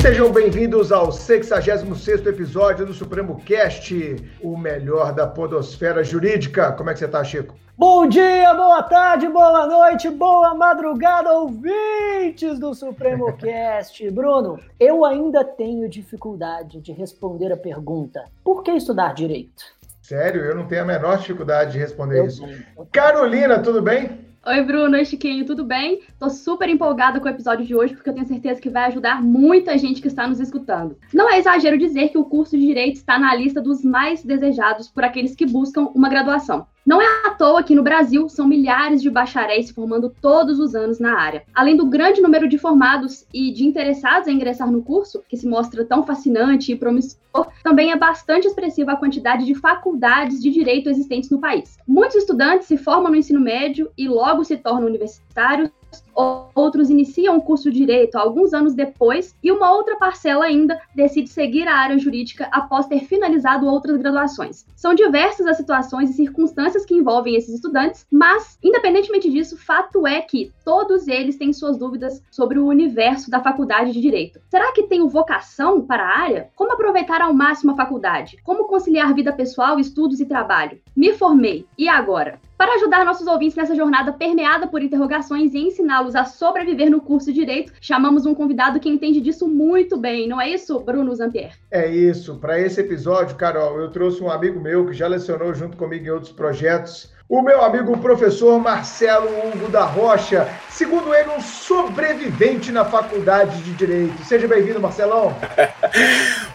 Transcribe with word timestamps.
Sejam 0.00 0.32
bem-vindos 0.32 0.90
ao 0.92 1.08
66º 1.08 2.26
episódio 2.26 2.86
do 2.86 2.94
Supremo 2.94 3.38
Cast, 3.44 4.16
o 4.40 4.56
melhor 4.56 5.12
da 5.12 5.26
podosfera 5.26 6.02
jurídica. 6.02 6.72
Como 6.72 6.88
é 6.88 6.94
que 6.94 7.00
você 7.00 7.06
tá, 7.06 7.22
Chico? 7.22 7.54
Bom 7.76 8.06
dia, 8.06 8.54
boa 8.54 8.82
tarde, 8.82 9.28
boa 9.28 9.66
noite, 9.66 10.08
boa 10.08 10.54
madrugada, 10.54 11.30
ouvintes 11.34 12.58
do 12.58 12.72
Supremo 12.72 13.30
Cast. 13.36 14.10
Bruno, 14.10 14.58
eu 14.80 15.04
ainda 15.04 15.44
tenho 15.44 15.86
dificuldade 15.86 16.80
de 16.80 16.92
responder 16.92 17.52
a 17.52 17.56
pergunta: 17.58 18.24
por 18.42 18.62
que 18.62 18.70
estudar 18.70 19.12
direito? 19.12 19.62
Sério, 20.00 20.42
eu 20.42 20.56
não 20.56 20.66
tenho 20.66 20.82
a 20.82 20.86
menor 20.86 21.18
dificuldade 21.18 21.72
de 21.72 21.78
responder 21.78 22.20
eu 22.20 22.26
isso. 22.26 22.42
Tenho. 22.42 22.64
Carolina, 22.90 23.58
tudo 23.58 23.82
bem? 23.82 24.29
Oi, 24.46 24.62
Bruno, 24.62 24.96
oi, 24.96 25.04
Chiquinho, 25.04 25.44
tudo 25.44 25.62
bem? 25.62 26.00
Tô 26.18 26.30
super 26.30 26.66
empolgada 26.66 27.20
com 27.20 27.26
o 27.26 27.30
episódio 27.30 27.66
de 27.66 27.74
hoje, 27.74 27.94
porque 27.94 28.08
eu 28.08 28.14
tenho 28.14 28.26
certeza 28.26 28.58
que 28.58 28.70
vai 28.70 28.84
ajudar 28.84 29.22
muita 29.22 29.76
gente 29.76 30.00
que 30.00 30.08
está 30.08 30.26
nos 30.26 30.40
escutando. 30.40 30.96
Não 31.12 31.30
é 31.30 31.38
exagero 31.38 31.76
dizer 31.76 32.08
que 32.08 32.16
o 32.16 32.24
curso 32.24 32.56
de 32.56 32.66
Direito 32.66 32.96
está 32.96 33.18
na 33.18 33.34
lista 33.34 33.60
dos 33.60 33.84
mais 33.84 34.24
desejados 34.24 34.88
por 34.88 35.04
aqueles 35.04 35.36
que 35.36 35.44
buscam 35.44 35.90
uma 35.94 36.08
graduação. 36.08 36.66
Não 36.86 37.00
é 37.00 37.06
à 37.26 37.30
toa 37.30 37.62
que 37.62 37.74
no 37.74 37.82
Brasil 37.82 38.28
são 38.28 38.48
milhares 38.48 39.02
de 39.02 39.10
bacharéis 39.10 39.66
se 39.66 39.74
formando 39.74 40.14
todos 40.20 40.58
os 40.58 40.74
anos 40.74 40.98
na 40.98 41.18
área. 41.18 41.44
Além 41.54 41.76
do 41.76 41.86
grande 41.86 42.22
número 42.22 42.48
de 42.48 42.56
formados 42.56 43.26
e 43.34 43.52
de 43.52 43.66
interessados 43.66 44.28
em 44.28 44.34
ingressar 44.34 44.70
no 44.70 44.82
curso, 44.82 45.22
que 45.28 45.36
se 45.36 45.46
mostra 45.46 45.84
tão 45.84 46.04
fascinante 46.04 46.72
e 46.72 46.76
promissor, 46.76 47.48
também 47.62 47.92
é 47.92 47.96
bastante 47.96 48.46
expressiva 48.46 48.92
a 48.92 48.96
quantidade 48.96 49.44
de 49.44 49.54
faculdades 49.54 50.42
de 50.42 50.50
direito 50.50 50.88
existentes 50.88 51.30
no 51.30 51.38
país. 51.38 51.76
Muitos 51.86 52.16
estudantes 52.16 52.66
se 52.66 52.78
formam 52.78 53.10
no 53.10 53.16
ensino 53.16 53.40
médio 53.40 53.90
e 53.96 54.08
logo 54.08 54.42
se 54.42 54.56
tornam 54.56 54.88
universitários 54.88 55.70
outros 56.14 56.90
iniciam 56.90 57.36
o 57.36 57.42
curso 57.42 57.70
de 57.70 57.78
direito 57.78 58.16
alguns 58.16 58.52
anos 58.52 58.74
depois, 58.74 59.34
e 59.42 59.50
uma 59.50 59.72
outra 59.72 59.96
parcela 59.96 60.44
ainda 60.44 60.80
decide 60.94 61.28
seguir 61.28 61.66
a 61.66 61.74
área 61.74 61.98
jurídica 61.98 62.48
após 62.52 62.86
ter 62.86 63.00
finalizado 63.00 63.66
outras 63.66 63.96
graduações. 63.96 64.66
São 64.76 64.94
diversas 64.94 65.46
as 65.46 65.56
situações 65.56 66.10
e 66.10 66.14
circunstâncias 66.14 66.84
que 66.84 66.94
envolvem 66.94 67.36
esses 67.36 67.54
estudantes, 67.54 68.06
mas, 68.10 68.58
independentemente 68.62 69.30
disso, 69.30 69.56
fato 69.56 70.06
é 70.06 70.20
que 70.20 70.52
todos 70.64 71.08
eles 71.08 71.36
têm 71.36 71.52
suas 71.52 71.78
dúvidas 71.78 72.22
sobre 72.30 72.58
o 72.58 72.66
universo 72.66 73.30
da 73.30 73.40
faculdade 73.40 73.92
de 73.92 74.00
direito. 74.00 74.40
Será 74.48 74.72
que 74.72 74.84
tenho 74.84 75.08
vocação 75.08 75.80
para 75.80 76.02
a 76.02 76.18
área? 76.18 76.50
Como 76.54 76.72
aproveitar 76.72 77.20
ao 77.20 77.34
máximo 77.34 77.72
a 77.72 77.76
faculdade? 77.76 78.36
Como 78.44 78.64
conciliar 78.64 79.14
vida 79.14 79.32
pessoal, 79.32 79.78
estudos 79.78 80.20
e 80.20 80.26
trabalho? 80.26 80.78
Me 80.96 81.12
formei, 81.12 81.66
e 81.76 81.88
agora? 81.88 82.40
Para 82.56 82.74
ajudar 82.74 83.06
nossos 83.06 83.26
ouvintes 83.26 83.56
nessa 83.56 83.74
jornada 83.74 84.12
permeada 84.12 84.66
por 84.66 84.82
interrogações 84.82 85.54
e 85.54 85.58
ensiná-los 86.00 86.14
a 86.14 86.24
sobreviver 86.24 86.90
no 86.90 87.00
curso 87.00 87.26
de 87.26 87.40
Direito, 87.40 87.72
chamamos 87.80 88.26
um 88.26 88.34
convidado 88.34 88.80
que 88.80 88.88
entende 88.88 89.20
disso 89.20 89.46
muito 89.46 89.96
bem, 89.96 90.28
não 90.28 90.40
é 90.40 90.48
isso, 90.48 90.78
Bruno 90.80 91.14
Zampier? 91.14 91.52
É 91.70 91.86
isso. 91.88 92.36
Para 92.36 92.58
esse 92.58 92.80
episódio, 92.80 93.36
Carol, 93.36 93.80
eu 93.80 93.90
trouxe 93.90 94.22
um 94.22 94.30
amigo 94.30 94.60
meu 94.60 94.86
que 94.86 94.92
já 94.92 95.06
lecionou 95.06 95.54
junto 95.54 95.76
comigo 95.76 96.06
em 96.06 96.10
outros 96.10 96.32
projetos, 96.32 97.12
o 97.28 97.42
meu 97.42 97.62
amigo 97.62 97.96
professor 97.98 98.58
Marcelo 98.58 99.28
Hugo 99.28 99.68
da 99.68 99.84
Rocha, 99.84 100.48
segundo 100.68 101.14
ele, 101.14 101.30
um 101.30 101.40
sobrevivente 101.40 102.72
na 102.72 102.84
faculdade 102.84 103.62
de 103.62 103.72
Direito. 103.74 104.24
Seja 104.24 104.48
bem-vindo, 104.48 104.80
Marcelão. 104.80 105.32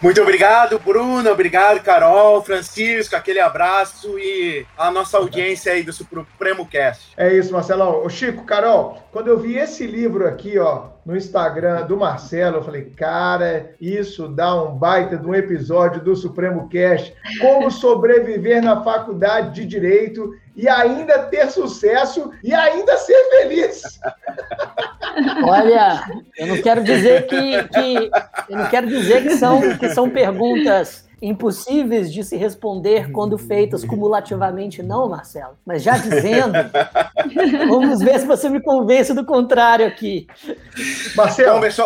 Muito 0.02 0.20
obrigado, 0.20 0.78
Bruno. 0.78 1.30
Obrigado, 1.30 1.82
Carol, 1.82 2.42
Francisco. 2.42 3.16
Aquele 3.16 3.40
abraço 3.40 4.18
e 4.18 4.66
a 4.76 4.90
nossa 4.90 5.18
audiência 5.18 5.72
aí 5.72 5.82
do 5.82 5.92
Supremo 5.92 6.66
Cast. 6.66 7.12
É 7.16 7.32
isso, 7.32 7.52
Marcelão. 7.52 8.04
Ô, 8.04 8.08
Chico, 8.08 8.44
Carol, 8.44 9.02
quando 9.10 9.28
eu 9.28 9.38
vi 9.38 9.56
esse 9.56 9.86
livro 9.86 10.26
aqui, 10.26 10.58
ó, 10.58 10.88
no 11.04 11.16
Instagram 11.16 11.86
do 11.86 11.96
Marcelo, 11.96 12.58
eu 12.58 12.64
falei, 12.64 12.90
cara, 12.96 13.74
isso 13.80 14.28
dá 14.28 14.54
um 14.62 14.76
baita 14.76 15.16
de 15.16 15.26
um 15.26 15.34
episódio 15.34 16.02
do 16.02 16.14
Supremo 16.14 16.68
Cast. 16.68 17.14
Como 17.40 17.70
sobreviver 17.70 18.62
na 18.62 18.82
faculdade 18.82 19.54
de 19.54 19.66
Direito 19.66 20.34
e 20.54 20.68
ainda 20.68 21.18
ter 21.24 21.50
sucesso 21.50 22.32
e 22.42 22.52
ainda 22.52 22.96
ser 22.96 23.22
feliz. 23.30 23.82
Olha, 25.44 26.04
eu 26.36 26.46
não 26.46 26.60
quero 26.60 26.84
dizer 26.84 27.26
que, 27.26 27.64
que 27.64 28.10
eu 28.48 28.58
não 28.58 28.66
quero 28.68 28.86
dizer 28.86 29.22
que 29.22 29.36
são, 29.36 29.76
que 29.78 29.88
são 29.88 30.10
perguntas 30.10 31.05
impossíveis 31.20 32.12
de 32.12 32.22
se 32.22 32.36
responder 32.36 33.10
quando 33.10 33.38
feitas 33.38 33.84
cumulativamente, 33.84 34.82
não, 34.82 35.08
Marcelo. 35.08 35.56
Mas 35.64 35.82
já 35.82 35.96
dizendo, 35.96 36.52
vamos 37.68 38.00
ver 38.00 38.18
se 38.20 38.26
você 38.26 38.48
me 38.48 38.60
convence 38.60 39.14
do 39.14 39.24
contrário 39.24 39.86
aqui. 39.86 40.26
Marcelo, 41.14 41.58
eu 41.58 41.68
acho, 41.68 41.82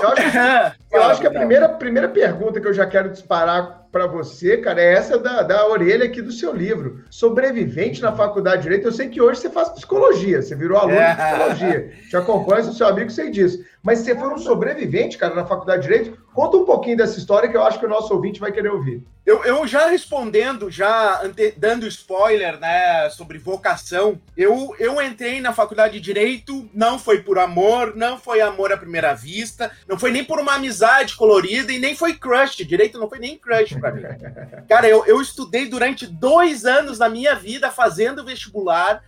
eu 0.90 1.02
acho 1.04 1.20
que 1.20 1.26
a 1.28 1.30
primeira, 1.30 1.68
primeira 1.68 2.08
pergunta 2.08 2.60
que 2.60 2.66
eu 2.66 2.74
já 2.74 2.86
quero 2.86 3.10
disparar 3.10 3.80
para 3.90 4.06
você, 4.06 4.56
cara, 4.56 4.80
é 4.80 4.92
essa 4.92 5.18
da, 5.18 5.42
da 5.42 5.66
orelha 5.66 6.04
aqui 6.04 6.22
do 6.22 6.30
seu 6.30 6.54
livro. 6.54 7.02
Sobrevivente 7.10 8.00
na 8.00 8.12
faculdade 8.12 8.58
de 8.58 8.62
Direito. 8.62 8.86
Eu 8.86 8.92
sei 8.92 9.08
que 9.08 9.20
hoje 9.20 9.40
você 9.40 9.50
faz 9.50 9.68
psicologia, 9.70 10.40
você 10.40 10.54
virou 10.54 10.78
aluno 10.78 10.96
de 10.96 11.16
psicologia. 11.16 11.92
Te 12.08 12.16
acompanha, 12.16 12.60
o 12.60 12.72
seu 12.72 12.86
amigo, 12.86 13.10
sei 13.10 13.30
disso. 13.30 13.64
Mas 13.82 14.00
você 14.00 14.14
foi 14.14 14.28
um 14.28 14.38
sobrevivente, 14.38 15.18
cara, 15.18 15.34
na 15.34 15.44
faculdade 15.44 15.82
de 15.82 15.88
Direito. 15.88 16.18
Conta 16.40 16.56
um 16.56 16.64
pouquinho 16.64 16.96
dessa 16.96 17.18
história 17.18 17.50
que 17.50 17.54
eu 17.54 17.62
acho 17.62 17.78
que 17.78 17.84
o 17.84 17.88
nosso 17.88 18.14
ouvinte 18.14 18.40
vai 18.40 18.50
querer 18.50 18.70
ouvir. 18.70 19.04
Eu, 19.26 19.44
eu 19.44 19.66
já 19.66 19.88
respondendo, 19.88 20.70
já 20.70 21.22
ante, 21.22 21.52
dando 21.54 21.86
spoiler, 21.86 22.58
né, 22.58 23.10
sobre 23.10 23.36
vocação, 23.36 24.18
eu, 24.34 24.74
eu 24.78 25.02
entrei 25.02 25.38
na 25.42 25.52
faculdade 25.52 25.92
de 25.92 26.00
Direito, 26.00 26.66
não 26.72 26.98
foi 26.98 27.20
por 27.20 27.38
amor, 27.38 27.94
não 27.94 28.18
foi 28.18 28.40
amor 28.40 28.72
à 28.72 28.76
primeira 28.78 29.12
vista, 29.12 29.70
não 29.86 29.98
foi 29.98 30.10
nem 30.10 30.24
por 30.24 30.40
uma 30.40 30.54
amizade 30.54 31.14
colorida 31.14 31.70
e 31.74 31.78
nem 31.78 31.94
foi 31.94 32.14
crush. 32.14 32.56
Direito 32.64 32.98
não 32.98 33.10
foi 33.10 33.18
nem 33.18 33.36
crush 33.36 33.78
pra 33.78 33.92
mim. 33.92 34.02
Cara, 34.66 34.88
eu, 34.88 35.04
eu 35.04 35.20
estudei 35.20 35.66
durante 35.66 36.06
dois 36.06 36.64
anos 36.64 36.96
da 36.96 37.10
minha 37.10 37.34
vida 37.34 37.70
fazendo 37.70 38.24
vestibular, 38.24 39.04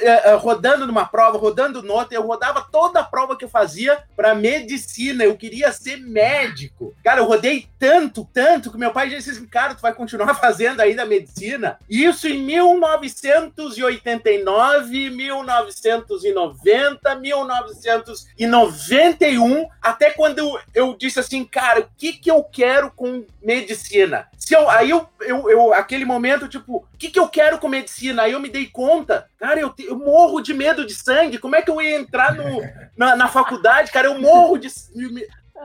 Eh, 0.00 0.30
eh, 0.30 0.34
rodando 0.36 0.86
numa 0.86 1.04
prova, 1.04 1.36
rodando 1.36 1.82
nota, 1.82 2.14
eu 2.14 2.26
rodava 2.26 2.66
toda 2.72 3.00
a 3.00 3.04
prova 3.04 3.36
que 3.36 3.44
eu 3.44 3.48
fazia 3.48 4.02
para 4.16 4.34
medicina, 4.34 5.22
eu 5.22 5.36
queria 5.36 5.70
ser 5.70 5.98
médico. 5.98 6.94
Cara, 7.04 7.20
eu 7.20 7.26
rodei 7.26 7.68
tanto, 7.78 8.26
tanto, 8.32 8.70
que 8.70 8.78
meu 8.78 8.90
pai 8.90 9.10
disse 9.10 9.28
assim, 9.30 9.46
cara, 9.46 9.74
tu 9.74 9.82
vai 9.82 9.92
continuar 9.92 10.34
fazendo 10.40 10.80
ainda 10.80 11.04
medicina? 11.04 11.78
Isso 11.90 12.26
em 12.26 12.42
1989, 12.42 15.10
1990, 15.10 17.14
1991, 17.16 19.68
até 19.82 20.12
quando 20.12 20.38
eu, 20.38 20.58
eu 20.74 20.96
disse 20.96 21.20
assim, 21.20 21.44
cara, 21.44 21.80
o 21.80 21.88
que 21.98 22.14
que 22.14 22.30
eu 22.30 22.42
quero 22.42 22.90
com 22.90 23.26
medicina? 23.42 24.26
Se 24.38 24.54
eu, 24.54 24.70
aí 24.70 24.88
eu, 24.88 25.06
eu, 25.20 25.50
eu, 25.50 25.74
aquele 25.74 26.06
momento, 26.06 26.48
tipo, 26.48 26.76
o 26.76 26.86
que 26.98 27.10
que 27.10 27.20
eu 27.20 27.28
quero 27.28 27.58
com 27.58 27.68
medicina? 27.68 28.22
Aí 28.22 28.32
eu 28.32 28.40
me 28.40 28.48
dei 28.48 28.64
conta, 28.66 29.28
Cara, 29.40 29.49
eu, 29.58 29.72
eu 29.78 29.98
morro 29.98 30.40
de 30.40 30.52
medo 30.52 30.86
de 30.86 30.94
sangue. 30.94 31.38
Como 31.38 31.56
é 31.56 31.62
que 31.62 31.70
eu 31.70 31.80
ia 31.80 31.98
entrar 31.98 32.34
no, 32.34 32.62
na, 32.96 33.16
na 33.16 33.28
faculdade, 33.28 33.90
cara? 33.90 34.08
Eu 34.08 34.20
morro 34.20 34.58
de. 34.58 34.68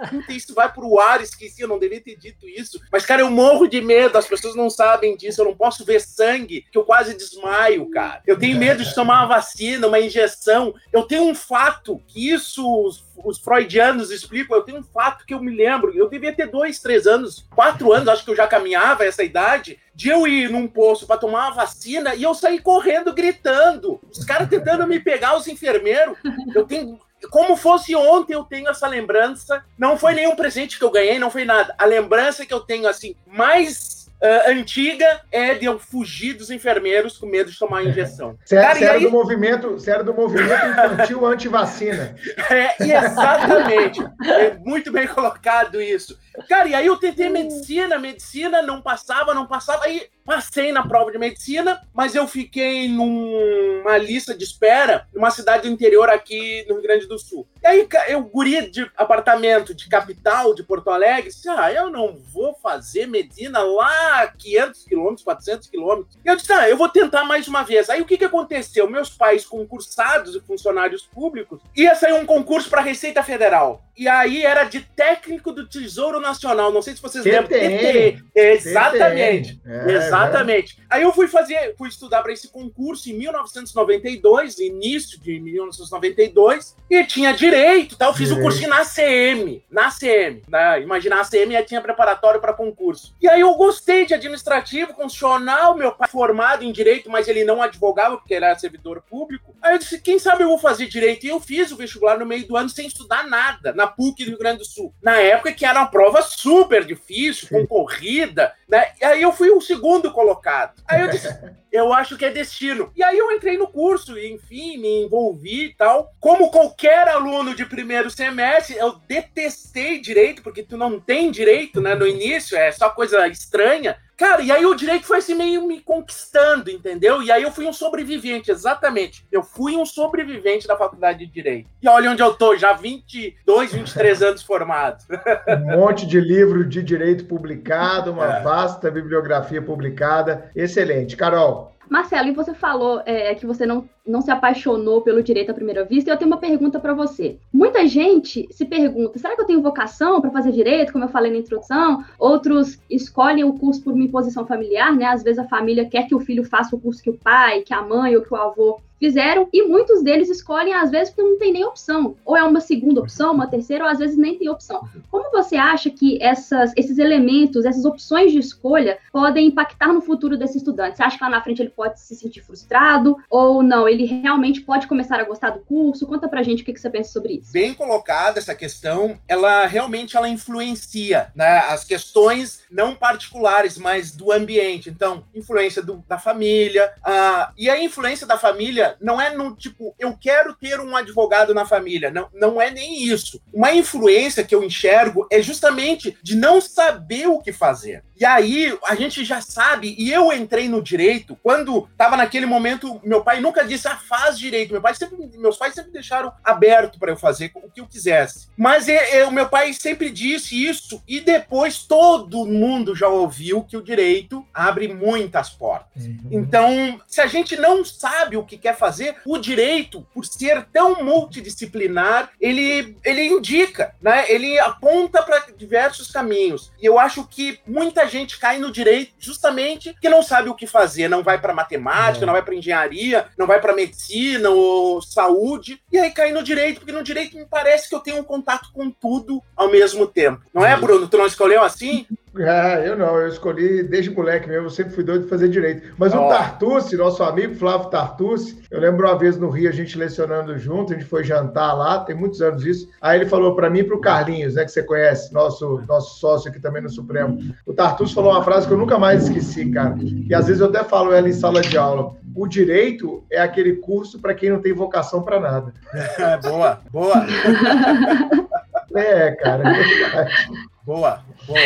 Puta, 0.10 0.34
isso 0.34 0.54
vai 0.54 0.72
pro 0.72 1.00
ar, 1.00 1.22
esqueci, 1.22 1.62
eu 1.62 1.68
não 1.68 1.80
devia 1.80 2.02
ter 2.02 2.16
dito 2.16 2.48
isso. 2.48 2.80
Mas, 2.92 3.06
cara, 3.06 3.22
eu 3.22 3.30
morro 3.30 3.68
de 3.68 3.82
medo, 3.82 4.18
as 4.18 4.28
pessoas 4.28 4.56
não 4.56 4.70
sabem 4.70 5.16
disso. 5.16 5.42
Eu 5.42 5.46
não 5.46 5.56
posso 5.56 5.86
ver 5.86 6.00
sangue, 6.02 6.66
que 6.72 6.78
eu 6.78 6.84
quase 6.84 7.16
desmaio, 7.16 7.90
cara. 7.90 8.22
Eu 8.26 8.38
tenho 8.38 8.58
medo 8.58 8.84
de 8.84 8.94
tomar 8.94 9.22
uma 9.22 9.36
vacina, 9.36 9.88
uma 9.88 10.00
injeção. 10.00 10.74
Eu 10.92 11.04
tenho 11.04 11.24
um 11.24 11.36
fato 11.36 12.02
que 12.08 12.30
isso 12.30 12.66
os, 12.84 13.06
os 13.24 13.40
freudianos 13.40 14.12
explicam. 14.12 14.58
Eu 14.58 14.64
tenho 14.64 14.80
um 14.80 14.84
fato 14.84 15.26
que 15.26 15.34
eu 15.34 15.42
me 15.42 15.56
lembro. 15.56 15.96
Eu 15.96 16.10
devia 16.10 16.34
ter 16.34 16.48
dois, 16.48 16.80
três 16.80 17.08
anos, 17.08 17.46
quatro 17.54 17.92
anos, 17.92 18.08
acho 18.08 18.24
que 18.24 18.32
eu 18.32 18.36
já 18.36 18.48
caminhava 18.48 19.06
essa 19.06 19.24
idade 19.24 19.80
de 19.94 20.10
eu 20.10 20.28
ir 20.28 20.50
num 20.50 20.68
posto 20.68 21.08
para 21.08 21.18
tomar 21.18 21.48
uma 21.48 21.56
vacina 21.56 22.14
e 22.14 22.24
eu 22.24 22.34
sair 22.34 22.62
correndo 22.62 23.14
gritando. 23.14 24.00
Os 24.12 24.26
caras 24.26 24.50
tentando 24.50 24.86
me 24.86 25.00
pegar, 25.00 25.38
os 25.38 25.48
enfermeiros. 25.48 26.18
Eu 26.54 26.66
tenho. 26.66 27.00
Como 27.30 27.56
fosse 27.56 27.96
ontem, 27.96 28.34
eu 28.34 28.44
tenho 28.44 28.70
essa 28.70 28.88
lembrança. 28.88 29.64
Não 29.78 29.98
foi 29.98 30.14
nenhum 30.14 30.36
presente 30.36 30.78
que 30.78 30.84
eu 30.84 30.92
ganhei, 30.92 31.20
não 31.20 31.32
foi 31.32 31.46
nada. 31.46 31.74
A 31.78 31.86
lembrança 31.86 32.46
que 32.46 32.54
eu 32.54 32.60
tenho, 32.60 32.88
assim, 32.88 33.16
mais 33.26 34.06
uh, 34.22 34.52
antiga 34.52 35.22
é 35.32 35.54
de 35.54 35.66
eu 35.66 35.80
fugir 35.80 36.34
dos 36.34 36.50
enfermeiros 36.50 37.18
com 37.18 37.26
medo 37.26 37.52
de 37.52 37.58
tomar 37.58 37.84
injeção. 37.84 38.38
Sério, 38.46 38.80
sério 38.80 38.96
aí... 38.96 39.04
do 39.04 39.12
movimento, 39.12 39.80
sério 39.80 40.04
do 40.04 40.14
movimento 40.14 40.66
infantil 40.68 41.26
anti-vacina. 41.26 42.16
É, 42.50 42.76
exatamente. 42.80 44.00
É 44.24 44.56
muito 44.64 44.92
bem 44.92 45.08
colocado 45.08 45.82
isso. 45.82 46.18
Cara, 46.48 46.68
e 46.68 46.76
aí 46.76 46.86
eu 46.86 46.98
tentei 46.98 47.30
medicina, 47.30 47.98
medicina 47.98 48.62
não 48.62 48.82
passava, 48.82 49.34
não 49.34 49.48
passava. 49.48 49.86
Aí 49.86 50.08
passei 50.26 50.72
na 50.72 50.86
prova 50.88 51.12
de 51.12 51.20
medicina, 51.20 51.80
mas 51.94 52.16
eu 52.16 52.28
fiquei 52.28 52.90
numa 52.90 53.98
lista 53.98 54.36
de 54.36 54.44
espera 54.44 55.08
numa 55.14 55.30
cidade 55.30 55.68
do 55.68 55.74
interior 55.74 56.10
aqui 56.10 56.66
no 56.68 56.76
Rio 56.76 56.84
Grande 56.84 57.06
do 57.06 57.20
Sul. 57.20 57.48
E 57.62 57.68
aí 57.68 57.88
eu, 58.08 58.22
guri 58.24 58.70
de 58.70 58.90
apartamento 58.98 59.74
de 59.74 59.88
capital, 59.88 60.54
de 60.54 60.64
Porto 60.64 60.90
Alegre, 60.90 61.30
disse, 61.30 61.48
ah, 61.48 61.72
eu 61.72 61.90
não 61.90 62.18
vou 62.18 62.56
fazer 62.62 63.08
medicina 63.08 63.60
lá 63.60 64.28
500 64.28 64.84
quilômetros, 64.86 65.24
400 65.24 65.70
quilômetros. 65.70 66.18
E 66.24 66.28
eu 66.28 66.36
disse, 66.36 66.52
ah, 66.52 66.68
eu 66.68 66.78
vou 66.78 66.90
tentar 66.90 67.24
mais 67.24 67.48
uma 67.48 67.64
vez. 67.64 67.90
Aí 67.90 68.02
o 68.02 68.06
que 68.06 68.18
que 68.18 68.26
aconteceu? 68.26 68.90
Meus 68.90 69.10
pais 69.10 69.46
concursados 69.46 70.36
e 70.36 70.42
funcionários 70.42 71.04
públicos, 71.04 71.60
ia 71.76 71.96
sair 71.96 72.14
um 72.14 72.26
concurso 72.26 72.70
para 72.70 72.82
Receita 72.82 73.22
Federal. 73.24 73.84
e 73.98 74.08
aí 74.08 74.44
era 74.44 74.64
de 74.66 74.82
técnico 74.82 75.52
do 75.52 75.68
Tesouro 75.68 76.20
Nacional. 76.20 76.72
Não 76.72 76.82
sei 76.82 76.96
se 76.96 77.02
vocês 77.02 77.24
lembram. 77.24 77.48
TTE. 77.48 78.24
Exatamente. 78.36 79.62
É, 79.66 79.92
exatamente. 79.92 80.15
É. 80.16 80.96
Aí 80.96 81.04
eu 81.04 81.12
fui 81.14 81.28
fazer, 81.28 81.76
fui 81.78 81.90
estudar 81.90 82.22
para 82.22 82.32
esse 82.32 82.48
concurso 82.48 83.10
em 83.10 83.14
1992, 83.14 84.60
início 84.60 85.20
de 85.20 85.40
1992, 85.40 86.76
e 86.90 87.04
tinha 87.04 87.34
direito, 87.34 87.98
tá? 87.98 88.06
Eu 88.06 88.14
fiz 88.14 88.32
o 88.32 88.40
cursinho 88.40 88.70
na 88.70 88.86
CM, 88.86 89.64
na 89.70 89.90
CM, 89.92 90.42
né? 90.48 90.82
Imagina, 90.82 91.20
a 91.20 91.26
CM 91.26 91.54
já 91.54 91.64
tinha 91.64 91.82
preparatório 91.82 92.40
para 92.40 92.54
concurso. 92.54 93.14
E 93.22 93.28
aí 93.28 93.42
eu 93.42 93.54
gostei 93.56 94.06
de 94.06 94.14
administrativo, 94.14 94.94
constitucional, 94.94 95.76
meu 95.76 95.92
pai 95.92 96.08
formado 96.08 96.64
em 96.64 96.72
direito, 96.72 97.10
mas 97.10 97.28
ele 97.28 97.44
não 97.44 97.62
advogava 97.62 98.18
porque 98.18 98.34
era 98.34 98.58
servidor 98.58 99.02
público. 99.10 99.56
Aí 99.62 99.74
eu 99.74 99.80
disse, 99.80 100.00
quem 100.00 100.20
sabe 100.20 100.44
eu 100.44 100.50
vou 100.50 100.60
fazer 100.60 100.88
direito? 100.88 101.26
E 101.26 101.30
eu 101.30 101.40
fiz 101.40 101.72
o 101.72 101.76
vestibular 101.76 102.18
no 102.18 102.26
meio 102.26 102.48
do 102.48 102.56
ano 102.56 102.70
sem 102.70 102.88
estudar 102.88 103.28
nada, 103.28 103.74
na 103.74 103.88
PUC 103.88 104.24
do 104.24 104.30
Rio 104.30 104.40
Grande 104.40 104.60
do 104.60 104.66
Sul. 104.66 104.94
Na 105.02 105.18
época 105.18 105.52
que 105.52 105.66
era 105.66 105.80
uma 105.80 105.88
prova 105.88 106.22
super 106.22 106.84
difícil, 106.84 107.50
concorrida, 107.50 108.54
né? 108.68 108.92
E 109.02 109.06
aí 109.06 109.22
eu 109.22 109.32
fui 109.32 109.50
o 109.50 109.62
segundo 109.62 110.05
colocado. 110.12 110.82
Aí 110.88 111.02
eu 111.02 111.10
disse, 111.10 111.28
eu 111.76 111.94
acho 111.94 112.18
que 112.18 112.26
é 112.26 112.32
destino. 112.32 112.92
E 112.96 113.04
aí 113.04 113.18
eu 113.18 113.32
entrei 113.32 113.58
no 113.58 113.68
curso, 113.68 114.18
e, 114.18 114.32
enfim, 114.32 114.78
me 114.78 115.04
envolvi 115.04 115.66
e 115.66 115.74
tal. 115.74 116.14
Como 116.20 116.50
qualquer 116.50 117.08
aluno 117.08 117.54
de 117.54 117.66
primeiro 117.66 118.10
semestre, 118.10 118.78
eu 118.78 118.96
detestei 119.08 120.00
direito, 120.00 120.42
porque 120.42 120.64
tu 120.64 120.78
não 120.78 121.00
tem 121.00 121.32
direito, 121.32 121.82
né, 121.82 121.96
no 121.96 122.08
início, 122.08 122.58
é 122.58 122.72
só 122.72 122.90
coisa 122.90 123.28
estranha. 123.28 123.98
Cara, 124.18 124.42
e 124.42 124.50
aí 124.50 124.66
o 124.66 124.74
direito 124.74 125.06
foi 125.06 125.18
assim 125.18 125.36
meio 125.36 125.68
me 125.68 125.82
conquistando, 125.82 126.72
entendeu? 126.72 127.22
E 127.22 127.30
aí 127.30 127.44
eu 127.44 127.52
fui 127.52 127.66
um 127.66 127.74
sobrevivente, 127.74 128.50
exatamente. 128.50 129.26
Eu 129.30 129.44
fui 129.44 129.76
um 129.76 129.86
sobrevivente 129.86 130.68
da 130.68 130.78
faculdade 130.78 131.20
de 131.20 131.28
direito. 131.28 131.70
E 131.82 131.90
olha 131.90 132.12
onde 132.12 132.24
eu 132.24 132.34
tô, 132.34 132.56
já 132.56 132.72
22, 132.74 133.74
23 133.74 134.22
anos 134.22 134.42
formado. 134.42 135.04
Um 135.48 135.78
monte 135.78 136.06
de 136.06 136.20
livro 136.20 136.68
de 136.68 136.82
direito 136.82 137.26
publicado, 137.26 138.12
uma 138.12 138.38
é. 138.38 138.42
vasta 138.42 138.90
bibliografia 138.90 139.62
publicada. 139.62 140.50
Excelente. 140.56 141.16
Carol, 141.16 141.65
Marcelo, 141.90 142.30
e 142.30 142.34
você 142.34 142.54
falou 142.54 143.02
é, 143.06 143.34
que 143.36 143.46
você 143.46 143.66
não, 143.66 143.88
não 144.06 144.22
se 144.22 144.32
apaixonou 144.32 145.02
pelo 145.02 145.24
direito 145.24 145.52
à 145.52 145.54
primeira 145.54 145.84
vista, 145.84 146.10
e 146.10 146.14
eu 146.14 146.18
tenho 146.18 146.30
uma 146.30 146.40
pergunta 146.40 146.80
para 146.80 146.94
você. 146.94 147.38
Muita 147.54 147.88
gente 147.88 148.48
se 148.52 148.66
pergunta: 148.66 149.20
será 149.20 149.36
que 149.36 149.42
eu 149.42 149.46
tenho 149.46 149.62
vocação 149.62 150.22
para 150.22 150.32
fazer 150.32 150.52
direito, 150.52 150.92
como 150.92 151.04
eu 151.04 151.10
falei 151.10 151.32
na 151.32 151.38
introdução? 151.38 152.04
Outros 152.18 152.80
escolhem 152.90 153.44
o 153.44 153.54
curso 153.54 153.84
por 153.84 153.94
uma 153.94 154.04
imposição 154.04 154.46
familiar, 154.46 154.96
né? 154.96 155.06
Às 155.06 155.24
vezes 155.24 155.40
a 155.40 155.48
família 155.48 155.86
quer 155.86 156.08
que 156.08 156.16
o 156.16 156.20
filho 156.20 156.44
faça 156.44 156.76
o 156.76 156.80
curso 156.80 157.02
que 157.02 157.10
o 157.10 157.18
pai, 157.18 157.62
que 157.62 157.74
a 157.74 157.82
mãe 157.82 158.16
ou 158.16 158.22
que 158.22 158.34
o 158.34 158.38
avô 158.38 158.80
fizeram 159.00 159.48
e 159.52 159.64
muitos 159.64 160.04
deles 160.04 160.30
escolhem 160.30 160.74
às 160.74 160.92
vezes 160.92 161.14
porque 161.14 161.30
não 161.30 161.38
tem 161.38 161.52
nem 161.52 161.66
opção, 161.66 162.16
ou 162.26 162.36
é 162.36 162.44
uma 162.44 162.60
segunda 162.60 163.02
opção, 163.02 163.34
uma 163.34 163.48
terceira, 163.48 163.84
ou 163.84 163.90
às 163.90 164.00
vezes 164.00 164.18
nem 164.18 164.38
tem 164.38 164.50
opção. 164.50 164.88
Como 165.10 165.30
você 165.32 165.56
acha 165.56 165.90
que 165.90 166.22
essas, 166.22 166.72
esses 166.76 166.98
elementos, 166.98 167.66
essas 167.66 167.86
opções 167.86 168.32
de 168.32 168.40
escolha 168.40 168.98
podem 169.12 169.48
impactar 169.48 169.94
no 169.94 170.02
futuro 170.02 170.38
desse 170.38 170.58
estudante? 170.58 170.98
Você 170.98 171.04
acha 171.04 171.18
que 171.18 171.24
lá 171.24 171.30
na 171.30 171.42
frente 171.42 171.62
ele 171.62 171.70
pode 171.70 172.00
se 172.00 172.16
sentir 172.16 172.42
frustrado 172.42 173.18
ou 173.30 173.62
não? 173.62 173.88
Ele 173.88 174.06
realmente 174.06 174.62
pode 174.62 174.88
começar 174.88 175.20
a 175.20 175.24
gostar 175.24 175.52
do 175.52 175.60
curso? 175.60 176.08
Conta 176.08 176.28
pra 176.28 176.44
gente 176.44 176.64
o 176.64 176.66
que, 176.66 176.74
que 176.74 176.80
você 176.80 176.90
pensa 176.90 177.12
sobre 177.12 177.34
isso. 177.34 177.52
Bem 177.52 177.74
colocada 177.74 178.40
essa 178.40 178.56
questão, 178.56 179.18
ela 179.28 179.66
realmente 179.66 180.16
ela 180.16 180.30
influencia 180.30 181.32
né, 181.36 181.60
as 181.70 181.84
questões 181.84 182.64
não 182.70 182.96
particulares, 182.96 183.78
mas 183.78 184.12
do 184.12 184.32
ambiente. 184.32 184.90
Então, 184.90 185.24
influência 185.34 185.82
do, 185.82 186.04
da 186.08 186.18
família, 186.18 186.92
uh, 187.00 187.52
e 187.58 187.70
a 187.70 187.82
influência 187.82 188.28
da 188.28 188.38
família 188.38 188.85
não 189.00 189.20
é 189.20 189.34
no 189.34 189.56
tipo, 189.56 189.96
eu 189.98 190.16
quero 190.18 190.54
ter 190.54 190.80
um 190.80 190.96
advogado 190.96 191.54
na 191.54 191.66
família. 191.66 192.12
Não, 192.12 192.30
não 192.34 192.62
é 192.62 192.70
nem 192.70 193.04
isso. 193.04 193.42
Uma 193.54 193.74
influência 193.74 194.44
que 194.44 194.54
eu 194.54 194.64
enxergo 194.64 195.28
é 195.32 195.42
justamente 195.42 196.18
de 196.22 196.36
não 196.36 196.60
saber 196.60 197.28
o 197.28 197.40
que 197.40 197.52
fazer. 197.52 198.04
E 198.20 198.26
aí 198.26 198.78
a 198.86 198.96
gente 198.96 199.24
já 199.24 199.42
sabe, 199.42 199.96
e 199.98 200.12
eu 200.12 200.32
entrei 200.32 200.70
no 200.70 200.82
direito 200.82 201.38
quando 201.44 201.88
estava 201.92 202.16
naquele 202.16 202.46
momento, 202.46 203.00
meu 203.04 203.22
pai 203.24 203.42
nunca 203.42 203.66
disse, 203.66 203.88
ah, 203.88 203.98
faz 203.98 204.38
direito. 204.40 204.72
Meu 204.72 204.82
pai 204.82 204.96
sempre, 204.96 205.18
meus 205.38 205.58
pais 205.58 205.74
sempre 205.74 205.92
deixaram 205.92 206.32
aberto 206.44 206.98
para 206.98 207.12
eu 207.12 207.18
fazer 207.18 207.52
o 207.56 207.70
que 207.70 207.82
eu 207.82 207.88
quisesse. 207.88 208.48
Mas 208.58 208.88
é, 208.88 209.18
é, 209.18 209.26
o 209.26 209.32
meu 209.32 209.48
pai 209.48 209.74
sempre 209.74 210.10
disse 210.10 210.66
isso, 210.66 211.04
e 211.08 211.20
depois 211.20 211.80
todo 211.84 212.46
mundo 212.46 212.96
já 212.96 213.08
ouviu 213.08 213.64
que 213.64 213.78
o 213.78 213.82
direito 213.82 214.46
abre 214.54 214.94
muitas 214.94 215.50
portas. 215.50 216.06
Uhum. 216.06 216.30
Então, 216.32 217.00
se 217.08 217.22
a 217.22 217.28
gente 217.28 217.56
não 217.58 217.84
sabe 217.84 218.38
o 218.38 218.44
que 218.44 218.58
quer 218.58 218.76
fazer, 218.76 219.18
o 219.26 219.38
direito, 219.38 220.06
por 220.14 220.26
ser 220.26 220.66
tão 220.72 221.04
multidisciplinar, 221.04 222.32
ele, 222.40 222.98
ele 223.04 223.26
indica, 223.26 223.94
né? 224.02 224.26
ele 224.30 224.58
aponta 224.60 225.22
para 225.22 225.46
diversos 225.58 226.12
caminhos. 226.12 226.72
E 226.82 226.86
eu 226.86 227.00
acho 227.00 227.26
que 227.28 227.60
muita 227.68 228.05
gente 228.08 228.40
cai 228.40 228.58
no 228.58 228.72
direito 228.72 229.14
justamente 229.20 229.92
porque 229.94 230.10
não 230.10 230.24
sabe 230.24 230.50
o 230.50 230.56
que 230.56 230.68
fazer, 230.68 231.08
não 231.08 231.24
vai 231.24 231.40
para 231.40 231.54
matemática, 231.54 232.24
é. 232.24 232.26
não 232.26 232.34
vai 232.34 232.44
para 232.44 232.56
engenharia, 232.56 233.28
não 233.38 233.48
vai 233.48 233.60
para 233.60 233.76
medicina 233.76 234.50
ou 234.50 235.02
saúde, 235.02 235.82
e 235.92 235.98
aí 235.98 236.12
cai 236.12 236.32
no 236.32 236.44
direito, 236.44 236.80
porque 236.80 236.92
no 236.92 237.04
direito 237.04 237.38
me 237.38 237.46
parece 237.46 237.90
que 237.90 237.96
eu 237.96 238.00
tenho 238.00 238.20
um 238.20 238.24
contato 238.24 238.72
com 238.74 238.90
tudo 238.90 239.42
ao 239.56 239.70
mesmo 239.70 240.08
tempo. 240.08 240.42
Não 240.54 240.66
é, 240.66 240.76
Bruno? 240.76 241.08
Tu 241.08 241.18
não 241.18 241.26
escolheu 241.26 241.64
assim? 241.64 242.06
É, 242.38 242.88
eu 242.88 242.98
não, 242.98 243.16
eu 243.16 243.28
escolhi 243.28 243.84
desde 243.84 244.10
moleque 244.10 244.50
mesmo, 244.50 244.66
eu 244.66 244.70
sempre 244.70 244.94
fui 244.94 245.04
doido 245.04 245.24
de 245.24 245.30
fazer 245.30 245.48
direito. 245.48 245.94
Mas 245.98 246.14
oh. 246.14 246.26
o 246.26 246.30
Tartucci, 246.30 246.98
nosso 246.98 247.24
amigo 247.24 247.56
Flávio 247.56 247.90
Tartucci, 247.90 248.62
eu 248.70 248.80
lembro 248.80 249.08
uma 249.08 249.18
vez 249.18 249.38
no 249.38 249.50
Rio, 249.50 249.70
a 249.70 249.74
gente 249.74 249.98
lecionando 249.98 250.58
junto, 250.58 250.94
a 250.94 250.98
gente 250.98 251.08
foi 251.08 251.24
jantar 251.24 251.74
lá, 251.74 252.00
tem 252.00 252.16
muitos 252.16 252.42
anos 252.42 252.66
isso. 252.66 252.90
Aí 253.02 253.20
ele 253.20 253.30
falou 253.30 253.56
para 253.56 253.70
mim 253.70 253.80
e 253.80 253.84
pro 253.84 254.02
Carlinhos, 254.02 254.56
né, 254.56 254.66
que 254.66 254.72
você 254.72 254.84
conhece, 254.84 255.34
nosso, 255.34 255.82
nosso 255.88 256.20
sócio 256.20 256.50
aqui 256.50 256.60
também 256.60 256.82
no 256.82 256.90
Supremo. 256.90 257.40
O 257.66 257.74
Tartucci 257.74 258.14
falou 258.14 258.32
uma 258.32 258.44
frase 258.44 258.68
que 258.68 258.74
eu 258.74 258.78
nunca 258.78 259.00
mais 259.00 259.24
esqueci, 259.24 259.72
cara. 259.72 259.96
E 260.02 260.34
às 260.34 260.48
vezes 260.48 260.62
eu 260.62 260.68
até 260.68 260.84
falo 260.84 261.14
ela 261.14 261.30
em 261.30 261.34
sala 261.34 261.62
de 261.62 261.78
aula. 261.78 262.16
O 262.36 262.48
direito 262.48 263.24
é 263.32 263.40
aquele 263.40 263.78
curso 263.78 264.20
para 264.20 264.34
quem 264.34 264.50
não 264.50 264.60
tem 264.60 264.74
vocação 264.74 265.22
para 265.22 265.40
nada. 265.40 265.74
boa, 266.44 266.80
boa. 266.92 267.26
É, 268.96 269.32
cara. 269.32 269.64
É 269.78 270.28
boa, 270.86 271.24
boa. 271.48 271.60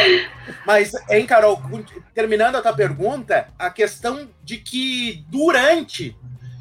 Mas, 0.65 0.93
hein, 1.09 1.25
Carol, 1.25 1.61
terminando 2.13 2.55
a 2.55 2.61
tua 2.61 2.73
pergunta, 2.73 3.47
a 3.57 3.69
questão 3.69 4.29
de 4.43 4.57
que 4.57 5.25
durante 5.29 6.15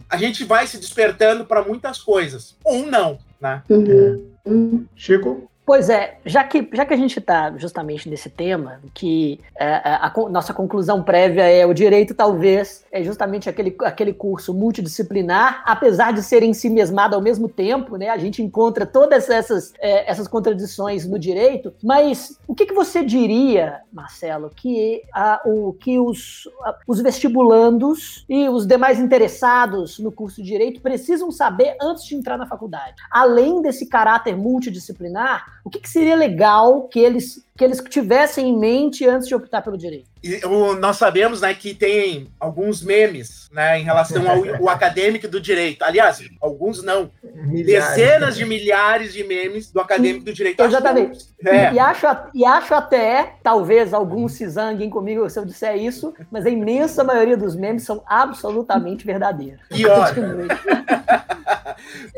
a 0.08 0.16
gente 0.16 0.44
vai 0.44 0.66
se 0.66 0.78
despertando 0.78 1.44
para 1.44 1.62
muitas 1.62 1.98
coisas, 1.98 2.56
ou 2.64 2.86
não, 2.86 3.18
né? 3.40 3.62
Uhum. 3.68 4.86
Chico? 4.96 5.47
Pois 5.68 5.90
é, 5.90 6.16
já 6.24 6.42
que, 6.44 6.66
já 6.72 6.86
que 6.86 6.94
a 6.94 6.96
gente 6.96 7.18
está 7.18 7.52
justamente 7.58 8.08
nesse 8.08 8.30
tema, 8.30 8.80
que 8.94 9.38
é, 9.54 9.66
é, 9.66 9.80
a, 9.84 10.06
a, 10.06 10.28
nossa 10.30 10.54
conclusão 10.54 11.02
prévia 11.02 11.42
é 11.42 11.66
o 11.66 11.74
direito 11.74 12.14
talvez 12.14 12.86
é 12.90 13.02
justamente 13.02 13.50
aquele, 13.50 13.76
aquele 13.84 14.14
curso 14.14 14.54
multidisciplinar, 14.54 15.62
apesar 15.66 16.14
de 16.14 16.22
ser 16.22 16.42
em 16.42 16.54
si 16.54 16.70
mesmado 16.70 17.14
ao 17.14 17.20
mesmo 17.20 17.50
tempo, 17.50 17.96
né? 17.96 18.08
A 18.08 18.16
gente 18.16 18.42
encontra 18.42 18.86
todas 18.86 19.28
essas, 19.28 19.74
é, 19.78 20.10
essas 20.10 20.26
contradições 20.26 21.06
no 21.06 21.18
direito, 21.18 21.74
mas 21.84 22.40
o 22.48 22.54
que, 22.54 22.64
que 22.64 22.72
você 22.72 23.04
diria, 23.04 23.82
Marcelo, 23.92 24.50
que, 24.56 25.02
a, 25.12 25.42
o, 25.44 25.74
que 25.74 25.98
os, 25.98 26.48
os 26.86 27.02
vestibulandos 27.02 28.24
e 28.26 28.48
os 28.48 28.66
demais 28.66 28.98
interessados 28.98 29.98
no 29.98 30.10
curso 30.10 30.42
de 30.42 30.48
direito 30.48 30.80
precisam 30.80 31.30
saber 31.30 31.76
antes 31.78 32.06
de 32.06 32.14
entrar 32.14 32.38
na 32.38 32.46
faculdade? 32.46 32.94
Além 33.10 33.60
desse 33.60 33.84
caráter 33.84 34.34
multidisciplinar, 34.34 35.57
o 35.68 35.70
que, 35.70 35.80
que 35.80 35.88
seria 35.88 36.16
legal 36.16 36.88
que 36.88 36.98
eles, 36.98 37.46
que 37.58 37.64
eles 37.64 37.82
tivessem 37.90 38.50
em 38.50 38.56
mente 38.56 39.04
antes 39.04 39.26
de 39.26 39.34
optar 39.34 39.62
pelo 39.62 39.76
direito? 39.76 40.08
E, 40.22 40.46
o, 40.46 40.74
nós 40.74 40.96
sabemos 40.96 41.40
né, 41.40 41.52
que 41.52 41.74
tem 41.74 42.30
alguns 42.38 42.84
memes 42.84 43.50
né, 43.52 43.80
em 43.80 43.82
relação 43.82 44.22
ao 44.30 44.40
acadêmico 44.70 45.26
do 45.26 45.40
direito. 45.40 45.82
Aliás, 45.82 46.22
alguns 46.40 46.84
não. 46.84 47.10
Milhares. 47.20 47.96
Dezenas 47.96 48.36
de 48.36 48.44
milhares 48.44 49.12
de 49.12 49.24
memes 49.24 49.72
do 49.72 49.80
acadêmico 49.80 50.24
do 50.24 50.32
direito. 50.32 50.62
Exatamente. 50.62 51.26
É. 51.44 51.72
E, 51.72 51.80
acho, 51.80 52.06
e 52.32 52.44
acho 52.44 52.74
até, 52.74 53.34
talvez 53.42 53.92
alguns 53.92 54.34
se 54.34 54.48
zanguem 54.48 54.88
comigo 54.88 55.28
se 55.28 55.40
eu 55.40 55.44
disser 55.44 55.76
isso, 55.76 56.14
mas 56.30 56.46
a 56.46 56.50
imensa 56.50 57.02
maioria 57.02 57.36
dos 57.36 57.56
memes 57.56 57.82
são 57.82 58.04
absolutamente 58.06 59.04
verdadeiros. 59.04 59.62
Pior. 59.68 60.14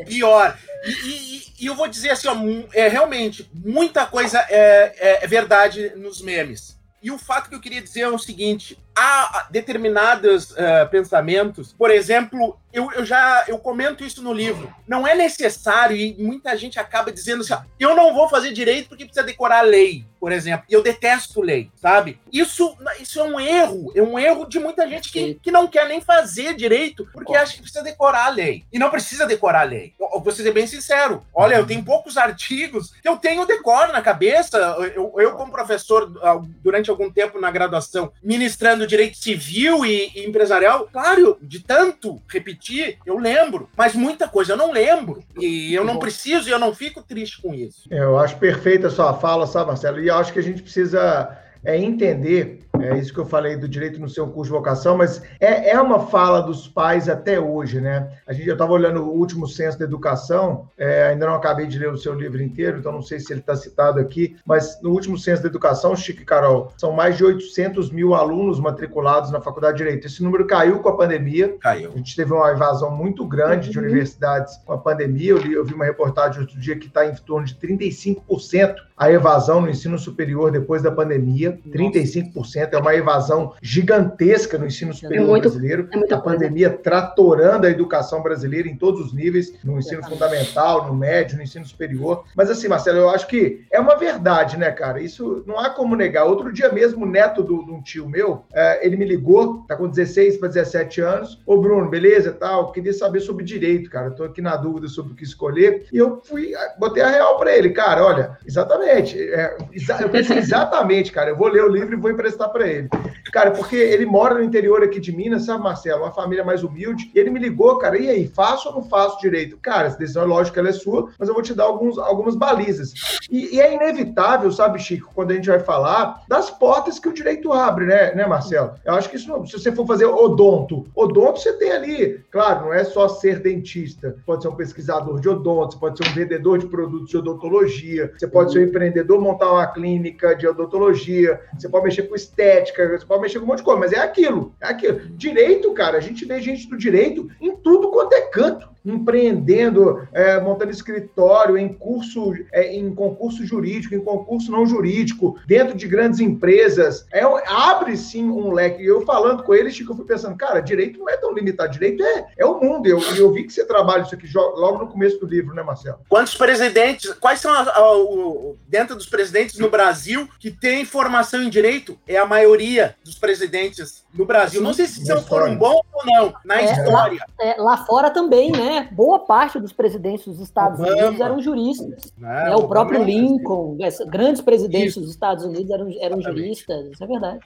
Pior. 0.05 0.55
E, 0.83 0.89
e, 0.89 1.41
e, 1.61 1.65
eu 1.67 1.75
vou 1.75 1.87
dizer 1.87 2.09
assim, 2.09 2.27
ó, 2.27 2.35
é, 2.73 2.87
realmente, 2.87 3.49
muita 3.53 4.05
coisa 4.05 4.39
é, 4.49 4.93
é, 4.97 5.23
é 5.23 5.27
verdade 5.31 5.93
nos 5.95 6.21
memes. 6.21 6.77
E 7.01 7.09
o 7.09 7.17
fato 7.17 7.49
que 7.49 7.55
eu 7.55 7.61
queria 7.61 7.81
dizer 7.81 8.01
é 8.01 8.09
o 8.09 8.19
seguinte: 8.19 8.77
há 8.95 9.47
determinados 9.49 10.51
uh, 10.51 10.89
pensamentos, 10.89 11.73
por 11.73 11.89
exemplo, 11.89 12.59
eu, 12.73 12.89
eu 12.93 13.05
já 13.05 13.43
eu 13.47 13.57
comento 13.57 14.03
isso 14.03 14.21
no 14.21 14.33
livro. 14.33 14.73
Não 14.87 15.05
é 15.05 15.15
necessário, 15.15 15.95
e 15.95 16.15
muita 16.17 16.55
gente 16.57 16.79
acaba 16.79 17.11
dizendo 17.11 17.41
assim: 17.41 17.53
eu 17.79 17.95
não 17.95 18.13
vou 18.13 18.29
fazer 18.29 18.51
direito 18.51 18.89
porque 18.89 19.05
precisa 19.05 19.25
decorar 19.25 19.59
a 19.59 19.63
lei, 19.63 20.05
por 20.19 20.31
exemplo. 20.31 20.65
E 20.69 20.73
eu 20.73 20.81
detesto 20.81 21.41
lei, 21.41 21.69
sabe? 21.75 22.19
Isso, 22.31 22.77
isso 22.99 23.19
é 23.19 23.23
um 23.23 23.39
erro, 23.39 23.91
é 23.95 24.01
um 24.01 24.17
erro 24.17 24.45
de 24.45 24.59
muita 24.59 24.87
gente 24.87 25.11
que, 25.11 25.35
que 25.35 25.51
não 25.51 25.67
quer 25.67 25.87
nem 25.87 26.01
fazer 26.01 26.55
direito 26.55 27.07
porque 27.11 27.35
acha 27.35 27.53
que 27.53 27.61
precisa 27.61 27.83
decorar 27.83 28.27
a 28.27 28.29
lei. 28.29 28.63
E 28.71 28.79
não 28.79 28.89
precisa 28.89 29.25
decorar 29.25 29.61
a 29.61 29.65
lei. 29.65 29.93
vou 29.99 30.31
ser 30.31 30.51
bem 30.51 30.67
sincero. 30.67 31.25
Olha, 31.33 31.55
eu 31.55 31.65
tenho 31.65 31.83
poucos 31.83 32.17
artigos 32.17 32.93
que 33.01 33.07
eu 33.07 33.17
tenho 33.17 33.45
decor 33.45 33.89
na 33.89 34.01
cabeça. 34.01 34.57
Eu, 34.95 35.13
eu 35.17 35.31
como 35.33 35.51
professor, 35.51 36.11
ah, 36.21 36.41
durante 36.63 36.89
algum 36.89 37.11
tempo 37.11 37.39
na 37.39 37.51
graduação, 37.51 38.11
ministrando 38.23 38.80
direito 38.87 39.17
civil 39.17 39.85
e, 39.85 40.11
e 40.15 40.25
empresarial, 40.25 40.87
claro, 40.91 41.37
de 41.41 41.59
tanto 41.59 42.21
repetir, 42.29 42.97
eu 43.05 43.17
lembro. 43.17 43.69
Mas 43.75 43.93
muita 43.93 44.27
coisa 44.27 44.53
eu 44.53 44.57
não 44.57 44.71
lembro. 44.71 45.23
E 45.39 45.73
eu 45.73 45.83
não 45.83 45.97
preciso 45.97 46.49
e 46.49 46.51
eu 46.51 46.59
não 46.59 46.73
fico 46.73 47.01
triste 47.01 47.41
com 47.41 47.53
isso. 47.53 47.87
Eu 47.89 48.17
acho 48.17 48.37
perfeita 48.37 48.87
a 48.87 48.91
sua 48.91 49.13
fala, 49.13 49.47
sabe, 49.47 49.67
Marcelo? 49.67 49.99
E 49.99 50.07
eu 50.07 50.15
acho 50.15 50.33
que 50.33 50.39
a 50.39 50.43
gente 50.43 50.61
precisa 50.61 51.37
é 51.63 51.77
entender, 51.77 52.59
é 52.85 52.97
isso 52.97 53.13
que 53.13 53.19
eu 53.19 53.25
falei 53.25 53.55
do 53.55 53.67
direito 53.67 53.99
no 53.99 54.09
seu 54.09 54.27
curso 54.27 54.51
de 54.51 54.57
vocação, 54.57 54.97
mas 54.97 55.21
é, 55.39 55.71
é 55.71 55.81
uma 55.81 56.07
fala 56.07 56.41
dos 56.41 56.67
pais 56.67 57.07
até 57.09 57.39
hoje, 57.39 57.79
né? 57.79 58.09
A 58.27 58.33
gente, 58.33 58.47
eu 58.47 58.53
estava 58.53 58.71
olhando 58.71 59.01
o 59.03 59.13
último 59.13 59.47
censo 59.47 59.79
da 59.79 59.85
educação, 59.85 60.69
é, 60.77 61.07
ainda 61.07 61.25
não 61.25 61.35
acabei 61.35 61.67
de 61.67 61.77
ler 61.77 61.91
o 61.91 61.97
seu 61.97 62.13
livro 62.13 62.41
inteiro, 62.41 62.79
então 62.79 62.91
não 62.91 63.01
sei 63.01 63.19
se 63.19 63.31
ele 63.31 63.39
está 63.39 63.55
citado 63.55 63.99
aqui, 63.99 64.35
mas 64.45 64.79
no 64.81 64.91
último 64.91 65.17
censo 65.17 65.41
da 65.41 65.47
educação, 65.47 65.95
Chico 65.95 66.21
e 66.21 66.25
Carol, 66.25 66.71
são 66.77 66.91
mais 66.91 67.17
de 67.17 67.23
800 67.23 67.91
mil 67.91 68.13
alunos 68.13 68.59
matriculados 68.59 69.31
na 69.31 69.41
Faculdade 69.41 69.77
de 69.77 69.83
Direito. 69.83 70.07
Esse 70.07 70.23
número 70.23 70.45
caiu 70.45 70.79
com 70.79 70.89
a 70.89 70.97
pandemia. 70.97 71.55
Caiu. 71.59 71.91
A 71.93 71.97
gente 71.97 72.15
teve 72.15 72.33
uma 72.33 72.51
evasão 72.51 72.95
muito 72.95 73.25
grande 73.25 73.69
de 73.69 73.77
uhum. 73.77 73.85
universidades 73.85 74.57
com 74.65 74.73
a 74.73 74.77
pandemia. 74.77 75.31
Eu, 75.31 75.37
li, 75.37 75.53
eu 75.53 75.65
vi 75.65 75.73
uma 75.73 75.85
reportagem 75.85 76.41
outro 76.41 76.59
dia 76.59 76.77
que 76.77 76.87
está 76.87 77.05
em 77.05 77.13
torno 77.15 77.45
de 77.45 77.55
35% 77.55 78.75
a 79.01 79.11
evasão 79.11 79.61
no 79.61 79.69
ensino 79.69 79.97
superior 79.97 80.51
depois 80.51 80.83
da 80.83 80.91
pandemia. 80.91 81.59
35% 81.67 82.70
é 82.75 82.79
uma 82.79 82.95
evasão 82.95 83.53
gigantesca 83.61 84.57
no 84.57 84.65
ensino 84.65 84.93
superior 84.93 85.25
é 85.25 85.27
muito, 85.27 85.43
brasileiro. 85.43 85.89
É 85.91 86.13
a 86.13 86.17
pandemia 86.17 86.69
tratorando 86.69 87.67
a 87.67 87.69
educação 87.69 88.21
brasileira 88.21 88.67
em 88.67 88.75
todos 88.75 89.07
os 89.07 89.13
níveis, 89.13 89.53
no 89.63 89.79
ensino 89.79 90.03
fundamental, 90.03 90.87
no 90.87 90.95
médio, 90.95 91.37
no 91.37 91.43
ensino 91.43 91.65
superior. 91.65 92.23
Mas 92.35 92.49
assim, 92.49 92.67
Marcelo, 92.67 92.99
eu 92.99 93.09
acho 93.09 93.27
que 93.27 93.65
é 93.71 93.79
uma 93.79 93.95
verdade, 93.95 94.57
né, 94.57 94.71
cara? 94.71 95.01
Isso 95.01 95.43
não 95.45 95.59
há 95.59 95.69
como 95.69 95.95
negar. 95.95 96.25
Outro 96.25 96.51
dia 96.51 96.71
mesmo, 96.71 97.05
o 97.05 97.09
neto 97.09 97.43
de 97.43 97.53
um 97.53 97.81
tio 97.81 98.07
meu, 98.07 98.43
é, 98.53 98.85
ele 98.85 98.97
me 98.97 99.05
ligou, 99.05 99.65
tá 99.67 99.75
com 99.75 99.87
16 99.87 100.37
para 100.37 100.49
17 100.49 101.01
anos. 101.01 101.41
Ô, 101.45 101.57
Bruno, 101.57 101.89
beleza 101.89 102.31
tal? 102.31 102.71
Queria 102.71 102.93
saber 102.93 103.19
sobre 103.19 103.43
direito, 103.43 103.89
cara. 103.89 104.07
Eu 104.07 104.15
tô 104.15 104.23
aqui 104.23 104.41
na 104.41 104.55
dúvida 104.55 104.87
sobre 104.87 105.13
o 105.13 105.15
que 105.15 105.23
escolher. 105.23 105.85
E 105.91 105.97
eu 105.97 106.21
fui, 106.23 106.53
botei 106.77 107.03
a 107.03 107.09
real 107.09 107.37
para 107.37 107.55
ele, 107.55 107.69
cara. 107.69 108.03
Olha, 108.03 108.37
exatamente. 108.45 109.19
É, 109.21 109.57
exa 109.71 109.99
eu 110.01 110.09
pensei 110.09 110.37
exatamente, 110.39 111.11
cara. 111.11 111.29
Eu 111.29 111.37
vou 111.37 111.47
ler 111.47 111.63
o 111.63 111.69
livro 111.69 111.93
e 111.93 111.99
vou 111.99 112.11
emprestar 112.11 112.49
para 112.49 112.60
ele. 112.67 112.89
Cara, 113.31 113.51
porque 113.51 113.75
ele 113.75 114.05
mora 114.05 114.35
no 114.35 114.43
interior 114.43 114.83
aqui 114.83 114.99
de 114.99 115.15
Minas, 115.15 115.45
sabe, 115.45 115.63
Marcelo? 115.63 116.03
Uma 116.03 116.11
família 116.11 116.43
mais 116.43 116.63
humilde. 116.63 117.09
E 117.15 117.19
ele 117.19 117.29
me 117.29 117.39
ligou, 117.39 117.77
cara, 117.77 117.97
e 117.97 118.09
aí, 118.09 118.27
faço 118.27 118.69
ou 118.69 118.75
não 118.75 118.83
faço 118.83 119.19
direito? 119.19 119.57
Cara, 119.57 119.87
essa 119.87 119.97
decisão 119.97 120.23
é 120.23 120.25
lógica, 120.25 120.59
ela 120.59 120.69
é 120.69 120.73
sua, 120.73 121.09
mas 121.17 121.29
eu 121.29 121.33
vou 121.33 121.43
te 121.43 121.53
dar 121.53 121.63
alguns, 121.63 121.97
algumas 121.97 122.35
balizas. 122.35 122.93
E, 123.29 123.55
e, 123.55 123.61
é 123.61 123.73
inevitável, 123.73 124.51
sabe, 124.51 124.79
Chico, 124.79 125.11
quando 125.15 125.31
a 125.31 125.35
gente 125.35 125.49
vai 125.49 125.59
falar 125.59 126.23
das 126.27 126.49
portas 126.49 126.99
que 126.99 127.07
o 127.07 127.13
direito 127.13 127.53
abre, 127.53 127.85
né, 127.85 128.13
né 128.13 128.25
Marcelo? 128.27 128.73
Eu 128.83 128.95
acho 128.95 129.09
que 129.09 129.15
isso, 129.15 129.29
não, 129.29 129.45
se 129.45 129.53
você 129.53 129.71
for 129.71 129.87
fazer 129.87 130.05
odonto, 130.05 130.85
odonto 130.95 131.39
você 131.39 131.53
tem 131.53 131.71
ali, 131.71 132.19
claro, 132.29 132.65
não 132.65 132.73
é 132.73 132.83
só 132.83 133.07
ser 133.07 133.39
dentista, 133.39 134.15
pode 134.25 134.41
ser 134.41 134.49
um 134.49 134.55
pesquisador 134.55 135.19
de 135.19 135.29
odonto, 135.29 135.73
você 135.73 135.79
pode 135.79 135.97
ser 135.97 136.09
um 136.09 136.13
vendedor 136.13 136.57
de 136.57 136.67
produtos 136.67 137.09
de 137.09 137.17
odontologia, 137.17 138.11
você 138.17 138.27
pode 138.27 138.51
ser 138.51 138.59
um 138.59 138.63
empreendedor, 138.63 139.19
montar 139.21 139.51
uma 139.51 139.67
clínica 139.67 140.35
de 140.35 140.47
odontologia, 140.47 141.39
você 141.57 141.69
pode 141.69 141.85
mexer 141.85 142.03
com 142.03 142.15
estética, 142.15 142.50
você 142.97 143.05
pode 143.05 143.21
mexer 143.21 143.39
com 143.39 143.45
um 143.45 143.47
monte 143.47 143.59
de 143.59 143.63
coisa, 143.63 143.79
mas 143.79 143.93
é 143.93 143.99
aquilo, 143.99 144.55
é 144.61 144.67
aquilo. 144.67 144.99
Direito, 145.15 145.73
cara, 145.73 145.97
a 145.97 146.01
gente 146.01 146.25
vê 146.25 146.41
gente 146.41 146.69
do 146.69 146.77
direito 146.77 147.29
em 147.39 147.55
tudo 147.57 147.91
quanto 147.91 148.13
é 148.13 148.21
canto 148.21 148.70
empreendendo, 148.85 150.07
é, 150.13 150.39
montando 150.39 150.71
escritório, 150.71 151.57
em 151.57 151.73
curso, 151.73 152.33
é, 152.51 152.73
em 152.73 152.93
concurso 152.93 153.45
jurídico, 153.45 153.95
em 153.95 153.99
concurso 153.99 154.51
não 154.51 154.65
jurídico, 154.65 155.39
dentro 155.45 155.75
de 155.75 155.87
grandes 155.87 156.19
empresas. 156.19 157.05
É, 157.11 157.21
abre 157.47 157.95
sim 157.95 158.29
um 158.29 158.51
leque. 158.51 158.83
Eu 158.83 159.05
falando 159.05 159.43
com 159.43 159.53
eles, 159.53 159.75
Chico, 159.75 159.91
eu 159.91 159.97
fui 159.97 160.05
pensando, 160.05 160.35
cara, 160.35 160.59
direito 160.59 160.99
não 160.99 161.09
é 161.09 161.17
tão 161.17 161.33
limitado, 161.33 161.71
direito 161.71 162.03
é, 162.03 162.27
é 162.37 162.45
o 162.45 162.59
mundo. 162.59 162.87
Eu, 162.87 162.99
eu 163.15 163.31
vi 163.31 163.43
que 163.43 163.53
você 163.53 163.65
trabalha 163.65 164.03
isso 164.03 164.15
aqui 164.15 164.27
logo 164.33 164.79
no 164.79 164.87
começo 164.87 165.19
do 165.19 165.27
livro, 165.27 165.53
né, 165.53 165.63
Marcelo? 165.63 165.99
Quantos 166.09 166.35
presidentes, 166.35 167.13
quais 167.13 167.39
são 167.39 167.51
a, 167.51 167.77
a, 167.77 167.97
o, 167.97 168.57
dentro 168.67 168.95
dos 168.95 169.05
presidentes 169.05 169.57
no 169.57 169.69
Brasil 169.69 170.27
que 170.39 170.49
tem 170.51 170.85
formação 170.85 171.41
em 171.41 171.49
direito? 171.49 171.97
É 172.07 172.17
a 172.17 172.25
maioria 172.25 172.95
dos 173.03 173.15
presidentes 173.15 174.00
no 174.13 174.25
Brasil. 174.25 174.59
Sim, 174.59 174.65
não 174.65 174.73
sei 174.73 174.87
se 174.87 175.05
são 175.05 175.21
foram 175.23 175.55
bons 175.55 175.81
ou 175.93 176.05
não, 176.05 176.33
na 176.43 176.61
é, 176.61 176.65
história. 176.65 177.25
Lá, 177.39 177.45
é, 177.45 177.55
lá 177.61 177.77
fora 177.85 178.09
também, 178.09 178.51
né? 178.51 178.89
Boa 178.91 179.19
parte 179.19 179.59
dos 179.59 179.71
presidentes 179.71 180.25
dos 180.25 180.39
Estados 180.39 180.79
Obama. 180.79 180.95
Unidos 180.95 181.21
eram 181.21 181.41
juristas. 181.41 182.13
É, 182.17 182.21
né? 182.21 182.55
O 182.55 182.67
próprio 182.67 183.03
Lincoln, 183.03 183.77
grandes 184.07 184.41
presidentes 184.41 184.91
isso. 184.91 185.01
dos 185.01 185.11
Estados 185.11 185.45
Unidos 185.45 185.69
eram, 185.71 185.89
eram 185.99 186.21
juristas, 186.21 186.85
isso 186.87 187.03
é 187.03 187.07
verdade. 187.07 187.45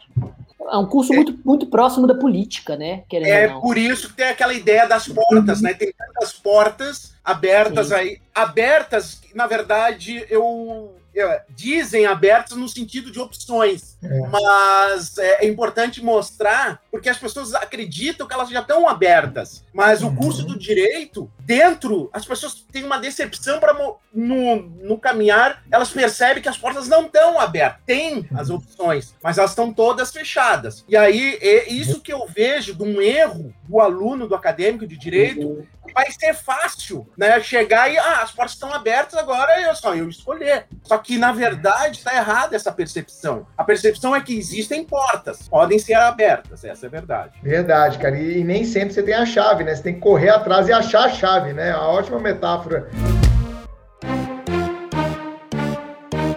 É 0.71 0.77
um 0.77 0.87
curso 0.87 1.13
é. 1.13 1.15
muito, 1.15 1.37
muito 1.45 1.67
próximo 1.67 2.07
da 2.07 2.15
política, 2.15 2.75
né? 2.75 3.03
é 3.11 3.47
por 3.47 3.77
isso 3.77 4.09
que 4.09 4.15
tem 4.15 4.27
aquela 4.27 4.53
ideia 4.53 4.87
das 4.87 5.07
portas, 5.07 5.61
né? 5.61 5.73
Tem 5.73 5.93
tantas 5.93 6.33
portas 6.33 7.13
abertas 7.23 7.87
Sim. 7.87 7.93
aí. 7.93 8.21
Abertas, 8.33 9.21
na 9.33 9.45
verdade, 9.45 10.25
eu 10.29 10.95
dizem 11.49 12.05
abertos 12.05 12.57
no 12.57 12.67
sentido 12.67 13.11
de 13.11 13.19
opções, 13.19 13.97
é. 14.03 14.19
mas 14.27 15.17
é, 15.17 15.45
é, 15.45 15.47
importante 15.47 16.03
mostrar 16.03 16.81
porque 16.91 17.09
as 17.09 17.17
pessoas 17.17 17.53
acreditam 17.53 18.27
que 18.27 18.33
elas 18.33 18.49
já 18.49 18.61
estão 18.61 18.87
abertas, 18.87 19.63
mas 19.73 20.03
o 20.03 20.13
curso 20.15 20.41
uhum. 20.41 20.47
do 20.49 20.59
direito 20.59 21.31
dentro 21.39 22.09
as 22.11 22.25
pessoas 22.25 22.65
têm 22.71 22.83
uma 22.83 22.97
decepção 22.97 23.59
para 23.59 23.73
no, 24.13 24.55
no 24.81 24.97
caminhar 24.97 25.63
elas 25.71 25.89
percebem 25.89 26.41
que 26.41 26.49
as 26.49 26.57
portas 26.57 26.87
não 26.87 27.05
estão 27.05 27.39
abertas, 27.39 27.81
tem 27.85 28.27
as 28.33 28.49
opções, 28.49 29.15
mas 29.21 29.37
elas 29.37 29.51
estão 29.51 29.73
todas 29.73 30.11
fechadas. 30.11 30.83
E 30.87 30.95
aí 30.95 31.37
é 31.41 31.71
isso 31.71 32.01
que 32.01 32.13
eu 32.13 32.25
vejo 32.27 32.73
de 32.73 32.83
um 32.83 33.01
erro 33.01 33.53
do 33.67 33.79
aluno 33.79 34.27
do 34.27 34.35
acadêmico 34.35 34.87
de 34.87 34.97
direito 34.97 35.47
uhum. 35.47 35.65
Vai 35.95 36.11
ser 36.11 36.33
fácil, 36.33 37.07
né? 37.17 37.39
Chegar 37.39 37.89
e 37.89 37.97
ah, 37.97 38.21
as 38.21 38.31
portas 38.31 38.53
estão 38.53 38.73
abertas 38.73 39.17
agora 39.17 39.51
é 39.61 39.73
só 39.73 39.95
eu 39.95 40.09
escolher. 40.09 40.65
Só 40.83 40.97
que, 40.97 41.17
na 41.17 41.31
verdade, 41.31 41.97
está 41.97 42.13
errada 42.13 42.55
essa 42.55 42.71
percepção. 42.71 43.47
A 43.57 43.63
percepção 43.63 44.13
é 44.13 44.19
que 44.19 44.37
existem 44.37 44.83
portas, 44.83 45.47
podem 45.47 45.79
ser 45.79 45.93
abertas, 45.93 46.65
essa 46.65 46.85
é 46.85 46.87
a 46.87 46.91
verdade. 46.91 47.39
Verdade, 47.41 47.97
cara. 47.97 48.17
E, 48.17 48.39
e 48.39 48.43
nem 48.43 48.65
sempre 48.65 48.93
você 48.93 49.01
tem 49.01 49.13
a 49.13 49.25
chave, 49.25 49.63
né? 49.63 49.73
Você 49.73 49.83
tem 49.83 49.93
que 49.93 50.01
correr 50.01 50.29
atrás 50.29 50.67
e 50.67 50.73
achar 50.73 51.05
a 51.05 51.09
chave, 51.09 51.53
né? 51.53 51.71
A 51.71 51.87
ótima 51.87 52.19
metáfora. 52.19 52.89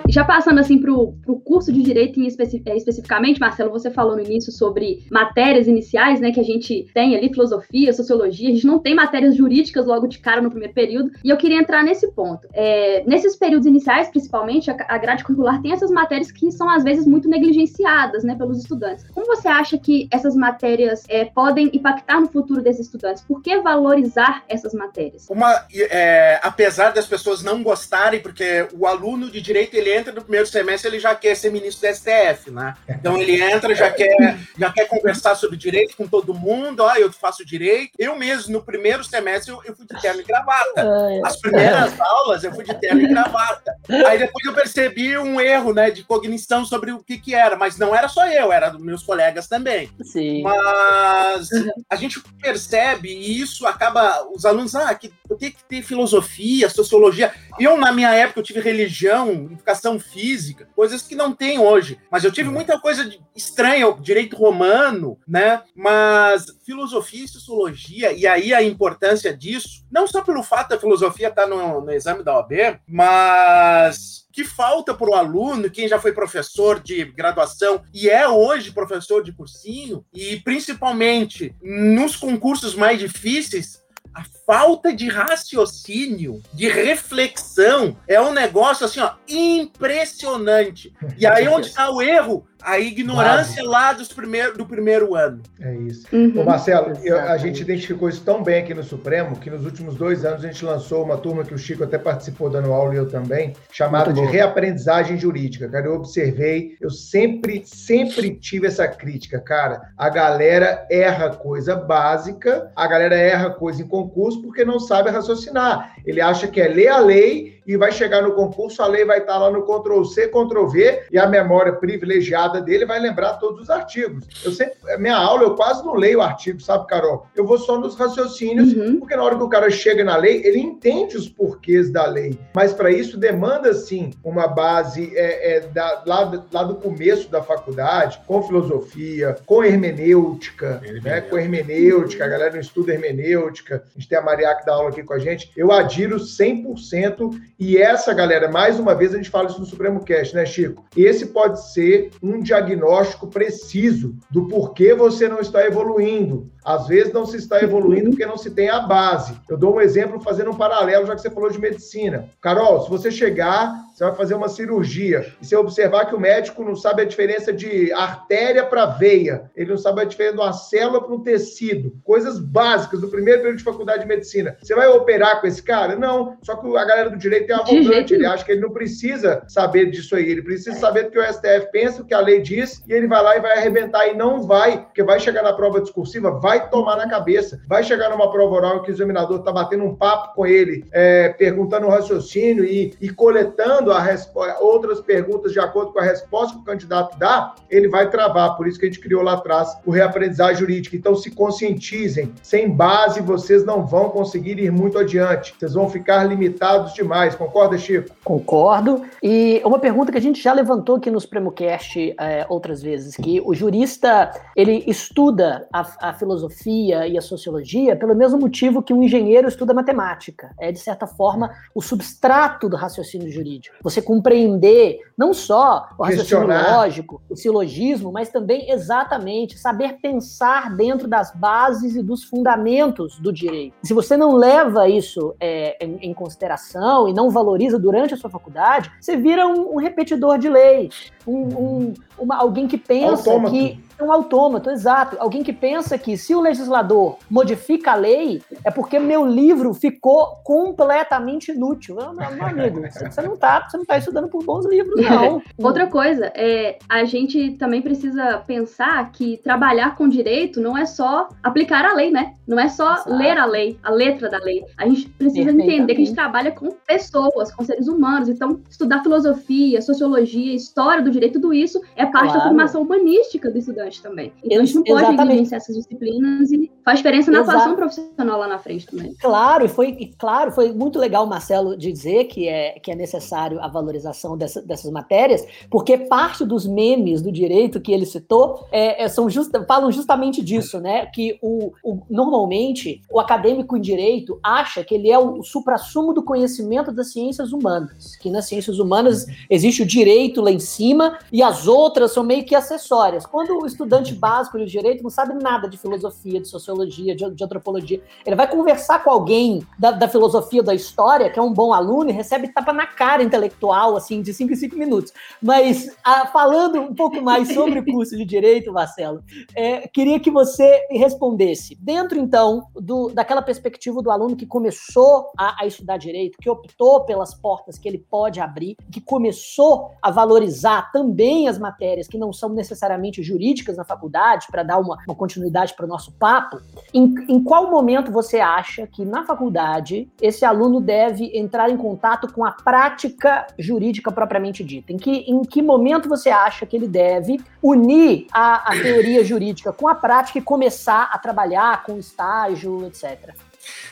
Já 0.09 0.25
passando 0.25 0.59
assim 0.59 0.79
para 0.79 0.93
o 0.93 1.41
curso 1.45 1.73
de 1.73 1.83
direito 1.83 2.21
especi 2.29 2.63
é, 2.67 2.77
especificamente, 2.77 3.41
Marcelo, 3.41 3.71
você 3.71 3.91
falou 3.91 4.17
no 4.17 4.23
início 4.23 4.53
sobre 4.53 5.07
matérias 5.11 5.67
iniciais, 5.67 6.21
né, 6.21 6.31
que 6.31 6.41
a 6.41 6.45
gente 6.45 6.87
tem 6.95 7.17
ali 7.17 7.29
filosofia, 7.29 7.93
sociologia, 7.93 8.49
a 8.49 8.53
gente 8.53 8.67
não 8.67 8.79
tem 8.79 8.95
matérias 8.95 9.37
jurídicas 9.37 9.87
logo 9.87 10.07
de 10.07 10.19
cara 10.19 10.41
no 10.41 10.51
primeiro 10.51 10.75
período, 10.75 11.11
e 11.25 11.31
eu 11.31 11.37
queria 11.37 11.59
entrar 11.59 11.83
nesse 11.83 12.11
ponto. 12.13 12.49
É, 12.53 13.03
nesses 13.07 13.37
períodos 13.37 13.67
iniciais, 13.67 14.09
principalmente, 14.09 14.71
a, 14.71 14.99
grade 14.99 15.25
curricular 15.25 15.61
tem 15.61 15.73
essas 15.73 15.91
matérias 15.91 16.31
que 16.31 16.51
são 16.51 16.69
às 16.69 16.85
vezes 16.85 17.07
muito 17.07 17.29
negligenciadas, 17.29 18.25
né, 18.25 18.35
pelos 18.35 18.59
estudantes. 18.59 19.05
Como 19.11 19.27
você 19.27 19.49
acha 19.49 19.79
que 19.79 20.09
essas 20.11 20.35
matérias 20.35 21.05
é, 21.09 21.25
podem 21.25 21.71
impactar 21.73 22.21
no 22.21 22.29
futuro 22.29 22.63
desses 22.63 22.87
estudantes? 22.87 23.23
Por 23.23 23.43
que 23.43 23.59
valorizar 23.61 24.45
essas 24.49 24.73
matérias? 24.73 25.27
Uma, 25.29 25.65
é, 25.73 26.41
apesar 26.43 26.91
das 26.91 27.07
pessoas 27.07 27.43
não 27.43 27.63
gostarem, 27.63 28.21
porque 28.21 28.67
o 28.73 28.87
aluno 28.87 29.31
de 29.31 29.41
direito 29.41 29.75
ele 29.75 29.93
entra 29.93 30.08
no 30.13 30.23
primeiro 30.23 30.47
semestre, 30.47 30.91
ele 30.91 31.01
já 31.01 31.15
quer 31.15 31.35
ser 31.35 31.51
ministro 31.51 31.89
do 31.89 31.95
STF, 31.95 32.51
né? 32.51 32.75
Então 32.89 33.17
ele 33.19 33.41
entra, 33.43 33.75
já 33.75 33.91
quer, 33.91 34.39
já 34.59 34.73
quer 34.73 34.87
conversar 34.87 35.35
sobre 35.35 35.57
direito 35.57 35.97
com 35.97 36.07
todo 36.07 36.35
mundo, 36.35 36.81
ó, 36.81 36.95
eu 36.95 37.13
faço 37.13 37.45
direito. 37.45 37.93
Eu 37.99 38.17
mesmo, 38.17 38.53
no 38.53 38.63
primeiro 38.63 39.05
semestre, 39.05 39.53
eu, 39.53 39.61
eu 39.65 39.75
fui 39.75 39.87
de 39.87 40.01
terno 40.01 40.21
e 40.21 40.25
gravata. 40.25 40.89
As 41.25 41.37
primeiras 41.37 41.99
aulas, 42.01 42.45
eu 42.45 42.53
fui 42.53 42.65
de 42.65 42.75
terno 42.75 43.01
e 43.01 43.09
gravata. 43.09 43.75
Aí 44.07 44.19
depois 44.19 44.45
eu 44.45 44.55
percebi 44.55 45.17
um 45.19 45.41
erro, 45.41 45.73
né, 45.73 45.91
de 45.91 46.03
cognição 46.05 46.65
sobre 46.65 46.93
o 46.93 47.03
que 47.03 47.19
que 47.19 47.35
era, 47.35 47.57
mas 47.57 47.79
não 47.79 47.95
era 47.95 48.09
só 48.09 48.27
eu, 48.27 48.53
era 48.53 48.69
dos 48.69 48.83
meus 48.83 49.03
colegas 49.03 49.47
também. 49.47 49.91
Sim. 50.03 50.43
Mas 50.43 51.49
a 51.89 51.97
gente 51.97 52.21
percebe, 52.41 53.09
e 53.09 53.41
isso 53.41 53.67
acaba, 53.67 54.27
os 54.35 54.45
alunos, 54.45 54.75
ah, 54.75 54.95
que 54.95 55.13
eu 55.29 55.37
tenho 55.37 55.53
que 55.53 55.65
ter 55.65 55.83
filosofia, 55.83 56.69
sociologia. 56.69 57.33
Eu, 57.59 57.77
na 57.77 57.93
minha 57.93 58.13
época, 58.15 58.41
eu 58.41 58.45
tive 58.45 58.61
religião, 58.61 59.31
educação 59.51 59.88
física, 59.97 60.69
coisas 60.75 61.03
que 61.03 61.15
não 61.15 61.33
tem 61.33 61.61
hoje. 61.61 62.01
Mas 62.11 62.25
eu 62.25 62.33
tive 62.33 62.51
muita 62.51 62.81
coisa 62.81 63.09
estranha, 63.37 63.97
direito 64.01 64.37
romano, 64.37 65.17
né? 65.27 65.63
Mas 65.73 66.47
filosofia 66.67 67.25
e 67.25 67.29
sociologia, 67.29 68.13
e 68.13 68.27
aí 68.27 68.53
a 68.53 68.61
importância 68.61 69.33
disso, 69.33 69.87
não 69.89 70.09
só 70.09 70.21
pelo 70.21 70.43
fato 70.43 70.71
da 70.71 70.81
filosofia 70.81 71.29
estar 71.29 71.47
no, 71.47 71.81
no 71.81 71.93
exame 71.93 72.25
da 72.25 72.35
OAB, 72.35 72.81
mas 72.89 74.27
que 74.33 74.45
falta 74.45 74.95
para 74.95 75.11
o 75.11 75.15
aluno, 75.15 75.71
quem 75.71 75.89
já 75.89 75.99
foi 75.99 76.13
professor 76.13 76.81
de 76.81 77.05
graduação 77.05 77.83
e 77.93 78.09
é 78.09 78.29
hoje 78.29 78.73
professor 78.73 79.23
de 79.23 79.33
cursinho, 79.33 80.05
e 80.13 80.37
principalmente 80.41 81.55
nos 81.63 82.17
concursos 82.17 82.75
mais 82.75 82.99
difíceis, 82.99 83.83
a 84.15 84.25
falta 84.49 84.95
de 84.95 85.09
raciocínio, 85.09 86.41
de 86.55 86.71
reflexão, 86.71 87.95
é 88.09 88.19
um 88.19 88.33
negócio 88.33 88.87
assim, 88.87 88.99
ó, 88.99 89.13
impressionante. 89.29 90.91
E 91.19 91.27
aí 91.27 91.47
onde 91.47 91.67
está 91.67 91.91
o 91.91 92.01
erro? 92.01 92.49
a 92.63 92.79
ignorância 92.79 93.63
lá 93.65 93.93
dos 93.93 94.09
primeiro, 94.09 94.57
do 94.57 94.67
primeiro 94.67 95.15
ano. 95.15 95.43
É 95.61 95.75
isso. 95.77 96.07
Uhum. 96.13 96.41
Ô 96.41 96.45
Marcelo, 96.45 96.93
eu, 97.05 97.19
a 97.19 97.37
gente 97.37 97.63
identificou 97.63 98.09
isso 98.09 98.23
tão 98.23 98.43
bem 98.43 98.63
aqui 98.63 98.75
no 98.75 98.83
Supremo 98.83 99.37
que 99.37 99.51
nos 99.51 99.65
últimos 99.65 99.95
dois 99.95 100.25
anos 100.25 100.45
a 100.45 100.47
gente 100.49 100.65
lançou 100.65 101.05
uma 101.05 101.17
turma 101.17 101.45
que 101.45 101.55
o 101.55 101.59
Chico 101.59 101.85
até 101.85 101.99
participou 101.99 102.51
dando 102.51 102.73
aula 102.73 102.95
e 102.95 102.97
eu 102.97 103.09
também, 103.09 103.55
chamada 103.71 104.13
de 104.13 104.21
reaprendizagem 104.21 105.19
jurídica. 105.19 105.69
Cara, 105.69 105.87
eu 105.87 105.95
observei, 105.95 106.77
eu 106.81 106.91
sempre, 106.91 107.63
sempre 107.65 108.35
tive 108.35 108.67
essa 108.67 108.89
crítica, 108.89 109.41
cara. 109.41 109.93
A 109.97 110.09
galera 110.09 110.87
erra 110.91 111.31
coisa 111.31 111.77
básica, 111.77 112.71
a 112.75 112.87
galera 112.87 113.17
erra 113.17 113.51
coisa 113.51 113.83
em 113.83 113.87
concurso 113.87 114.38
porque 114.43 114.65
não 114.65 114.79
sabe 114.79 115.11
raciocinar. 115.11 115.97
Ele 116.05 116.21
acha 116.21 116.49
que 116.49 116.61
é 116.61 116.69
ler 116.69 116.89
a 116.89 116.99
lei 116.99 117.58
e 117.69 117.77
vai 117.77 117.93
chegar 117.93 118.23
no 118.23 118.33
concurso, 118.33 118.83
a 118.83 118.87
lei 118.87 119.05
vai 119.05 119.19
estar 119.19 119.37
lá 119.37 119.51
no 119.51 119.63
Ctrl 119.63 120.03
C, 120.05 120.29
Ctrl 120.29 120.67
V 120.67 121.03
e 121.13 121.19
a 121.19 121.27
memória 121.27 121.75
privilegiada 121.75 122.63
dele 122.63 122.87
vai 122.87 122.99
lembrar 122.99 123.35
todos 123.35 123.65
os 123.65 123.71
artigos. 123.71 124.25
Eu 124.43 124.53
sempre, 124.53 124.75
minha 124.99 125.17
aula, 125.17 125.43
eu 125.43 125.55
quase 125.55 125.85
não 125.85 125.95
leio 125.95 126.21
o 126.21 126.23
artigo, 126.23 126.63
sabe, 126.63 126.87
Carol? 126.87 127.27
Eu 127.37 127.45
vou 127.45 127.59
só 127.59 127.79
nos 127.79 127.95
raciocínios, 127.95 128.73
uhum. 128.73 128.99
porque 128.99 129.15
na 129.15 129.23
hora 129.23 129.37
que 129.37 129.43
o 129.43 129.49
cara 129.51 129.71
chega 129.71 130.03
na 130.03 130.17
lei, 130.17 130.41
ele 130.47 130.59
entende 130.59 131.15
os 131.19 131.29
porquês 131.29 131.91
da 131.91 132.07
lei. 132.07 132.39
Mas 132.55 132.73
para 132.73 132.91
isso 132.91 133.19
demanda, 133.19 133.75
sim, 133.75 134.13
uma 134.25 134.47
base 134.47 135.13
é, 135.15 135.57
é, 135.57 135.61
da, 135.61 136.05
lá, 136.07 136.47
lá 136.51 136.63
do 136.63 136.77
começo 136.77 137.31
da 137.31 137.43
faculdade, 137.43 138.19
com 138.27 138.43
filosofia, 138.43 139.37
com 139.45 139.63
hermenêutica, 139.63 140.81
né? 141.03 141.21
com 141.21 141.37
hermenêutica, 141.37 142.25
a 142.25 142.29
galera 142.29 142.53
não 142.53 142.61
estuda 142.61 142.95
hermenêutica, 142.95 143.85
a 143.95 143.99
gente 143.99 144.09
tem 144.09 144.17
a 144.17 144.23
Maria 144.23 144.55
que 144.55 144.65
dá 144.65 144.73
aula 144.73 144.89
aqui 144.89 145.03
com 145.03 145.13
a 145.13 145.19
gente. 145.19 145.53
Eu 145.55 145.71
adiro 145.71 146.17
100% 146.17 147.39
e 147.59 147.77
essa, 147.77 148.15
galera, 148.15 148.49
mais 148.49 148.79
uma 148.79 148.95
vez 148.95 149.13
a 149.13 149.17
gente 149.17 149.31
fala 149.31 149.49
isso 149.49 149.59
no 149.59 149.67
Supremo 149.67 150.05
Cast, 150.05 150.33
né, 150.33 150.47
Chico? 150.47 150.85
Esse 150.97 151.27
pode 151.27 151.61
ser 151.73 152.11
um 152.23 152.41
diagnóstico 152.41 153.27
preciso 153.27 154.15
do 154.31 154.47
porquê 154.47 154.95
você 154.95 155.29
não 155.29 155.41
está 155.41 155.67
evoluindo. 155.67 156.49
Às 156.65 156.87
vezes 156.87 157.13
não 157.13 157.27
se 157.27 157.37
está 157.37 157.61
evoluindo 157.61 158.11
porque 158.11 158.25
não 158.25 158.39
se 158.39 158.51
tem 158.51 158.69
a 158.69 158.81
base. 158.81 159.37
Eu 159.49 159.57
dou 159.57 159.75
um 159.75 159.81
exemplo 159.81 160.21
fazendo 160.21 160.53
um 160.53 160.57
paralelo, 160.57 161.07
já 161.07 161.17
que 161.17 161.21
você 161.21 161.31
falou 161.31 161.51
de 161.51 161.59
medicina. 161.59 162.29
Carol, 162.41 162.83
se 162.85 162.91
você 162.91 163.11
chegar, 163.11 163.75
você 163.99 164.05
vai 164.05 164.15
fazer 164.15 164.35
uma 164.35 164.49
cirurgia. 164.49 165.27
E 165.43 165.47
você 165.47 165.57
observar 165.57 166.07
que 166.07 166.15
o 166.15 166.21
médico 166.21 166.63
não 166.63 166.77
sabe 166.77 167.03
a 167.03 167.05
diferença 167.05 167.53
de 167.53 167.93
artéria 167.93 168.65
para 168.65 168.87
veia, 168.87 169.51
ele 169.57 169.71
não 169.71 169.77
sabe 169.77 170.03
a 170.03 170.05
diferença 170.05 170.37
de 170.37 170.41
uma 170.41 170.53
célula 170.53 171.03
para 171.03 171.13
um 171.13 171.21
tecido, 171.21 171.93
coisas 172.05 172.39
básicas 172.39 173.01
do 173.01 173.09
primeiro 173.09 173.41
período 173.41 173.59
de 173.59 173.65
faculdade 173.65 174.03
de 174.03 174.09
medicina. 174.09 174.57
Você 174.63 174.73
vai 174.75 174.87
operar 174.87 175.41
com 175.41 175.49
esse 175.49 175.61
cara? 175.61 175.97
Não. 175.97 176.37
Só 176.43 176.55
que 176.55 176.77
a 176.77 176.85
galera 176.85 177.11
do 177.11 177.17
direito 177.17 177.49
tem 177.49 177.57
arrogante, 177.57 178.15
ele 178.15 178.25
acha 178.25 178.45
que 178.45 178.53
ele 178.53 178.61
não 178.61 178.71
precisa 178.71 179.43
saber 179.49 179.91
disso 179.91 180.15
aí, 180.15 180.31
ele 180.31 180.43
precisa 180.43 180.79
saber 180.79 181.05
do 181.05 181.11
que 181.11 181.19
o 181.19 181.33
STF 181.33 181.73
pensa, 181.73 182.03
o 182.03 182.05
que 182.05 182.15
a 182.15 182.21
lei 182.21 182.41
diz, 182.41 182.85
e 182.87 182.93
ele 182.93 183.09
vai 183.09 183.21
lá 183.21 183.37
e 183.37 183.41
vai 183.41 183.59
arrebentar 183.59 184.07
e 184.07 184.15
não 184.15 184.43
vai, 184.43 184.85
porque 184.85 185.03
vai 185.03 185.19
chegar 185.19 185.43
na 185.43 185.53
prova 185.53 185.81
discursiva, 185.81 186.31
vai 186.31 186.71
tomar 186.71 186.97
na 186.97 187.09
cabeça, 187.09 187.61
vai 187.67 187.83
chegar 187.83 188.11
numa 188.11 188.31
prova 188.31 188.55
oral 188.55 188.83
que 188.83 188.93
o 188.93 188.95
examinador 188.95 189.41
está 189.41 189.51
batendo 189.51 189.83
um 189.83 189.97
papo 189.97 190.37
com 190.37 190.47
ele, 190.47 190.85
é, 190.93 191.31
perguntando 191.31 191.87
o 191.87 191.91
raciocínio 191.91 192.65
e, 192.65 192.95
e 193.01 193.09
coletando 193.09 193.88
a 193.93 194.59
outras 194.61 195.01
perguntas 195.01 195.53
de 195.53 195.61
acordo 195.61 195.93
com 195.93 196.01
a 196.01 196.05
resposta 196.05 196.57
que 196.57 196.63
o 196.63 196.65
candidato 196.65 197.19
dá, 197.19 197.55
ele 197.71 197.89
vai 197.89 198.11
travar. 198.11 198.57
Por 198.57 198.67
isso 198.67 198.79
que 198.79 198.87
a 198.87 198.89
gente 198.89 199.01
criou 199.01 199.23
lá 199.23 199.35
atrás 199.35 199.77
o 199.85 199.91
reaprendizagem 199.91 200.57
jurídica. 200.57 200.97
Então 200.97 201.15
se 201.15 201.31
conscientizem, 201.31 202.33
sem 202.43 202.71
base 202.71 203.21
vocês 203.21 203.65
não 203.65 203.87
vão 203.87 204.11
conseguir 204.11 204.59
ir 204.59 204.71
muito 204.71 204.99
adiante, 204.99 205.55
vocês 205.59 205.75
vão 205.75 205.89
ficar 205.89 206.25
limitados 206.25 206.95
demais. 206.95 207.35
Concorda, 207.35 207.79
Chico? 207.79 208.15
Concordo. 208.25 209.03
E 209.23 209.61
uma 209.65 209.79
pergunta 209.79 210.13
que 210.13 210.19
a 210.19 210.21
gente 210.21 210.43
já 210.43 210.53
levantou 210.53 210.97
aqui 210.97 211.11
no 211.11 211.21
SupremoCast 211.21 212.15
é, 212.19 212.47
outras 212.49 212.83
vezes, 212.83 213.17
que 213.17 213.41
o 213.45 213.55
jurista, 213.55 214.31
ele 214.57 214.85
estuda 214.87 215.67
a, 215.73 216.09
a, 216.11 216.13
filosofia 216.15 217.07
e 217.07 217.17
a 217.17 217.21
sociologia 217.21 217.97
pelo 217.97 218.15
mesmo 218.15 218.39
motivo 218.39 218.83
que 218.83 218.93
um 218.93 219.03
engenheiro 219.03 219.49
estuda 219.49 219.75
matemática. 219.75 220.51
É, 220.59 220.73
de 220.73 220.79
certa 220.79 221.07
forma, 221.07 221.51
o 221.75 221.83
substrato 221.83 222.69
do 222.69 222.77
raciocínio 222.77 223.31
jurídico. 223.31 223.77
Você 223.83 224.03
compreender 224.03 225.01
não 225.17 225.35
só 225.35 225.89
o 225.99 226.05
raciocínio 226.05 226.47
lógico, 226.47 227.21
o 227.29 227.35
silogismo, 227.35 228.13
mas 228.13 228.29
também 228.29 228.71
exatamente 228.71 229.59
saber 229.59 229.99
pensar 230.01 230.77
dentro 230.77 231.09
das 231.09 231.35
bases 231.35 231.97
e 231.97 232.03
dos 232.03 232.23
fundamentos 232.25 233.19
do 233.19 233.33
direito. 233.33 233.75
Se 233.83 233.93
você 233.93 234.17
não 234.17 234.37
leva 234.37 234.89
isso 234.89 235.35
é, 235.41 235.85
em, 235.85 235.99
em 236.03 236.15
consideração 236.15 237.09
e 237.09 237.13
não 237.13 237.31
valoriza 237.31 237.79
durante 237.79 238.15
a 238.15 238.17
sua 238.17 238.31
faculdade, 238.31 238.91
você 239.01 239.17
vira 239.17 239.47
um, 239.47 239.75
um 239.75 239.77
repetidor 239.77 240.39
de 240.39 240.49
lei, 240.49 240.89
um, 241.29 241.59
um 241.59 241.95
uma, 242.19 242.37
alguém 242.37 242.67
que 242.67 242.77
pensa 242.77 243.31
Autômato. 243.31 243.55
que 243.55 243.81
é 243.99 244.05
um 244.05 244.13
autômato, 244.13 244.71
exato. 244.71 245.17
Alguém 245.19 245.43
que 245.43 245.53
pensa 245.53 245.99
que 245.99 246.17
se 246.17 246.35
o 246.35 246.41
legislador 246.41 247.17
modifica 247.29 247.93
a 247.93 247.95
lei, 247.97 248.41
é 248.65 248.71
porque 248.71 248.99
meu 248.99 249.27
livro 249.27 249.75
ficou 249.75 250.37
completamente 250.45 251.51
inútil. 251.51 251.97
Meu, 251.97 252.13
meu 252.13 252.47
amigo, 252.47 252.81
você 252.91 253.23
não 253.23 253.35
está 253.35 253.69
você 253.69 253.77
não 253.77 253.85
tá 253.85 253.99
estudando 253.99 254.29
por 254.29 254.45
bons 254.45 254.67
livros, 254.67 254.95
não. 255.01 255.43
Outra 255.59 255.89
coisa, 255.89 256.27
é, 256.35 256.79
a 256.89 257.05
gente 257.05 257.53
também 257.53 257.83
precisa 257.83 258.39
pensar 258.47 259.11
que 259.11 259.39
trabalhar 259.39 259.97
com 259.97 260.09
direito 260.09 260.61
não 260.61 260.77
é 260.77 260.87
só 260.87 261.29
aplicar 261.43 261.85
a 261.85 261.95
lei, 261.95 262.11
né? 262.11 262.35
Não 262.47 262.59
é 262.59 262.69
só 262.69 262.95
exato. 262.95 263.15
ler 263.15 263.37
a 263.37 263.45
lei, 263.45 263.79
a 263.83 263.91
letra 263.91 264.29
da 264.29 264.39
lei. 264.39 264.65
A 264.77 264.87
gente 264.87 265.09
precisa 265.11 265.51
entender 265.51 265.95
que 265.95 266.03
a 266.03 266.05
gente 266.05 266.15
trabalha 266.15 266.53
com 266.53 266.71
pessoas, 266.87 267.53
com 267.53 267.65
seres 267.65 267.89
humanos. 267.89 268.29
Então, 268.29 268.61
estudar 268.71 269.03
filosofia, 269.03 269.83
sociologia, 269.83 270.55
história 270.55 271.03
do 271.03 271.11
direito, 271.11 271.18
tudo 271.29 271.53
isso 271.53 271.81
é 271.97 272.07
parte 272.07 272.29
claro. 272.29 272.39
da 272.39 272.45
formação 272.45 272.83
humanística 272.83 273.51
do 273.51 273.59
estudante 273.59 274.03
também. 274.03 274.33
Então, 274.45 274.61
a 274.61 274.65
gente 274.65 274.75
não 274.77 274.85
pode 274.85 275.17
negligenciar 275.17 275.61
essas 275.61 275.75
disciplinas 275.75 276.51
e 276.53 276.71
faz 276.85 276.99
diferença 276.99 277.31
na 277.31 277.41
atuação 277.41 277.75
profissional 277.75 278.39
lá 278.39 278.49
na 278.49 278.59
frente 278.59 278.87
também. 278.87 279.15
Claro, 279.21 279.65
e 279.65 279.69
foi, 279.69 279.89
e 279.99 280.07
claro, 280.07 280.53
foi 280.53 280.73
muito 280.73 280.99
legal, 280.99 281.27
Marcelo, 281.27 281.77
de 281.77 281.91
dizer 281.91 282.25
que 282.25 282.49
é, 282.49 282.79
que 282.79 282.91
é 282.91 282.95
necessário 282.95 283.61
a 283.61 283.69
valorização 283.69 284.37
dessa, 284.37 284.63
dessas 284.63 284.91
matérias, 284.91 285.47
porque 285.71 285.99
parte 285.99 286.45
dos 286.45 286.67
memes 286.67 287.23
do 287.23 287.33
direito 287.33 287.81
que 287.81 287.93
ele 287.93 288.07
citou 288.07 288.67
é, 288.71 289.05
é 289.05 289.09
são 289.09 289.29
just, 289.29 289.51
falam 289.67 289.91
justamente 289.91 290.43
disso, 290.43 290.81
né? 290.81 291.07
Que 291.07 291.39
o, 291.43 291.73
o, 291.83 292.03
normalmente 292.09 293.03
o 293.11 293.19
acadêmico 293.19 293.77
em 293.77 293.81
direito 293.81 294.39
acha 294.43 294.85
que 294.85 294.95
ele 294.95 295.11
é 295.11 295.19
o, 295.19 295.39
o 295.39 295.43
supra-sumo 295.43 296.13
do 296.13 296.23
conhecimento 296.23 296.93
das 296.93 297.13
ciências 297.13 297.53
humanas, 297.53 298.17
que 298.17 298.31
nas 298.31 298.47
ciências 298.47 298.79
humanas 298.79 299.27
existe 299.49 299.83
o 299.83 299.87
direito 299.87 300.41
lá 300.41 300.51
em 300.51 300.59
cima 300.59 301.08
e 301.33 301.43
as 301.43 301.67
outras 301.67 302.13
são 302.13 302.23
meio 302.23 302.45
que 302.45 302.55
acessórias. 302.55 303.27
Quando 303.27 303.59
o 303.59 303.67
estudante 303.67 304.15
básico 304.15 304.59
de 304.59 304.67
direito 304.67 305.03
não 305.03 305.11
sabe 305.11 305.35
nada 305.43 305.69
de 305.69 305.77
filosofia, 305.77 306.41
de 306.41 306.49
sociologia, 306.49 307.15
de, 307.15 307.31
de 307.31 307.45
antropologia, 307.45 308.01
ele 308.25 308.37
vai 308.37 308.49
conversar 308.49 309.03
com 309.03 309.11
alguém 309.11 309.67
da, 309.79 309.91
da, 309.91 310.09
filosofia 310.09 310.63
da 310.63 310.75
história, 310.75 311.31
que 311.31 311.39
é 311.39 311.43
um 311.43 311.53
bom 311.53 311.73
aluno, 311.73 312.11
e 312.11 312.13
recebe 312.13 312.49
tapa 312.49 312.73
na 312.73 312.87
cara 312.87 313.23
intelectual, 313.23 313.97
assim, 313.97 314.23
de 314.23 314.33
5 314.33 314.53
em 314.53 314.57
5 314.57 314.77
minutos. 314.77 315.13
Mas, 315.43 315.97
a, 316.05 316.27
falando 316.27 316.81
um 316.81 316.95
pouco 316.95 317.21
mais 317.21 317.53
sobre 317.53 317.79
o 317.79 317.85
curso 317.85 318.17
de 318.17 318.25
direito, 318.25 318.73
Marcelo, 318.73 319.23
é, 319.55 319.89
queria 319.89 320.21
que 320.21 320.31
você 320.31 320.87
respondesse. 320.91 321.77
Dentro, 321.81 322.19
então, 322.19 322.67
do, 322.75 323.09
daquela 323.11 323.43
perspectiva 323.43 324.03
do 324.03 324.11
aluno 324.11 324.37
que 324.37 324.47
começou 324.47 325.31
a, 325.37 325.63
a 325.63 325.67
estudar 325.67 325.97
direito, 325.97 326.39
que 326.39 326.51
optou 326.51 327.05
pelas 327.05 327.35
portas 327.35 327.79
que 327.79 327.89
ele 327.89 327.99
pode 327.99 328.41
abrir, 328.41 328.77
que 328.91 329.01
começou 329.01 329.93
a 330.03 330.11
valorizar 330.11 330.88
também 330.93 331.49
as 331.49 331.59
matérias 331.59 332.09
que 332.09 332.19
não 332.19 332.33
são 332.33 332.51
necessariamente 332.51 333.23
jurídicas 333.23 333.77
na 333.77 333.85
faculdade, 333.85 334.47
para 334.51 334.63
dar 334.63 334.79
uma, 334.79 334.99
uma 335.07 335.15
continuidade 335.15 335.75
para 335.75 335.85
o 335.85 335.89
nosso 335.89 336.13
papo, 336.13 336.61
em, 336.93 337.15
em 337.29 337.43
qual 337.43 337.71
momento 337.71 338.11
você 338.11 338.39
acha 338.39 338.87
que 338.87 339.05
na 339.05 339.25
faculdade 339.25 340.09
esse 340.21 340.45
aluno 340.45 340.81
deve 340.81 341.31
entrar 341.37 341.71
em 341.71 341.77
contato 341.77 342.33
com 342.33 342.45
a 342.45 342.53
prática 342.53 343.47
jurídica 343.59 344.11
propriamente 344.11 344.65
dita? 344.65 344.93
Em 344.93 344.97
que, 344.97 345.11
em 345.11 345.43
que 345.43 345.63
momento 345.63 346.09
você 346.09 346.31
acha 346.31 346.67
que 346.67 346.77
ele 346.77 346.89
deve 346.89 347.41
unir 347.63 348.27
a, 348.33 348.73
a 348.73 348.83
teoria 348.83 349.25
jurídica 349.25 349.73
com 349.73 349.89
a 349.89 349.95
prática 349.95 350.39
e 350.39 350.43
começar 350.43 351.11
a 351.13 351.19
trabalhar 351.19 351.83
com 351.83 351.99
estágio, 351.99 352.87
etc.? 352.87 353.35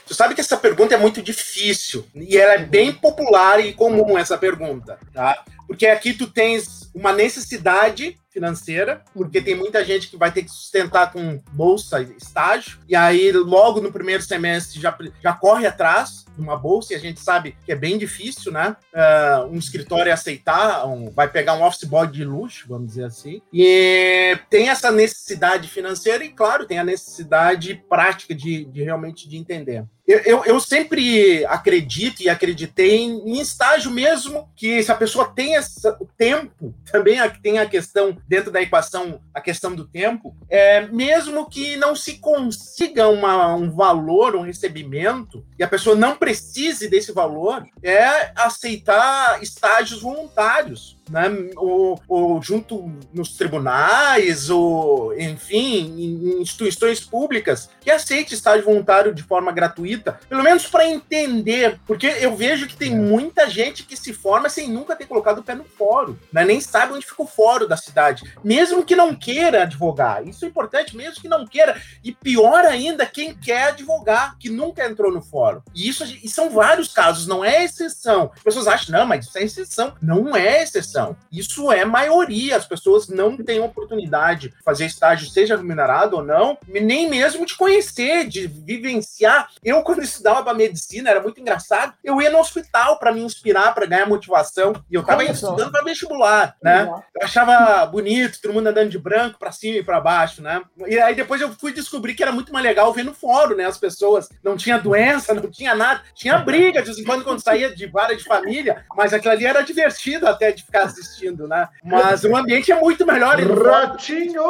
Tu 0.06 0.14
sabe 0.14 0.34
que 0.34 0.40
essa 0.40 0.56
pergunta 0.56 0.94
é 0.94 0.98
muito 0.98 1.20
difícil 1.22 2.06
e 2.14 2.36
ela 2.36 2.54
é 2.54 2.58
bem 2.58 2.92
popular 2.92 3.60
e 3.60 3.72
comum 3.72 4.16
essa 4.16 4.38
pergunta, 4.38 4.98
tá? 5.12 5.44
Porque 5.66 5.86
aqui 5.86 6.12
tu 6.12 6.28
tens 6.28 6.85
uma 6.96 7.12
necessidade 7.12 8.18
financeira, 8.30 9.02
porque 9.12 9.40
tem 9.40 9.54
muita 9.54 9.84
gente 9.84 10.08
que 10.08 10.16
vai 10.16 10.32
ter 10.32 10.42
que 10.42 10.50
sustentar 10.50 11.12
com 11.12 11.42
bolsa, 11.52 12.00
estágio, 12.02 12.78
e 12.88 12.96
aí 12.96 13.30
logo 13.32 13.82
no 13.82 13.92
primeiro 13.92 14.22
semestre 14.22 14.80
já, 14.80 14.96
já 15.22 15.32
corre 15.34 15.66
atrás 15.66 16.24
de 16.34 16.40
uma 16.40 16.56
bolsa, 16.56 16.92
e 16.92 16.96
a 16.96 16.98
gente 16.98 17.20
sabe 17.20 17.56
que 17.64 17.72
é 17.72 17.76
bem 17.76 17.98
difícil, 17.98 18.50
né? 18.50 18.76
Uh, 18.94 19.46
um 19.48 19.58
escritório 19.58 20.12
aceitar, 20.12 20.86
um, 20.86 21.10
vai 21.10 21.28
pegar 21.28 21.54
um 21.54 21.62
office 21.62 21.84
boy 21.84 22.06
de 22.06 22.24
luxo, 22.24 22.66
vamos 22.68 22.88
dizer 22.88 23.04
assim, 23.04 23.42
e 23.52 24.38
tem 24.48 24.70
essa 24.70 24.90
necessidade 24.90 25.68
financeira 25.68 26.24
e, 26.24 26.30
claro, 26.30 26.66
tem 26.66 26.78
a 26.78 26.84
necessidade 26.84 27.82
prática 27.88 28.34
de, 28.34 28.64
de 28.64 28.82
realmente 28.82 29.28
de 29.28 29.36
entender. 29.36 29.84
Eu, 30.06 30.18
eu, 30.20 30.44
eu, 30.44 30.60
sempre 30.60 31.44
acredito 31.46 32.22
e 32.22 32.28
acreditei 32.28 32.96
em, 32.96 33.28
em, 33.28 33.40
estágio 33.40 33.90
mesmo 33.90 34.48
que 34.54 34.80
se 34.80 34.92
a 34.92 34.94
pessoa 34.94 35.32
tem 35.34 35.56
essa, 35.56 35.96
o 36.00 36.06
tempo, 36.06 36.72
também 36.92 37.18
tem 37.42 37.58
a 37.58 37.66
questão, 37.66 38.16
dentro 38.28 38.52
da 38.52 38.62
equação, 38.62 39.20
a 39.34 39.40
questão 39.40 39.74
do 39.74 39.84
tempo, 39.84 40.36
é, 40.48 40.86
mesmo 40.86 41.50
que 41.50 41.76
não 41.76 41.96
se 41.96 42.18
consiga 42.18 43.08
uma, 43.08 43.52
um 43.56 43.68
valor, 43.68 44.36
um 44.36 44.42
recebimento, 44.42 45.44
e 45.58 45.64
a 45.64 45.68
pessoa 45.68 45.96
não 45.96 46.16
precise 46.16 46.88
desse 46.88 47.10
valor, 47.10 47.66
é 47.82 48.30
aceitar 48.36 49.42
estágios 49.42 50.02
voluntários 50.02 50.95
né, 51.10 51.30
ou, 51.56 52.00
ou, 52.08 52.42
junto 52.42 52.92
nos 53.12 53.36
tribunais, 53.36 54.50
ou 54.50 55.18
enfim, 55.18 55.94
em 55.98 56.42
instituições 56.42 57.00
públicas, 57.00 57.70
que 57.80 57.90
aceite 57.90 58.34
estágio 58.34 58.64
voluntário 58.64 59.14
de 59.14 59.22
forma 59.22 59.52
gratuita, 59.52 60.18
pelo 60.28 60.42
menos 60.42 60.66
para 60.66 60.88
entender, 60.88 61.78
porque 61.86 62.06
eu 62.06 62.34
vejo 62.34 62.66
que 62.66 62.76
tem 62.76 62.92
é. 62.92 62.96
muita 62.96 63.48
gente 63.48 63.84
que 63.84 63.96
se 63.96 64.12
forma 64.12 64.48
sem 64.48 64.68
nunca 64.68 64.96
ter 64.96 65.06
colocado 65.06 65.38
o 65.38 65.42
pé 65.42 65.54
no 65.54 65.64
fórum, 65.64 66.16
né, 66.32 66.44
nem 66.44 66.60
sabe 66.60 66.92
onde 66.92 67.06
fica 67.06 67.22
o 67.22 67.26
fórum 67.26 67.66
da 67.66 67.76
cidade, 67.76 68.24
mesmo 68.42 68.84
que 68.84 68.96
não 68.96 69.14
queira 69.14 69.62
advogar, 69.62 70.26
isso 70.26 70.44
é 70.44 70.48
importante, 70.48 70.96
mesmo 70.96 71.20
que 71.20 71.28
não 71.28 71.46
queira, 71.46 71.80
e 72.02 72.12
pior 72.12 72.64
ainda, 72.64 73.06
quem 73.06 73.34
quer 73.34 73.68
advogar, 73.68 74.36
que 74.38 74.48
nunca 74.48 74.84
entrou 74.86 75.12
no 75.12 75.22
fórum, 75.22 75.62
e 75.74 75.88
isso 75.88 76.04
e 76.04 76.28
são 76.28 76.50
vários 76.50 76.92
casos, 76.92 77.26
não 77.26 77.44
é 77.44 77.64
exceção, 77.64 78.30
as 78.34 78.42
pessoas 78.42 78.66
acham, 78.66 78.98
não, 78.98 79.06
mas 79.06 79.26
isso 79.26 79.38
é 79.38 79.42
exceção, 79.42 79.94
não 80.00 80.36
é 80.36 80.62
exceção, 80.62 80.95
isso 81.30 81.70
é 81.72 81.84
maioria. 81.84 82.56
As 82.56 82.66
pessoas 82.66 83.08
não 83.08 83.36
têm 83.36 83.60
oportunidade 83.60 84.48
de 84.48 84.54
fazer 84.64 84.86
estágio, 84.86 85.28
seja 85.28 85.56
remunerado 85.56 86.16
ou 86.16 86.24
não, 86.24 86.58
nem 86.66 87.08
mesmo 87.08 87.46
de 87.46 87.56
conhecer, 87.56 88.26
de 88.28 88.46
vivenciar. 88.46 89.48
Eu, 89.64 89.82
quando 89.82 90.02
estudava 90.02 90.42
para 90.42 90.54
medicina, 90.54 91.10
era 91.10 91.20
muito 91.20 91.40
engraçado. 91.40 91.94
Eu 92.02 92.20
ia 92.20 92.30
no 92.30 92.38
hospital 92.38 92.98
para 92.98 93.12
me 93.12 93.20
inspirar, 93.20 93.74
para 93.74 93.86
ganhar 93.86 94.06
motivação. 94.06 94.72
E 94.90 94.94
eu 94.94 95.00
estava 95.00 95.24
estudando 95.24 95.70
para 95.70 95.84
vestibular, 95.84 96.56
né? 96.62 96.88
Eu 97.14 97.24
achava 97.24 97.86
bonito, 97.86 98.40
todo 98.40 98.52
mundo 98.52 98.68
andando 98.68 98.90
de 98.90 98.98
branco 98.98 99.38
para 99.38 99.52
cima 99.52 99.78
e 99.78 99.84
para 99.84 100.00
baixo, 100.00 100.42
né? 100.42 100.62
E 100.86 100.98
aí 100.98 101.14
depois 101.14 101.40
eu 101.40 101.52
fui 101.52 101.72
descobrir 101.72 102.14
que 102.14 102.22
era 102.22 102.32
muito 102.32 102.52
mais 102.52 102.64
legal 102.64 102.92
ver 102.92 103.04
no 103.04 103.14
fórum, 103.14 103.56
né? 103.56 103.64
As 103.64 103.78
pessoas 103.78 104.28
não 104.42 104.56
tinha 104.56 104.78
doença, 104.78 105.34
não 105.34 105.50
tinha 105.50 105.74
nada, 105.74 106.02
tinha 106.14 106.38
briga 106.38 106.80
de 106.80 106.86
vez 106.86 106.98
em 106.98 107.04
quando 107.04 107.24
quando 107.24 107.42
saía 107.42 107.74
de 107.74 107.86
vara 107.86 108.16
de 108.16 108.24
família, 108.24 108.84
mas 108.94 109.12
aquilo 109.12 109.32
ali 109.32 109.46
era 109.46 109.62
divertido 109.62 110.26
até 110.26 110.52
de 110.52 110.64
ficar 110.64 110.85
assistindo, 110.86 111.46
né? 111.46 111.68
Mas 111.84 112.24
o 112.24 112.34
ambiente 112.36 112.72
é 112.72 112.80
muito 112.80 113.06
melhor. 113.06 113.36
Ratinho! 113.38 114.42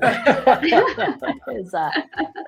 Exato. 1.58 2.02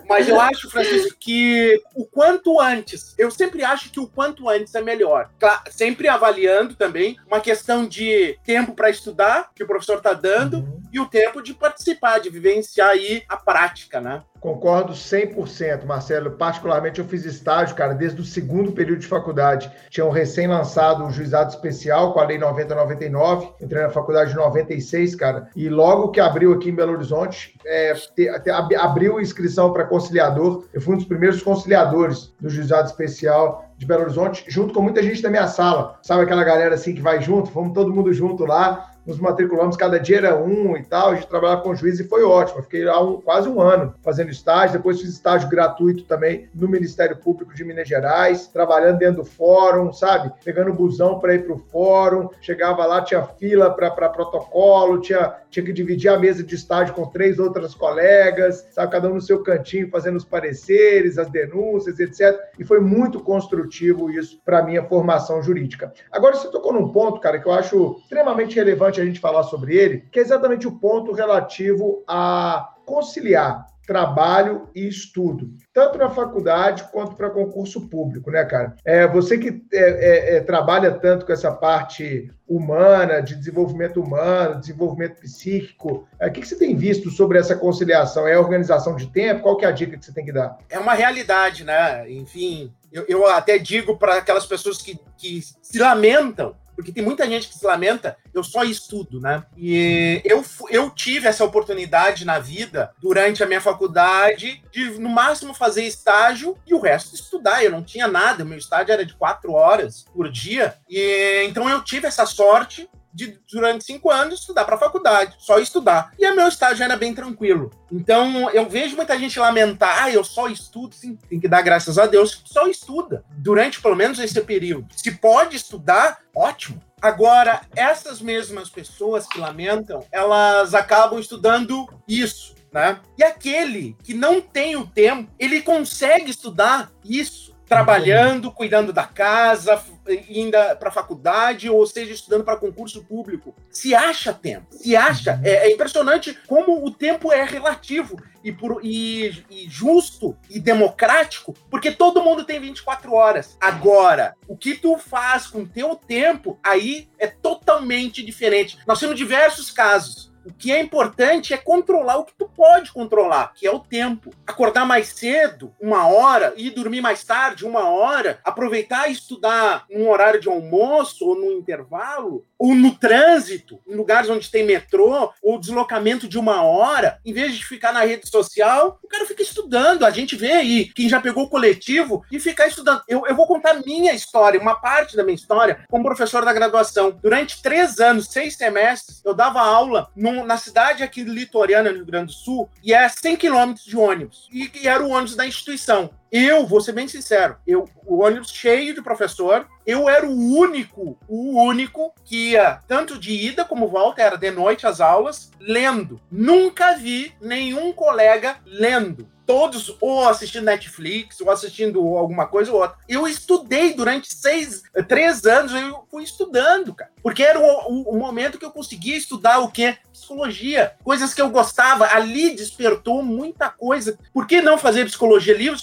Mas 0.08 0.28
eu 0.28 0.40
acho, 0.40 0.70
Francisco, 0.70 1.16
que 1.18 1.80
o 1.94 2.04
quanto 2.06 2.60
antes, 2.60 3.14
eu 3.18 3.30
sempre 3.30 3.64
acho 3.64 3.90
que 3.90 4.00
o 4.00 4.06
quanto 4.06 4.48
antes 4.48 4.74
é 4.74 4.80
melhor. 4.80 5.30
Claro, 5.38 5.62
sempre 5.70 6.08
avaliando 6.08 6.74
também 6.74 7.16
uma 7.26 7.40
questão 7.40 7.86
de 7.86 8.38
tempo 8.44 8.74
para 8.74 8.90
estudar, 8.90 9.50
que 9.54 9.64
o 9.64 9.66
professor 9.66 9.98
está 9.98 10.12
dando, 10.12 10.58
uhum. 10.58 10.82
e 10.92 11.00
o 11.00 11.06
tempo 11.06 11.42
de 11.42 11.54
participar, 11.54 12.18
de 12.18 12.30
vivenciar 12.30 12.90
aí 12.90 13.22
a 13.28 13.36
prática, 13.36 14.00
né? 14.00 14.22
Concordo 14.40 14.92
100%, 14.92 15.84
Marcelo. 15.84 16.32
Particularmente, 16.32 17.00
eu 17.00 17.06
fiz 17.06 17.24
estágio, 17.24 17.74
cara, 17.74 17.94
desde 17.94 18.20
o 18.20 18.24
segundo 18.24 18.72
período 18.72 19.00
de 19.00 19.06
faculdade. 19.06 19.70
Tinham 19.90 20.10
recém-lançado 20.10 21.04
o 21.04 21.10
juizado 21.10 21.50
especial 21.50 22.12
com 22.12 22.20
a 22.20 22.24
Lei 22.24 22.38
9099. 22.38 23.48
Entrei 23.60 23.82
na 23.82 23.90
faculdade 23.90 24.32
em 24.32 24.36
96, 24.36 25.14
cara. 25.14 25.48
E 25.56 25.68
logo 25.68 26.10
que 26.10 26.20
abriu 26.20 26.52
aqui 26.52 26.70
em 26.70 26.74
Belo 26.74 26.92
Horizonte, 26.92 27.58
é, 27.64 27.94
te, 27.94 28.28
te, 28.40 28.50
abriu 28.50 29.20
inscrição 29.20 29.72
para 29.72 29.84
conciliador. 29.84 30.64
Eu 30.72 30.80
fui 30.80 30.94
um 30.94 30.98
dos 30.98 31.06
primeiros 31.06 31.42
conciliadores 31.42 32.32
do 32.40 32.48
juizado 32.48 32.88
especial 32.88 33.64
de 33.76 33.84
Belo 33.84 34.02
Horizonte, 34.02 34.44
junto 34.48 34.72
com 34.72 34.80
muita 34.80 35.02
gente 35.02 35.22
da 35.22 35.28
minha 35.28 35.48
sala. 35.48 35.98
Sabe 36.02 36.22
aquela 36.22 36.44
galera 36.44 36.74
assim 36.74 36.94
que 36.94 37.02
vai 37.02 37.20
junto? 37.20 37.50
Fomos 37.50 37.74
todo 37.74 37.92
mundo 37.92 38.12
junto 38.12 38.44
lá 38.44 38.95
nos 39.06 39.18
matriculamos, 39.18 39.76
cada 39.76 39.98
dia 40.00 40.18
era 40.18 40.36
um 40.36 40.76
e 40.76 40.82
tal, 40.82 41.10
a 41.10 41.14
gente 41.14 41.28
trabalhava 41.28 41.62
com 41.62 41.74
juiz 41.74 42.00
e 42.00 42.04
foi 42.04 42.24
ótimo. 42.24 42.62
Fiquei 42.62 42.84
lá 42.84 43.02
um, 43.02 43.20
quase 43.20 43.48
um 43.48 43.60
ano 43.60 43.94
fazendo 44.02 44.30
estágio, 44.30 44.76
depois 44.76 45.00
fiz 45.00 45.10
estágio 45.10 45.48
gratuito 45.48 46.04
também 46.04 46.48
no 46.54 46.68
Ministério 46.68 47.16
Público 47.16 47.54
de 47.54 47.64
Minas 47.64 47.88
Gerais, 47.88 48.48
trabalhando 48.48 48.98
dentro 48.98 49.22
do 49.22 49.24
fórum, 49.24 49.92
sabe? 49.92 50.32
Pegando 50.44 50.72
busão 50.72 51.20
para 51.20 51.34
ir 51.34 51.44
para 51.44 51.54
o 51.54 51.58
fórum, 51.58 52.28
chegava 52.40 52.84
lá, 52.84 53.00
tinha 53.02 53.22
fila 53.22 53.70
para 53.70 53.90
protocolo, 54.08 55.00
tinha, 55.00 55.34
tinha 55.50 55.64
que 55.64 55.72
dividir 55.72 56.08
a 56.08 56.18
mesa 56.18 56.42
de 56.42 56.54
estágio 56.54 56.94
com 56.94 57.06
três 57.06 57.38
outras 57.38 57.74
colegas, 57.74 58.66
sabe? 58.72 58.90
Cada 58.90 59.08
um 59.08 59.14
no 59.14 59.20
seu 59.20 59.42
cantinho, 59.42 59.88
fazendo 59.88 60.16
os 60.16 60.24
pareceres, 60.24 61.18
as 61.18 61.30
denúncias, 61.30 62.00
etc. 62.00 62.36
E 62.58 62.64
foi 62.64 62.80
muito 62.80 63.20
construtivo 63.20 64.10
isso 64.10 64.40
para 64.44 64.62
minha 64.62 64.82
formação 64.82 65.42
jurídica. 65.42 65.92
Agora, 66.10 66.34
você 66.34 66.48
tocou 66.48 66.72
num 66.72 66.88
ponto, 66.88 67.20
cara, 67.20 67.38
que 67.38 67.46
eu 67.46 67.52
acho 67.52 67.96
extremamente 68.02 68.56
relevante 68.56 68.95
importante 68.96 69.00
a 69.00 69.04
gente 69.04 69.20
falar 69.20 69.42
sobre 69.44 69.76
ele, 69.76 70.04
que 70.10 70.18
é 70.18 70.22
exatamente 70.22 70.66
o 70.66 70.78
ponto 70.78 71.12
relativo 71.12 72.02
a 72.08 72.74
conciliar 72.84 73.66
trabalho 73.86 74.68
e 74.74 74.88
estudo, 74.88 75.48
tanto 75.72 75.96
na 75.96 76.10
faculdade 76.10 76.88
quanto 76.90 77.14
para 77.14 77.30
concurso 77.30 77.88
público, 77.88 78.32
né, 78.32 78.44
cara? 78.44 78.74
É, 78.84 79.06
você 79.06 79.38
que 79.38 79.62
é, 79.72 79.78
é, 79.78 80.36
é, 80.36 80.40
trabalha 80.40 80.90
tanto 80.90 81.24
com 81.24 81.32
essa 81.32 81.52
parte 81.52 82.28
humana, 82.48 83.20
de 83.20 83.36
desenvolvimento 83.36 84.02
humano, 84.02 84.58
desenvolvimento 84.58 85.20
psíquico, 85.20 86.04
é, 86.18 86.26
o 86.26 86.32
que, 86.32 86.40
que, 86.40 86.48
você 86.48 86.58
tem 86.58 86.74
visto 86.74 87.10
sobre 87.10 87.38
essa 87.38 87.54
conciliação? 87.54 88.26
É 88.26 88.34
a 88.34 88.40
organização 88.40 88.96
de 88.96 89.06
tempo? 89.06 89.42
Qual 89.42 89.56
que 89.56 89.64
é 89.64 89.68
a 89.68 89.72
dica 89.72 89.96
que 89.96 90.04
você 90.04 90.12
tem 90.12 90.24
que 90.24 90.32
dar? 90.32 90.58
É 90.68 90.80
uma 90.80 90.94
realidade, 90.94 91.62
né? 91.62 92.10
Enfim, 92.10 92.72
eu, 92.92 93.04
eu 93.08 93.24
até 93.28 93.56
digo 93.56 93.96
para 93.96 94.16
aquelas 94.16 94.46
pessoas 94.46 94.82
que, 94.82 94.98
que 95.16 95.40
se 95.62 95.78
lamentam 95.78 96.56
porque 96.76 96.92
tem 96.92 97.02
muita 97.02 97.26
gente 97.26 97.48
que 97.48 97.54
se 97.54 97.64
lamenta, 97.64 98.16
eu 98.34 98.44
só 98.44 98.62
estudo, 98.62 99.18
né? 99.18 99.42
E 99.56 100.20
eu, 100.24 100.44
eu 100.70 100.90
tive 100.90 101.26
essa 101.26 101.44
oportunidade 101.44 102.24
na 102.26 102.38
vida, 102.38 102.92
durante 103.00 103.42
a 103.42 103.46
minha 103.46 103.60
faculdade, 103.60 104.62
de 104.70 104.90
no 104.98 105.08
máximo 105.08 105.54
fazer 105.54 105.84
estágio 105.84 106.56
e 106.66 106.74
o 106.74 106.80
resto 106.80 107.14
estudar. 107.14 107.64
Eu 107.64 107.70
não 107.70 107.82
tinha 107.82 108.06
nada, 108.06 108.44
meu 108.44 108.58
estágio 108.58 108.92
era 108.92 109.06
de 109.06 109.14
quatro 109.14 109.52
horas 109.52 110.04
por 110.12 110.30
dia. 110.30 110.74
E 110.88 111.44
então 111.48 111.68
eu 111.68 111.82
tive 111.82 112.06
essa 112.06 112.26
sorte 112.26 112.88
de, 113.16 113.40
durante 113.50 113.84
cinco 113.84 114.10
anos, 114.10 114.40
estudar 114.40 114.66
para 114.66 114.76
faculdade, 114.76 115.34
só 115.38 115.58
estudar. 115.58 116.12
E 116.18 116.28
o 116.28 116.36
meu 116.36 116.46
estágio 116.46 116.84
era 116.84 116.96
bem 116.96 117.14
tranquilo. 117.14 117.70
Então, 117.90 118.50
eu 118.50 118.68
vejo 118.68 118.94
muita 118.94 119.18
gente 119.18 119.38
lamentar, 119.40 120.04
ah, 120.04 120.10
eu 120.10 120.22
só 120.22 120.48
estudo, 120.48 120.94
sim, 120.94 121.16
tem 121.28 121.40
que 121.40 121.48
dar 121.48 121.62
graças 121.62 121.98
a 121.98 122.06
Deus, 122.06 122.42
só 122.44 122.66
estuda, 122.66 123.24
durante 123.30 123.80
pelo 123.80 123.96
menos 123.96 124.18
esse 124.18 124.38
período. 124.42 124.86
Se 124.94 125.12
pode 125.12 125.56
estudar, 125.56 126.18
ótimo. 126.34 126.78
Agora, 127.00 127.62
essas 127.74 128.20
mesmas 128.20 128.68
pessoas 128.68 129.26
que 129.26 129.38
lamentam, 129.38 130.04
elas 130.12 130.74
acabam 130.74 131.18
estudando 131.18 131.88
isso, 132.06 132.54
né? 132.70 133.00
E 133.16 133.24
aquele 133.24 133.96
que 134.02 134.12
não 134.12 134.42
tem 134.42 134.76
o 134.76 134.86
tempo, 134.86 135.30
ele 135.38 135.62
consegue 135.62 136.30
estudar 136.30 136.90
isso 137.02 137.55
trabalhando, 137.66 138.50
cuidando 138.50 138.92
da 138.92 139.04
casa, 139.04 139.82
indo 140.28 140.56
para 140.78 140.88
a 140.88 140.92
faculdade, 140.92 141.68
ou 141.68 141.84
seja, 141.86 142.12
estudando 142.12 142.44
para 142.44 142.56
concurso 142.56 143.04
público. 143.04 143.54
Se 143.70 143.94
acha 143.94 144.32
tempo, 144.32 144.66
se 144.70 144.94
acha. 144.94 145.40
É, 145.42 145.68
é, 145.68 145.72
impressionante 145.72 146.38
como 146.46 146.84
o 146.84 146.90
tempo 146.90 147.32
é 147.32 147.44
relativo 147.44 148.16
e, 148.42 148.52
por, 148.52 148.80
e, 148.84 149.44
e, 149.50 149.68
justo 149.68 150.36
e 150.48 150.60
democrático, 150.60 151.54
porque 151.68 151.90
todo 151.90 152.22
mundo 152.22 152.44
tem 152.44 152.60
24 152.60 153.12
horas. 153.12 153.56
Agora, 153.60 154.34
o 154.46 154.56
que 154.56 154.74
tu 154.74 154.96
faz 154.96 155.46
com 155.46 155.62
o 155.62 155.68
teu 155.68 155.96
tempo, 155.96 156.58
aí 156.62 157.08
é 157.18 157.26
totalmente 157.26 158.24
diferente. 158.24 158.78
Nós 158.86 159.00
temos 159.00 159.16
diversos 159.16 159.70
casos 159.70 160.35
o 160.46 160.52
que 160.52 160.70
é 160.70 160.80
importante 160.80 161.52
é 161.52 161.56
controlar 161.56 162.18
o 162.18 162.24
que 162.24 162.32
tu 162.38 162.48
pode 162.48 162.92
controlar, 162.92 163.52
que 163.54 163.66
é 163.66 163.70
o 163.70 163.80
tempo. 163.80 164.32
Acordar 164.46 164.86
mais 164.86 165.08
cedo, 165.08 165.74
uma 165.80 166.06
hora, 166.06 166.54
e 166.56 166.70
dormir 166.70 167.00
mais 167.00 167.24
tarde, 167.24 167.66
uma 167.66 167.88
hora, 167.88 168.38
aproveitar 168.44 169.08
e 169.08 169.12
estudar 169.12 169.84
num 169.90 170.08
horário 170.08 170.40
de 170.40 170.48
almoço 170.48 171.26
ou 171.26 171.34
no 171.34 171.52
intervalo, 171.52 172.44
ou 172.58 172.74
no 172.74 172.94
trânsito, 172.94 173.80
em 173.86 173.94
lugares 173.94 174.30
onde 174.30 174.50
tem 174.50 174.64
metrô, 174.64 175.32
ou 175.42 175.58
deslocamento 175.58 176.28
de 176.28 176.38
uma 176.38 176.62
hora, 176.62 177.18
em 177.24 177.32
vez 177.32 177.54
de 177.56 177.66
ficar 177.66 177.92
na 177.92 178.04
rede 178.04 178.28
social, 178.28 179.00
o 179.02 179.08
cara 179.08 179.26
fica 179.26 179.42
estudando. 179.42 180.04
A 180.04 180.10
gente 180.10 180.36
vê 180.36 180.52
aí 180.52 180.84
quem 180.94 181.08
já 181.08 181.20
pegou 181.20 181.44
o 181.44 181.50
coletivo 181.50 182.24
e 182.30 182.38
ficar 182.38 182.68
estudando. 182.68 183.02
Eu, 183.08 183.26
eu 183.26 183.34
vou 183.34 183.46
contar 183.46 183.74
minha 183.84 184.12
história, 184.12 184.60
uma 184.60 184.76
parte 184.76 185.16
da 185.16 185.24
minha 185.24 185.34
história, 185.34 185.84
como 185.88 186.04
professor 186.04 186.44
da 186.44 186.52
graduação. 186.52 187.10
Durante 187.10 187.60
três 187.60 187.98
anos, 187.98 188.28
seis 188.28 188.56
semestres, 188.56 189.20
eu 189.24 189.34
dava 189.34 189.60
aula 189.60 190.08
num 190.14 190.35
na 190.44 190.56
cidade 190.56 191.02
aqui 191.02 191.22
litorânea 191.22 191.90
no 191.90 191.98
Rio 191.98 192.06
Grande 192.06 192.26
do 192.26 192.32
Sul 192.32 192.68
e 192.82 192.92
é 192.92 193.08
100 193.08 193.36
quilômetros 193.36 193.84
de 193.84 193.96
ônibus. 193.96 194.48
E, 194.52 194.70
e, 194.82 194.88
era 194.88 195.04
o 195.04 195.10
ônibus 195.10 195.36
da 195.36 195.46
instituição. 195.46 196.10
Eu, 196.30 196.66
vou 196.66 196.80
ser 196.80 196.92
bem 196.92 197.06
sincero, 197.08 197.56
eu, 197.66 197.88
o 198.04 198.22
ônibus 198.22 198.50
cheio 198.50 198.94
de 198.94 199.02
professor, 199.02 199.66
eu 199.86 200.08
era 200.08 200.26
o 200.26 200.56
único, 200.56 201.18
o 201.28 201.62
único 201.62 202.12
que 202.24 202.50
ia 202.50 202.80
tanto 202.88 203.18
de 203.18 203.32
ida 203.32 203.64
como 203.64 203.88
volta, 203.88 204.20
era 204.20 204.36
de 204.36 204.50
noite 204.50 204.86
as 204.86 205.00
aulas, 205.00 205.50
lendo. 205.60 206.20
Nunca 206.30 206.96
vi 206.96 207.32
nenhum 207.40 207.92
colega 207.92 208.56
lendo 208.66 209.28
todos 209.46 209.96
ou 210.00 210.28
assistindo 210.28 210.64
Netflix 210.64 211.40
ou 211.40 211.50
assistindo 211.50 212.00
alguma 212.16 212.46
coisa 212.46 212.72
ou 212.72 212.80
outra. 212.80 212.98
Eu 213.08 213.26
estudei 213.26 213.94
durante 213.94 214.34
seis, 214.34 214.82
três 215.06 215.46
anos, 215.46 215.72
eu 215.72 216.04
fui 216.10 216.24
estudando, 216.24 216.92
cara. 216.92 217.10
Porque 217.22 217.42
era 217.42 217.58
o, 217.58 217.62
o, 217.62 218.10
o 218.10 218.18
momento 218.18 218.58
que 218.58 218.64
eu 218.64 218.70
conseguia 218.70 219.16
estudar 219.16 219.60
o 219.60 219.70
quê? 219.70 219.96
Psicologia. 220.12 220.94
Coisas 221.04 221.32
que 221.32 221.40
eu 221.40 221.48
gostava. 221.48 222.06
Ali 222.06 222.54
despertou 222.56 223.22
muita 223.22 223.70
coisa. 223.70 224.18
Por 224.32 224.46
que 224.46 224.60
não 224.60 224.76
fazer 224.76 225.04
psicologia? 225.04 225.56
Livros 225.56 225.82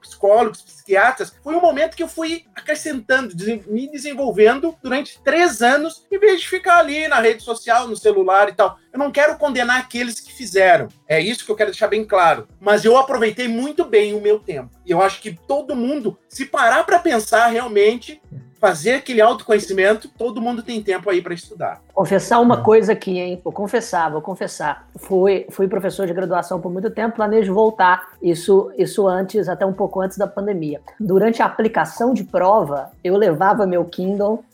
psicólogos, 0.00 0.62
psiquiatras. 0.62 1.32
Foi 1.42 1.54
um 1.54 1.60
momento 1.60 1.96
que 1.96 2.02
eu 2.02 2.08
fui 2.08 2.44
acrescentando, 2.54 3.34
me 3.66 3.90
desenvolvendo 3.90 4.76
durante 4.82 5.20
três 5.22 5.62
anos, 5.62 6.06
em 6.10 6.18
vez 6.18 6.40
de 6.40 6.48
ficar 6.48 6.78
ali 6.78 7.08
na 7.08 7.20
rede 7.20 7.42
social, 7.42 7.88
no 7.88 7.96
celular 7.96 8.48
e 8.48 8.52
tal. 8.52 8.78
Eu 8.92 8.98
não 8.98 9.12
quero 9.12 9.36
condenar 9.38 9.78
aqueles 9.78 10.20
que 10.20 10.32
fizeram. 10.32 10.88
É 11.06 11.20
isso 11.20 11.44
que 11.44 11.50
eu 11.50 11.56
quero 11.56 11.70
deixar 11.70 11.88
bem 11.88 12.04
claro. 12.04 12.48
Mas 12.60 12.84
eu 12.84 12.96
aproveitei 12.96 13.48
muito 13.48 13.84
bem 13.84 14.14
o 14.14 14.20
meu 14.20 14.38
tempo. 14.38 14.70
E 14.84 14.90
eu 14.90 15.02
acho 15.02 15.20
que 15.20 15.38
todo 15.46 15.76
mundo, 15.76 16.18
se 16.28 16.46
parar 16.46 16.84
para 16.84 16.98
pensar 16.98 17.48
realmente, 17.48 18.20
fazer 18.60 18.94
aquele 18.94 19.20
autoconhecimento, 19.20 20.08
todo 20.08 20.40
mundo 20.40 20.62
tem 20.62 20.82
tempo 20.82 21.08
aí 21.08 21.22
para 21.22 21.34
estudar. 21.34 21.80
Confessar 21.94 22.40
uma 22.40 22.62
coisa 22.62 22.92
aqui, 22.92 23.18
hein? 23.18 23.40
Vou 23.42 23.52
confessar, 23.52 24.10
vou 24.10 24.20
confessar. 24.20 24.88
Fui, 24.96 25.46
fui 25.50 25.68
professor 25.68 26.06
de 26.06 26.12
graduação 26.12 26.60
por 26.60 26.70
muito 26.72 26.90
tempo, 26.90 27.16
planejo 27.16 27.54
voltar. 27.54 28.12
Isso, 28.22 28.70
isso 28.76 29.06
antes, 29.06 29.48
até 29.48 29.64
um 29.64 29.72
pouco 29.72 30.00
antes 30.00 30.18
da 30.18 30.26
pandemia. 30.26 30.80
Durante 30.98 31.42
a 31.42 31.46
aplicação 31.46 32.12
de 32.12 32.24
prova, 32.24 32.90
eu 33.02 33.16
levava 33.16 33.66
meu 33.66 33.84
Kindle 33.84 34.44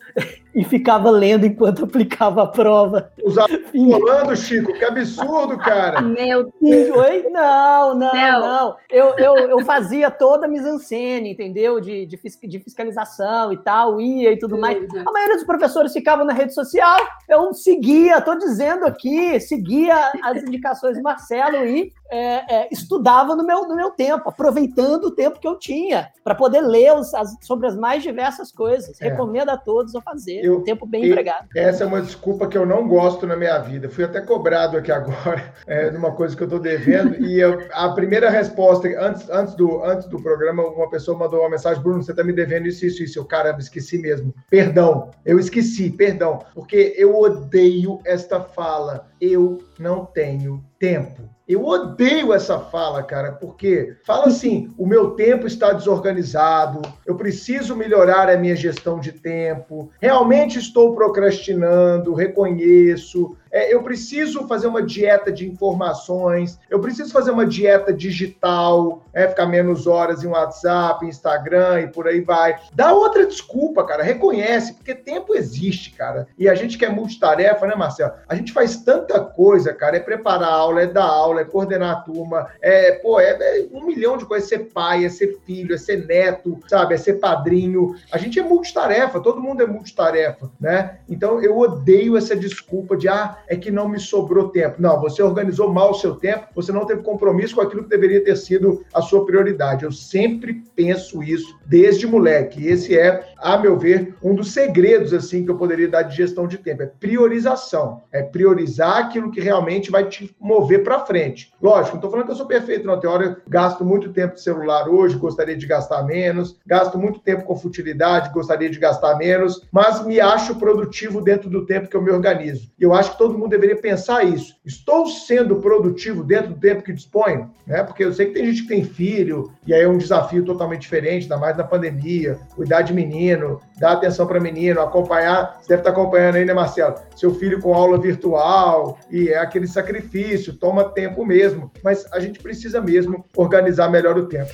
e 0.55 0.63
ficava 0.63 1.11
lendo 1.11 1.45
enquanto 1.45 1.85
aplicava 1.85 2.43
a 2.43 2.47
prova. 2.47 3.11
Os 3.23 3.35
rolando, 3.75 4.37
Chico, 4.37 4.73
que 4.73 4.85
absurdo, 4.85 5.59
cara. 5.59 6.01
Meu 6.01 6.53
Deus. 6.61 6.97
Oi? 6.97 7.29
Não, 7.31 7.95
não, 7.95 8.13
não. 8.13 8.41
não. 8.41 8.77
Eu, 8.89 9.19
eu, 9.19 9.37
eu 9.37 9.65
fazia 9.65 10.11
toda 10.11 10.47
a 10.47 10.49
mise-en-scène, 10.49 11.33
entendeu? 11.33 11.81
De, 11.81 12.07
de, 12.07 12.17
de, 12.17 12.59
fiscalização 12.61 13.53
e 13.53 13.57
tal, 13.57 14.01
ia 14.01 14.33
e 14.33 14.39
tudo 14.39 14.59
mais. 14.59 14.79
A 15.07 15.13
maioria 15.13 15.37
dos 15.37 15.45
professores 15.45 15.93
ficavam 15.93 16.25
na 16.25 16.33
rede 16.33 16.55
social, 16.55 17.01
eu 17.29 17.53
seguia, 17.53 18.21
tô 18.21 18.37
dizendo 18.37 18.85
aqui, 18.85 19.41
seguia 19.41 20.13
as 20.23 20.43
indicações 20.43 20.97
do 20.97 21.03
Marcelo 21.03 21.65
e 21.67 21.93
é, 22.11 22.55
é, 22.55 22.69
estudava 22.71 23.35
no 23.35 23.45
meu, 23.45 23.67
no 23.67 23.75
meu 23.75 23.91
tempo, 23.91 24.29
aproveitando 24.29 25.07
o 25.07 25.11
tempo 25.11 25.41
que 25.41 25.49
eu 25.49 25.59
tinha, 25.59 26.13
para 26.23 26.35
poder 26.35 26.61
ler 26.61 26.95
os, 26.95 27.13
as, 27.13 27.37
sobre 27.41 27.67
as 27.67 27.77
mais 27.77 28.03
diversas 28.03 28.53
coisas. 28.53 29.01
É. 29.01 29.09
Recomendo 29.09 29.49
a 29.49 29.57
todos 29.57 29.95
a 29.97 30.01
fazer 30.01 30.44
eu, 30.45 30.59
um 30.59 30.63
tempo 30.63 30.87
bem 30.87 31.07
empregado. 31.07 31.49
Essa 31.55 31.85
é 31.85 31.87
uma 31.87 32.03
desculpa 32.03 32.47
que 32.47 32.57
eu 32.57 32.67
não 32.67 32.87
gosto 32.87 33.27
na 33.27 33.37
minha 33.37 33.59
vida. 33.59 33.89
Fui 33.89 34.05
até 34.05 34.21
cobrado 34.21 34.77
aqui 34.77 34.93
agora 34.93 35.55
é, 35.67 35.91
numa 35.91 36.13
coisa 36.13 36.37
que 36.37 36.43
eu 36.43 36.47
estou 36.47 36.61
devendo. 36.61 37.17
e 37.25 37.41
eu, 37.41 37.67
a 37.73 37.89
primeira 37.91 38.29
resposta, 38.29 38.89
antes, 39.01 39.29
antes, 39.31 39.55
do, 39.55 39.83
antes 39.83 40.07
do 40.09 40.23
programa, 40.23 40.63
uma 40.63 40.89
pessoa 40.91 41.19
mandou 41.19 41.41
uma 41.41 41.51
mensagem: 41.51 41.83
Bruno, 41.83 42.03
você 42.03 42.11
está 42.11 42.23
me 42.23 42.33
devendo 42.33 42.67
isso, 42.67 42.85
isso, 42.85 43.03
isso. 43.03 43.19
Eu, 43.19 43.25
caramba, 43.25 43.61
esqueci 43.61 43.99
mesmo. 43.99 44.35
Perdão, 44.51 45.11
eu 45.25 45.39
esqueci, 45.39 45.91
perdão. 45.91 46.39
Porque 46.55 46.95
eu 46.97 47.19
odeio 47.19 47.99
esta 48.05 48.41
fala. 48.41 49.09
Eu 49.21 49.59
não 49.79 50.05
tenho 50.05 50.63
tempo. 50.79 51.34
Eu 51.47 51.67
odeio 51.67 52.33
essa 52.33 52.59
fala, 52.59 53.03
cara, 53.03 53.33
porque 53.33 53.97
fala 54.05 54.27
assim: 54.27 54.73
o 54.79 54.87
meu 54.87 55.11
tempo 55.11 55.47
está 55.47 55.73
desorganizado, 55.73 56.81
eu 57.05 57.17
preciso 57.17 57.77
melhorar 57.77 58.31
a 58.31 58.37
minha 58.37 58.57
gestão 58.57 58.99
de 58.99 59.13
tempo, 59.13 59.91
realmente 60.01 60.59
estou 60.59 60.95
procrastinando, 60.95 62.15
reconheço, 62.15 63.37
é, 63.55 63.73
eu 63.73 63.85
preciso 63.85 64.49
fazer 64.49 64.67
uma 64.67 64.83
dieta 64.83 65.31
de 65.31 65.49
informações, 65.49 66.59
eu 66.69 66.81
preciso 66.81 67.13
fazer 67.13 67.31
uma 67.31 67.47
dieta 67.47 67.93
digital, 67.93 69.05
é, 69.13 69.29
ficar 69.29 69.47
menos 69.47 69.87
horas 69.87 70.25
em 70.25 70.27
WhatsApp, 70.27 71.07
Instagram 71.07 71.83
e 71.83 71.87
por 71.87 72.09
aí 72.09 72.21
vai. 72.21 72.59
Dá 72.73 72.93
outra 72.93 73.25
desculpa, 73.25 73.85
cara, 73.85 74.03
reconhece, 74.03 74.75
porque 74.75 74.93
tempo 74.93 75.37
existe, 75.37 75.93
cara. 75.93 76.27
E 76.37 76.49
a 76.49 76.55
gente 76.57 76.77
que 76.77 76.85
é 76.85 76.89
multitarefa, 76.89 77.65
né, 77.65 77.77
Marcelo? 77.77 78.15
A 78.29 78.35
gente 78.35 78.53
faz 78.53 78.79
tanta 78.79 79.21
coisa, 79.21 79.73
cara, 79.73 79.99
é 79.99 80.01
preparar 80.01 80.49
a 80.49 80.53
aula, 80.53 80.83
é 80.83 80.87
dar 80.89 81.05
aula, 81.05 81.43
é 81.43 81.45
coordenar 81.45 81.93
a 81.93 82.01
turma, 82.01 82.49
é, 82.61 82.91
pô, 82.91 83.21
é, 83.21 83.31
é 83.31 83.67
um 83.73 83.87
milhão 83.87 84.17
de 84.17 84.27
coisas, 84.27 84.51
é 84.51 84.57
ser 84.57 84.65
pai, 84.65 85.05
é 85.05 85.09
ser 85.09 85.39
filho, 85.47 85.77
é 85.77 85.79
ser 85.79 86.05
neto, 86.05 86.59
sabe, 86.67 86.95
é 86.95 86.99
ser 86.99 87.15
padrinho. 87.15 87.95
A 88.11 88.19
gente 88.19 88.41
é 88.41 88.43
multitarefa, 88.43 89.21
todo 89.21 89.41
mundo 89.41 89.63
é 89.63 89.67
multitarefa, 89.67 90.51
né? 90.61 90.99
Então 91.09 91.41
eu 91.41 91.57
odeio 91.57 92.17
essa 92.17 92.35
desculpa 92.35 92.97
de, 92.97 93.09
ah, 93.09 93.44
é 93.49 93.57
que 93.57 93.71
não 93.71 93.89
me 93.89 93.99
sobrou 93.99 94.49
tempo. 94.49 94.77
Não, 94.81 95.01
você 95.01 95.23
organizou 95.23 95.73
mal 95.73 95.91
o 95.91 95.95
seu 95.95 96.15
tempo, 96.15 96.49
você 96.55 96.73
não 96.73 96.85
teve 96.85 97.03
compromisso 97.03 97.55
com 97.55 97.61
aquilo 97.61 97.85
que 97.85 97.89
deveria 97.89 98.23
ter 98.23 98.37
sido 98.37 98.85
a 98.93 99.01
sua 99.01 99.25
prioridade. 99.25 99.85
Eu 99.85 99.93
sempre 99.93 100.63
penso 100.75 101.23
isso 101.23 101.59
desde 101.67 102.07
moleque. 102.07 102.67
Esse 102.67 102.99
é, 102.99 103.29
a 103.39 103.59
meu 103.59 103.79
ver, 103.79 104.15
um 104.23 104.35
dos 104.35 104.53
segredos 104.53 105.13
assim 105.13 105.45
que 105.45 105.51
eu 105.51 105.59
poderia 105.59 105.89
dar 105.89 106.03
de 106.03 106.17
gestão 106.17 106.47
de 106.47 106.59
tempo, 106.59 106.83
é 106.83 106.87
priorização. 106.87 108.03
É 108.13 108.23
priorizar 108.23 108.99
aquilo 108.99 109.31
que 109.31 109.41
realmente 109.41 109.91
vai 109.91 110.09
te 110.09 110.35
mover 110.41 110.83
para 110.83 111.05
frente. 111.05 111.53
Lógico, 111.61 111.97
não 111.97 111.97
estou 111.97 112.11
falando 112.11 112.27
que 112.27 112.33
eu 112.33 112.37
sou 112.37 112.47
perfeito, 112.47 112.87
não. 112.87 112.99
Tem 112.99 113.11
hora 113.11 113.25
eu 113.25 113.37
gasto 113.49 113.85
muito 113.85 114.13
tempo 114.13 114.35
de 114.35 114.43
celular 114.43 114.89
hoje, 114.89 115.17
gostaria 115.17 115.57
de 115.57 115.67
gastar 115.67 116.03
menos, 116.05 116.59
gasto 116.67 116.99
muito 116.99 117.21
tempo 117.21 117.45
com 117.45 117.57
futilidade, 117.57 118.33
gostaria 118.33 118.71
de 118.71 118.79
gastar 118.79 119.17
menos, 119.17 119.67
mas 119.71 120.05
me 120.05 120.21
acho 120.21 120.57
produtivo 120.57 121.21
dentro 121.21 121.51
do 121.51 121.67
tempo 121.67 121.89
que 121.89 121.97
eu 121.97 122.03
me 122.03 122.11
organizo. 122.11 122.71
Eu 122.79 122.95
acho 122.95 123.13
que 123.13 123.19
todo 123.19 123.34
todo 123.35 123.39
mundo 123.41 123.51
deveria 123.51 123.77
pensar 123.77 124.23
isso. 124.23 124.55
Estou 124.65 125.09
sendo 125.09 125.57
produtivo 125.57 126.23
dentro 126.23 126.55
do 126.55 126.61
tempo 126.61 126.83
que 126.83 126.93
disponho? 126.93 127.51
Né? 127.67 127.83
Porque 127.83 128.05
eu 128.05 128.13
sei 128.13 128.27
que 128.27 128.35
tem 128.35 128.47
gente 128.47 128.63
que 128.63 128.69
tem 128.69 128.85
filho, 128.85 129.51
e 129.67 129.75
aí 129.75 129.83
é 129.83 129.89
um 129.89 129.99
desafio 129.99 130.45
totalmente 130.45 130.83
diferente, 130.83 131.25
ainda 131.25 131.37
mais 131.37 131.57
na 131.57 131.65
pandemia. 131.65 132.39
Cuidar 132.55 132.83
de 132.83 132.95
menino, 132.95 133.61
dar 133.79 133.93
atenção 133.93 134.27
para 134.27 134.41
menino, 134.41 134.81
acompanhar. 134.81 135.59
Você 135.61 135.69
deve 135.69 135.81
estar 135.81 135.91
acompanhando 135.91 136.37
aí, 136.37 136.45
né, 136.45 136.55
Marcelo? 136.55 136.95
Seu 137.17 137.35
filho 137.35 137.61
com 137.61 137.75
aula 137.75 137.99
virtual, 137.99 138.99
e 139.11 139.29
é 139.31 139.39
aquele 139.39 139.67
sacrifício, 139.67 140.55
toma 140.55 140.85
tempo 140.85 141.27
mesmo. 141.27 141.73
Mas 141.83 142.07
a 142.13 142.21
gente 142.21 142.39
precisa 142.39 142.81
mesmo 142.81 143.25
organizar 143.37 143.91
melhor 143.91 144.17
o 144.17 144.27
tempo. 144.27 144.53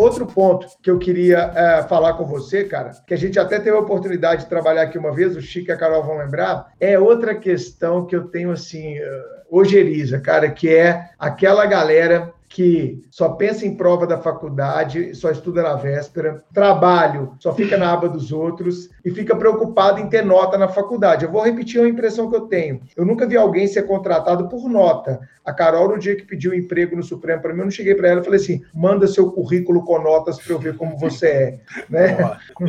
Outro 0.00 0.26
ponto 0.26 0.66
que 0.82 0.90
eu 0.90 0.98
queria 0.98 1.52
é, 1.54 1.82
falar 1.82 2.14
com 2.14 2.24
você, 2.24 2.64
cara, 2.64 2.90
que 3.06 3.12
a 3.12 3.18
gente 3.18 3.38
até 3.38 3.60
teve 3.60 3.76
a 3.76 3.80
oportunidade 3.80 4.44
de 4.44 4.48
trabalhar 4.48 4.82
aqui 4.82 4.96
uma 4.96 5.14
vez, 5.14 5.36
o 5.36 5.42
Chico 5.42 5.70
e 5.70 5.72
a 5.72 5.76
Carol 5.76 6.02
vão 6.02 6.16
lembrar, 6.16 6.72
é 6.80 6.98
outra 6.98 7.34
questão 7.34 8.06
que 8.06 8.16
eu 8.16 8.28
tenho 8.28 8.50
assim, 8.50 8.98
uh, 8.98 9.04
ojeriza, 9.50 10.18
cara, 10.18 10.50
que 10.50 10.74
é 10.74 11.10
aquela 11.18 11.66
galera 11.66 12.32
que 12.50 13.00
só 13.12 13.28
pensa 13.28 13.64
em 13.64 13.76
prova 13.76 14.08
da 14.08 14.18
faculdade, 14.18 15.14
só 15.14 15.30
estuda 15.30 15.62
na 15.62 15.76
véspera, 15.76 16.44
trabalho, 16.52 17.36
só 17.38 17.54
fica 17.54 17.78
na 17.78 17.92
aba 17.92 18.08
dos 18.08 18.32
outros 18.32 18.90
e 19.04 19.10
fica 19.12 19.36
preocupado 19.36 20.00
em 20.00 20.08
ter 20.08 20.24
nota 20.24 20.58
na 20.58 20.66
faculdade. 20.66 21.24
Eu 21.24 21.30
vou 21.30 21.44
repetir 21.44 21.80
uma 21.80 21.88
impressão 21.88 22.28
que 22.28 22.34
eu 22.34 22.48
tenho. 22.48 22.80
Eu 22.96 23.06
nunca 23.06 23.24
vi 23.24 23.36
alguém 23.36 23.68
ser 23.68 23.84
contratado 23.84 24.48
por 24.48 24.68
nota. 24.68 25.20
A 25.44 25.52
Carol, 25.52 25.90
no 25.90 25.98
dia 25.98 26.16
que 26.16 26.26
pediu 26.26 26.52
emprego 26.52 26.96
no 26.96 27.04
Supremo 27.04 27.40
para 27.40 27.52
mim, 27.52 27.60
eu 27.60 27.66
não 27.66 27.70
cheguei 27.70 27.94
para 27.94 28.08
ela 28.08 28.20
e 28.20 28.24
falei 28.24 28.40
assim: 28.40 28.64
manda 28.74 29.06
seu 29.06 29.30
currículo 29.30 29.84
com 29.84 30.02
notas 30.02 30.36
para 30.40 30.52
eu 30.52 30.58
ver 30.58 30.76
como 30.76 30.98
você 30.98 31.26
é. 31.26 31.60
Né? 31.88 32.18
o 32.58 32.64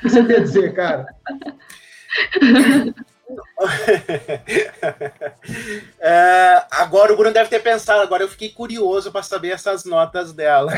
que 0.00 0.08
você 0.08 0.24
quer 0.24 0.42
dizer, 0.42 0.74
cara? 0.74 1.06
é, 6.00 6.62
agora 6.70 7.12
o 7.12 7.16
Bruno 7.16 7.32
deve 7.32 7.48
ter 7.48 7.62
pensado, 7.62 8.02
agora 8.02 8.22
eu 8.22 8.28
fiquei 8.28 8.50
curioso 8.50 9.12
para 9.12 9.22
saber 9.22 9.50
essas 9.50 9.84
notas 9.84 10.32
dela. 10.32 10.72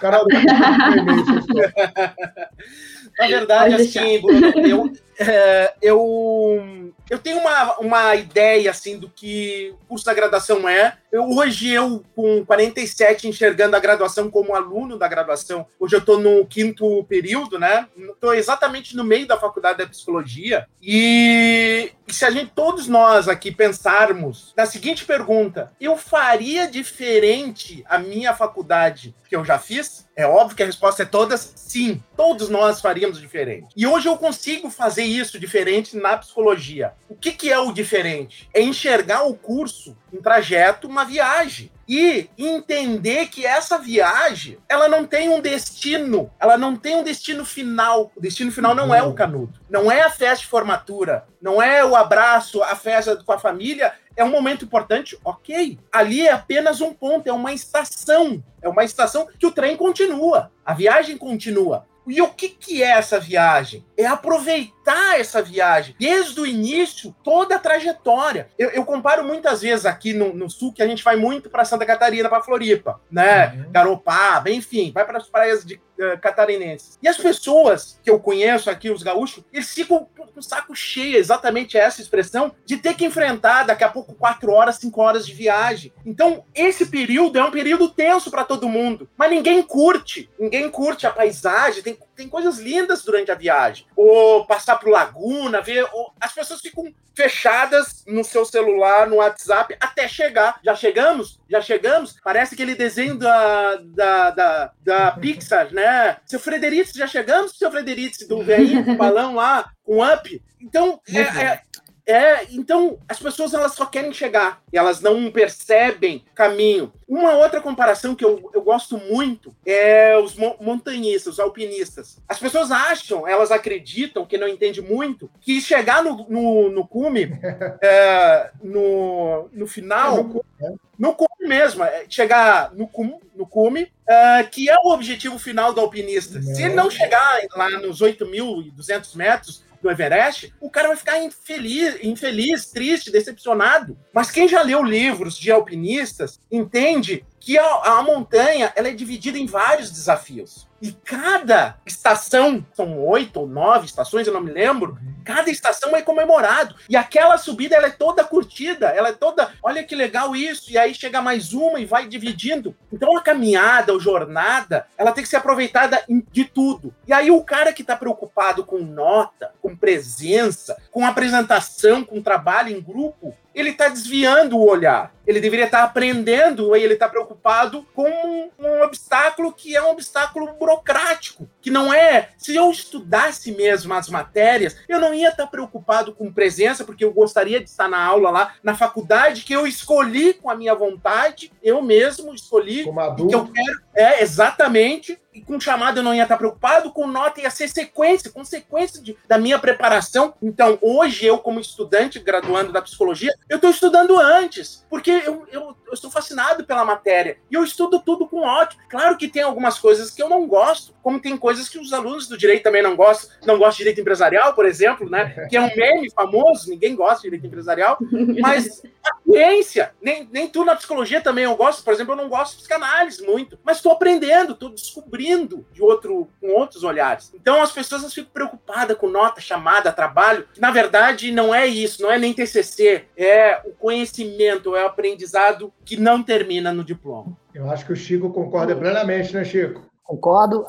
Carol, 0.00 0.26
na 3.18 3.26
verdade, 3.26 3.74
assim, 3.74 4.20
Bruno, 4.20 4.46
eu, 4.66 4.92
é, 5.18 5.74
eu 5.80 6.92
eu 7.08 7.18
tenho 7.18 7.38
uma, 7.38 7.78
uma 7.78 8.14
ideia, 8.16 8.70
assim, 8.70 8.98
do 8.98 9.08
que 9.08 9.72
o 9.82 9.86
curso 9.86 10.04
da 10.04 10.14
graduação 10.14 10.68
é. 10.68 10.98
Eu, 11.12 11.30
hoje, 11.30 11.70
eu, 11.70 12.04
com 12.16 12.44
47, 12.44 13.28
enxergando 13.28 13.76
a 13.76 13.80
graduação 13.80 14.28
como 14.28 14.54
aluno 14.54 14.98
da 14.98 15.06
graduação, 15.06 15.66
hoje 15.78 15.94
eu 15.94 16.00
estou 16.00 16.18
no 16.18 16.44
quinto 16.46 17.04
período, 17.04 17.58
né? 17.58 17.86
Estou 17.96 18.34
exatamente 18.34 18.96
no 18.96 19.04
meio 19.04 19.26
da 19.26 19.38
faculdade 19.38 19.78
da 19.78 19.86
psicologia. 19.86 20.66
E, 20.82 21.92
e 22.06 22.12
se 22.12 22.24
a 22.24 22.30
gente, 22.30 22.50
todos 22.54 22.88
nós 22.88 23.28
aqui, 23.28 23.52
pensarmos 23.52 24.52
na 24.56 24.66
seguinte 24.66 25.04
pergunta: 25.04 25.72
eu 25.80 25.96
faria 25.96 26.66
diferente 26.66 27.84
a 27.88 27.98
minha 27.98 28.34
faculdade 28.34 29.14
que 29.28 29.36
eu 29.36 29.44
já 29.44 29.58
fiz? 29.58 30.06
É 30.14 30.26
óbvio 30.26 30.56
que 30.56 30.62
a 30.62 30.66
resposta 30.66 31.02
é 31.02 31.06
todas 31.06 31.52
sim. 31.56 32.02
Todos 32.16 32.48
nós 32.48 32.80
faríamos 32.80 33.20
diferente. 33.20 33.68
E 33.76 33.86
hoje 33.86 34.08
eu 34.08 34.16
consigo 34.16 34.70
fazer 34.70 35.04
isso 35.06 35.38
diferente 35.38 35.96
na 35.96 36.16
psicologia. 36.16 36.92
O 37.08 37.14
que, 37.14 37.32
que 37.32 37.50
é 37.50 37.58
o 37.58 37.72
diferente? 37.72 38.48
É 38.52 38.60
enxergar 38.60 39.24
o 39.24 39.34
curso, 39.34 39.96
um 40.12 40.20
trajeto, 40.20 40.88
uma 40.88 41.04
viagem 41.04 41.70
e 41.88 42.28
entender 42.36 43.26
que 43.28 43.46
essa 43.46 43.78
viagem 43.78 44.58
ela 44.68 44.88
não 44.88 45.06
tem 45.06 45.28
um 45.28 45.40
destino, 45.40 46.30
ela 46.40 46.58
não 46.58 46.74
tem 46.74 46.96
um 46.96 47.02
destino 47.02 47.44
final. 47.44 48.10
O 48.16 48.20
destino 48.20 48.50
final 48.50 48.74
não 48.74 48.94
é 48.94 49.02
o 49.02 49.14
canudo, 49.14 49.60
não 49.70 49.90
é 49.90 50.02
a 50.02 50.10
festa 50.10 50.44
de 50.44 50.46
formatura, 50.46 51.26
não 51.40 51.62
é 51.62 51.84
o 51.84 51.94
abraço, 51.94 52.62
a 52.62 52.74
festa 52.74 53.16
com 53.16 53.32
a 53.32 53.38
família. 53.38 53.92
É 54.16 54.24
um 54.24 54.30
momento 54.30 54.64
importante, 54.64 55.18
ok. 55.22 55.78
Ali 55.92 56.26
é 56.26 56.32
apenas 56.32 56.80
um 56.80 56.92
ponto, 56.92 57.28
é 57.28 57.32
uma 57.32 57.52
estação. 57.52 58.42
É 58.62 58.68
uma 58.68 58.82
estação 58.82 59.28
que 59.38 59.46
o 59.46 59.52
trem 59.52 59.76
continua, 59.76 60.50
a 60.64 60.74
viagem 60.74 61.16
continua. 61.16 61.86
E 62.06 62.22
o 62.22 62.28
que, 62.28 62.48
que 62.48 62.82
é 62.82 62.90
essa 62.90 63.18
viagem? 63.20 63.84
É 63.96 64.06
aproveitar 64.06 64.75
essa 64.92 65.42
viagem, 65.42 65.94
desde 65.98 66.40
o 66.40 66.46
início, 66.46 67.14
toda 67.22 67.56
a 67.56 67.58
trajetória. 67.58 68.48
Eu, 68.58 68.70
eu 68.70 68.84
comparo 68.84 69.24
muitas 69.24 69.62
vezes 69.62 69.86
aqui 69.86 70.12
no, 70.12 70.34
no, 70.34 70.50
sul, 70.50 70.72
que 70.72 70.82
a 70.82 70.86
gente 70.86 71.02
vai 71.02 71.16
muito 71.16 71.50
para 71.50 71.64
Santa 71.64 71.86
Catarina, 71.86 72.28
para 72.28 72.42
Floripa, 72.42 73.00
né? 73.10 73.48
Uhum. 73.48 73.72
Garopaba, 73.72 74.50
enfim, 74.50 74.92
vai 74.92 75.04
para 75.04 75.18
as 75.18 75.28
praias 75.28 75.64
de, 75.64 75.74
uh, 75.74 76.18
catarinenses. 76.20 76.98
E 77.02 77.08
as 77.08 77.16
pessoas 77.16 77.98
que 78.02 78.10
eu 78.10 78.18
conheço 78.18 78.70
aqui, 78.70 78.90
os 78.90 79.02
gaúchos, 79.02 79.44
eles 79.52 79.72
ficam 79.72 80.06
com 80.16 80.26
o 80.40 80.42
saco 80.42 80.74
cheio, 80.74 81.16
exatamente 81.16 81.78
essa 81.78 82.00
expressão, 82.00 82.52
de 82.64 82.76
ter 82.76 82.94
que 82.94 83.04
enfrentar 83.04 83.64
daqui 83.64 83.84
a 83.84 83.88
pouco 83.88 84.14
quatro 84.14 84.52
horas, 84.52 84.76
cinco 84.76 85.00
horas 85.00 85.26
de 85.26 85.32
viagem. 85.32 85.92
Então, 86.04 86.44
esse 86.54 86.86
período 86.86 87.38
é 87.38 87.44
um 87.44 87.50
período 87.50 87.88
tenso 87.88 88.30
para 88.30 88.44
todo 88.44 88.68
mundo, 88.68 89.08
mas 89.16 89.30
ninguém 89.30 89.62
curte, 89.62 90.30
ninguém 90.38 90.70
curte 90.70 91.06
a 91.06 91.10
paisagem, 91.10 91.82
tem 91.82 91.98
tem 92.16 92.28
coisas 92.28 92.58
lindas 92.58 93.04
durante 93.04 93.30
a 93.30 93.34
viagem. 93.34 93.86
Ou 93.94 94.46
passar 94.46 94.76
por 94.76 94.88
Laguna, 94.88 95.60
ver. 95.60 95.86
as 96.20 96.32
pessoas 96.32 96.60
ficam 96.60 96.92
fechadas 97.14 98.04
no 98.06 98.22
seu 98.22 98.44
celular, 98.44 99.06
no 99.06 99.16
WhatsApp, 99.16 99.76
até 99.80 100.06
chegar. 100.06 100.60
Já 100.62 100.74
chegamos? 100.74 101.40
Já 101.48 101.60
chegamos? 101.60 102.16
Parece 102.22 102.54
aquele 102.54 102.74
desenho 102.74 103.16
da, 103.16 103.76
da, 103.76 104.30
da, 104.30 104.72
da 104.82 105.12
Pixar, 105.12 105.72
né? 105.72 106.18
Seu 106.26 106.38
Frederico, 106.38 106.90
já 106.94 107.06
chegamos? 107.06 107.56
Seu 107.56 107.70
Frederico, 107.70 108.28
do 108.28 108.42
velhinho 108.42 108.84
com 108.84 108.96
balão 108.96 109.34
lá, 109.34 109.70
com 109.82 110.04
up. 110.04 110.42
Então, 110.60 111.00
é, 111.08 111.20
é, 111.20 111.62
é, 112.06 112.44
então 112.52 112.98
as 113.08 113.18
pessoas 113.18 113.52
elas 113.52 113.74
só 113.74 113.84
querem 113.84 114.12
chegar 114.12 114.62
e 114.72 114.78
elas 114.78 115.00
não 115.00 115.28
percebem 115.30 116.24
caminho. 116.34 116.92
Uma 117.08 117.32
outra 117.32 117.60
comparação 117.60 118.14
que 118.14 118.24
eu, 118.24 118.48
eu 118.54 118.62
gosto 118.62 118.96
muito 118.96 119.54
é 119.66 120.16
os 120.16 120.36
montanhistas, 120.60 121.34
os 121.34 121.40
alpinistas. 121.40 122.18
As 122.28 122.38
pessoas 122.38 122.70
acham, 122.70 123.26
elas 123.26 123.50
acreditam, 123.50 124.24
que 124.24 124.38
não 124.38 124.46
entende 124.46 124.80
muito, 124.80 125.28
que 125.40 125.60
chegar 125.60 126.02
no, 126.02 126.26
no, 126.28 126.70
no 126.70 126.86
cume, 126.86 127.30
é, 127.82 128.50
no, 128.62 129.48
no 129.52 129.66
final, 129.66 130.44
é, 130.60 130.72
no 130.98 131.12
cume 131.14 131.48
mesmo, 131.48 131.82
é 131.82 132.06
chegar 132.08 132.72
no 132.72 132.86
cume, 132.86 133.16
no 133.34 133.46
cume 133.46 133.84
uh, 133.84 134.48
que 134.50 134.70
é 134.70 134.76
o 134.82 134.92
objetivo 134.92 135.38
final 135.38 135.72
do 135.72 135.80
alpinista. 135.80 136.40
Se 136.40 136.62
ele 136.62 136.74
não 136.74 136.90
chegar 136.90 137.40
lá 137.54 137.70
nos 137.70 138.00
8.200 138.00 139.16
metros, 139.16 139.65
do 139.82 139.90
Everest, 139.90 140.54
o 140.60 140.70
cara 140.70 140.88
vai 140.88 140.96
ficar 140.96 141.22
infeliz, 141.22 141.96
infeliz, 142.02 142.66
triste, 142.66 143.10
decepcionado. 143.10 143.98
Mas 144.12 144.30
quem 144.30 144.48
já 144.48 144.62
leu 144.62 144.82
livros 144.82 145.38
de 145.38 145.50
alpinistas 145.50 146.40
entende 146.50 147.24
que 147.38 147.58
a, 147.58 147.98
a 147.98 148.02
montanha 148.02 148.72
ela 148.74 148.88
é 148.88 148.92
dividida 148.92 149.38
em 149.38 149.46
vários 149.46 149.90
desafios. 149.90 150.68
E 150.80 150.92
cada 150.92 151.76
estação, 151.86 152.64
são 152.74 152.98
oito 153.06 153.40
ou 153.40 153.46
nove 153.46 153.86
estações, 153.86 154.26
eu 154.26 154.32
não 154.32 154.40
me 154.40 154.52
lembro, 154.52 154.98
cada 155.24 155.50
estação 155.50 155.96
é 155.96 156.02
comemorado. 156.02 156.74
E 156.88 156.96
aquela 156.96 157.38
subida 157.38 157.74
ela 157.74 157.86
é 157.86 157.90
toda 157.90 158.24
curtida, 158.24 158.88
ela 158.88 159.08
é 159.08 159.12
toda, 159.12 159.52
olha 159.62 159.82
que 159.82 159.94
legal 159.94 160.36
isso, 160.36 160.70
e 160.70 160.76
aí 160.76 160.94
chega 160.94 161.22
mais 161.22 161.52
uma 161.52 161.80
e 161.80 161.86
vai 161.86 162.06
dividindo. 162.06 162.76
Então 162.92 163.16
a 163.16 163.22
caminhada, 163.22 163.92
a 163.92 163.98
jornada, 163.98 164.86
ela 164.98 165.12
tem 165.12 165.24
que 165.24 165.30
ser 165.30 165.36
aproveitada 165.36 166.04
de 166.30 166.44
tudo. 166.44 166.94
E 167.06 167.12
aí 167.12 167.30
o 167.30 167.42
cara 167.42 167.72
que 167.72 167.82
está 167.82 167.96
preocupado 167.96 168.64
com 168.64 168.78
nota, 168.78 169.52
com 169.62 169.74
presença, 169.74 170.76
com 170.90 171.06
apresentação, 171.06 172.04
com 172.04 172.22
trabalho 172.22 172.76
em 172.76 172.80
grupo, 172.80 173.34
ele 173.56 173.70
está 173.70 173.88
desviando 173.88 174.58
o 174.58 174.68
olhar. 174.68 175.16
Ele 175.26 175.40
deveria 175.40 175.64
estar 175.64 175.78
tá 175.78 175.84
aprendendo 175.84 176.76
e 176.76 176.82
ele 176.84 176.92
está 176.92 177.08
preocupado 177.08 177.84
com 177.94 178.08
um, 178.08 178.50
um, 178.60 178.82
obstáculo 178.82 179.50
que 179.50 179.74
é 179.74 179.82
um 179.82 179.90
obstáculo 179.90 180.52
burocrático, 180.52 181.48
que 181.60 181.70
não 181.70 181.92
é. 181.92 182.28
Se 182.36 182.54
eu 182.54 182.70
estudasse 182.70 183.50
mesmo 183.50 183.92
as 183.94 184.08
matérias, 184.08 184.76
eu 184.86 185.00
não 185.00 185.14
ia 185.14 185.30
estar 185.30 185.44
tá 185.44 185.50
preocupado 185.50 186.14
com 186.14 186.30
presença, 186.30 186.84
porque 186.84 187.04
eu 187.04 187.12
gostaria 187.12 187.58
de 187.58 187.68
estar 187.68 187.88
na 187.88 187.98
aula 187.98 188.30
lá 188.30 188.54
na 188.62 188.76
faculdade 188.76 189.42
que 189.42 189.54
eu 189.54 189.66
escolhi 189.66 190.34
com 190.34 190.50
a 190.50 190.54
minha 190.54 190.74
vontade, 190.74 191.50
eu 191.62 191.82
mesmo 191.82 192.34
escolhi 192.34 192.84
Como 192.84 193.00
adulto. 193.00 193.28
que 193.28 193.34
eu 193.34 193.46
quero. 193.46 193.80
É, 193.94 194.22
exatamente. 194.22 195.18
E 195.36 195.42
com 195.42 195.60
chamada 195.60 196.00
eu 196.00 196.02
não 196.02 196.14
ia 196.14 196.22
estar 196.22 196.38
preocupado, 196.38 196.90
com 196.90 197.06
nota 197.06 197.42
ia 197.42 197.50
ser 197.50 197.68
sequência, 197.68 198.30
consequência 198.30 199.02
de, 199.02 199.14
da 199.28 199.36
minha 199.36 199.58
preparação. 199.58 200.32
Então, 200.42 200.78
hoje, 200.80 201.26
eu, 201.26 201.36
como 201.36 201.60
estudante 201.60 202.18
graduando 202.18 202.72
da 202.72 202.80
psicologia, 202.80 203.34
eu 203.46 203.56
estou 203.56 203.68
estudando 203.68 204.18
antes, 204.18 204.86
porque 204.88 205.10
eu, 205.10 205.46
eu, 205.52 205.76
eu 205.86 205.92
estou 205.92 206.10
fascinado 206.10 206.64
pela 206.64 206.86
matéria. 206.86 207.36
E 207.50 207.54
eu 207.54 207.62
estudo 207.62 208.00
tudo 208.00 208.26
com 208.26 208.40
ódio. 208.40 208.78
Claro 208.88 209.18
que 209.18 209.28
tem 209.28 209.42
algumas 209.42 209.78
coisas 209.78 210.10
que 210.10 210.22
eu 210.22 210.28
não 210.30 210.46
gosto, 210.46 210.94
como 211.02 211.20
tem 211.20 211.36
coisas 211.36 211.68
que 211.68 211.78
os 211.78 211.92
alunos 211.92 212.26
do 212.26 212.38
direito 212.38 212.62
também 212.62 212.82
não 212.82 212.96
gostam. 212.96 213.28
Não 213.44 213.58
gostam 213.58 213.72
de 213.72 213.78
direito 213.78 214.00
empresarial, 214.00 214.54
por 214.54 214.64
exemplo, 214.64 215.10
né? 215.10 215.46
Que 215.50 215.58
é 215.58 215.60
um 215.60 215.76
meme 215.76 216.10
famoso, 216.10 216.70
ninguém 216.70 216.96
gosta 216.96 217.16
de 217.16 217.22
direito 217.24 217.46
empresarial. 217.46 217.98
Mas 218.40 218.82
ciência, 219.26 219.92
nem, 220.00 220.28
nem 220.32 220.48
tu 220.48 220.64
na 220.64 220.76
psicologia 220.76 221.20
também 221.20 221.44
eu 221.44 221.56
gosto. 221.56 221.84
Por 221.84 221.92
exemplo, 221.92 222.12
eu 222.12 222.16
não 222.16 222.28
gosto 222.28 222.52
de 222.52 222.58
psicanálise 222.58 223.22
muito, 223.24 223.58
mas 223.64 223.78
estou 223.78 223.92
aprendendo, 223.92 224.52
estou 224.52 224.70
descobrindo 224.70 225.66
de 225.72 225.82
outro, 225.82 226.28
com 226.40 226.52
outros 226.52 226.84
olhares. 226.84 227.32
Então 227.34 227.60
as 227.60 227.72
pessoas 227.72 228.12
ficam 228.14 228.30
preocupadas 228.32 228.96
com 228.96 229.08
nota, 229.08 229.40
chamada, 229.40 229.92
trabalho. 229.92 230.46
Na 230.58 230.70
verdade, 230.70 231.32
não 231.32 231.54
é 231.54 231.66
isso, 231.66 232.02
não 232.02 232.10
é 232.10 232.18
nem 232.18 232.32
TCC, 232.32 233.06
é 233.16 233.60
o 233.64 233.72
conhecimento, 233.72 234.76
é 234.76 234.84
o 234.84 234.86
aprendizado 234.86 235.72
que 235.84 235.96
não 235.96 236.22
termina 236.22 236.72
no 236.72 236.84
diploma. 236.84 237.36
Eu 237.52 237.70
acho 237.70 237.84
que 237.84 237.92
o 237.92 237.96
Chico 237.96 238.30
concorda 238.30 238.76
plenamente, 238.76 239.34
né, 239.34 239.44
Chico? 239.44 239.82
Concordo 240.04 240.64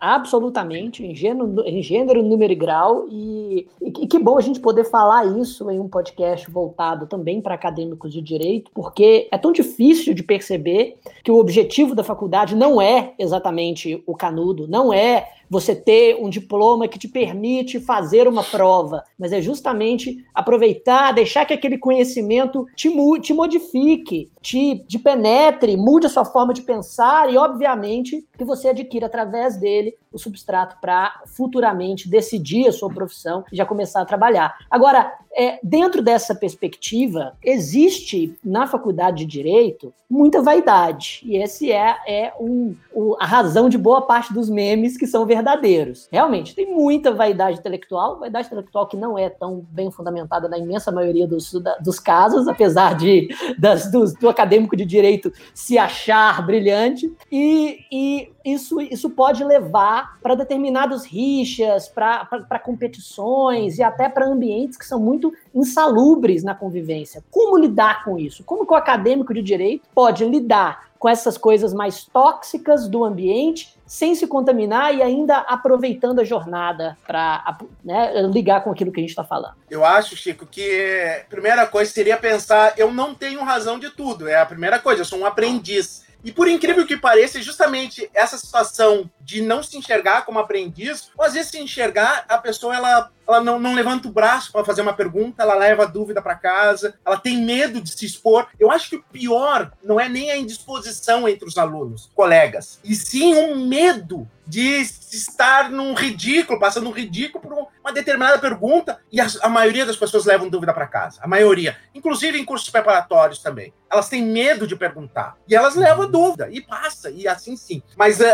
absolutamente, 0.00 1.04
em 1.04 1.14
gênero, 1.14 1.62
em 1.66 1.82
gênero, 1.82 2.22
número 2.22 2.52
e 2.52 2.56
grau, 2.56 3.06
e, 3.08 3.68
e, 3.80 4.06
que 4.06 4.18
bom 4.18 4.38
a 4.38 4.40
gente 4.40 4.60
poder 4.60 4.84
falar 4.84 5.24
isso 5.38 5.70
em 5.70 5.78
um 5.78 5.88
podcast 5.88 6.50
voltado 6.50 7.06
também 7.06 7.40
para 7.40 7.54
acadêmicos 7.54 8.12
de 8.12 8.20
direito, 8.20 8.70
porque 8.74 9.28
é 9.30 9.38
tão 9.38 9.52
difícil 9.52 10.14
de 10.14 10.22
perceber 10.22 10.96
que 11.22 11.30
o 11.30 11.38
objetivo 11.38 11.94
da 11.94 12.02
faculdade 12.02 12.54
não 12.54 12.80
é 12.80 13.14
exatamente 13.18 14.02
o 14.06 14.14
canudo, 14.14 14.66
não 14.66 14.92
é 14.92 15.28
você 15.48 15.74
ter 15.74 16.16
um 16.20 16.28
diploma 16.28 16.88
que 16.88 16.98
te 16.98 17.08
permite 17.08 17.80
fazer 17.80 18.28
uma 18.28 18.42
prova, 18.42 19.04
mas 19.18 19.32
é 19.32 19.40
justamente 19.40 20.24
aproveitar, 20.34 21.12
deixar 21.12 21.44
que 21.44 21.54
aquele 21.54 21.78
conhecimento 21.78 22.66
te, 22.74 22.90
te 23.20 23.32
modifique, 23.32 24.30
te, 24.40 24.84
te 24.86 24.98
penetre, 24.98 25.76
mude 25.76 26.06
a 26.06 26.10
sua 26.10 26.24
forma 26.24 26.52
de 26.52 26.62
pensar 26.62 27.32
e, 27.32 27.36
obviamente, 27.36 28.26
que 28.36 28.44
você 28.44 28.68
adquira 28.68 29.06
através 29.06 29.56
dele 29.56 29.94
o 30.12 30.18
substrato 30.18 30.76
para 30.80 31.22
futuramente 31.26 32.08
decidir 32.08 32.66
a 32.68 32.72
sua 32.72 32.88
profissão 32.88 33.44
e 33.52 33.56
já 33.56 33.66
começar 33.66 34.00
a 34.00 34.06
trabalhar. 34.06 34.56
Agora, 34.70 35.12
é, 35.36 35.58
dentro 35.62 36.02
dessa 36.02 36.34
perspectiva, 36.34 37.34
existe 37.44 38.34
na 38.42 38.66
faculdade 38.66 39.18
de 39.18 39.26
Direito 39.26 39.92
muita 40.08 40.40
vaidade, 40.40 41.20
e 41.24 41.36
esse 41.36 41.70
é, 41.70 41.96
é 42.06 42.32
um, 42.40 42.74
a 43.18 43.26
razão 43.26 43.68
de 43.68 43.76
boa 43.76 44.02
parte 44.02 44.32
dos 44.32 44.48
memes 44.48 44.96
que 44.96 45.06
são 45.06 45.26
verdadeiros. 45.26 46.08
Realmente, 46.10 46.54
tem 46.54 46.72
muita 46.72 47.12
vaidade 47.12 47.58
intelectual, 47.58 48.20
vaidade 48.20 48.46
intelectual 48.46 48.86
que 48.86 48.96
não 48.96 49.18
é 49.18 49.28
tão 49.28 49.66
bem 49.68 49.90
fundamentada 49.90 50.48
na 50.48 50.56
imensa 50.56 50.92
maioria 50.92 51.26
dos, 51.26 51.52
dos 51.80 51.98
casos, 51.98 52.46
apesar 52.46 52.96
de 52.96 53.28
das, 53.58 53.90
do, 53.90 54.04
do 54.14 54.28
acadêmico 54.28 54.76
de 54.76 54.86
direito 54.86 55.32
se 55.52 55.76
achar 55.76 56.46
brilhante, 56.46 57.12
e, 57.30 57.80
e 57.90 58.30
isso, 58.44 58.80
isso 58.80 59.10
pode 59.10 59.42
levar 59.42 60.20
para 60.20 60.36
determinados 60.36 61.04
rixas, 61.04 61.88
para 61.88 62.60
competições 62.64 63.78
e 63.78 63.82
até 63.82 64.08
para 64.08 64.28
ambientes 64.28 64.78
que 64.78 64.86
são 64.86 65.00
muito 65.26 65.36
insalubres 65.54 66.42
na 66.42 66.54
convivência. 66.54 67.22
Como 67.30 67.58
lidar 67.58 68.04
com 68.04 68.18
isso? 68.18 68.44
Como 68.44 68.66
que 68.66 68.72
o 68.72 68.76
acadêmico 68.76 69.32
de 69.34 69.42
direito 69.42 69.86
pode 69.94 70.24
lidar 70.24 70.86
com 70.98 71.08
essas 71.08 71.36
coisas 71.36 71.74
mais 71.74 72.04
tóxicas 72.04 72.88
do 72.88 73.04
ambiente, 73.04 73.76
sem 73.86 74.14
se 74.14 74.26
contaminar 74.26 74.94
e 74.94 75.02
ainda 75.02 75.38
aproveitando 75.38 76.20
a 76.20 76.24
jornada 76.24 76.96
para 77.06 77.58
né, 77.84 78.22
ligar 78.32 78.64
com 78.64 78.70
aquilo 78.70 78.90
que 78.90 79.00
a 79.00 79.02
gente 79.02 79.10
está 79.10 79.22
falando. 79.22 79.54
Eu 79.70 79.84
acho, 79.84 80.16
Chico, 80.16 80.46
que 80.46 81.22
a 81.22 81.28
primeira 81.28 81.66
coisa 81.66 81.92
seria 81.92 82.16
pensar: 82.16 82.74
eu 82.78 82.92
não 82.92 83.14
tenho 83.14 83.44
razão 83.44 83.78
de 83.78 83.90
tudo. 83.90 84.26
É 84.26 84.40
a 84.40 84.46
primeira 84.46 84.78
coisa, 84.78 85.02
eu 85.02 85.04
sou 85.04 85.18
um 85.18 85.26
aprendiz. 85.26 86.05
E 86.24 86.32
por 86.32 86.48
incrível 86.48 86.86
que 86.86 86.96
pareça, 86.96 87.40
justamente 87.40 88.10
essa 88.12 88.36
situação 88.36 89.08
de 89.20 89.40
não 89.40 89.62
se 89.62 89.76
enxergar 89.76 90.24
como 90.24 90.38
aprendiz, 90.38 91.10
ou 91.16 91.24
às 91.24 91.34
vezes 91.34 91.50
se 91.50 91.58
enxergar, 91.58 92.24
a 92.28 92.38
pessoa 92.38 92.74
ela, 92.74 93.10
ela 93.28 93.40
não, 93.40 93.58
não 93.58 93.74
levanta 93.74 94.08
o 94.08 94.12
braço 94.12 94.50
para 94.50 94.64
fazer 94.64 94.82
uma 94.82 94.92
pergunta, 94.92 95.42
ela 95.42 95.54
leva 95.54 95.84
a 95.84 95.86
dúvida 95.86 96.20
para 96.20 96.34
casa, 96.34 96.94
ela 97.04 97.16
tem 97.16 97.36
medo 97.38 97.80
de 97.80 97.90
se 97.90 98.04
expor. 98.04 98.48
Eu 98.58 98.70
acho 98.70 98.90
que 98.90 98.96
o 98.96 99.02
pior 99.02 99.72
não 99.82 100.00
é 100.00 100.08
nem 100.08 100.30
a 100.30 100.36
indisposição 100.36 101.28
entre 101.28 101.48
os 101.48 101.56
alunos, 101.56 102.10
colegas, 102.14 102.80
e 102.82 102.94
sim 102.94 103.34
um 103.34 103.66
medo 103.66 104.28
de 104.46 104.84
estar 105.16 105.70
num 105.70 105.94
ridículo, 105.94 106.58
passando 106.58 106.88
um 106.88 106.92
ridículo 106.92 107.42
por 107.42 107.68
uma 107.82 107.92
determinada 107.92 108.38
pergunta, 108.38 109.00
e 109.10 109.20
a, 109.20 109.26
a 109.42 109.48
maioria 109.48 109.86
das 109.86 109.96
pessoas 109.96 110.24
levam 110.24 110.48
dúvida 110.48 110.72
para 110.72 110.86
casa. 110.86 111.20
A 111.22 111.28
maioria. 111.28 111.76
Inclusive 111.94 112.38
em 112.38 112.44
cursos 112.44 112.68
preparatórios 112.70 113.38
também. 113.38 113.72
Elas 113.90 114.08
têm 114.08 114.22
medo 114.22 114.66
de 114.66 114.74
perguntar. 114.74 115.36
E 115.48 115.54
elas 115.54 115.76
levam 115.76 116.10
dúvida, 116.10 116.48
e 116.50 116.60
passa, 116.60 117.10
e 117.10 117.28
assim 117.28 117.56
sim. 117.56 117.82
Mas 117.96 118.20
uh, 118.20 118.24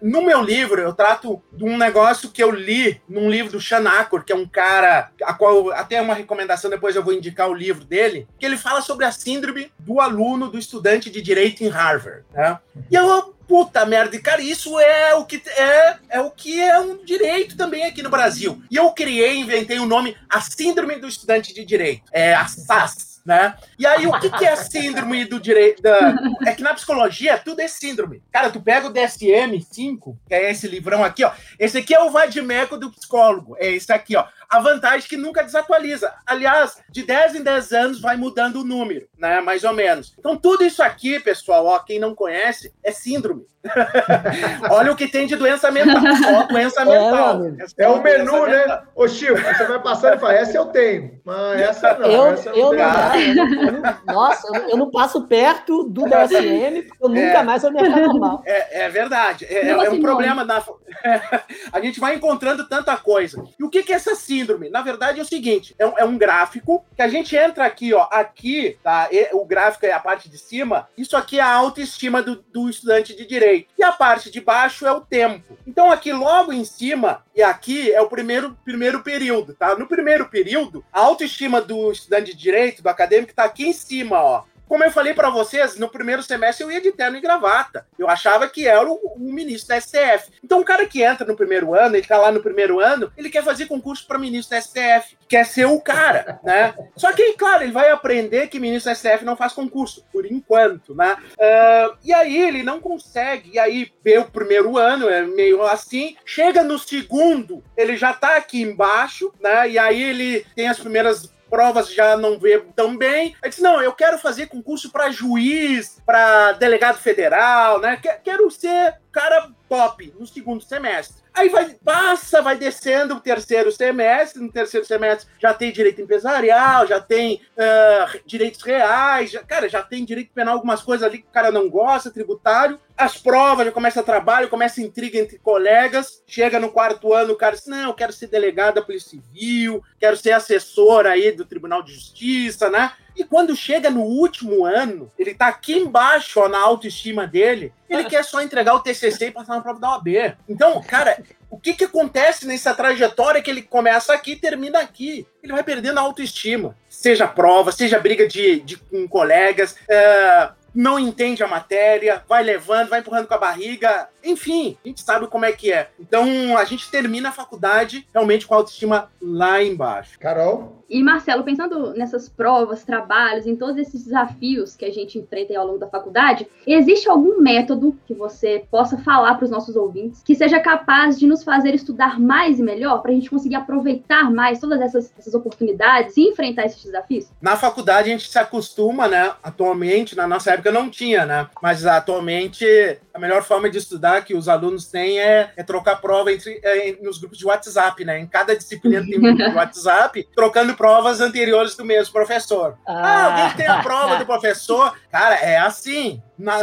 no 0.00 0.22
meu 0.22 0.40
livro, 0.40 0.80
eu 0.80 0.92
trato 0.92 1.42
de 1.52 1.64
um 1.64 1.76
negócio 1.76 2.30
que 2.30 2.42
eu 2.42 2.50
li 2.50 3.00
num 3.08 3.28
livro 3.28 3.52
do 3.52 3.60
Sean 3.60 3.88
Acor, 3.88 4.24
que 4.24 4.32
é 4.32 4.36
um 4.36 4.46
cara, 4.46 5.10
a 5.24 5.34
qual 5.34 5.72
até 5.72 6.00
uma 6.00 6.14
recomendação, 6.14 6.70
depois 6.70 6.94
eu 6.94 7.02
vou 7.02 7.12
indicar 7.12 7.48
o 7.48 7.54
livro 7.54 7.84
dele, 7.84 8.28
que 8.38 8.46
ele 8.46 8.56
fala 8.56 8.80
sobre 8.80 9.04
a 9.04 9.12
síndrome 9.12 9.72
do 9.78 10.00
aluno, 10.00 10.48
do 10.48 10.58
estudante 10.58 11.10
de 11.10 11.20
direito 11.20 11.64
em 11.64 11.68
Harvard. 11.68 12.24
Né? 12.32 12.58
E 12.90 12.94
eu 12.94 13.34
puta 13.50 13.84
merda, 13.84 14.14
e 14.14 14.20
cara, 14.20 14.40
isso 14.40 14.78
é 14.78 15.12
o 15.16 15.24
que 15.24 15.42
é, 15.48 15.96
é 16.10 16.20
o 16.20 16.29
que 16.30 16.60
é 16.60 16.78
um 16.78 17.04
direito 17.04 17.56
também 17.56 17.84
aqui 17.84 18.02
no 18.02 18.10
Brasil. 18.10 18.62
E 18.70 18.76
eu 18.76 18.90
criei, 18.92 19.36
inventei 19.36 19.78
o 19.78 19.82
um 19.82 19.86
nome, 19.86 20.16
a 20.28 20.40
síndrome 20.40 20.96
do 20.96 21.08
estudante 21.08 21.54
de 21.54 21.64
direito. 21.64 22.02
É 22.12 22.34
a 22.34 22.46
SAS. 22.46 23.10
Né? 23.24 23.54
E 23.78 23.86
aí, 23.86 24.06
o 24.06 24.18
que, 24.18 24.30
que 24.30 24.46
é 24.46 24.56
síndrome 24.56 25.26
do 25.26 25.38
direito? 25.38 25.82
Da... 25.82 26.14
É 26.46 26.54
que 26.54 26.62
na 26.62 26.72
psicologia 26.72 27.36
tudo 27.36 27.60
é 27.60 27.68
síndrome. 27.68 28.22
Cara, 28.32 28.50
tu 28.50 28.60
pega 28.62 28.86
o 28.88 28.92
DSM-5, 28.92 30.16
que 30.26 30.34
é 30.34 30.50
esse 30.50 30.66
livrão 30.66 31.04
aqui, 31.04 31.22
ó. 31.22 31.30
Esse 31.58 31.78
aqui 31.78 31.94
é 31.94 32.02
o 32.02 32.10
vadimeco 32.10 32.78
do 32.78 32.90
psicólogo. 32.90 33.56
É 33.58 33.70
esse 33.70 33.92
aqui, 33.92 34.16
ó 34.16 34.24
a 34.50 34.58
vantagem 34.58 35.06
é 35.06 35.08
que 35.08 35.16
nunca 35.16 35.44
desatualiza. 35.44 36.12
Aliás, 36.26 36.82
de 36.90 37.04
10 37.04 37.36
em 37.36 37.42
10 37.42 37.72
anos 37.72 38.00
vai 38.00 38.16
mudando 38.16 38.56
o 38.56 38.64
número, 38.64 39.06
né? 39.16 39.40
Mais 39.40 39.62
ou 39.62 39.72
menos. 39.72 40.12
Então, 40.18 40.36
tudo 40.36 40.64
isso 40.64 40.82
aqui, 40.82 41.20
pessoal, 41.20 41.66
ó, 41.66 41.78
quem 41.78 42.00
não 42.00 42.16
conhece, 42.16 42.74
é 42.82 42.90
síndrome. 42.90 43.46
Olha 44.70 44.90
o 44.90 44.96
que 44.96 45.06
tem 45.06 45.26
de 45.26 45.36
doença 45.36 45.70
mental. 45.70 46.00
Só 46.16 46.42
doença 46.44 46.80
é, 46.80 46.84
mental. 46.84 47.44
É, 47.44 47.84
é 47.84 47.88
o 47.88 48.02
menu, 48.02 48.46
né? 48.46 48.82
Ô, 48.94 49.06
Chico, 49.06 49.36
você 49.36 49.64
vai 49.64 49.82
passando 49.82 50.14
e 50.14 50.18
fala, 50.18 50.32
essa 50.32 50.56
eu 50.56 50.66
tenho. 50.66 51.20
Mas 51.24 51.60
essa 51.60 51.94
não. 51.98 52.10
Eu, 52.10 52.26
essa 52.28 52.50
eu, 52.50 52.72
não, 52.72 53.44
não, 53.44 54.14
nossa, 54.14 54.48
eu 54.68 54.76
não 54.78 54.90
passo 54.90 55.26
perto 55.26 55.84
do 55.84 56.04
DSM, 56.04 56.82
porque 56.88 57.04
eu 57.04 57.08
nunca 57.08 57.38
é. 57.38 57.42
mais 57.42 57.62
vou 57.62 57.70
me 57.70 57.82
normal. 57.86 58.42
É, 58.46 58.84
é 58.84 58.88
verdade. 58.88 59.44
É, 59.44 59.68
é 59.68 59.90
um 59.90 60.00
problema. 60.00 60.42
Na... 60.42 60.62
a 61.70 61.80
gente 61.80 62.00
vai 62.00 62.14
encontrando 62.14 62.66
tanta 62.66 62.96
coisa. 62.96 63.44
E 63.58 63.62
o 63.62 63.68
que, 63.68 63.82
que 63.82 63.92
é 63.92 63.96
essa 63.96 64.14
síndrome? 64.14 64.39
Síndrome. 64.40 64.70
Na 64.70 64.82
verdade 64.82 65.20
é 65.20 65.22
o 65.22 65.26
seguinte, 65.26 65.74
é 65.78 65.86
um, 65.86 65.98
é 65.98 66.04
um 66.04 66.16
gráfico 66.16 66.84
que 66.96 67.02
a 67.02 67.08
gente 67.08 67.36
entra 67.36 67.64
aqui, 67.64 67.92
ó, 67.94 68.06
aqui, 68.10 68.78
tá? 68.82 69.08
E, 69.12 69.28
o 69.32 69.44
gráfico 69.44 69.86
é 69.86 69.92
a 69.92 70.00
parte 70.00 70.28
de 70.28 70.38
cima. 70.38 70.88
Isso 70.96 71.16
aqui 71.16 71.38
é 71.38 71.42
a 71.42 71.52
autoestima 71.52 72.22
do, 72.22 72.36
do 72.52 72.68
estudante 72.68 73.14
de 73.14 73.26
direito. 73.26 73.72
E 73.78 73.82
a 73.82 73.92
parte 73.92 74.30
de 74.30 74.40
baixo 74.40 74.86
é 74.86 74.92
o 74.92 75.00
tempo. 75.00 75.56
Então 75.66 75.90
aqui 75.90 76.12
logo 76.12 76.52
em 76.52 76.64
cima 76.64 77.24
e 77.34 77.42
aqui 77.42 77.92
é 77.92 78.00
o 78.00 78.08
primeiro, 78.08 78.56
primeiro 78.64 79.02
período, 79.02 79.54
tá? 79.54 79.74
No 79.76 79.86
primeiro 79.86 80.28
período, 80.28 80.84
a 80.92 81.00
autoestima 81.00 81.60
do 81.60 81.92
estudante 81.92 82.32
de 82.32 82.38
direito, 82.38 82.82
do 82.82 82.88
acadêmico, 82.88 83.34
tá 83.34 83.44
aqui 83.44 83.66
em 83.66 83.72
cima, 83.72 84.22
ó. 84.22 84.44
Como 84.70 84.84
eu 84.84 84.90
falei 84.92 85.12
para 85.12 85.30
vocês, 85.30 85.76
no 85.76 85.88
primeiro 85.88 86.22
semestre 86.22 86.64
eu 86.64 86.70
ia 86.70 86.80
de 86.80 86.92
terno 86.92 87.16
e 87.16 87.20
gravata. 87.20 87.84
Eu 87.98 88.08
achava 88.08 88.48
que 88.48 88.68
era 88.68 88.88
o, 88.88 88.94
o, 89.16 89.18
ministro 89.18 89.70
da 89.70 89.80
STF. 89.80 90.30
Então, 90.44 90.60
o 90.60 90.64
cara 90.64 90.86
que 90.86 91.02
entra 91.02 91.26
no 91.26 91.34
primeiro 91.34 91.74
ano, 91.74 91.96
ele 91.96 92.06
tá 92.06 92.16
lá 92.16 92.30
no 92.30 92.40
primeiro 92.40 92.78
ano, 92.78 93.12
ele 93.16 93.28
quer 93.30 93.42
fazer 93.42 93.66
concurso 93.66 94.06
para 94.06 94.16
ministro 94.16 94.56
da 94.56 94.62
STF, 94.62 95.18
quer 95.28 95.44
ser 95.44 95.64
o 95.64 95.80
cara, 95.80 96.38
né? 96.44 96.72
Só 96.94 97.10
que, 97.12 97.32
claro, 97.32 97.64
ele 97.64 97.72
vai 97.72 97.90
aprender 97.90 98.46
que 98.46 98.60
ministro 98.60 98.92
da 98.92 98.94
STF 98.94 99.24
não 99.24 99.34
faz 99.34 99.52
concurso, 99.52 100.06
por 100.12 100.24
enquanto, 100.24 100.94
né? 100.94 101.16
Uh, 101.32 101.96
e 102.04 102.14
aí 102.14 102.40
ele 102.40 102.62
não 102.62 102.78
consegue, 102.78 103.50
e 103.54 103.58
aí 103.58 103.90
vê 104.04 104.18
o 104.18 104.30
primeiro 104.30 104.78
ano, 104.78 105.08
é 105.08 105.22
meio 105.22 105.64
assim, 105.64 106.16
chega 106.24 106.62
no 106.62 106.78
segundo, 106.78 107.60
ele 107.76 107.96
já 107.96 108.12
tá 108.12 108.36
aqui 108.36 108.62
embaixo, 108.62 109.34
né? 109.40 109.68
E 109.68 109.76
aí 109.80 110.00
ele 110.00 110.46
tem 110.54 110.68
as 110.68 110.78
primeiras 110.78 111.28
provas 111.50 111.92
já 111.92 112.16
não 112.16 112.38
vê 112.38 112.62
tão 112.74 112.96
bem. 112.96 113.34
Aí 113.42 113.50
disse: 113.50 113.60
não, 113.60 113.82
eu 113.82 113.92
quero 113.92 114.16
fazer 114.16 114.46
concurso 114.46 114.90
para 114.90 115.10
juiz, 115.10 116.00
para 116.06 116.52
delegado 116.52 116.98
federal, 116.98 117.80
né? 117.80 118.00
Quero 118.22 118.50
ser 118.50 118.94
cara 119.10 119.50
top 119.68 120.12
no 120.18 120.26
segundo 120.26 120.62
semestre. 120.62 121.22
Aí 121.32 121.48
vai, 121.48 121.74
passa, 121.84 122.42
vai 122.42 122.56
descendo 122.56 123.14
o 123.14 123.20
terceiro 123.20 123.70
semestre. 123.70 124.42
No 124.42 124.50
terceiro 124.50 124.84
semestre 124.84 125.30
já 125.38 125.54
tem 125.54 125.72
direito 125.72 126.02
empresarial, 126.02 126.86
já 126.86 127.00
tem 127.00 127.40
uh, 127.56 128.20
direitos 128.26 128.62
reais, 128.62 129.30
já, 129.30 129.42
cara, 129.42 129.68
já 129.68 129.82
tem 129.82 130.04
direito 130.04 130.32
penal, 130.34 130.54
algumas 130.54 130.82
coisas 130.82 131.06
ali 131.06 131.18
que 131.18 131.28
o 131.28 131.32
cara 131.32 131.52
não 131.52 131.68
gosta, 131.70 132.10
tributário. 132.10 132.80
As 132.96 133.16
provas, 133.16 133.64
já 133.64 133.72
começa 133.72 134.02
trabalho, 134.02 134.48
começa 134.48 134.82
intriga 134.82 135.18
entre 135.18 135.38
colegas. 135.38 136.22
Chega 136.26 136.60
no 136.60 136.70
quarto 136.70 137.14
ano, 137.14 137.32
o 137.32 137.36
cara 137.36 137.54
diz: 137.54 137.66
Não, 137.66 137.88
eu 137.88 137.94
quero 137.94 138.12
ser 138.12 138.26
delegado 138.26 138.74
da 138.74 138.82
Polícia 138.82 139.10
Civil, 139.10 139.82
quero 139.98 140.16
ser 140.16 140.32
assessor 140.32 141.06
aí 141.06 141.32
do 141.32 141.44
Tribunal 141.44 141.82
de 141.82 141.94
Justiça, 141.94 142.68
né? 142.68 142.92
E 143.20 143.24
quando 143.24 143.54
chega 143.54 143.90
no 143.90 144.00
último 144.00 144.64
ano, 144.64 145.12
ele 145.18 145.34
tá 145.34 145.48
aqui 145.48 145.74
embaixo, 145.74 146.40
ó, 146.40 146.48
na 146.48 146.58
autoestima 146.58 147.26
dele, 147.26 147.70
ele 147.86 148.04
quer 148.04 148.24
só 148.24 148.40
entregar 148.40 148.74
o 148.74 148.80
TCC 148.80 149.26
e 149.26 149.30
passar 149.30 149.56
na 149.56 149.60
prova 149.60 149.78
da 149.78 149.90
OAB. 149.90 150.08
Então, 150.48 150.82
cara, 150.82 151.22
o 151.50 151.58
que 151.58 151.74
que 151.74 151.84
acontece 151.84 152.46
nessa 152.46 152.72
trajetória 152.72 153.42
que 153.42 153.50
ele 153.50 153.60
começa 153.60 154.14
aqui 154.14 154.32
e 154.32 154.36
termina 154.36 154.78
aqui? 154.78 155.26
Ele 155.42 155.52
vai 155.52 155.62
perdendo 155.62 155.98
a 155.98 156.00
autoestima. 156.00 156.74
Seja 156.88 157.28
prova, 157.28 157.70
seja 157.72 157.98
briga 157.98 158.26
de, 158.26 158.60
de 158.60 158.78
com 158.78 159.06
colegas, 159.06 159.76
é, 159.86 160.48
não 160.74 160.98
entende 160.98 161.42
a 161.42 161.46
matéria, 161.46 162.24
vai 162.26 162.42
levando, 162.42 162.88
vai 162.88 163.00
empurrando 163.00 163.26
com 163.26 163.34
a 163.34 163.38
barriga. 163.38 164.08
Enfim, 164.24 164.78
a 164.82 164.88
gente 164.88 165.02
sabe 165.02 165.26
como 165.26 165.44
é 165.44 165.52
que 165.52 165.70
é. 165.70 165.90
Então, 166.00 166.56
a 166.56 166.64
gente 166.64 166.90
termina 166.90 167.28
a 167.28 167.32
faculdade 167.32 168.08
realmente 168.14 168.46
com 168.46 168.54
a 168.54 168.56
autoestima 168.56 169.12
lá 169.20 169.62
embaixo. 169.62 170.18
Carol? 170.18 170.79
E 170.90 171.04
Marcelo, 171.04 171.44
pensando 171.44 171.94
nessas 171.94 172.28
provas, 172.28 172.82
trabalhos, 172.82 173.46
em 173.46 173.54
todos 173.54 173.76
esses 173.76 174.02
desafios 174.04 174.74
que 174.74 174.84
a 174.84 174.90
gente 174.90 175.18
enfrenta 175.18 175.56
ao 175.56 175.64
longo 175.64 175.78
da 175.78 175.86
faculdade, 175.86 176.48
existe 176.66 177.08
algum 177.08 177.40
método 177.40 177.96
que 178.08 178.12
você 178.12 178.64
possa 178.68 178.98
falar 178.98 179.36
para 179.36 179.44
os 179.44 179.50
nossos 179.52 179.76
ouvintes 179.76 180.20
que 180.24 180.34
seja 180.34 180.58
capaz 180.58 181.16
de 181.16 181.28
nos 181.28 181.44
fazer 181.44 181.76
estudar 181.76 182.18
mais 182.18 182.58
e 182.58 182.62
melhor, 182.62 183.02
para 183.02 183.12
a 183.12 183.14
gente 183.14 183.30
conseguir 183.30 183.54
aproveitar 183.54 184.32
mais 184.32 184.58
todas 184.58 184.80
essas, 184.80 185.12
essas 185.16 185.32
oportunidades 185.32 186.16
e 186.16 186.22
enfrentar 186.22 186.64
esses 186.64 186.82
desafios? 186.82 187.30
Na 187.40 187.56
faculdade 187.56 188.08
a 188.08 188.12
gente 188.12 188.28
se 188.28 188.38
acostuma, 188.38 189.06
né? 189.06 189.32
Atualmente, 189.44 190.16
na 190.16 190.26
nossa 190.26 190.50
época 190.50 190.72
não 190.72 190.90
tinha, 190.90 191.24
né? 191.24 191.48
Mas 191.62 191.86
atualmente 191.86 192.66
a 193.14 193.18
melhor 193.18 193.44
forma 193.44 193.70
de 193.70 193.78
estudar 193.78 194.24
que 194.24 194.34
os 194.34 194.48
alunos 194.48 194.86
têm 194.86 195.20
é, 195.20 195.52
é 195.56 195.62
trocar 195.62 196.00
prova 196.00 196.32
entre, 196.32 196.60
é, 196.64 196.96
nos 197.00 197.18
grupos 197.18 197.38
de 197.38 197.46
WhatsApp, 197.46 198.04
né? 198.04 198.18
Em 198.18 198.26
cada 198.26 198.56
disciplina 198.56 199.04
tem 199.04 199.18
um 199.18 199.22
grupo 199.22 199.50
de 199.50 199.54
WhatsApp, 199.56 200.28
trocando 200.34 200.74
provas 200.80 201.20
anteriores 201.20 201.76
do 201.76 201.84
mesmo 201.84 202.10
professor. 202.10 202.78
Ah, 202.88 202.94
ah 202.94 203.24
alguém 203.24 203.56
tem 203.58 203.66
a 203.66 203.82
prova 203.82 204.16
do 204.16 204.24
professor? 204.24 204.96
Cara, 205.12 205.34
é 205.34 205.58
assim. 205.58 206.22
Na, 206.38 206.56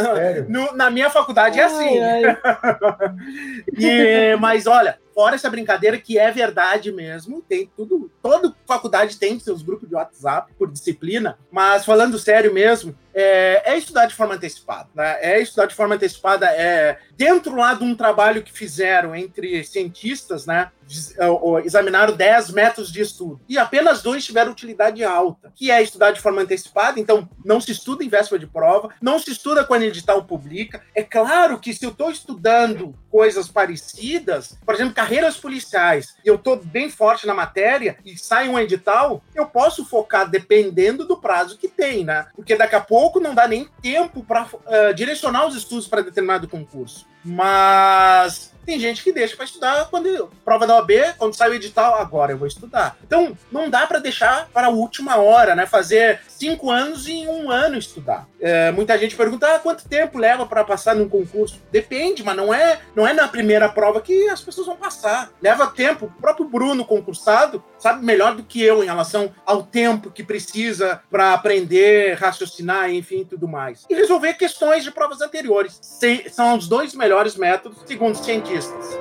no, 0.48 0.72
na 0.74 0.90
minha 0.90 1.08
faculdade 1.08 1.60
é 1.60 1.62
assim. 1.62 2.00
Ai, 2.00 2.24
ai. 2.24 2.36
e, 3.78 4.36
mas 4.40 4.66
olha, 4.66 4.98
fora 5.18 5.34
essa 5.34 5.50
brincadeira 5.50 5.98
que 5.98 6.16
é 6.16 6.30
verdade 6.30 6.92
mesmo, 6.92 7.42
tem 7.42 7.68
tudo, 7.76 8.08
toda 8.22 8.54
faculdade 8.64 9.16
tem 9.16 9.36
seus 9.40 9.62
grupos 9.62 9.88
de 9.88 9.96
WhatsApp 9.96 10.52
por 10.56 10.70
disciplina, 10.70 11.36
mas 11.50 11.84
falando 11.84 12.16
sério 12.20 12.54
mesmo, 12.54 12.94
é, 13.20 13.72
é, 13.72 13.76
estudar 13.76 14.06
de 14.06 14.14
forma 14.14 14.34
antecipada. 14.34 14.88
Né? 14.94 15.18
É 15.20 15.42
estudar 15.42 15.66
de 15.66 15.74
forma 15.74 15.96
antecipada. 15.96 16.46
É, 16.46 16.98
dentro 17.16 17.56
lá 17.56 17.74
de 17.74 17.82
um 17.82 17.96
trabalho 17.96 18.44
que 18.44 18.52
fizeram 18.52 19.12
entre 19.12 19.64
cientistas, 19.64 20.46
né? 20.46 20.70
Examinaram 21.64 22.16
10 22.16 22.50
métodos 22.52 22.90
de 22.90 23.02
estudo 23.02 23.40
e 23.46 23.58
apenas 23.58 24.00
dois 24.00 24.24
tiveram 24.24 24.52
utilidade 24.52 25.04
alta, 25.04 25.52
que 25.54 25.70
é 25.70 25.82
estudar 25.82 26.12
de 26.12 26.20
forma 26.20 26.40
antecipada. 26.40 26.98
Então, 26.98 27.28
não 27.44 27.60
se 27.60 27.72
estuda 27.72 28.02
em 28.02 28.08
véspera 28.08 28.38
de 28.38 28.46
prova, 28.46 28.88
não 29.02 29.18
se 29.18 29.30
estuda 29.30 29.64
quando 29.64 29.82
o 29.82 29.86
edital 29.86 30.24
publica. 30.24 30.80
É 30.94 31.02
claro 31.02 31.58
que 31.58 31.74
se 31.74 31.84
eu 31.84 31.90
estou 31.90 32.10
estudando 32.10 32.94
coisas 33.10 33.48
parecidas, 33.48 34.56
por 34.64 34.74
exemplo, 34.74 34.94
carreiras 35.08 35.36
policiais, 35.36 36.16
eu 36.24 36.34
estou 36.34 36.56
bem 36.56 36.90
forte 36.90 37.26
na 37.26 37.34
matéria 37.34 37.96
e 38.04 38.16
sai 38.16 38.48
um 38.48 38.58
edital, 38.58 39.22
eu 39.34 39.46
posso 39.46 39.84
focar 39.84 40.28
dependendo 40.28 41.06
do 41.06 41.16
prazo 41.16 41.56
que 41.56 41.68
tem, 41.68 42.04
né? 42.04 42.26
Porque 42.36 42.54
daqui 42.54 42.74
a 42.74 42.80
pouco 42.80 43.08
pouco 43.08 43.20
não 43.20 43.34
dá 43.34 43.48
nem 43.48 43.66
tempo 43.80 44.22
para 44.22 44.42
uh, 44.44 44.60
eh, 44.66 44.92
direcionar 44.92 45.46
os 45.46 45.54
estudos 45.54 45.86
para 45.86 46.02
determinado 46.02 46.48
concurso. 46.48 47.06
Mas 47.24 48.52
tem 48.68 48.78
gente 48.78 49.02
que 49.02 49.10
deixa 49.10 49.34
para 49.34 49.46
estudar 49.46 49.88
quando 49.88 50.30
prova 50.44 50.66
da 50.66 50.76
OAB, 50.76 50.90
quando 51.16 51.34
sai 51.34 51.48
o 51.48 51.54
edital, 51.54 51.94
agora 51.94 52.32
eu 52.32 52.36
vou 52.36 52.46
estudar. 52.46 52.98
Então, 53.02 53.34
não 53.50 53.70
dá 53.70 53.86
para 53.86 53.98
deixar 53.98 54.46
para 54.52 54.66
a 54.66 54.70
última 54.70 55.16
hora, 55.16 55.54
né? 55.54 55.64
Fazer 55.64 56.20
cinco 56.28 56.70
anos 56.70 57.08
em 57.08 57.26
um 57.26 57.50
ano 57.50 57.78
estudar. 57.78 58.28
É, 58.38 58.70
muita 58.70 58.98
gente 58.98 59.16
pergunta 59.16 59.54
ah, 59.54 59.58
quanto 59.58 59.88
tempo 59.88 60.18
leva 60.18 60.44
para 60.44 60.62
passar 60.64 60.94
num 60.94 61.08
concurso. 61.08 61.62
Depende, 61.72 62.22
mas 62.22 62.36
não 62.36 62.52
é, 62.52 62.78
não 62.94 63.06
é 63.06 63.14
na 63.14 63.26
primeira 63.26 63.70
prova 63.70 64.02
que 64.02 64.28
as 64.28 64.42
pessoas 64.42 64.66
vão 64.66 64.76
passar. 64.76 65.30
Leva 65.40 65.66
tempo. 65.68 66.04
O 66.04 66.20
próprio 66.20 66.46
Bruno, 66.46 66.84
concursado, 66.84 67.64
sabe 67.78 68.04
melhor 68.04 68.34
do 68.36 68.42
que 68.42 68.62
eu 68.62 68.84
em 68.84 68.86
relação 68.86 69.32
ao 69.46 69.62
tempo 69.62 70.10
que 70.10 70.22
precisa 70.22 71.00
para 71.10 71.32
aprender, 71.32 72.18
raciocinar, 72.18 72.90
enfim, 72.90 73.24
tudo 73.24 73.48
mais. 73.48 73.86
E 73.88 73.94
resolver 73.94 74.34
questões 74.34 74.84
de 74.84 74.90
provas 74.90 75.22
anteriores. 75.22 75.80
são 76.30 76.58
os 76.58 76.68
dois 76.68 76.94
melhores 76.94 77.34
métodos, 77.34 77.78
segundo 77.86 78.14
os 78.14 78.20
cientistas 78.60 78.98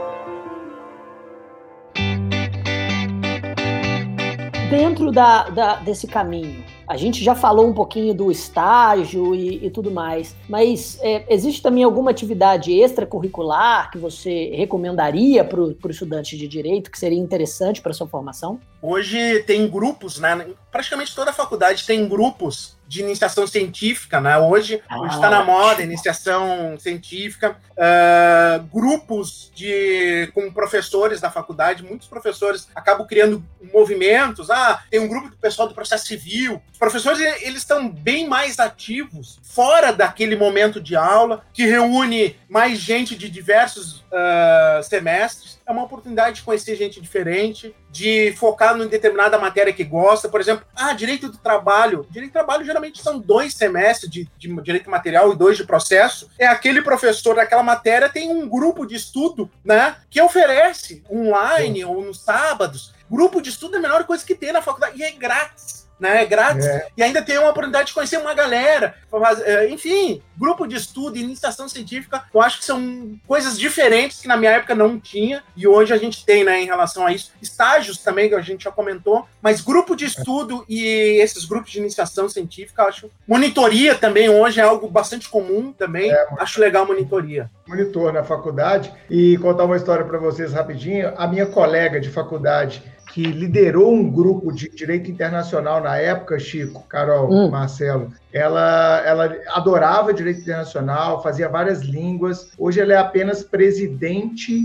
Dentro 4.70 5.14
da, 5.14 5.50
da, 5.50 5.76
desse 5.78 6.08
caminho, 6.08 6.62
a 6.86 6.98
gente 6.98 7.24
já 7.24 7.34
falou 7.34 7.70
um 7.70 7.74
pouquinho 7.74 8.14
do 8.14 8.30
estágio 8.30 9.34
e, 9.34 9.66
e 9.66 9.70
tudo 9.70 9.90
mais, 9.90 10.36
mas 10.50 11.00
é, 11.02 11.26
existe 11.34 11.62
também 11.62 11.86
alguma 11.86 12.12
atividade 12.12 12.74
extracurricular 12.74 13.90
que 13.90 13.98
você 13.98 14.52
recomendaria 14.54 15.46
para 15.46 15.62
o 15.62 15.78
estudante 15.90 16.38
de 16.38 16.50
direito 16.50 16.92
que 16.92 17.00
seria 17.00 17.18
interessante 17.18 17.82
para 17.82 17.94
sua 17.94 18.08
formação? 18.08 18.60
Hoje 18.82 19.42
tem 19.44 19.70
grupos, 19.70 20.20
né? 20.20 20.48
Praticamente 20.70 21.16
toda 21.16 21.32
a 21.32 21.34
faculdade 21.34 21.86
tem 21.86 22.06
grupos 22.06 22.77
de 22.88 23.02
iniciação 23.02 23.46
científica, 23.46 24.22
né? 24.22 24.38
Hoje 24.38 24.82
ah, 24.90 25.08
está 25.08 25.30
na 25.30 25.44
moda 25.44 25.84
iniciação 25.84 26.78
científica, 26.80 27.58
uh, 27.74 28.64
grupos 28.66 29.52
de 29.54 30.32
com 30.34 30.52
professores 30.52 31.20
da 31.20 31.30
faculdade, 31.30 31.84
muitos 31.84 32.08
professores 32.08 32.68
acabam 32.74 33.06
criando 33.06 33.44
movimentos. 33.74 34.50
Ah, 34.50 34.84
tem 34.90 35.00
um 35.00 35.08
grupo 35.08 35.30
do 35.30 35.38
pessoal 35.38 35.68
do 35.68 35.74
processo 35.74 36.08
civil. 36.08 36.62
Os 36.72 36.78
professores 36.78 37.20
eles 37.42 37.60
estão 37.60 37.90
bem 37.90 38.28
mais 38.28 38.60
ativos 38.60 39.40
fora 39.44 39.92
daquele 39.92 40.36
momento 40.36 40.80
de 40.80 40.96
aula 40.96 41.44
que 41.54 41.66
reúne 41.66 42.36
mais 42.48 42.80
gente 42.80 43.16
de 43.16 43.30
diversos 43.30 44.04
uh, 44.12 44.84
semestres. 44.84 45.60
É 45.66 45.72
uma 45.72 45.84
oportunidade 45.84 46.38
de 46.38 46.42
conhecer 46.44 46.76
gente 46.76 47.02
diferente, 47.02 47.76
de 47.90 48.34
focar 48.38 48.80
em 48.80 48.88
determinada 48.88 49.38
matéria 49.38 49.74
que 49.74 49.84
gosta. 49.84 50.30
Por 50.30 50.40
exemplo, 50.40 50.66
ah, 50.76 50.94
direito 50.94 51.30
do 51.30 51.38
trabalho. 51.38 52.06
Direito 52.10 52.32
do 52.32 52.34
trabalho 52.34 52.66
geralmente 52.66 53.02
são 53.02 53.20
dois 53.20 53.54
semestres 53.54 54.10
de, 54.10 54.30
de 54.38 54.62
direito 54.62 54.90
material 54.90 55.32
e 55.32 55.36
dois 55.36 55.58
de 55.58 55.66
processo. 55.66 56.30
É 56.38 56.48
aquele 56.48 56.82
professor 56.82 57.36
daquela 57.36 57.64
matéria 57.64 58.10
tem 58.10 58.30
um 58.30 58.48
grupo 58.48 58.86
de 58.86 58.96
estudo, 58.96 59.50
né, 59.64 59.98
que 60.10 60.22
oferece 60.22 61.04
online 61.12 61.80
Sim. 61.80 61.86
ou 61.86 62.02
nos 62.02 62.22
sábados. 62.22 62.94
Grupo 63.10 63.42
de 63.42 63.50
estudo 63.50 63.76
é 63.76 63.80
a 63.80 63.82
melhor 63.82 64.04
coisa 64.06 64.26
que 64.26 64.36
tem 64.36 64.52
na 64.52 64.62
faculdade 64.62 65.00
e 65.00 65.04
é 65.04 65.12
grátis 65.12 65.77
né? 66.00 66.24
É 66.24 66.26
grátis. 66.26 66.66
É. 66.66 66.88
E 66.96 67.04
ainda 67.04 67.22
tem 67.22 67.38
uma 67.38 67.50
oportunidade 67.50 67.88
de 67.88 67.94
conhecer 67.94 68.18
uma 68.18 68.34
galera. 68.34 68.96
É, 69.44 69.70
enfim, 69.70 70.22
grupo 70.38 70.68
de 70.68 70.76
estudo, 70.76 71.18
iniciação 71.18 71.68
científica, 71.68 72.24
eu 72.34 72.42
acho 72.42 72.60
que 72.60 72.66
são 72.66 73.18
coisas 73.28 73.58
diferentes 73.58 74.22
que 74.22 74.28
na 74.28 74.38
minha 74.38 74.52
época 74.52 74.76
não 74.76 75.00
tinha 75.00 75.44
e 75.56 75.68
hoje 75.68 75.94
a 75.94 75.98
gente 75.98 76.26
tem, 76.26 76.44
né, 76.44 76.62
em 76.62 76.66
relação 76.66 77.06
a 77.06 77.12
isso. 77.12 77.32
Estágios 77.42 77.98
também, 77.98 78.30
que 78.30 78.36
a 78.36 78.42
gente 78.42 78.64
já 78.64 78.72
comentou, 78.72 79.28
mas 79.42 79.62
grupo 79.62 79.96
de 79.96 80.06
estudo 80.06 80.64
e 80.70 81.20
esses 81.22 81.46
grupos 81.46 81.72
de 81.72 81.80
iniciação 81.80 82.30
científica, 82.30 82.84
acho. 82.84 83.10
Monitoria 83.28 83.96
também 83.96 84.30
hoje 84.30 84.60
é 84.60 84.64
algo 84.64 84.88
bastante 84.88 85.30
comum 85.30 85.72
também. 85.72 86.12
É, 86.12 86.28
acho 86.40 86.60
legal 86.60 86.86
monitoria. 86.86 87.50
Monitor 87.68 88.14
na 88.14 88.24
faculdade. 88.24 88.94
E 89.10 89.38
contar 89.38 89.66
uma 89.66 89.78
história 89.78 90.06
para 90.06 90.18
vocês 90.18 90.54
rapidinho. 90.54 91.14
A 91.18 91.28
minha 91.28 91.46
colega 91.46 92.00
de 92.00 92.10
faculdade 92.10 92.84
que 93.18 93.24
liderou 93.24 93.92
um 93.92 94.12
grupo 94.12 94.52
de 94.52 94.70
direito 94.70 95.10
internacional 95.10 95.82
na 95.82 95.98
época, 95.98 96.38
Chico, 96.38 96.86
Carol, 96.88 97.34
hum. 97.34 97.50
Marcelo. 97.50 98.12
Ela, 98.32 99.02
ela 99.04 99.36
adorava 99.56 100.14
direito 100.14 100.42
internacional, 100.42 101.24
fazia 101.24 101.50
várias 101.50 101.82
línguas. 101.82 102.52
Hoje 102.60 102.80
ela 102.80 102.94
é 102.94 102.98
apenas 102.98 103.42
presidente 103.42 104.62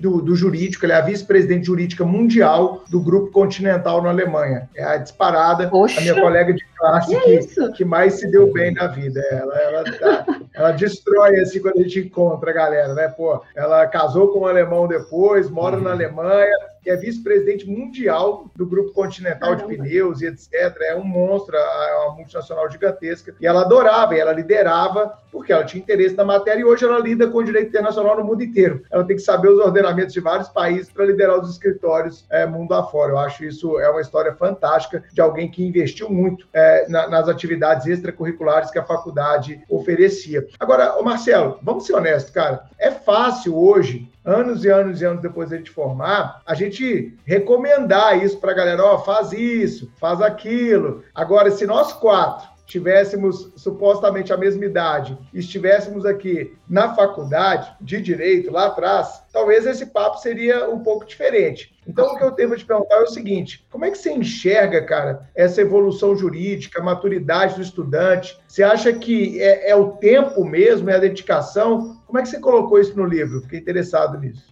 do, 0.00 0.20
do 0.20 0.34
jurídico, 0.34 0.84
ela 0.84 0.94
é 0.94 0.96
a 0.98 1.02
vice-presidente 1.02 1.66
jurídica 1.66 2.04
mundial 2.04 2.82
do 2.90 3.00
Grupo 3.00 3.30
Continental 3.30 4.02
na 4.02 4.10
Alemanha. 4.10 4.68
É 4.74 4.82
a 4.82 4.96
disparada, 4.96 5.68
Oxa. 5.72 6.00
a 6.00 6.02
minha 6.02 6.20
colega 6.20 6.52
de 6.52 6.64
classe 6.76 7.14
que, 7.16 7.38
que, 7.46 7.72
que, 7.74 7.84
mais 7.84 8.14
se 8.14 8.28
deu 8.28 8.52
bem 8.52 8.72
na 8.72 8.88
vida. 8.88 9.20
Ela, 9.30 9.56
ela, 9.56 9.84
ela, 10.00 10.26
ela 10.52 10.72
destrói 10.72 11.38
assim 11.38 11.60
quando 11.60 11.78
a 11.78 11.82
gente 11.82 12.00
encontra 12.00 12.50
a 12.50 12.54
galera, 12.54 12.94
né? 12.94 13.06
Pô, 13.08 13.40
ela 13.54 13.86
casou 13.86 14.32
com 14.32 14.40
um 14.40 14.46
alemão 14.46 14.88
depois, 14.88 15.48
mora 15.48 15.76
uhum. 15.76 15.82
na 15.82 15.90
Alemanha, 15.90 16.56
que 16.82 16.90
é 16.90 16.96
vice-presidente 16.96 17.68
mundial 17.68 18.50
do 18.56 18.66
Grupo 18.66 18.92
Continental 18.92 19.56
Caramba. 19.56 19.68
de 19.68 19.76
Pneus 19.78 20.20
e 20.20 20.26
etc. 20.26 20.52
É 20.82 20.96
um 20.96 21.04
monstro, 21.04 21.56
é 21.56 21.96
uma 22.04 22.16
multinacional 22.16 22.70
gigantesca. 22.70 23.34
E 23.40 23.46
ela 23.46 23.62
adorava, 23.62 24.14
e 24.14 24.20
ela 24.20 24.32
liderava, 24.32 25.18
porque 25.30 25.52
ela 25.52 25.64
tinha 25.64 25.82
interesse 25.82 26.14
na 26.14 26.24
matéria, 26.24 26.60
e 26.60 26.64
hoje 26.64 26.84
ela 26.84 26.98
lida 26.98 27.28
com 27.28 27.38
o 27.38 27.44
direito 27.44 27.68
internacional 27.68 28.16
no 28.16 28.24
mundo 28.24 28.42
inteiro. 28.42 28.82
Ela 28.90 29.04
tem 29.04 29.16
que 29.16 29.22
saber 29.22 29.48
os 29.48 29.60
ordenamentos 29.60 30.12
de 30.12 30.20
vários 30.20 30.48
países 30.48 30.92
para 30.92 31.06
liderar 31.06 31.38
os 31.38 31.50
escritórios 31.50 32.26
é, 32.30 32.44
mundo 32.46 32.74
afora. 32.74 33.12
Eu 33.12 33.18
acho 33.18 33.44
isso 33.44 33.78
é 33.78 33.88
uma 33.88 34.00
história 34.00 34.34
fantástica 34.34 35.04
de 35.12 35.20
alguém 35.20 35.50
que 35.50 35.64
investiu 35.64 36.10
muito 36.10 36.46
é, 36.52 36.86
na, 36.88 37.08
nas 37.08 37.28
atividades 37.28 37.86
extracurriculares 37.86 38.70
que 38.70 38.78
a 38.78 38.84
faculdade 38.84 39.62
oferecia. 39.68 40.46
Agora, 40.58 41.00
Marcelo, 41.02 41.58
vamos 41.62 41.86
ser 41.86 41.94
honestos, 41.94 42.32
cara. 42.32 42.64
É 42.78 42.90
fácil 42.90 43.56
hoje 43.56 44.11
anos 44.24 44.64
e 44.64 44.70
anos 44.70 45.00
e 45.00 45.04
anos 45.04 45.22
depois 45.22 45.48
de 45.48 45.54
a 45.54 45.58
gente 45.58 45.70
formar, 45.70 46.42
a 46.46 46.54
gente 46.54 47.16
recomendar 47.24 48.22
isso 48.22 48.38
para 48.38 48.52
a 48.52 48.54
galera, 48.54 48.84
ó, 48.84 48.94
oh, 48.94 48.98
faz 48.98 49.32
isso, 49.32 49.90
faz 49.98 50.20
aquilo. 50.20 51.02
Agora, 51.14 51.50
se 51.50 51.66
nós 51.66 51.92
quatro 51.92 52.52
tivéssemos 52.72 53.52
supostamente 53.54 54.32
a 54.32 54.36
mesma 54.36 54.64
idade 54.64 55.18
e 55.34 55.40
estivéssemos 55.40 56.06
aqui 56.06 56.56
na 56.66 56.94
faculdade 56.94 57.70
de 57.78 58.00
direito 58.00 58.50
lá 58.50 58.66
atrás, 58.66 59.22
talvez 59.30 59.66
esse 59.66 59.86
papo 59.86 60.16
seria 60.18 60.70
um 60.70 60.78
pouco 60.78 61.04
diferente. 61.04 61.74
Então, 61.86 62.06
o 62.06 62.16
que 62.16 62.24
eu 62.24 62.30
tenho 62.30 62.48
para 62.48 62.58
te 62.58 62.64
perguntar 62.64 62.96
é 62.96 63.02
o 63.02 63.08
seguinte: 63.08 63.66
como 63.70 63.84
é 63.84 63.90
que 63.90 63.98
você 63.98 64.12
enxerga, 64.12 64.82
cara, 64.84 65.28
essa 65.34 65.60
evolução 65.60 66.16
jurídica, 66.16 66.80
a 66.80 66.84
maturidade 66.84 67.56
do 67.56 67.62
estudante? 67.62 68.38
Você 68.48 68.62
acha 68.62 68.92
que 68.92 69.40
é, 69.40 69.70
é 69.70 69.76
o 69.76 69.92
tempo 69.96 70.44
mesmo, 70.44 70.88
é 70.88 70.94
a 70.94 71.00
dedicação? 71.00 72.00
Como 72.12 72.20
é 72.20 72.22
que 72.24 72.28
você 72.28 72.38
colocou 72.38 72.78
isso 72.78 72.94
no 72.94 73.06
livro? 73.06 73.40
Fiquei 73.40 73.58
interessado 73.58 74.20
nisso. 74.20 74.44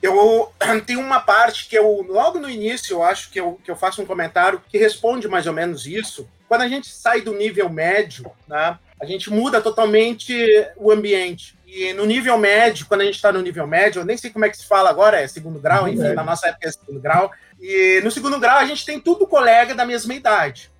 Eu 0.00 0.50
tenho 0.86 0.98
uma 0.98 1.20
parte 1.20 1.68
que 1.68 1.76
eu, 1.76 2.06
logo 2.08 2.38
no 2.38 2.48
início, 2.48 2.94
eu 2.94 3.02
acho 3.02 3.30
que 3.30 3.38
eu, 3.38 3.60
que 3.62 3.70
eu 3.70 3.76
faço 3.76 4.00
um 4.00 4.06
comentário 4.06 4.62
que 4.66 4.78
responde 4.78 5.28
mais 5.28 5.46
ou 5.46 5.52
menos 5.52 5.86
isso. 5.86 6.26
Quando 6.48 6.62
a 6.62 6.68
gente 6.68 6.88
sai 6.88 7.20
do 7.20 7.34
nível 7.34 7.68
médio, 7.68 8.32
né, 8.48 8.78
a 8.98 9.04
gente 9.04 9.30
muda 9.30 9.60
totalmente 9.60 10.34
o 10.78 10.90
ambiente. 10.90 11.54
E 11.66 11.92
no 11.92 12.06
nível 12.06 12.38
médio, 12.38 12.86
quando 12.86 13.02
a 13.02 13.04
gente 13.04 13.16
está 13.16 13.30
no 13.30 13.42
nível 13.42 13.66
médio, 13.66 14.00
eu 14.00 14.06
nem 14.06 14.16
sei 14.16 14.30
como 14.30 14.46
é 14.46 14.48
que 14.48 14.56
se 14.56 14.66
fala 14.66 14.88
agora, 14.88 15.20
é 15.20 15.28
segundo 15.28 15.58
grau, 15.58 15.86
enfim, 15.86 16.06
é. 16.06 16.14
na 16.14 16.24
nossa 16.24 16.48
época 16.48 16.66
é 16.66 16.72
segundo 16.72 16.98
grau. 16.98 17.30
E 17.60 18.00
no 18.02 18.10
segundo 18.10 18.40
grau 18.40 18.56
a 18.56 18.64
gente 18.64 18.86
tem 18.86 18.98
tudo 18.98 19.26
colega 19.26 19.74
da 19.74 19.84
mesma 19.84 20.14
idade. 20.14 20.72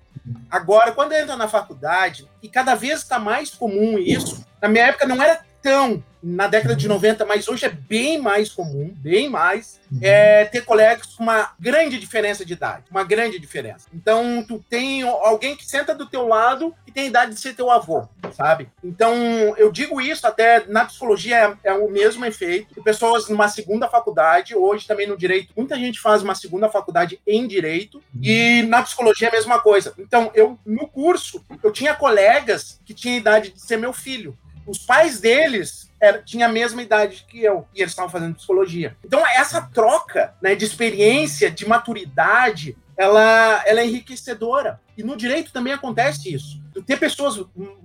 Agora, 0.49 0.93
quando 0.93 1.13
entra 1.13 1.35
na 1.35 1.47
faculdade, 1.47 2.27
e 2.41 2.49
cada 2.49 2.73
vez 2.73 3.01
está 3.01 3.19
mais 3.19 3.51
comum 3.51 3.99
isso, 3.99 4.43
na 4.59 4.67
minha 4.67 4.85
época 4.85 5.05
não 5.05 5.21
era 5.21 5.41
tão 5.63 6.03
na 6.23 6.47
década 6.47 6.73
de 6.73 6.87
90, 6.87 7.25
mas 7.25 7.49
hoje 7.49 7.65
é 7.65 7.69
bem 7.69 8.17
mais 8.17 8.49
comum, 8.49 8.93
bem 8.95 9.29
mais, 9.29 9.81
uhum. 9.91 9.99
é, 10.01 10.45
ter 10.45 10.61
colegas 10.61 11.07
com 11.07 11.23
uma 11.23 11.51
grande 11.59 11.99
diferença 11.99 12.45
de 12.45 12.53
idade, 12.53 12.85
uma 12.89 13.03
grande 13.03 13.37
diferença. 13.37 13.89
Então, 13.93 14.43
tu 14.47 14.63
tem 14.69 15.01
alguém 15.01 15.53
que 15.53 15.65
senta 15.65 15.93
do 15.93 16.05
teu 16.05 16.25
lado 16.25 16.73
e 16.87 16.91
tem 16.93 17.07
idade 17.07 17.33
de 17.33 17.41
ser 17.41 17.53
teu 17.53 17.69
avô, 17.69 18.07
sabe? 18.31 18.69
Então, 18.81 19.13
eu 19.57 19.69
digo 19.69 19.99
isso 19.99 20.25
até 20.25 20.65
na 20.65 20.85
psicologia 20.85 21.57
é, 21.63 21.71
é 21.71 21.73
o 21.73 21.89
mesmo 21.89 22.23
efeito. 22.23 22.81
Pessoas 22.81 23.27
numa 23.27 23.49
segunda 23.49 23.89
faculdade, 23.89 24.55
hoje 24.55 24.87
também 24.87 25.05
no 25.07 25.17
direito, 25.17 25.51
muita 25.57 25.75
gente 25.75 25.99
faz 25.99 26.23
uma 26.23 26.35
segunda 26.35 26.69
faculdade 26.69 27.19
em 27.27 27.45
direito 27.45 27.97
uhum. 27.97 28.21
e 28.23 28.63
na 28.63 28.81
psicologia 28.81 29.27
é 29.27 29.29
a 29.29 29.33
mesma 29.33 29.59
coisa. 29.59 29.93
Então, 29.99 30.31
eu 30.33 30.57
no 30.65 30.87
curso, 30.87 31.43
eu 31.61 31.71
tinha 31.71 31.93
colegas 31.93 32.79
que 32.85 32.93
tinham 32.93 33.17
idade 33.17 33.51
de 33.51 33.61
ser 33.61 33.75
meu 33.75 33.91
filho. 33.91 34.37
Os 34.65 34.79
pais 34.79 35.19
deles 35.19 35.91
era, 35.99 36.21
tinha 36.21 36.47
a 36.47 36.51
mesma 36.51 36.81
idade 36.81 37.25
que 37.27 37.41
eu 37.43 37.67
e 37.73 37.81
eles 37.81 37.91
estavam 37.91 38.11
fazendo 38.11 38.35
psicologia. 38.35 38.95
Então, 39.03 39.25
essa 39.25 39.61
troca 39.61 40.33
né, 40.41 40.55
de 40.55 40.65
experiência, 40.65 41.49
de 41.49 41.67
maturidade, 41.67 42.77
ela, 42.97 43.63
ela 43.65 43.81
é 43.81 43.85
enriquecedora. 43.85 44.79
E 44.97 45.03
no 45.03 45.17
direito 45.17 45.51
também 45.51 45.73
acontece 45.73 46.33
isso. 46.33 46.62
Ter 46.81 46.97
pessoas 46.97 47.43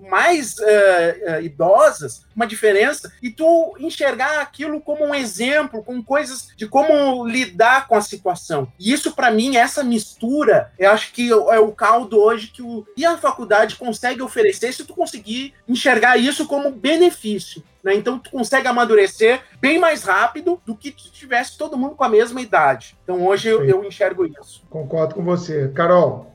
mais 0.08 0.56
uh, 0.58 0.62
uh, 0.62 1.42
idosas, 1.42 2.26
uma 2.34 2.46
diferença, 2.46 3.12
e 3.22 3.30
tu 3.30 3.76
enxergar 3.78 4.40
aquilo 4.40 4.80
como 4.80 5.04
um 5.04 5.14
exemplo, 5.14 5.82
com 5.82 6.02
coisas 6.02 6.48
de 6.56 6.66
como 6.66 7.26
lidar 7.26 7.86
com 7.88 7.94
a 7.94 8.00
situação. 8.00 8.72
E 8.78 8.92
isso, 8.92 9.12
para 9.12 9.30
mim, 9.30 9.56
essa 9.56 9.82
mistura, 9.82 10.72
eu 10.78 10.90
acho 10.90 11.12
que 11.12 11.30
é 11.30 11.58
o 11.58 11.72
caldo 11.72 12.18
hoje 12.18 12.48
que 12.48 12.62
o, 12.62 12.86
e 12.96 13.04
a 13.04 13.16
faculdade 13.16 13.76
consegue 13.76 14.22
oferecer 14.22 14.72
se 14.72 14.84
tu 14.84 14.94
conseguir 14.94 15.54
enxergar 15.68 16.16
isso 16.16 16.46
como 16.46 16.70
benefício. 16.70 17.62
Né? 17.82 17.94
Então, 17.94 18.18
tu 18.18 18.30
consegue 18.30 18.66
amadurecer 18.66 19.42
bem 19.60 19.78
mais 19.78 20.02
rápido 20.02 20.60
do 20.66 20.74
que 20.74 20.90
se 20.90 21.10
tivesse 21.10 21.56
todo 21.56 21.76
mundo 21.76 21.94
com 21.94 22.04
a 22.04 22.08
mesma 22.08 22.40
idade. 22.40 22.96
Então, 23.02 23.26
hoje 23.26 23.48
eu, 23.48 23.64
eu 23.64 23.84
enxergo 23.84 24.26
isso. 24.26 24.62
Concordo 24.68 25.14
com 25.14 25.24
você. 25.24 25.68
Carol, 25.68 26.34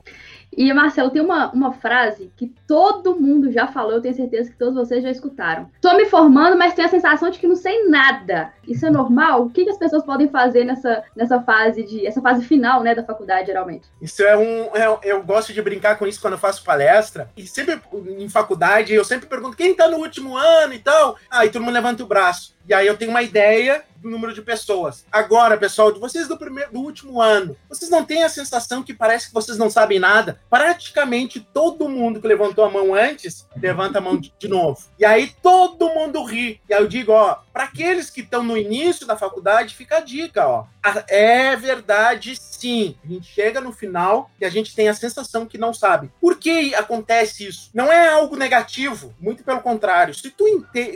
e, 0.56 0.72
Marcelo, 0.72 1.10
tem 1.10 1.22
uma, 1.22 1.50
uma 1.52 1.72
frase 1.72 2.32
que 2.36 2.52
todo 2.66 3.18
mundo 3.18 3.50
já 3.50 3.66
falou, 3.66 3.92
eu 3.92 4.00
tenho 4.00 4.14
certeza 4.14 4.50
que 4.50 4.56
todos 4.56 4.74
vocês 4.74 5.02
já 5.02 5.10
escutaram. 5.10 5.70
Tô 5.80 5.94
me 5.96 6.06
formando, 6.06 6.56
mas 6.56 6.74
tenho 6.74 6.86
a 6.86 6.90
sensação 6.90 7.30
de 7.30 7.38
que 7.38 7.46
não 7.46 7.56
sei 7.56 7.88
nada. 7.88 8.52
Isso 8.66 8.86
é 8.86 8.90
normal? 8.90 9.42
O 9.42 9.50
que, 9.50 9.64
que 9.64 9.70
as 9.70 9.78
pessoas 9.78 10.04
podem 10.04 10.28
fazer 10.28 10.64
nessa, 10.64 11.04
nessa 11.14 11.40
fase 11.40 11.82
de. 11.82 12.06
essa 12.06 12.20
fase 12.20 12.44
final, 12.44 12.82
né, 12.82 12.94
da 12.94 13.04
faculdade, 13.04 13.46
geralmente? 13.46 13.88
Isso 14.00 14.22
é 14.22 14.36
um. 14.36 14.76
É, 14.76 14.98
eu 15.02 15.22
gosto 15.22 15.52
de 15.52 15.62
brincar 15.62 15.98
com 15.98 16.06
isso 16.06 16.20
quando 16.20 16.34
eu 16.34 16.38
faço 16.38 16.64
palestra. 16.64 17.30
E 17.36 17.46
sempre 17.46 17.80
em 18.18 18.28
faculdade, 18.28 18.94
eu 18.94 19.04
sempre 19.04 19.26
pergunto 19.26 19.56
quem 19.56 19.74
tá 19.74 19.88
no 19.88 19.98
último 19.98 20.36
ano 20.36 20.72
e 20.74 20.78
tal. 20.78 21.16
Aí 21.30 21.50
todo 21.50 21.62
mundo 21.62 21.74
levanta 21.74 22.02
o 22.02 22.06
braço. 22.06 22.53
E 22.66 22.72
aí 22.72 22.86
eu 22.86 22.96
tenho 22.96 23.10
uma 23.10 23.22
ideia 23.22 23.84
do 23.96 24.10
número 24.10 24.34
de 24.34 24.42
pessoas. 24.42 25.06
Agora, 25.10 25.56
pessoal, 25.56 25.92
de 25.92 25.98
vocês 25.98 26.28
do 26.28 26.36
primeiro, 26.36 26.72
do 26.72 26.80
último 26.80 27.20
ano, 27.20 27.56
vocês 27.68 27.90
não 27.90 28.04
têm 28.04 28.22
a 28.22 28.28
sensação 28.28 28.82
que 28.82 28.92
parece 28.92 29.28
que 29.28 29.34
vocês 29.34 29.56
não 29.56 29.70
sabem 29.70 29.98
nada? 29.98 30.40
Praticamente 30.50 31.40
todo 31.40 31.88
mundo 31.88 32.20
que 32.20 32.28
levantou 32.28 32.64
a 32.64 32.70
mão 32.70 32.94
antes 32.94 33.46
levanta 33.56 33.98
a 33.98 34.00
mão 34.00 34.18
de, 34.18 34.32
de 34.38 34.48
novo. 34.48 34.78
E 34.98 35.04
aí 35.04 35.32
todo 35.42 35.88
mundo 35.90 36.22
ri. 36.22 36.60
E 36.68 36.74
aí 36.74 36.82
eu 36.82 36.88
digo, 36.88 37.12
ó, 37.12 37.38
para 37.54 37.64
aqueles 37.64 38.10
que 38.10 38.20
estão 38.20 38.42
no 38.42 38.58
início 38.58 39.06
da 39.06 39.16
faculdade, 39.16 39.76
fica 39.76 39.98
a 39.98 40.00
dica, 40.00 40.44
ó. 40.44 40.66
É 41.06 41.54
verdade, 41.54 42.34
sim. 42.36 42.96
A 43.04 43.06
gente 43.06 43.32
chega 43.32 43.60
no 43.60 43.72
final 43.72 44.28
e 44.40 44.44
a 44.44 44.50
gente 44.50 44.74
tem 44.74 44.88
a 44.88 44.94
sensação 44.94 45.46
que 45.46 45.56
não 45.56 45.72
sabe. 45.72 46.10
Por 46.20 46.36
que 46.36 46.74
acontece 46.74 47.46
isso? 47.46 47.70
Não 47.72 47.92
é 47.92 48.08
algo 48.08 48.34
negativo, 48.34 49.14
muito 49.20 49.44
pelo 49.44 49.60
contrário. 49.60 50.12
Se 50.12 50.30
tu, 50.30 50.44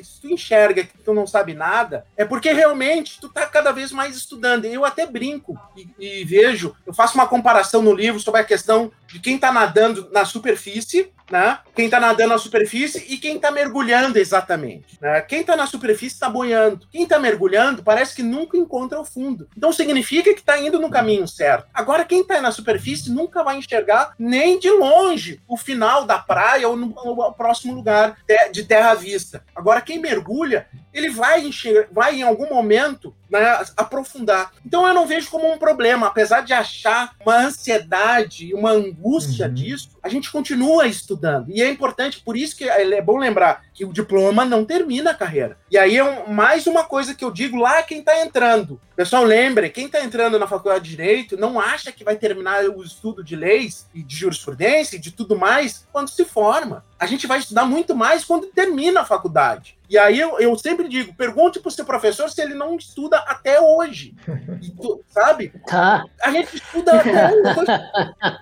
se 0.02 0.20
tu 0.20 0.28
enxerga 0.28 0.82
que 0.82 0.98
tu 0.98 1.14
não 1.14 1.28
sabe 1.28 1.54
nada, 1.54 2.04
é 2.16 2.24
porque 2.24 2.52
realmente 2.52 3.20
tu 3.20 3.28
tá 3.28 3.46
cada 3.46 3.70
vez 3.70 3.92
mais 3.92 4.16
estudando. 4.16 4.64
Eu 4.64 4.84
até 4.84 5.06
brinco 5.06 5.56
e, 5.76 5.88
e 5.96 6.24
vejo, 6.24 6.74
eu 6.84 6.92
faço 6.92 7.14
uma 7.14 7.28
comparação 7.28 7.82
no 7.82 7.94
livro 7.94 8.18
sobre 8.18 8.40
a 8.40 8.44
questão 8.44 8.90
de 9.06 9.20
quem 9.20 9.38
tá 9.38 9.52
nadando 9.52 10.10
na 10.10 10.24
superfície 10.24 11.12
né? 11.30 11.58
Quem 11.74 11.86
está 11.86 12.00
nadando 12.00 12.30
na 12.30 12.38
superfície 12.38 13.04
e 13.08 13.18
quem 13.18 13.36
está 13.36 13.50
mergulhando 13.50 14.18
exatamente. 14.18 14.98
Né? 15.00 15.20
Quem 15.22 15.40
está 15.40 15.56
na 15.56 15.66
superfície 15.66 16.14
está 16.14 16.28
boiando. 16.28 16.86
Quem 16.90 17.02
está 17.02 17.18
mergulhando 17.18 17.82
parece 17.82 18.14
que 18.14 18.22
nunca 18.22 18.56
encontra 18.56 19.00
o 19.00 19.04
fundo. 19.04 19.48
Então 19.56 19.72
significa 19.72 20.32
que 20.34 20.40
está 20.40 20.58
indo 20.58 20.80
no 20.80 20.90
caminho 20.90 21.26
certo. 21.28 21.68
Agora, 21.72 22.04
quem 22.04 22.22
está 22.22 22.40
na 22.40 22.50
superfície 22.50 23.10
nunca 23.10 23.42
vai 23.42 23.56
enxergar 23.56 24.14
nem 24.18 24.58
de 24.58 24.70
longe 24.70 25.40
o 25.46 25.56
final 25.56 26.04
da 26.04 26.18
praia 26.18 26.68
ou 26.68 26.76
no, 26.76 26.88
no 26.88 27.32
próximo 27.32 27.74
lugar 27.74 28.16
de 28.52 28.64
terra 28.64 28.94
vista. 28.94 29.44
Agora, 29.54 29.80
quem 29.80 29.98
mergulha, 29.98 30.66
ele 30.92 31.10
vai 31.10 31.40
enxergar, 31.44 31.88
vai 31.92 32.16
em 32.16 32.22
algum 32.22 32.48
momento 32.48 33.14
né, 33.30 33.62
aprofundar. 33.76 34.52
Então 34.64 34.86
eu 34.86 34.94
não 34.94 35.06
vejo 35.06 35.30
como 35.30 35.50
um 35.52 35.58
problema, 35.58 36.06
apesar 36.06 36.40
de 36.40 36.52
achar 36.52 37.12
uma 37.24 37.36
ansiedade, 37.36 38.54
uma 38.54 38.70
angústia 38.70 39.46
uhum. 39.46 39.54
disso, 39.54 39.90
a 40.02 40.08
gente 40.08 40.30
continua 40.30 40.86
estudando. 40.86 41.50
E 41.50 41.62
é 41.62 41.68
importante, 41.68 42.20
por 42.20 42.36
isso 42.36 42.56
que 42.56 42.68
é 42.68 43.02
bom 43.02 43.18
lembrar 43.18 43.62
que 43.74 43.84
o 43.84 43.92
diploma 43.92 44.44
não 44.44 44.64
termina 44.64 45.10
a 45.10 45.14
carreira. 45.14 45.58
E 45.70 45.78
aí 45.78 45.96
é 45.96 46.04
um, 46.04 46.32
mais 46.32 46.66
uma 46.66 46.84
coisa 46.84 47.14
que 47.14 47.24
eu 47.24 47.30
digo 47.30 47.56
lá 47.56 47.82
quem 47.82 48.00
está 48.00 48.20
entrando. 48.20 48.80
Pessoal, 48.96 49.24
lembre, 49.24 49.70
quem 49.70 49.86
está 49.86 50.02
entrando 50.02 50.38
na 50.38 50.46
faculdade 50.48 50.84
de 50.84 50.90
Direito 50.90 51.36
não 51.36 51.60
acha 51.60 51.92
que 51.92 52.02
vai 52.02 52.16
terminar 52.16 52.64
o 52.64 52.82
estudo 52.82 53.22
de 53.22 53.36
leis 53.36 53.88
e 53.94 54.02
de 54.02 54.16
jurisprudência 54.16 54.96
e 54.96 55.00
de 55.00 55.12
tudo 55.12 55.38
mais 55.38 55.86
quando 55.92 56.08
se 56.08 56.24
forma. 56.24 56.84
A 56.98 57.06
gente 57.06 57.26
vai 57.26 57.38
estudar 57.38 57.64
muito 57.64 57.94
mais 57.94 58.24
quando 58.24 58.48
termina 58.48 59.02
a 59.02 59.06
faculdade. 59.06 59.77
E 59.88 59.96
aí 59.96 60.20
eu, 60.20 60.38
eu 60.38 60.56
sempre 60.58 60.88
digo, 60.88 61.14
pergunte 61.14 61.58
para 61.58 61.68
o 61.68 61.72
seu 61.72 61.84
professor 61.84 62.28
se 62.28 62.40
ele 62.42 62.54
não 62.54 62.76
estuda 62.76 63.16
até 63.18 63.60
hoje. 63.60 64.14
Tu, 64.80 65.04
sabe? 65.08 65.52
Tá. 65.66 66.04
A 66.22 66.30
gente 66.30 66.56
estuda 66.56 67.00
até 67.00 67.32
hoje. 67.56 68.38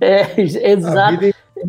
É, 0.00 0.40
exato. 0.40 1.20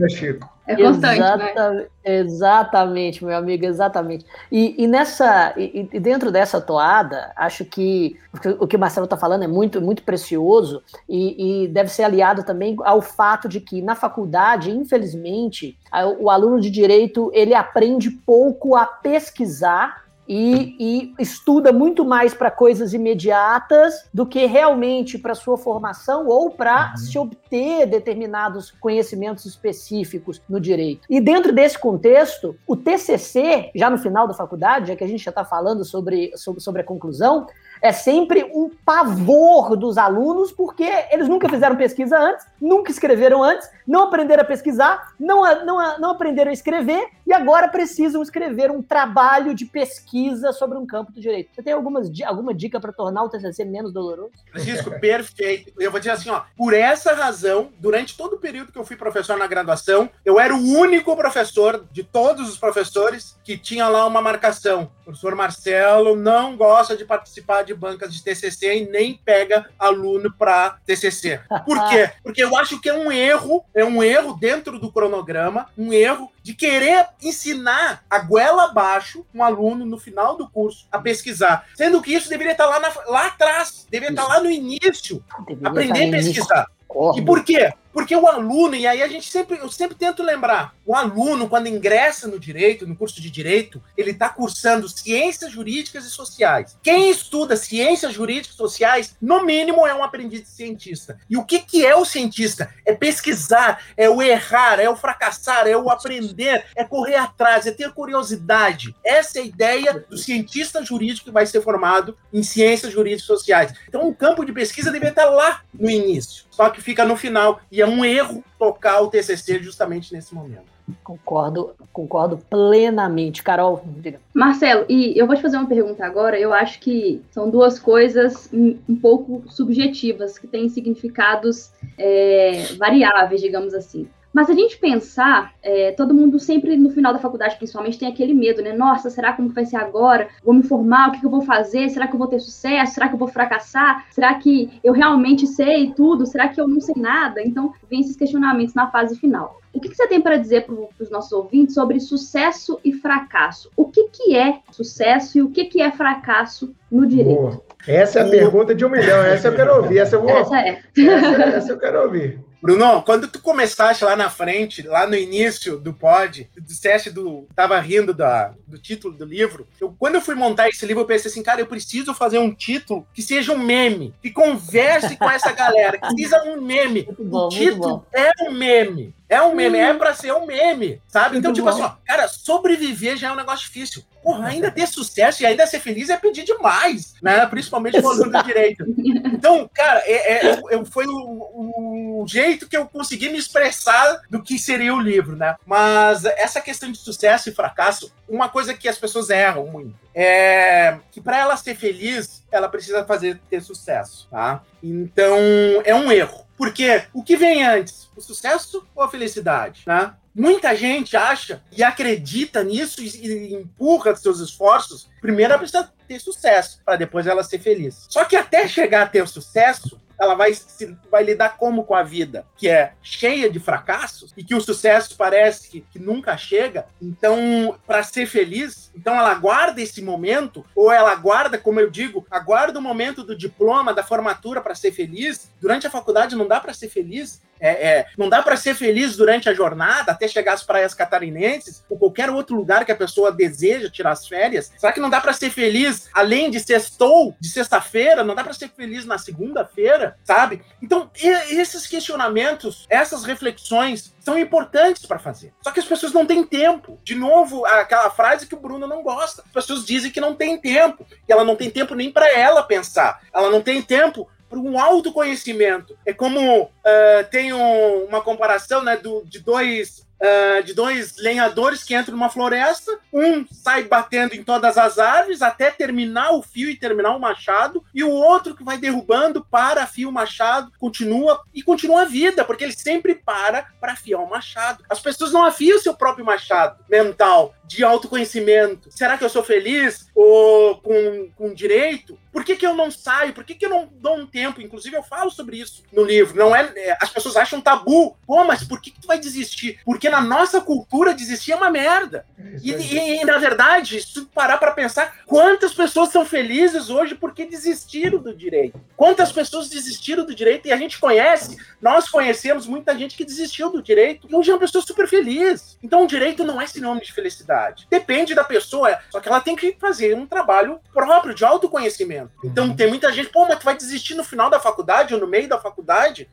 Chico. 0.10 0.57
É 0.68 0.76
constante, 0.76 1.20
Exata, 1.20 1.72
né? 1.72 1.86
Exatamente, 2.04 3.24
meu 3.24 3.38
amigo, 3.38 3.66
exatamente. 3.66 4.26
E, 4.52 4.84
e 4.84 4.86
nessa, 4.86 5.54
e, 5.56 5.88
e, 5.92 6.00
dentro 6.00 6.30
dessa 6.30 6.60
toada, 6.60 7.32
acho 7.38 7.64
que 7.64 8.18
o 8.60 8.68
que 8.68 8.76
o 8.76 8.80
Marcelo 8.80 9.06
está 9.06 9.16
falando 9.16 9.44
é 9.44 9.48
muito, 9.48 9.82
muito 9.82 10.04
precioso 10.04 10.84
e, 11.08 11.64
e, 11.64 11.68
deve 11.70 11.90
ser 11.90 12.04
aliado 12.04 12.44
também 12.44 12.76
ao 12.84 13.02
fato 13.02 13.48
de 13.48 13.62
que 13.62 13.82
na 13.82 13.96
faculdade, 13.96 14.70
infelizmente, 14.70 15.78
o 16.20 16.30
aluno 16.30 16.60
de 16.60 16.70
direito 16.70 17.32
ele 17.34 17.56
aprende 17.56 18.12
pouco 18.12 18.76
a 18.76 18.86
pesquisar 18.86 20.07
e, 20.28 20.76
e 20.80 21.14
estuda 21.20 21.72
muito 21.72 22.04
mais 22.04 22.34
para 22.34 22.52
coisas 22.52 22.94
imediatas 22.94 24.08
do 24.14 24.26
que 24.26 24.46
realmente 24.46 25.18
para 25.18 25.34
sua 25.34 25.58
formação 25.58 26.28
ou 26.28 26.52
para 26.52 26.92
uhum. 26.92 26.98
se 26.98 27.18
obter 27.18 27.86
determinados 27.86 28.72
conhecimentos 28.72 29.46
específicos 29.46 30.42
no 30.50 30.60
direito. 30.60 31.08
E 31.10 31.22
dentro 31.22 31.54
desse 31.54 31.80
contexto, 31.80 32.56
o 32.68 32.76
TCC, 32.76 33.72
já 33.76 33.90
no 33.90 33.98
final 33.98 34.28
da 34.28 34.34
faculdade, 34.34 34.90
já 34.90 34.96
que 34.96 35.04
a 35.04 35.08
gente 35.08 35.24
já 35.24 35.30
está 35.30 35.46
falando 35.46 35.86
sobre, 35.86 36.32
sobre, 36.36 36.62
sobre 36.62 36.82
a 36.82 36.86
conclusão, 36.86 37.48
é 37.82 37.92
sempre 37.92 38.44
um 38.54 38.70
pavor 38.86 39.76
dos 39.76 39.98
alunos, 39.98 40.52
porque 40.52 40.88
eles 41.12 41.28
nunca 41.28 41.50
fizeram 41.50 41.76
pesquisa 41.76 42.18
antes, 42.18 42.46
nunca 42.60 42.92
escreveram 42.92 43.44
antes, 43.44 43.70
não 43.86 44.04
aprenderam 44.04 44.44
a 44.44 44.46
pesquisar, 44.46 45.14
não, 45.20 45.44
não, 45.66 46.00
não 46.00 46.12
aprenderam 46.12 46.50
a 46.50 46.54
escrever 46.54 47.08
e 47.26 47.34
agora 47.34 47.68
precisam 47.68 48.22
escrever 48.22 48.72
um 48.72 48.82
trabalho 48.82 49.54
de 49.54 49.66
pesquisa 49.66 50.52
sobre 50.52 50.78
um 50.78 50.86
campo 50.86 51.12
do 51.12 51.22
direito. 51.22 51.50
Você 51.54 51.64
tem 51.64 51.74
algumas, 51.74 52.10
alguma 52.26 52.54
dica 52.54 52.80
para 52.80 52.92
tornar 52.92 53.24
o 53.24 53.30
TCC 53.30 53.66
menos 53.66 53.94
doloroso? 53.94 54.32
Francisco, 54.52 54.92
perfeito. 55.00 55.72
Eu 55.80 55.92
vou 55.92 56.00
dizer 56.00 56.12
assim, 56.12 56.30
ó, 56.30 56.42
por 56.56 56.74
essa 56.74 57.14
razão, 57.14 57.70
durante 57.80 58.18
todo 58.18 58.34
o 58.34 58.40
período 58.40 58.72
que 58.72 58.80
eu 58.80 58.86
fui 58.86 58.96
professor 58.96 59.38
na 59.38 59.48
graduação, 59.48 60.10
eu 60.26 60.40
era 60.40 60.54
o 60.54 60.78
único 60.78 61.16
professor 61.16 61.86
de 61.92 62.04
todos 62.04 62.50
os 62.50 62.58
professores 62.58 63.37
que 63.48 63.58
tinha 63.58 63.88
lá 63.88 64.06
uma 64.06 64.22
marcação. 64.22 64.92
O 65.00 65.06
professor 65.06 65.34
Marcelo 65.34 66.18
não 66.18 66.58
gosta 66.58 66.98
de 66.98 67.06
participar 67.06 67.62
de 67.64 67.74
bancas 67.74 68.14
de 68.14 68.22
TCC 68.22 68.80
e 68.80 68.90
nem 68.90 69.14
pega 69.24 69.70
aluno 69.80 70.30
para 70.38 70.72
TCC. 70.86 71.40
Por 71.66 71.88
quê? 71.88 72.12
Porque 72.22 72.44
eu 72.44 72.58
acho 72.58 72.82
que 72.82 72.90
é 72.90 72.94
um 72.94 73.10
erro, 73.10 73.64
é 73.74 73.86
um 73.86 74.04
erro 74.04 74.34
dentro 74.34 74.78
do 74.78 74.92
cronograma, 74.92 75.70
um 75.78 75.94
erro 75.94 76.30
de 76.44 76.54
querer 76.54 77.08
ensinar 77.24 78.04
a 78.10 78.20
goela 78.20 78.66
abaixo 78.66 79.26
um 79.34 79.42
aluno 79.42 79.86
no 79.86 79.98
final 79.98 80.36
do 80.36 80.50
curso 80.50 80.86
a 80.92 81.00
pesquisar, 81.00 81.66
sendo 81.74 82.02
que 82.02 82.14
isso 82.14 82.30
deveria 82.30 82.52
estar 82.52 82.66
lá, 82.66 82.82
na, 82.82 82.92
lá 83.08 83.28
atrás, 83.28 83.88
deveria 83.90 84.12
estar 84.12 84.28
lá 84.28 84.42
no 84.42 84.52
início, 84.52 85.24
deveria 85.48 85.70
aprender 85.70 86.08
a 86.10 86.12
pesquisar. 86.12 86.68
E 87.16 87.22
por 87.22 87.46
quê? 87.46 87.72
Porque 87.98 88.16
o 88.16 88.28
aluno, 88.28 88.76
e 88.76 88.86
aí 88.86 89.02
a 89.02 89.08
gente 89.08 89.28
sempre, 89.28 89.58
eu 89.58 89.72
sempre 89.72 89.98
tento 89.98 90.22
lembrar, 90.22 90.76
o 90.86 90.96
aluno, 90.96 91.50
quando 91.50 91.66
ingressa 91.66 92.28
no 92.28 92.40
direito, 92.40 92.86
no 92.86 92.96
curso 92.96 93.20
de 93.20 93.28
direito, 93.32 93.82
ele 93.98 94.12
está 94.12 94.30
cursando 94.30 94.88
ciências 94.88 95.52
jurídicas 95.52 96.06
e 96.06 96.12
sociais. 96.12 96.78
Quem 96.84 97.10
estuda 97.10 97.58
ciências 97.58 98.14
jurídicas 98.14 98.54
e 98.54 98.58
sociais, 98.58 99.16
no 99.20 99.44
mínimo, 99.44 99.88
é 99.88 99.96
um 99.96 100.04
aprendiz 100.04 100.48
cientista. 100.48 101.20
E 101.28 101.38
o 101.38 101.44
que, 101.44 101.58
que 101.58 101.84
é 101.84 101.96
o 101.96 102.06
cientista? 102.06 102.72
É 102.86 102.94
pesquisar, 102.94 103.82
é 103.98 104.08
o 104.08 104.22
errar, 104.22 104.80
é 104.80 104.88
o 104.88 104.96
fracassar, 104.96 105.66
é 105.66 105.76
o 105.76 105.90
aprender, 105.90 106.66
é 106.76 106.84
correr 106.84 107.16
atrás, 107.16 107.66
é 107.66 107.72
ter 107.72 107.92
curiosidade. 107.94 108.96
Essa 109.04 109.40
é 109.40 109.42
a 109.42 109.46
ideia 109.46 110.06
do 110.08 110.20
cientista 110.20 110.86
jurídico 110.86 111.26
que 111.26 111.34
vai 111.34 111.48
ser 111.48 111.64
formado 111.64 112.16
em 112.32 112.44
ciências 112.44 112.94
jurídicas 112.94 113.24
e 113.24 113.28
sociais. 113.28 113.74
Então, 113.90 114.08
o 114.08 114.14
campo 114.14 114.46
de 114.46 114.54
pesquisa 114.54 114.92
deve 114.92 115.08
estar 115.08 115.26
lá 115.32 115.64
no 115.74 115.90
início, 115.90 116.46
só 116.58 116.72
que 116.72 116.82
fica 116.82 117.06
no 117.06 117.16
final. 117.16 117.62
E 117.72 117.84
é 117.84 117.86
um 117.86 118.04
erro 118.04 118.44
tocar 118.58 119.00
o 119.02 119.10
TCC 119.10 119.60
justamente 119.62 120.12
nesse 120.12 120.34
momento. 120.34 120.66
Concordo, 121.04 121.76
concordo 121.94 122.40
plenamente. 122.50 123.44
Carol, 123.44 123.84
diga. 123.86 124.20
Marcelo, 124.34 124.84
e 124.90 125.14
eu 125.16 125.28
vou 125.28 125.36
te 125.36 125.42
fazer 125.44 125.58
uma 125.58 125.68
pergunta 125.68 126.04
agora. 126.04 126.40
Eu 126.40 126.52
acho 126.52 126.80
que 126.80 127.22
são 127.30 127.48
duas 127.48 127.78
coisas 127.78 128.50
um 128.52 128.96
pouco 129.00 129.44
subjetivas, 129.52 130.40
que 130.40 130.48
têm 130.48 130.68
significados 130.68 131.70
é, 131.96 132.74
variáveis, 132.80 133.40
digamos 133.40 133.76
assim. 133.76 134.08
Mas 134.34 134.50
a 134.50 134.54
gente 134.54 134.78
pensar, 134.78 135.54
é, 135.64 135.92
todo 135.92 136.14
mundo 136.14 136.40
sempre 136.40 136.78
no 136.78 136.90
final 136.90 137.14
da 137.14 137.20
faculdade, 137.20 137.56
principalmente, 137.58 137.98
tem 137.98 138.08
aquele 138.08 138.34
medo, 138.34 138.62
né? 138.62 138.74
Nossa, 138.74 139.10
será 139.10 139.34
como 139.34 139.50
vai 139.50 139.66
ser 139.66 139.78
agora? 139.78 140.28
Vou 140.44 140.54
me 140.54 140.64
formar? 140.64 141.10
O 141.10 141.12
que, 141.14 141.20
que 141.20 141.26
eu 141.26 141.30
vou 141.30 141.42
fazer? 141.42 141.90
Será 141.90 142.08
que 142.08 142.14
eu 142.14 142.20
vou 142.20 142.28
ter 142.28 142.40
sucesso? 142.40 142.94
Será 142.94 143.08
que 143.08 143.16
eu 143.16 143.20
vou 143.20 143.28
fracassar? 143.28 144.06
Será 144.12 144.34
que 144.36 144.80
eu 144.84 144.94
realmente 144.94 145.48
sei 145.48 145.92
tudo? 145.92 146.26
Será 146.26 146.48
que 146.48 146.60
eu 146.60 146.68
não 146.68 146.80
sei 146.80 146.96
nada? 146.98 147.42
Então, 147.42 147.74
vem 147.90 148.02
esses 148.02 148.16
questionamentos 148.16 148.74
na 148.76 148.92
fase 148.92 149.18
final. 149.18 149.60
O 149.74 149.80
que, 149.80 149.90
que 149.90 149.96
você 149.96 150.08
tem 150.08 150.20
para 150.20 150.38
dizer 150.38 150.66
para 150.66 150.76
os 151.00 151.10
nossos 151.12 151.32
ouvintes 151.32 151.76
sobre 151.76 152.00
sucesso 152.00 152.80
e 152.84 152.94
fracasso? 152.94 153.70
O 153.76 153.86
que, 153.86 154.06
que 154.10 154.36
é 154.36 154.60
sucesso 154.72 155.38
e 155.38 155.42
o 155.42 155.50
que, 155.50 155.66
que 155.66 155.82
é 155.82 155.92
fracasso 155.92 156.74
no 156.92 157.06
direito? 157.06 157.42
Boa. 157.42 157.62
Essa 157.88 158.20
é 158.20 158.24
a 158.24 158.30
pergunta 158.30 158.74
de 158.74 158.84
um 158.84 158.90
milhão. 158.90 159.20
Essa 159.24 159.50
eu 159.50 159.56
quero 159.56 159.76
ouvir. 159.76 160.00
Essa 160.00 160.16
eu, 160.16 160.22
vou... 160.22 160.32
essa 160.32 160.60
é. 160.60 160.80
essa, 160.98 161.44
essa 161.44 161.72
eu 161.72 161.80
quero 161.80 162.02
ouvir. 162.02 162.40
Bruno, 162.62 163.02
quando 163.04 163.28
tu 163.28 163.40
começaste 163.40 164.04
lá 164.04 164.16
na 164.16 164.30
frente, 164.30 164.82
lá 164.82 165.08
no 165.08 165.16
início 165.16 165.78
do 165.78 165.94
pod, 165.94 166.50
tu 166.54 166.62
disseste 166.62 167.10
do. 167.10 167.48
Tava 167.56 167.80
rindo 167.80 168.14
da, 168.14 168.54
do 168.66 168.78
título 168.78 169.14
do 169.14 169.26
livro. 169.26 169.68
Eu, 169.80 169.96
quando 169.98 170.16
eu 170.16 170.22
fui 170.22 170.36
montar 170.36 170.68
esse 170.70 170.86
livro, 170.86 171.04
eu 171.04 171.08
pensei 171.08 171.30
assim, 171.30 171.44
cara, 171.44 171.62
eu 171.62 171.68
preciso 171.68 172.14
fazer 172.14 172.40
um 172.40 172.54
título 172.54 173.08
que 173.14 173.22
seja 173.22 173.52
um 173.54 173.60
meme, 173.60 174.14
que 174.22 174.32
converse 174.32 175.16
com 175.18 175.30
essa 175.30 175.52
galera, 175.52 176.00
que 176.00 176.10
seja 176.22 176.44
um 176.44 176.62
meme. 176.62 177.08
Bom, 177.20 177.46
o 177.46 177.50
título 177.50 178.06
é 178.14 178.32
um 178.48 178.52
meme. 178.52 179.14
É 179.30 179.42
um 179.42 179.54
meme, 179.54 179.78
é 179.78 179.94
pra 179.94 180.14
ser 180.14 180.34
um 180.34 180.46
meme, 180.46 181.02
sabe? 181.08 181.38
Então, 181.38 181.52
tipo 181.52 181.68
assim, 181.68 181.82
ó, 181.82 181.92
cara, 182.06 182.28
sobreviver 182.30 183.18
já 183.18 183.28
é 183.28 183.32
um 183.32 183.36
negócio 183.36 183.66
difícil. 183.66 184.04
Porra, 184.24 184.48
ainda 184.48 184.72
ter 184.72 184.88
sucesso 184.88 185.44
e 185.44 185.46
ainda 185.46 185.68
ser 185.68 185.80
feliz 185.80 186.10
é 186.10 186.18
pedir 186.18 186.44
demais, 186.44 187.14
né? 187.22 187.46
Principalmente 187.46 188.00
o 188.00 188.08
aluno 188.08 188.32
do 188.32 188.44
direito. 188.44 188.86
Então, 188.98 189.70
cara, 189.74 190.02
é, 190.06 190.48
é, 190.48 190.50
é, 190.50 190.86
foi 190.86 191.06
o, 191.06 192.22
o, 192.22 192.26
jeito 192.28 192.68
que 192.68 192.76
eu 192.76 192.86
consegui 192.88 193.30
me 193.30 193.38
expressar 193.38 194.22
do 194.30 194.42
que 194.42 194.58
seria 194.58 194.94
o 194.94 195.00
livro, 195.00 195.36
né? 195.36 195.56
Mas 195.66 196.26
essa 196.26 196.60
questão 196.60 196.92
de 196.92 196.98
sucesso 196.98 197.50
e 197.50 197.54
fracasso, 197.54 198.12
uma 198.28 198.50
coisa 198.50 198.74
que 198.74 198.88
as 198.88 198.98
pessoas 198.98 199.30
erram 199.30 199.68
muito 199.68 199.96
é 200.14 200.98
que 201.12 201.22
para 201.22 201.38
ela 201.38 201.56
ser 201.56 201.76
feliz, 201.76 202.44
ela 202.52 202.68
precisa 202.68 203.06
fazer 203.06 203.40
ter 203.50 203.62
sucesso, 203.62 204.28
tá? 204.32 204.64
Então, 204.82 205.38
é 205.86 205.94
um 205.94 206.12
erro. 206.12 206.47
Porque 206.58 207.04
o 207.14 207.24
que 207.24 207.38
vem 207.38 207.64
antes? 207.64 208.10
O 208.16 208.22
sucesso 208.22 208.86
ou 208.96 209.04
a 209.04 209.10
felicidade? 209.10 209.84
Né? 209.86 210.14
Muita 210.34 210.76
gente 210.76 211.16
acha 211.16 211.62
e 211.72 211.84
acredita 211.84 212.64
nisso 212.64 213.02
e, 213.02 213.54
empurra 213.54 214.16
seus 214.16 214.40
esforços. 214.40 215.08
Primeiro 215.22 215.54
ela 215.54 215.60
precisa 215.60 215.92
ter 216.08 216.20
sucesso, 216.20 216.82
para 216.84 216.96
depois 216.96 217.28
ela 217.28 217.44
ser 217.44 217.60
feliz. 217.60 218.08
Só 218.10 218.26
que 218.26 218.36
até 218.36 218.68
chegar 218.68 219.04
a 219.04 219.08
ter 219.08 219.28
sucesso, 219.28 220.00
ela 220.20 220.36
vai, 220.36 220.54
se, 220.54 220.98
vai 221.10 221.24
lidar 221.24 221.58
como 221.58 221.84
com 221.84 221.96
a 221.96 222.04
vida, 222.04 222.46
que 222.56 222.68
é 222.68 222.94
cheia 223.02 223.50
de 223.50 223.60
fracassos 223.60 224.34
e 224.36 224.44
que 224.44 224.56
o 224.56 224.62
sucesso 224.62 225.16
parece 225.16 225.70
que, 225.70 225.82
que 225.82 226.00
nunca 226.00 226.36
chega. 226.38 226.86
Então, 227.02 227.78
para 227.86 228.04
ser 228.04 228.26
feliz, 228.26 228.92
então 228.96 229.16
ela 229.16 229.32
aguarda 229.32 229.82
esse 229.82 230.02
momento, 230.02 230.66
ou 230.76 230.92
ela 230.92 231.12
aguarda, 231.12 231.58
como 231.58 231.80
eu 231.80 231.90
digo, 231.90 232.26
aguarda 232.32 232.80
o 232.80 232.82
momento 232.82 233.24
do 233.24 233.38
diploma, 233.38 233.94
da 233.94 234.04
formatura 234.04 234.62
para 234.62 234.76
ser 234.76 234.92
feliz. 234.92 235.52
Durante 235.62 235.88
a 235.88 235.92
faculdade 235.92 236.36
não 236.36 236.48
dá 236.48 236.60
para 236.60 236.74
ser 236.74 236.90
feliz, 236.90 237.42
é, 237.60 237.70
é, 237.70 238.06
não 238.18 238.30
dá 238.30 238.42
para 238.42 238.56
ser 238.56 238.76
feliz 238.76 239.16
durante 239.16 239.50
a 239.50 239.54
jornada 239.54 240.12
até 240.12 240.28
chegar 240.28 240.54
às 240.54 240.64
praias 240.64 240.94
catarinenses 240.94 241.84
ou 241.90 241.98
qualquer 241.98 242.30
outro 242.30 242.56
lugar 242.56 242.86
que 242.86 242.92
a 242.92 242.96
pessoa 242.96 243.32
deseja 243.32 243.90
tirar 243.90 244.12
as 244.12 244.28
férias. 244.28 244.72
Será 244.78 244.92
que 244.92 245.00
não 245.00 245.10
dá 245.10 245.20
para 245.20 245.34
ser 245.34 245.50
feliz 245.50 246.10
além 246.14 246.52
de 246.52 246.60
sextou, 246.60 247.36
de 247.40 247.50
sexta-feira? 247.50 248.24
Não 248.24 248.36
dá 248.36 248.44
para 248.44 248.54
ser 248.54 248.70
feliz 248.70 249.06
na 249.06 249.18
segunda-feira, 249.18 250.07
sabe? 250.24 250.62
Então, 250.82 251.10
esses 251.16 251.88
questionamentos, 251.88 252.86
essas 252.90 253.24
reflexões 253.24 254.16
são 254.20 254.38
importantes 254.38 255.06
para 255.06 255.20
fazer. 255.20 255.54
Só 255.62 255.72
que 255.72 255.80
as 255.80 255.86
pessoas 255.86 256.14
não 256.14 256.26
têm 256.26 256.44
tempo. 256.44 257.00
De 257.04 257.16
novo, 257.16 257.66
aquela 257.66 258.10
frase 258.10 258.48
que 258.48 258.56
o 258.56 258.60
Bruno 258.60 258.88
não 258.88 259.04
gosta. 259.04 259.44
As 259.46 259.52
pessoas 259.52 259.86
dizem 259.86 260.12
que 260.12 260.22
não 260.22 260.36
tem 260.36 260.58
tempo. 260.58 261.06
E 261.28 261.32
ela 261.32 261.46
não 261.46 261.56
tem 261.56 261.70
tempo 261.70 261.96
nem 261.96 262.12
para 262.12 262.30
ela 262.32 262.64
pensar. 262.64 263.22
Ela 263.34 263.50
não 263.50 263.62
tem 263.62 263.82
tempo 263.82 264.28
para 264.50 264.60
um 264.60 264.80
autoconhecimento. 264.80 265.98
É 266.06 266.14
como 266.14 266.72
uh, 266.88 267.30
tem 267.30 267.54
um, 267.54 268.06
uma 268.06 268.22
comparação 268.22 268.82
né, 268.82 268.96
do, 268.96 269.24
de 269.26 269.40
dois 269.40 270.08
uh, 270.22 270.64
de 270.64 270.74
dois 270.74 271.18
lenhadores 271.18 271.84
que 271.84 271.96
entram 271.96 272.16
numa 272.16 272.30
floresta. 272.30 272.98
Um 273.12 273.46
sai 273.52 273.84
batendo 273.84 274.36
em 274.36 274.44
todas 274.44 274.78
as 274.78 275.00
árvores 275.00 275.42
até 275.42 275.72
terminar 275.72 276.32
o 276.32 276.42
fio 276.42 276.70
e 276.70 276.78
terminar 276.78 277.16
o 277.16 277.20
machado, 277.20 277.84
e 277.94 278.04
o 278.04 278.12
outro 278.12 278.56
que 278.56 278.64
vai 278.64 278.78
derrubando 278.78 279.46
para 279.50 279.88
fio 279.88 280.10
o 280.10 280.12
machado, 280.12 280.72
continua 280.80 281.42
e 281.54 281.62
continua 281.62 282.02
a 282.02 282.06
vida, 282.06 282.44
porque 282.44 282.64
ele 282.64 282.74
sempre 282.74 283.16
para 283.16 283.68
para 283.80 283.94
afiar 283.94 284.22
o 284.22 284.30
machado. 284.30 284.84
As 284.90 285.00
pessoas 285.00 285.32
não 285.32 285.44
afiam 285.44 285.80
seu 285.80 285.94
próprio 285.94 286.26
machado 286.26 286.84
mental 286.90 287.54
de 287.68 287.84
autoconhecimento. 287.84 288.90
Será 288.90 289.18
que 289.18 289.24
eu 289.24 289.30
sou 289.30 289.44
feliz 289.44 290.10
ou 290.16 290.78
com, 290.78 291.30
com 291.36 291.54
direito? 291.54 292.18
Por 292.32 292.46
que, 292.46 292.56
que 292.56 292.66
eu 292.66 292.74
não 292.74 292.90
saio? 292.90 293.34
Por 293.34 293.44
que, 293.44 293.56
que 293.56 293.66
eu 293.66 293.70
não 293.70 293.90
dou 293.92 294.16
um 294.16 294.26
tempo? 294.26 294.62
Inclusive, 294.62 294.96
eu 294.96 295.04
falo 295.04 295.30
sobre 295.30 295.58
isso 295.58 295.84
no 295.92 296.04
livro. 296.04 296.38
Não 296.38 296.56
é, 296.56 296.72
é 296.78 296.98
as 297.02 297.10
pessoas 297.10 297.36
acham 297.36 297.62
tabu. 297.62 298.16
Pô, 298.26 298.44
mas 298.44 298.64
por 298.64 298.82
que, 298.82 298.92
que 298.92 299.02
tu 299.02 299.08
vai 299.08 299.20
desistir? 299.20 299.80
Porque 299.86 300.10
na 300.10 300.22
nossa 300.22 300.62
cultura 300.62 301.14
desistir 301.14 301.52
é 301.52 301.56
uma 301.56 301.70
merda. 301.70 302.26
E, 302.62 302.72
e, 302.72 303.22
e, 303.22 303.26
na 303.26 303.38
verdade, 303.38 304.02
se 304.02 304.14
tu 304.14 304.26
parar 304.28 304.58
para 304.58 304.72
pensar, 304.72 305.14
quantas 305.26 305.74
pessoas 305.74 306.10
são 306.10 306.26
felizes 306.26 306.90
hoje 306.90 307.16
porque 307.16 307.46
desistiram 307.46 308.20
do 308.20 308.36
direito? 308.36 308.80
Quantas 308.96 309.32
pessoas 309.32 309.70
desistiram 309.70 310.26
do 310.26 310.36
direito? 310.36 310.68
E 310.68 310.72
a 310.72 310.78
gente 310.78 311.00
conhece, 311.00 311.58
nós 311.82 312.10
conhecemos 312.10 312.68
muita 312.68 312.98
gente 312.98 313.16
que 313.16 313.26
desistiu 313.26 313.72
do 313.72 313.82
direito 313.82 314.28
e 314.30 314.36
hoje 314.36 314.52
é 314.52 314.54
uma 314.54 314.60
pessoa 314.60 314.84
super 314.84 315.08
feliz. 315.08 315.78
Então, 315.82 316.04
o 316.04 316.08
direito 316.08 316.44
não 316.44 316.62
é 316.62 316.68
sinônimo 316.68 317.04
de 317.04 317.14
felicidade. 317.14 317.88
Depende 317.90 318.36
da 318.36 318.44
pessoa, 318.44 319.00
só 319.10 319.20
que 319.20 319.28
ela 319.28 319.42
tem 319.42 319.56
que 319.56 319.76
fazer 319.80 320.16
um 320.16 320.26
trabalho 320.26 320.80
próprio 320.94 321.34
de 321.34 321.46
autoconhecimento. 321.46 322.32
Então 322.44 322.68
uhum. 322.68 322.76
tem 322.76 322.88
muita 322.88 323.12
gente, 323.12 323.30
pô, 323.30 323.46
mas 323.46 323.60
tu 323.60 323.66
vai 323.66 323.76
desistir 323.76 324.16
no 324.16 324.24
final 324.24 324.50
da 324.50 324.60
faculdade 324.60 325.14
ou 325.14 325.20
no 325.20 325.28
meio 325.28 325.48
da 325.48 325.58
faculdade? 325.58 326.30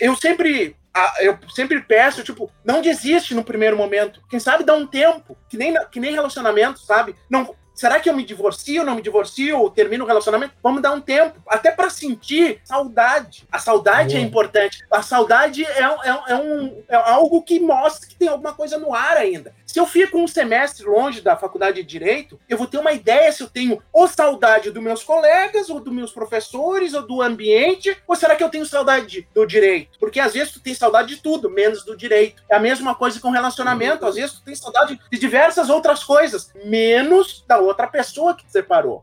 Eu 0.00 0.16
sempre 0.16 0.76
eu 1.20 1.38
sempre 1.54 1.80
peço, 1.82 2.22
tipo, 2.22 2.50
não 2.64 2.80
desiste 2.80 3.34
no 3.34 3.44
primeiro 3.44 3.76
momento. 3.76 4.22
Quem 4.28 4.40
sabe 4.40 4.64
dá 4.64 4.74
um 4.74 4.86
tempo, 4.86 5.36
que 5.48 5.56
nem, 5.56 5.74
que 5.90 6.00
nem 6.00 6.12
relacionamento, 6.12 6.80
sabe? 6.80 7.14
Não, 7.28 7.54
Será 7.76 8.00
que 8.00 8.08
eu 8.08 8.16
me 8.16 8.24
divorcio, 8.24 8.82
não 8.82 8.94
me 8.94 9.02
divorcio, 9.02 9.58
ou 9.58 9.70
termino 9.70 10.04
o 10.04 10.06
relacionamento? 10.06 10.54
Vamos 10.62 10.80
dar 10.80 10.92
um 10.92 11.00
tempo, 11.00 11.38
até 11.46 11.70
para 11.70 11.90
sentir 11.90 12.58
saudade. 12.64 13.46
A 13.52 13.58
saudade 13.58 14.16
é 14.16 14.20
importante. 14.20 14.82
A 14.90 15.02
saudade 15.02 15.62
é, 15.62 15.82
é, 15.82 16.22
é, 16.28 16.34
um, 16.36 16.82
é 16.88 16.96
algo 16.96 17.42
que 17.42 17.60
mostra 17.60 18.08
que 18.08 18.16
tem 18.16 18.28
alguma 18.28 18.54
coisa 18.54 18.78
no 18.78 18.94
ar 18.94 19.18
ainda. 19.18 19.54
Se 19.66 19.78
eu 19.78 19.84
fico 19.84 20.18
um 20.18 20.26
semestre 20.26 20.86
longe 20.86 21.20
da 21.20 21.36
faculdade 21.36 21.82
de 21.82 21.86
direito, 21.86 22.40
eu 22.48 22.56
vou 22.56 22.66
ter 22.66 22.78
uma 22.78 22.92
ideia 22.92 23.30
se 23.30 23.42
eu 23.42 23.48
tenho 23.48 23.82
ou 23.92 24.08
saudade 24.08 24.70
dos 24.70 24.82
meus 24.82 25.04
colegas, 25.04 25.68
ou 25.68 25.78
dos 25.78 25.92
meus 25.92 26.12
professores, 26.12 26.94
ou 26.94 27.06
do 27.06 27.20
ambiente, 27.20 27.94
ou 28.08 28.16
será 28.16 28.34
que 28.36 28.42
eu 28.42 28.48
tenho 28.48 28.64
saudade 28.64 29.28
do 29.34 29.44
direito? 29.44 29.98
Porque 29.98 30.18
às 30.18 30.32
vezes 30.32 30.54
tu 30.54 30.60
tem 30.60 30.72
saudade 30.72 31.14
de 31.14 31.20
tudo, 31.20 31.50
menos 31.50 31.84
do 31.84 31.94
direito. 31.94 32.42
É 32.48 32.56
a 32.56 32.60
mesma 32.60 32.94
coisa 32.94 33.20
com 33.20 33.28
relacionamento, 33.28 34.06
às 34.06 34.14
vezes 34.14 34.36
tu 34.36 34.44
tem 34.44 34.54
saudade 34.54 34.98
de 35.12 35.18
diversas 35.18 35.68
outras 35.68 36.02
coisas, 36.02 36.50
menos 36.64 37.44
da 37.46 37.65
outra 37.66 37.86
pessoa 37.86 38.34
que 38.34 38.44
te 38.44 38.52
separou, 38.52 39.02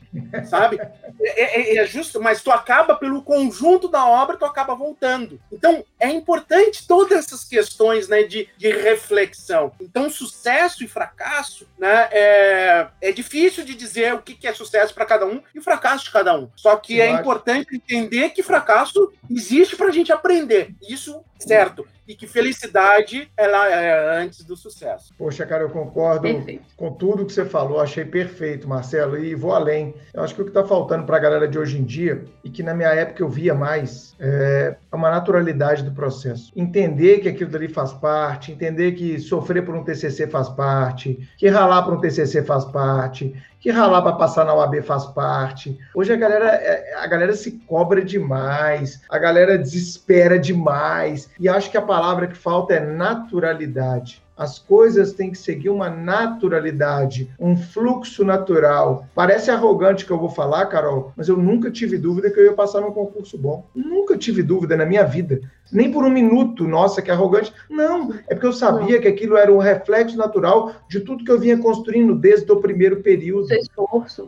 sabe? 0.49 0.79
É, 1.21 1.75
é, 1.75 1.77
é 1.77 1.85
justo, 1.85 2.21
mas 2.21 2.41
tu 2.41 2.51
acaba 2.51 2.95
pelo 2.95 3.21
conjunto 3.21 3.87
da 3.87 4.05
obra, 4.05 4.37
tu 4.37 4.45
acaba 4.45 4.75
voltando. 4.75 5.39
Então, 5.51 5.83
é 5.99 6.09
importante 6.09 6.87
todas 6.87 7.19
essas 7.19 7.43
questões 7.43 8.07
né, 8.07 8.23
de, 8.23 8.49
de 8.57 8.69
reflexão. 8.69 9.71
Então, 9.79 10.09
sucesso 10.09 10.83
e 10.83 10.87
fracasso, 10.87 11.67
né? 11.77 12.09
É, 12.11 12.87
é 13.01 13.11
difícil 13.11 13.63
de 13.63 13.75
dizer 13.75 14.13
o 14.13 14.21
que, 14.21 14.35
que 14.35 14.47
é 14.47 14.53
sucesso 14.53 14.93
para 14.93 15.05
cada 15.05 15.25
um 15.25 15.41
e 15.53 15.59
o 15.59 15.63
fracasso 15.63 16.05
de 16.05 16.11
cada 16.11 16.37
um. 16.37 16.49
Só 16.55 16.75
que 16.75 16.97
Eu 16.97 17.05
é 17.05 17.09
importante 17.09 17.75
entender 17.75 18.29
que 18.29 18.43
fracasso 18.43 19.11
existe 19.29 19.75
para 19.75 19.87
a 19.87 19.91
gente 19.91 20.11
aprender. 20.11 20.73
Isso, 20.87 21.23
certo 21.43 21.85
e 22.07 22.15
que 22.15 22.27
felicidade 22.27 23.29
ela 23.37 23.69
é 23.69 24.21
antes 24.21 24.43
do 24.43 24.55
sucesso. 24.55 25.13
Poxa, 25.17 25.45
cara, 25.45 25.63
eu 25.63 25.69
concordo 25.69 26.21
perfeito. 26.21 26.63
com 26.75 26.91
tudo 26.91 27.25
que 27.25 27.31
você 27.31 27.45
falou, 27.45 27.79
achei 27.79 28.03
perfeito, 28.03 28.67
Marcelo, 28.67 29.17
e 29.17 29.33
vou 29.35 29.53
além. 29.53 29.93
Eu 30.13 30.23
acho 30.23 30.35
que 30.35 30.41
o 30.41 30.43
que 30.43 30.49
está 30.49 30.65
faltando 30.65 31.05
para 31.05 31.17
a 31.17 31.19
galera 31.19 31.47
de 31.47 31.57
hoje 31.57 31.77
em 31.77 31.83
dia, 31.83 32.25
e 32.43 32.49
que 32.49 32.61
na 32.61 32.73
minha 32.73 32.89
época 32.89 33.23
eu 33.23 33.29
via 33.29 33.53
mais, 33.53 34.15
é 34.19 34.75
uma 34.91 35.09
naturalidade 35.09 35.83
do 35.83 35.91
processo. 35.91 36.51
Entender 36.55 37.19
que 37.19 37.29
aquilo 37.29 37.49
dali 37.49 37.69
faz 37.69 37.93
parte, 37.93 38.51
entender 38.51 38.93
que 38.93 39.19
sofrer 39.19 39.63
por 39.63 39.75
um 39.75 39.83
TCC 39.83 40.27
faz 40.27 40.49
parte, 40.49 41.29
que 41.37 41.47
ralar 41.47 41.83
por 41.83 41.93
um 41.93 42.01
TCC 42.01 42.43
faz 42.43 42.65
parte, 42.65 43.33
que 43.63 43.71
ralar 43.71 44.01
para 44.01 44.17
passar 44.17 44.43
na 44.43 44.53
UAB 44.53 44.81
faz 44.81 45.05
parte. 45.05 45.79
Hoje 45.95 46.11
a 46.11 46.17
galera, 46.17 46.49
é, 46.49 46.95
a 46.97 47.07
galera 47.07 47.31
se 47.31 47.51
cobra 47.65 48.03
demais, 48.03 48.99
a 49.09 49.17
galera 49.17 49.57
desespera 49.57 50.37
demais, 50.37 51.29
e 51.39 51.47
acho 51.47 51.71
que 51.71 51.77
a 51.77 51.81
palavra 51.81 52.27
que 52.27 52.35
falta 52.35 52.73
é 52.73 52.81
naturalidade. 52.81 54.21
As 54.35 54.59
coisas 54.59 55.13
têm 55.13 55.31
que 55.31 55.37
seguir 55.37 55.69
uma 55.69 55.89
naturalidade, 55.89 57.33
um 57.39 57.55
fluxo 57.55 58.25
natural. 58.25 59.05
Parece 59.15 59.49
arrogante 59.49 60.05
que 60.05 60.11
eu 60.11 60.19
vou 60.19 60.29
falar, 60.29 60.65
Carol, 60.65 61.13
mas 61.15 61.29
eu 61.29 61.37
nunca 61.37 61.71
tive 61.71 61.97
dúvida 61.97 62.31
que 62.31 62.39
eu 62.39 62.45
ia 62.45 62.53
passar 62.53 62.81
num 62.81 62.91
concurso 62.91 63.37
bom. 63.37 63.65
Nunca 63.73 64.17
tive 64.17 64.43
dúvida 64.43 64.75
na 64.75 64.85
minha 64.85 65.05
vida. 65.05 65.39
Nem 65.73 65.91
por 65.91 66.05
um 66.05 66.09
minuto, 66.09 66.67
nossa, 66.67 67.01
que 67.01 67.11
arrogante. 67.11 67.53
Não, 67.69 68.13
é 68.27 68.33
porque 68.33 68.47
eu 68.47 68.53
sabia 68.53 69.01
que 69.01 69.07
aquilo 69.07 69.35
era 69.35 69.51
um 69.51 69.57
reflexo 69.57 70.17
natural 70.17 70.73
de 70.87 70.99
tudo 70.99 71.23
que 71.23 71.31
eu 71.31 71.39
vinha 71.39 71.57
construindo 71.57 72.15
desde 72.15 72.51
o 72.51 72.61
primeiro 72.61 73.01
período. 73.01 73.47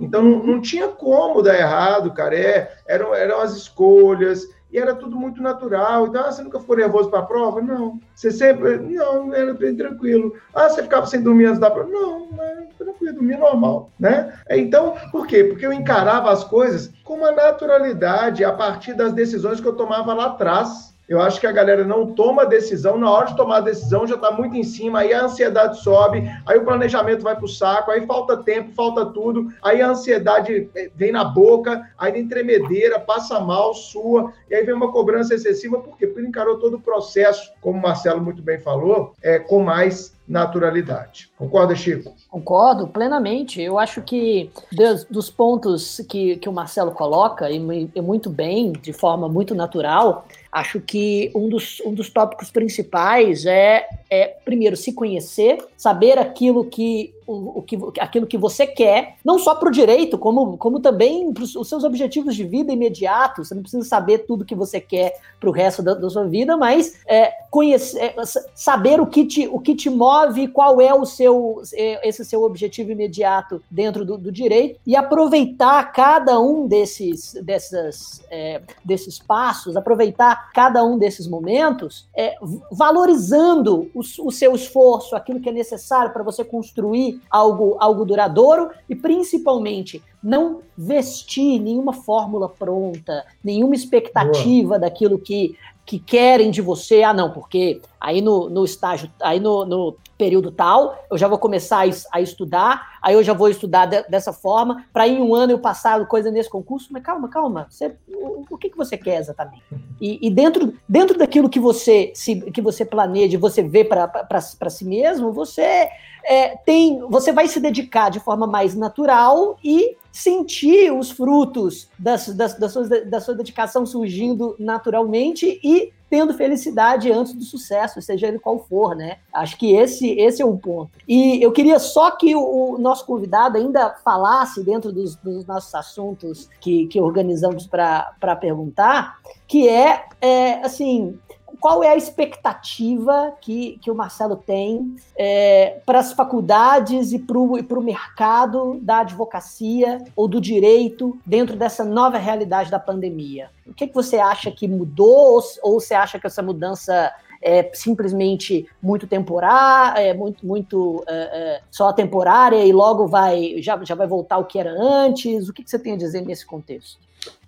Então 0.02 0.22
não, 0.22 0.44
não 0.44 0.62
tinha 0.62 0.88
como 0.88 1.42
dar 1.42 1.58
errado, 1.58 2.12
cara. 2.14 2.36
É, 2.36 2.72
eram, 2.88 3.14
eram 3.14 3.40
as 3.42 3.56
escolhas, 3.56 4.48
e 4.76 4.78
era 4.78 4.94
tudo 4.94 5.16
muito 5.16 5.42
natural. 5.42 6.08
Então, 6.08 6.22
ah, 6.26 6.30
você 6.30 6.44
nunca 6.44 6.60
ficou 6.60 6.76
nervoso 6.76 7.10
para 7.10 7.20
a 7.20 7.26
prova? 7.26 7.62
Não. 7.62 7.98
Você 8.14 8.30
sempre. 8.30 8.78
Não, 8.78 9.34
era 9.34 9.54
bem 9.54 9.74
tranquilo. 9.74 10.36
Ah, 10.54 10.68
você 10.68 10.84
ficava 10.84 11.06
sem 11.06 11.22
dormir 11.22 11.46
antes 11.46 11.62
da 11.62 11.72
prova? 11.72 11.90
Não, 11.90 12.28
não 12.28 12.68
tranquilo, 12.78 13.14
dormia 13.14 13.38
normal, 13.38 13.90
né? 13.98 14.38
Então, 14.50 14.96
por 15.14 15.28
quê? 15.28 15.46
Porque 15.46 15.66
eu 15.66 15.72
encarava 15.72 16.30
as 16.30 16.44
coisas 16.44 16.92
com 17.06 17.14
uma 17.14 17.32
naturalidade 17.32 18.44
a 18.44 18.52
partir 18.52 18.94
das 18.94 19.14
decisões 19.14 19.62
que 19.62 19.68
eu 19.68 19.78
tomava 19.78 20.14
lá 20.14 20.26
atrás. 20.26 20.94
Eu 21.08 21.22
acho 21.22 21.40
que 21.40 21.46
a 21.46 21.52
galera 21.52 21.84
não 21.84 22.14
toma 22.14 22.46
decisão, 22.46 22.98
na 22.98 23.10
hora 23.12 23.28
de 23.28 23.36
tomar 23.36 23.58
a 23.58 23.62
decisão 23.62 24.08
já 24.08 24.16
está 24.16 24.32
muito 24.32 24.56
em 24.56 24.64
cima, 24.64 25.00
aí 25.00 25.14
a 25.14 25.26
ansiedade 25.26 25.80
sobe, 25.82 26.24
aí 26.46 26.58
o 26.58 26.66
planejamento 26.66 27.22
vai 27.22 27.36
para 27.36 27.46
o 27.46 27.50
saco, 27.50 27.92
aí 27.92 28.06
falta 28.06 28.38
tempo, 28.38 28.74
falta 28.74 29.06
tudo, 29.06 29.50
aí 29.62 29.82
a 29.82 29.90
ansiedade 29.90 30.70
eh, 30.76 30.90
vem 30.96 31.12
na 31.12 31.24
boca, 31.24 31.90
aí 31.98 32.12
vem 32.12 32.28
tremedeira, 32.28 33.00
passa 33.00 33.40
mal, 33.40 33.74
sua, 33.74 34.34
e 34.50 34.56
aí 34.56 34.66
vem 34.66 34.74
uma 34.74 34.92
cobrança 34.92 35.36
excessiva, 35.36 35.80
por 35.80 35.96
quê? 35.98 36.08
Porque 36.08 36.20
ele 36.20 36.30
encarou 36.30 36.58
todo 36.58 36.78
o 36.78 36.82
processo, 36.82 37.52
como 37.62 37.78
o 37.78 37.82
Marcelo 37.82 38.22
muito 38.22 38.42
bem 38.42 38.60
falou, 38.60 39.14
é, 39.22 39.38
com 39.38 39.62
mais 39.62 40.16
naturalidade. 40.28 41.32
Concorda, 41.38 41.76
Chico? 41.76 42.14
Concordo 42.30 42.88
plenamente. 42.88 43.62
Eu 43.62 43.78
acho 43.78 44.02
que 44.02 44.50
dos, 44.72 45.04
dos 45.06 45.30
pontos 45.30 46.02
que, 46.08 46.38
que 46.38 46.48
o 46.48 46.54
Marcelo 46.54 46.92
coloca, 46.92 47.52
e, 47.52 47.90
e 47.94 48.02
muito 48.02 48.30
bem, 48.30 48.72
de 48.72 48.94
forma 48.94 49.28
muito 49.28 49.54
natural, 49.54 50.26
Acho 50.56 50.80
que 50.80 51.34
um 51.36 51.50
dos, 51.50 51.82
um 51.86 51.94
dos 51.94 52.10
tópicos 52.10 52.50
principais 52.50 53.46
é, 53.46 53.86
é, 54.10 54.38
primeiro, 54.46 54.78
se 54.78 54.94
conhecer, 54.94 55.58
saber 55.76 56.18
aquilo 56.18 56.64
que 56.64 57.14
o, 57.28 57.60
o 57.60 57.62
que, 57.62 57.78
aquilo 58.00 58.26
que 58.26 58.38
você 58.38 58.66
quer, 58.66 59.18
não 59.26 59.38
só 59.38 59.56
para 59.56 59.68
o 59.68 59.72
direito, 59.72 60.18
como, 60.18 60.58
como 60.58 60.80
também 60.80 61.34
para 61.34 61.44
os 61.44 61.52
seus 61.68 61.84
objetivos 61.84 62.38
de 62.38 62.46
vida 62.46 62.72
imediatos. 62.72 63.50
Você 63.50 63.56
não 63.56 63.64
precisa 63.64 63.84
saber 63.84 64.20
tudo 64.20 64.46
que 64.46 64.56
você 64.56 64.80
quer 64.80 65.20
para 65.42 65.50
o 65.50 65.52
resto 65.52 65.84
da, 65.84 65.94
da, 65.94 66.10
sua 66.10 66.24
vida, 66.24 66.56
mas 66.56 67.02
é, 67.06 67.34
conhecer, 67.52 68.00
é, 68.00 68.16
saber 68.54 69.02
o 69.02 69.08
que, 69.08 69.26
te, 69.26 69.48
o 69.48 69.60
que 69.60 69.76
te 69.76 69.90
move, 69.90 70.48
qual 70.48 70.80
é 70.80 70.94
o 70.94 71.06
seu 71.06 71.25
é, 71.74 72.08
esse 72.08 72.24
seu 72.26 72.44
objetivo 72.44 72.92
imediato 72.92 73.62
dentro 73.70 74.06
do, 74.06 74.18
do 74.18 74.32
direito 74.32 74.80
e 74.86 74.96
aproveitar 74.96 75.92
cada 75.92 76.40
um 76.40 76.68
desses, 76.68 77.34
dessas, 77.44 78.22
é, 78.30 78.62
desses 78.84 79.20
passos, 79.20 79.78
aproveitar 79.78 80.52
cada 80.54 80.84
um 80.84 80.98
desses 80.98 81.28
momentos, 81.28 82.08
é, 82.16 82.36
valorizando 82.72 83.90
o, 83.94 84.00
o 84.00 84.32
seu 84.32 84.56
esforço, 84.56 85.16
aquilo 85.16 85.40
que 85.40 85.50
é 85.50 85.54
necessário 85.54 86.12
para 86.12 86.24
você 86.24 86.44
construir 86.44 87.22
algo, 87.30 87.78
algo 87.80 88.06
duradouro 88.06 88.72
e 88.90 88.96
principalmente 88.96 90.04
não 90.26 90.62
vestir 90.76 91.60
nenhuma 91.60 91.94
fórmula 91.94 92.50
pronta, 92.50 93.24
nenhuma 93.44 93.76
expectativa 93.76 94.70
Boa. 94.70 94.80
daquilo 94.80 95.20
que, 95.20 95.56
que 95.86 96.00
querem 96.00 96.50
de 96.50 96.62
você. 96.62 97.04
Ah, 97.04 97.14
não, 97.14 97.32
porque 97.32 97.82
aí 98.00 98.22
no, 98.22 98.50
no 98.50 98.66
estágio, 98.66 99.10
aí 99.22 99.40
no, 99.40 99.66
no 99.66 99.96
período 100.18 100.50
tal, 100.50 100.98
eu 101.12 101.18
já 101.18 101.28
vou 101.28 101.38
começar 101.38 101.86
a, 101.86 102.18
a 102.18 102.22
estudar, 102.22 102.98
aí 103.02 103.14
eu 103.14 103.24
já 103.24 103.34
vou 103.34 103.50
estudar 103.50 103.86
de, 103.86 104.02
dessa 104.04 104.32
forma, 104.32 104.86
para 104.94 105.08
em 105.08 105.22
um 105.22 105.36
ano 105.36 105.52
eu 105.52 105.60
passar 105.60 106.06
coisa 106.08 106.32
nesse 106.32 106.50
concurso. 106.50 106.88
Mas 106.92 107.04
calma, 107.04 107.30
calma, 107.30 107.68
você, 107.70 107.96
o, 108.08 108.46
o 108.50 108.58
que, 108.58 108.70
que 108.70 108.78
você 108.78 108.98
quer 108.98 109.20
exatamente? 109.20 109.64
E, 110.00 110.26
e, 110.26 110.30
dentro, 110.30 110.74
dentro 110.88 111.18
daquilo 111.18 111.50
que 111.50 111.60
você, 111.60 112.12
se, 112.16 112.40
que 112.52 112.62
você 112.62 112.86
planeja, 112.86 113.38
você 113.38 113.62
vê 113.62 113.84
para 113.84 114.70
si 114.70 114.86
mesmo, 114.86 115.32
você 115.32 115.90
é, 116.26 116.58
tem, 116.58 117.00
você 117.10 117.32
vai 117.32 117.48
se 117.48 117.60
dedicar 117.60 118.10
de 118.10 118.20
forma 118.20 118.48
mais 118.48 118.76
natural 118.76 119.58
e 119.64 119.96
sentir 120.12 120.92
os 120.92 121.12
frutos 121.12 121.90
das, 122.00 122.28
das, 122.30 122.58
da, 122.58 122.70
sua, 122.70 122.88
da 122.88 123.20
sua 123.20 123.36
dedicação 123.36 123.86
surgindo 123.86 124.56
naturalmente 124.58 125.60
e 125.64 125.92
tendo 126.10 126.34
felicidade 126.34 127.12
antes 127.12 127.34
do 127.34 127.44
sucesso, 127.44 128.02
seja 128.02 128.28
ele 128.28 128.40
qual 128.40 128.60
for, 128.60 128.96
né? 128.96 129.18
Acho 129.34 129.58
que 129.58 129.76
esse, 129.76 130.12
esse 130.12 130.42
é 130.42 130.46
o 130.46 130.58
ponto. 130.58 130.92
E 131.08 131.44
eu 131.44 131.52
queria 131.52 131.80
só 131.80 132.12
que 132.12 132.36
o, 132.36 132.76
o 132.76 132.78
nosso 132.78 133.06
convidado 133.06 133.58
ainda 133.58 133.96
falasse 134.04 134.64
dentro 134.64 134.94
dos, 134.94 135.16
dos 135.18 135.46
nossos 135.46 135.74
assuntos 135.76 136.50
que, 136.62 136.88
que 136.88 137.02
organizamos 137.02 137.68
para 137.68 138.36
perguntar, 138.40 139.18
que 139.48 139.68
é, 139.68 140.06
é 140.22 140.54
assim, 140.64 141.20
qual 141.60 141.84
é 141.84 141.90
a 141.90 141.96
expectativa 141.96 143.34
que, 143.42 143.78
que 143.82 143.92
o 143.92 143.96
Marcelo 143.96 144.36
tem 144.36 144.96
é, 145.18 145.80
para 145.86 146.00
as 146.00 146.14
faculdades 146.14 147.12
e 147.12 147.20
para 147.20 147.38
o 147.38 147.82
mercado 147.82 148.80
da 148.82 149.00
advocacia 149.00 150.04
ou 150.16 150.28
do 150.28 150.42
direito 150.42 151.18
dentro 151.26 151.56
dessa 151.56 151.84
nova 151.84 152.18
realidade 152.18 152.72
da 152.72 152.80
pandemia? 152.80 153.50
O 153.66 153.74
que, 153.74 153.88
que 153.88 153.94
você 153.94 154.18
acha 154.18 154.52
que 154.52 154.68
mudou 154.68 155.36
ou, 155.36 155.42
ou 155.64 155.80
você 155.80 155.94
acha 155.94 156.20
que 156.20 156.28
essa 156.28 156.42
mudança 156.42 157.14
é 157.42 157.70
simplesmente 157.74 158.68
muito 158.82 159.06
temporária, 159.06 160.02
é 160.02 160.14
muito, 160.14 160.46
muito 160.46 161.04
é, 161.08 161.14
é, 161.14 161.62
só 161.70 161.94
temporária 161.94 162.66
e 162.66 162.72
logo 162.72 163.08
vai 163.08 163.62
já, 163.62 163.82
já 163.84 163.94
vai 163.94 164.08
voltar 164.08 164.40
o 164.40 164.46
que 164.46 164.58
era 164.58 164.72
antes? 164.72 165.48
O 165.48 165.54
que, 165.54 165.64
que 165.64 165.70
você 165.70 165.78
tem 165.78 165.94
a 165.94 165.98
dizer 165.98 166.22
nesse 166.22 166.46
contexto? 166.46 167.05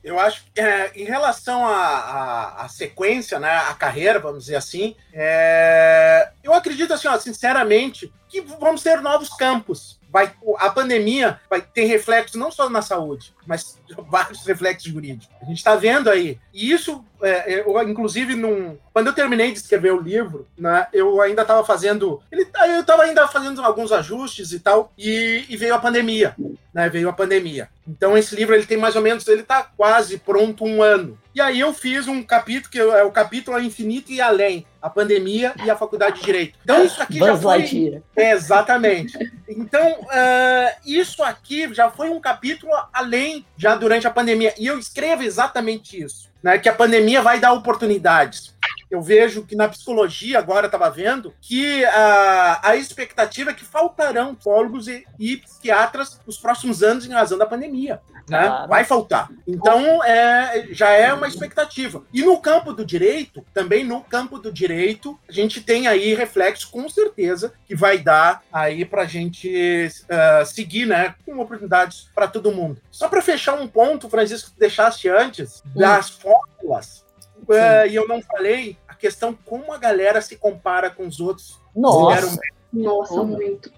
Eu 0.08 0.18
acho 0.18 0.46
que 0.46 0.62
é, 0.62 0.90
em 0.96 1.04
relação 1.04 1.68
à 1.68 2.66
sequência, 2.70 3.40
né, 3.40 3.52
a 3.52 3.74
carreira, 3.74 4.20
vamos 4.20 4.46
dizer 4.46 4.56
assim, 4.56 4.96
é, 5.12 6.30
eu 6.42 6.54
acredito 6.54 6.94
assim, 6.94 7.10
ó, 7.10 7.20
sinceramente, 7.20 8.10
que 8.30 8.40
vamos 8.40 8.82
ter 8.82 9.02
novos 9.02 9.28
campos. 9.30 9.97
Vai, 10.18 10.34
a 10.58 10.72
pandemia 10.72 11.40
vai 11.48 11.62
ter 11.62 11.86
reflexos 11.86 12.40
não 12.40 12.50
só 12.50 12.68
na 12.68 12.82
saúde, 12.82 13.36
mas 13.46 13.80
vários 14.10 14.44
reflexos 14.48 14.92
jurídicos. 14.92 15.30
A 15.40 15.46
gente 15.46 15.58
está 15.58 15.76
vendo 15.76 16.10
aí. 16.10 16.40
E 16.52 16.72
isso, 16.72 17.06
é, 17.22 17.60
eu, 17.60 17.80
inclusive, 17.88 18.34
num, 18.34 18.80
quando 18.92 19.06
eu 19.06 19.14
terminei 19.14 19.52
de 19.52 19.60
escrever 19.60 19.94
o 19.94 20.02
livro, 20.02 20.48
né, 20.58 20.88
eu 20.92 21.22
ainda 21.22 21.44
estava 21.44 21.64
fazendo. 21.64 22.20
Ele, 22.32 22.48
eu 22.68 22.82
estava 22.82 23.04
ainda 23.04 23.28
fazendo 23.28 23.62
alguns 23.62 23.92
ajustes 23.92 24.52
e 24.54 24.60
tal, 24.60 24.92
e, 24.98 25.46
e 25.48 25.56
veio 25.56 25.76
a 25.76 25.80
pandemia. 25.80 26.36
Né, 26.74 26.90
veio 26.90 27.10
a 27.10 27.14
pandemia. 27.14 27.70
Então, 27.88 28.18
esse 28.18 28.36
livro 28.36 28.56
ele 28.56 28.66
tem 28.66 28.78
mais 28.78 28.96
ou 28.96 29.04
menos, 29.04 29.28
ele 29.28 29.42
está 29.42 29.62
quase 29.78 30.18
pronto 30.18 30.66
um 30.66 30.82
ano. 30.82 31.16
E 31.38 31.42
aí 31.42 31.60
eu 31.60 31.72
fiz 31.72 32.08
um 32.08 32.24
capítulo 32.24 32.72
que 32.72 32.80
é 32.80 33.04
o 33.04 33.12
capítulo 33.12 33.60
Infinito 33.60 34.12
e 34.12 34.20
Além, 34.20 34.66
a 34.82 34.90
pandemia 34.90 35.54
e 35.64 35.70
a 35.70 35.76
faculdade 35.76 36.18
de 36.18 36.26
direito. 36.26 36.58
Então 36.64 36.84
isso 36.84 37.00
aqui 37.00 37.20
Buzz 37.20 37.34
já 37.34 37.38
foi 37.38 38.02
é, 38.16 38.32
exatamente. 38.32 39.16
Então 39.48 40.00
uh, 40.02 40.80
isso 40.84 41.22
aqui 41.22 41.72
já 41.76 41.92
foi 41.92 42.10
um 42.10 42.20
capítulo 42.20 42.72
além 42.92 43.46
já 43.56 43.76
durante 43.76 44.08
a 44.08 44.10
pandemia 44.10 44.52
e 44.58 44.66
eu 44.66 44.80
escrevo 44.80 45.22
exatamente 45.22 46.02
isso, 46.02 46.28
né? 46.42 46.58
Que 46.58 46.70
a 46.70 46.74
pandemia 46.74 47.22
vai 47.22 47.40
dar 47.40 47.54
oportunidades 47.54 48.57
eu 48.90 49.02
vejo 49.02 49.44
que 49.46 49.56
na 49.56 49.68
psicologia, 49.68 50.40
agora 50.40 50.68
estava 50.68 50.90
vendo, 50.90 51.34
que 51.42 51.84
a, 51.86 52.70
a 52.70 52.76
expectativa 52.76 53.52
é 53.52 53.54
que 53.54 53.66
faltarão 53.66 54.36
psicólogos 54.36 54.88
e, 54.88 55.06
e 55.20 55.38
psiquiatras 55.38 56.20
nos 56.26 56.38
próximos 56.38 56.82
anos 56.82 57.06
em 57.06 57.12
razão 57.12 57.38
da 57.38 57.46
pandemia. 57.46 58.02
Né? 58.30 58.66
Vai 58.68 58.84
faltar. 58.84 59.30
Então, 59.48 60.04
é, 60.04 60.68
já 60.72 60.90
é 60.90 61.14
uma 61.14 61.28
expectativa. 61.28 62.04
E 62.14 62.24
no 62.24 62.40
campo 62.40 62.74
do 62.74 62.86
direito, 62.86 63.44
também 63.54 63.86
no 63.86 64.02
campo 64.02 64.38
do 64.38 64.52
direito, 64.52 65.18
a 65.30 65.32
gente 65.32 65.62
tem 65.62 65.88
aí 65.88 66.14
reflexo, 66.14 66.70
com 66.70 66.90
certeza, 66.90 67.54
que 67.66 67.76
vai 67.76 67.98
dar 67.98 68.44
aí 68.52 68.84
para 68.84 69.04
a 69.04 69.06
gente 69.06 69.88
uh, 69.88 70.46
seguir, 70.46 70.86
né, 70.86 71.16
com 71.26 71.40
oportunidades 71.40 72.10
para 72.14 72.28
todo 72.28 72.52
mundo. 72.52 72.82
Só 72.92 73.08
para 73.08 73.22
fechar 73.22 73.60
um 73.60 73.68
ponto, 73.68 74.10
Francisco, 74.10 74.52
que 74.52 74.60
deixaste 74.60 75.08
antes, 75.08 75.64
das 75.74 76.10
fórmulas 76.10 77.07
uh, 77.48 77.88
e 77.90 77.96
eu 77.96 78.08
não 78.08 78.22
falei 78.22 78.78
a 78.88 78.94
questão 78.94 79.38
como 79.46 79.74
a 79.74 79.78
galera 79.78 80.22
se 80.22 80.36
compara 80.36 80.90
com 80.90 81.08
os 81.08 81.20
outros. 81.20 81.60
Nossa, 81.76 82.40
Nossa 82.72 83.24
muito. 83.24 83.72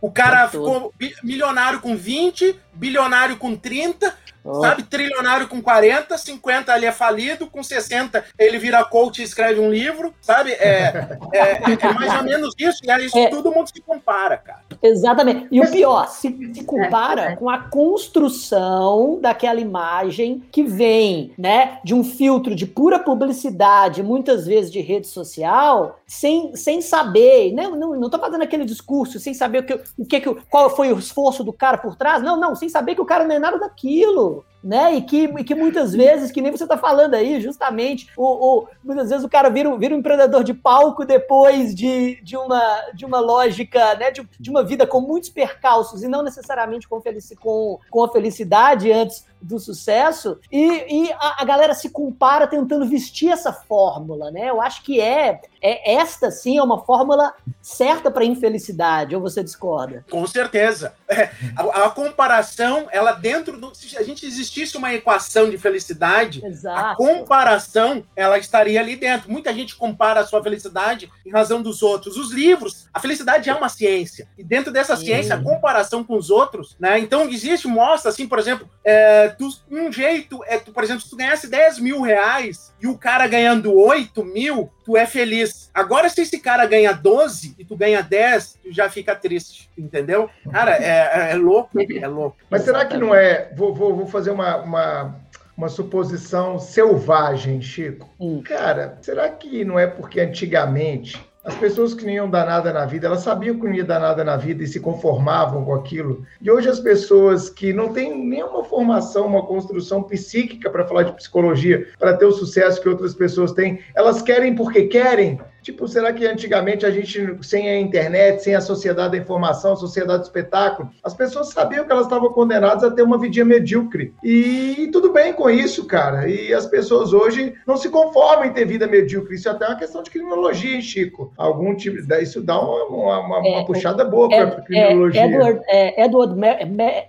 O 0.00 0.10
cara 0.10 0.48
ficou 0.48 0.92
milionário 1.22 1.80
com 1.80 1.96
20, 1.96 2.60
bilionário 2.74 3.36
com 3.36 3.56
30, 3.56 4.14
Oh. 4.48 4.60
Sabe, 4.60 4.84
trilionário 4.84 5.48
com 5.48 5.60
40, 5.60 6.16
50 6.16 6.76
ele 6.76 6.86
é 6.86 6.92
falido, 6.92 7.48
com 7.48 7.64
60 7.64 8.24
ele 8.38 8.60
vira 8.60 8.84
coach 8.84 9.20
e 9.20 9.24
escreve 9.24 9.58
um 9.58 9.72
livro, 9.72 10.14
sabe? 10.20 10.52
É, 10.52 11.18
é, 11.32 11.62
é 11.64 11.92
mais 11.92 12.14
ou 12.14 12.22
menos 12.22 12.54
isso, 12.56 12.78
e 12.84 12.90
aí 12.90 13.06
isso 13.06 13.18
é. 13.18 13.28
todo 13.28 13.50
mundo 13.50 13.68
se 13.68 13.80
compara, 13.80 14.36
cara. 14.36 14.60
Exatamente. 14.86 15.46
E 15.50 15.60
o 15.60 15.70
pior, 15.70 16.08
se, 16.08 16.28
se 16.52 16.64
compara 16.64 17.32
é. 17.32 17.36
com 17.36 17.48
a 17.50 17.58
construção 17.58 19.18
daquela 19.20 19.60
imagem 19.60 20.42
que 20.50 20.62
vem, 20.62 21.32
né, 21.38 21.78
de 21.84 21.94
um 21.94 22.04
filtro 22.04 22.54
de 22.54 22.66
pura 22.66 22.98
publicidade, 22.98 24.02
muitas 24.02 24.46
vezes 24.46 24.70
de 24.70 24.80
rede 24.80 25.06
social, 25.06 25.98
sem, 26.06 26.54
sem 26.54 26.80
saber, 26.80 27.52
né? 27.52 27.68
não, 27.68 27.96
não 27.96 28.10
tô 28.10 28.18
fazendo 28.18 28.42
aquele 28.42 28.64
discurso, 28.64 29.18
sem 29.18 29.34
saber 29.34 29.58
o 29.60 29.62
que, 29.64 29.80
o 29.98 30.06
que, 30.06 30.20
qual 30.48 30.70
foi 30.70 30.92
o 30.92 30.98
esforço 30.98 31.42
do 31.42 31.52
cara 31.52 31.78
por 31.78 31.96
trás, 31.96 32.22
não, 32.22 32.38
não, 32.38 32.54
sem 32.54 32.68
saber 32.68 32.94
que 32.94 33.00
o 33.00 33.06
cara 33.06 33.24
não 33.24 33.34
é 33.34 33.38
nada 33.38 33.58
daquilo 33.58 34.44
né? 34.66 34.96
E 34.96 35.02
que, 35.02 35.24
e 35.24 35.44
que 35.44 35.54
muitas 35.54 35.94
vezes, 35.94 36.32
que 36.32 36.42
nem 36.42 36.50
você 36.50 36.64
está 36.64 36.76
falando 36.76 37.14
aí, 37.14 37.40
justamente, 37.40 38.08
o, 38.16 38.24
o, 38.24 38.68
muitas 38.82 39.08
vezes 39.08 39.24
o 39.24 39.28
cara 39.28 39.48
vira, 39.48 39.74
vira 39.76 39.94
um 39.94 39.98
empreendedor 39.98 40.42
de 40.42 40.52
palco 40.52 41.04
depois 41.04 41.72
de, 41.72 42.20
de, 42.20 42.36
uma, 42.36 42.82
de 42.92 43.04
uma 43.04 43.20
lógica, 43.20 43.94
né? 43.94 44.10
De, 44.10 44.28
de 44.40 44.50
uma 44.50 44.64
vida 44.64 44.84
com 44.84 45.00
muitos 45.00 45.30
percalços 45.30 46.02
e 46.02 46.08
não 46.08 46.20
necessariamente 46.20 46.88
com, 46.88 47.00
felici, 47.00 47.36
com, 47.36 47.78
com 47.88 48.02
a 48.02 48.10
felicidade 48.10 48.90
antes 48.90 49.24
do 49.40 49.58
sucesso 49.58 50.38
e, 50.50 51.06
e 51.06 51.12
a, 51.12 51.42
a, 51.42 51.44
galera 51.44 51.74
se 51.74 51.90
compara 51.90 52.46
tentando 52.46 52.86
vestir 52.86 53.30
essa 53.30 53.52
fórmula, 53.52 54.30
né? 54.30 54.50
Eu 54.50 54.60
acho 54.60 54.82
que 54.82 55.00
é, 55.00 55.40
é 55.62 55.94
esta 55.94 56.30
sim 56.30 56.58
é 56.58 56.62
uma 56.62 56.84
fórmula 56.84 57.34
certa 57.60 58.10
para 58.10 58.24
infelicidade, 58.24 59.14
ou 59.14 59.20
você 59.20 59.42
discorda? 59.42 60.04
Com 60.10 60.26
certeza. 60.26 60.94
É, 61.08 61.30
a, 61.56 61.84
a, 61.84 61.90
comparação, 61.90 62.88
ela 62.90 63.12
dentro 63.12 63.58
do. 63.58 63.74
Se 63.74 63.96
a 63.96 64.02
gente 64.02 64.26
existisse 64.26 64.76
uma 64.76 64.92
equação 64.92 65.48
de 65.48 65.58
felicidade, 65.58 66.44
Exato. 66.44 66.78
a 66.78 66.96
comparação, 66.96 68.04
ela 68.14 68.38
estaria 68.38 68.80
ali 68.80 68.96
dentro. 68.96 69.30
Muita 69.30 69.52
gente 69.52 69.76
compara 69.76 70.20
a 70.20 70.26
sua 70.26 70.42
felicidade 70.42 71.10
em 71.24 71.30
razão 71.30 71.62
dos 71.62 71.82
outros. 71.82 72.16
Os 72.16 72.32
livros, 72.32 72.88
a 72.92 73.00
felicidade 73.00 73.48
é 73.48 73.54
uma 73.54 73.68
ciência. 73.68 74.28
E 74.36 74.42
dentro 74.42 74.72
dessa 74.72 74.96
sim. 74.96 75.06
ciência, 75.06 75.34
a 75.36 75.42
comparação 75.42 76.02
com 76.02 76.16
os 76.16 76.30
outros, 76.30 76.76
né? 76.78 76.98
Então, 76.98 77.28
existe, 77.28 77.68
mostra 77.68 78.10
assim, 78.10 78.26
por 78.26 78.38
exemplo, 78.38 78.68
é, 78.84 79.25
tu, 79.28 79.48
um 79.70 79.90
jeito 79.92 80.42
é, 80.46 80.58
tu, 80.58 80.72
por 80.72 80.84
exemplo, 80.84 81.02
se 81.02 81.10
tu 81.10 81.16
ganhasse 81.16 81.48
10 81.48 81.78
mil 81.78 82.00
reais 82.00 82.72
e 82.80 82.86
o 82.86 82.96
cara 82.96 83.26
ganhando 83.26 83.74
8 83.74 84.24
mil, 84.24 84.70
tu 84.84 84.96
é 84.96 85.06
feliz. 85.06 85.70
Agora, 85.74 86.08
se 86.08 86.22
esse 86.22 86.38
cara 86.38 86.66
ganha 86.66 86.92
12 86.92 87.54
e 87.58 87.64
tu 87.64 87.76
ganha 87.76 88.02
10, 88.02 88.58
tu 88.62 88.72
já 88.72 88.88
fica 88.88 89.14
triste, 89.14 89.70
entendeu? 89.76 90.30
Cara, 90.50 90.76
é, 90.76 91.30
é, 91.30 91.32
é 91.32 91.34
louco, 91.34 91.70
é 91.78 92.06
louco. 92.06 92.36
Mas 92.50 92.62
será 92.62 92.84
que 92.84 92.96
não 92.96 93.14
é. 93.14 93.50
Vou, 93.54 93.74
vou, 93.74 93.94
vou 93.94 94.06
fazer 94.06 94.30
uma, 94.30 94.56
uma, 94.56 95.16
uma 95.56 95.68
suposição 95.68 96.58
selvagem, 96.58 97.60
Chico. 97.62 98.08
Hum. 98.20 98.42
Cara, 98.42 98.98
será 99.00 99.28
que 99.28 99.64
não 99.64 99.78
é 99.78 99.86
porque 99.86 100.20
antigamente 100.20 101.25
as 101.46 101.54
pessoas 101.54 101.94
que 101.94 102.04
não 102.04 102.12
iam 102.12 102.28
dar 102.28 102.44
nada 102.44 102.72
na 102.72 102.84
vida, 102.84 103.06
elas 103.06 103.20
sabiam 103.20 103.56
que 103.56 103.64
não 103.64 103.72
ia 103.72 103.84
dar 103.84 104.00
nada 104.00 104.24
na 104.24 104.36
vida 104.36 104.64
e 104.64 104.66
se 104.66 104.80
conformavam 104.80 105.64
com 105.64 105.74
aquilo. 105.74 106.26
E 106.42 106.50
hoje 106.50 106.68
as 106.68 106.80
pessoas 106.80 107.48
que 107.48 107.72
não 107.72 107.92
têm 107.92 108.18
nenhuma 108.18 108.64
formação, 108.64 109.26
uma 109.26 109.46
construção 109.46 110.02
psíquica 110.02 110.68
para 110.68 110.84
falar 110.84 111.04
de 111.04 111.12
psicologia, 111.12 111.86
para 112.00 112.16
ter 112.16 112.24
o 112.24 112.32
sucesso 112.32 112.82
que 112.82 112.88
outras 112.88 113.14
pessoas 113.14 113.52
têm, 113.52 113.78
elas 113.94 114.20
querem 114.22 114.56
porque 114.56 114.88
querem, 114.88 115.38
Tipo, 115.66 115.88
será 115.88 116.12
que 116.12 116.24
antigamente 116.24 116.86
a 116.86 116.92
gente, 116.92 117.38
sem 117.42 117.68
a 117.68 117.76
internet, 117.76 118.40
sem 118.40 118.54
a 118.54 118.60
sociedade 118.60 119.16
da 119.16 119.18
informação, 119.18 119.72
a 119.72 119.76
sociedade 119.76 120.20
do 120.20 120.26
espetáculo, 120.26 120.90
as 121.02 121.12
pessoas 121.12 121.48
sabiam 121.48 121.84
que 121.84 121.90
elas 121.90 122.04
estavam 122.06 122.32
condenadas 122.32 122.84
a 122.84 122.90
ter 122.92 123.02
uma 123.02 123.18
vidinha 123.18 123.44
medíocre. 123.44 124.14
E, 124.22 124.88
tudo 124.92 125.12
bem 125.12 125.32
com 125.32 125.50
isso, 125.50 125.84
cara. 125.84 126.28
E 126.28 126.54
as 126.54 126.66
pessoas 126.66 127.12
hoje 127.12 127.52
não 127.66 127.76
se 127.76 127.88
conformam 127.88 128.44
em 128.44 128.52
ter 128.52 128.64
vida 128.64 128.86
medíocre. 128.86 129.34
Isso 129.34 129.48
é 129.48 129.50
até 129.50 129.66
uma 129.66 129.74
questão 129.74 130.04
de 130.04 130.10
criminologia, 130.12 130.76
hein, 130.76 130.80
Chico? 130.80 131.32
Algum 131.36 131.74
tipo. 131.74 131.96
Isso 132.22 132.40
dá 132.40 132.60
uma, 132.60 132.84
uma, 132.84 133.18
uma, 133.18 133.48
é, 133.48 133.50
uma 133.56 133.66
puxada 133.66 134.04
boa 134.04 134.28
para 134.28 134.44
a 134.44 134.60
criminologia. 134.62 135.20
É, 135.20 135.26
Edward, 135.26 135.60
é, 135.66 136.04
Edward, 136.04 136.40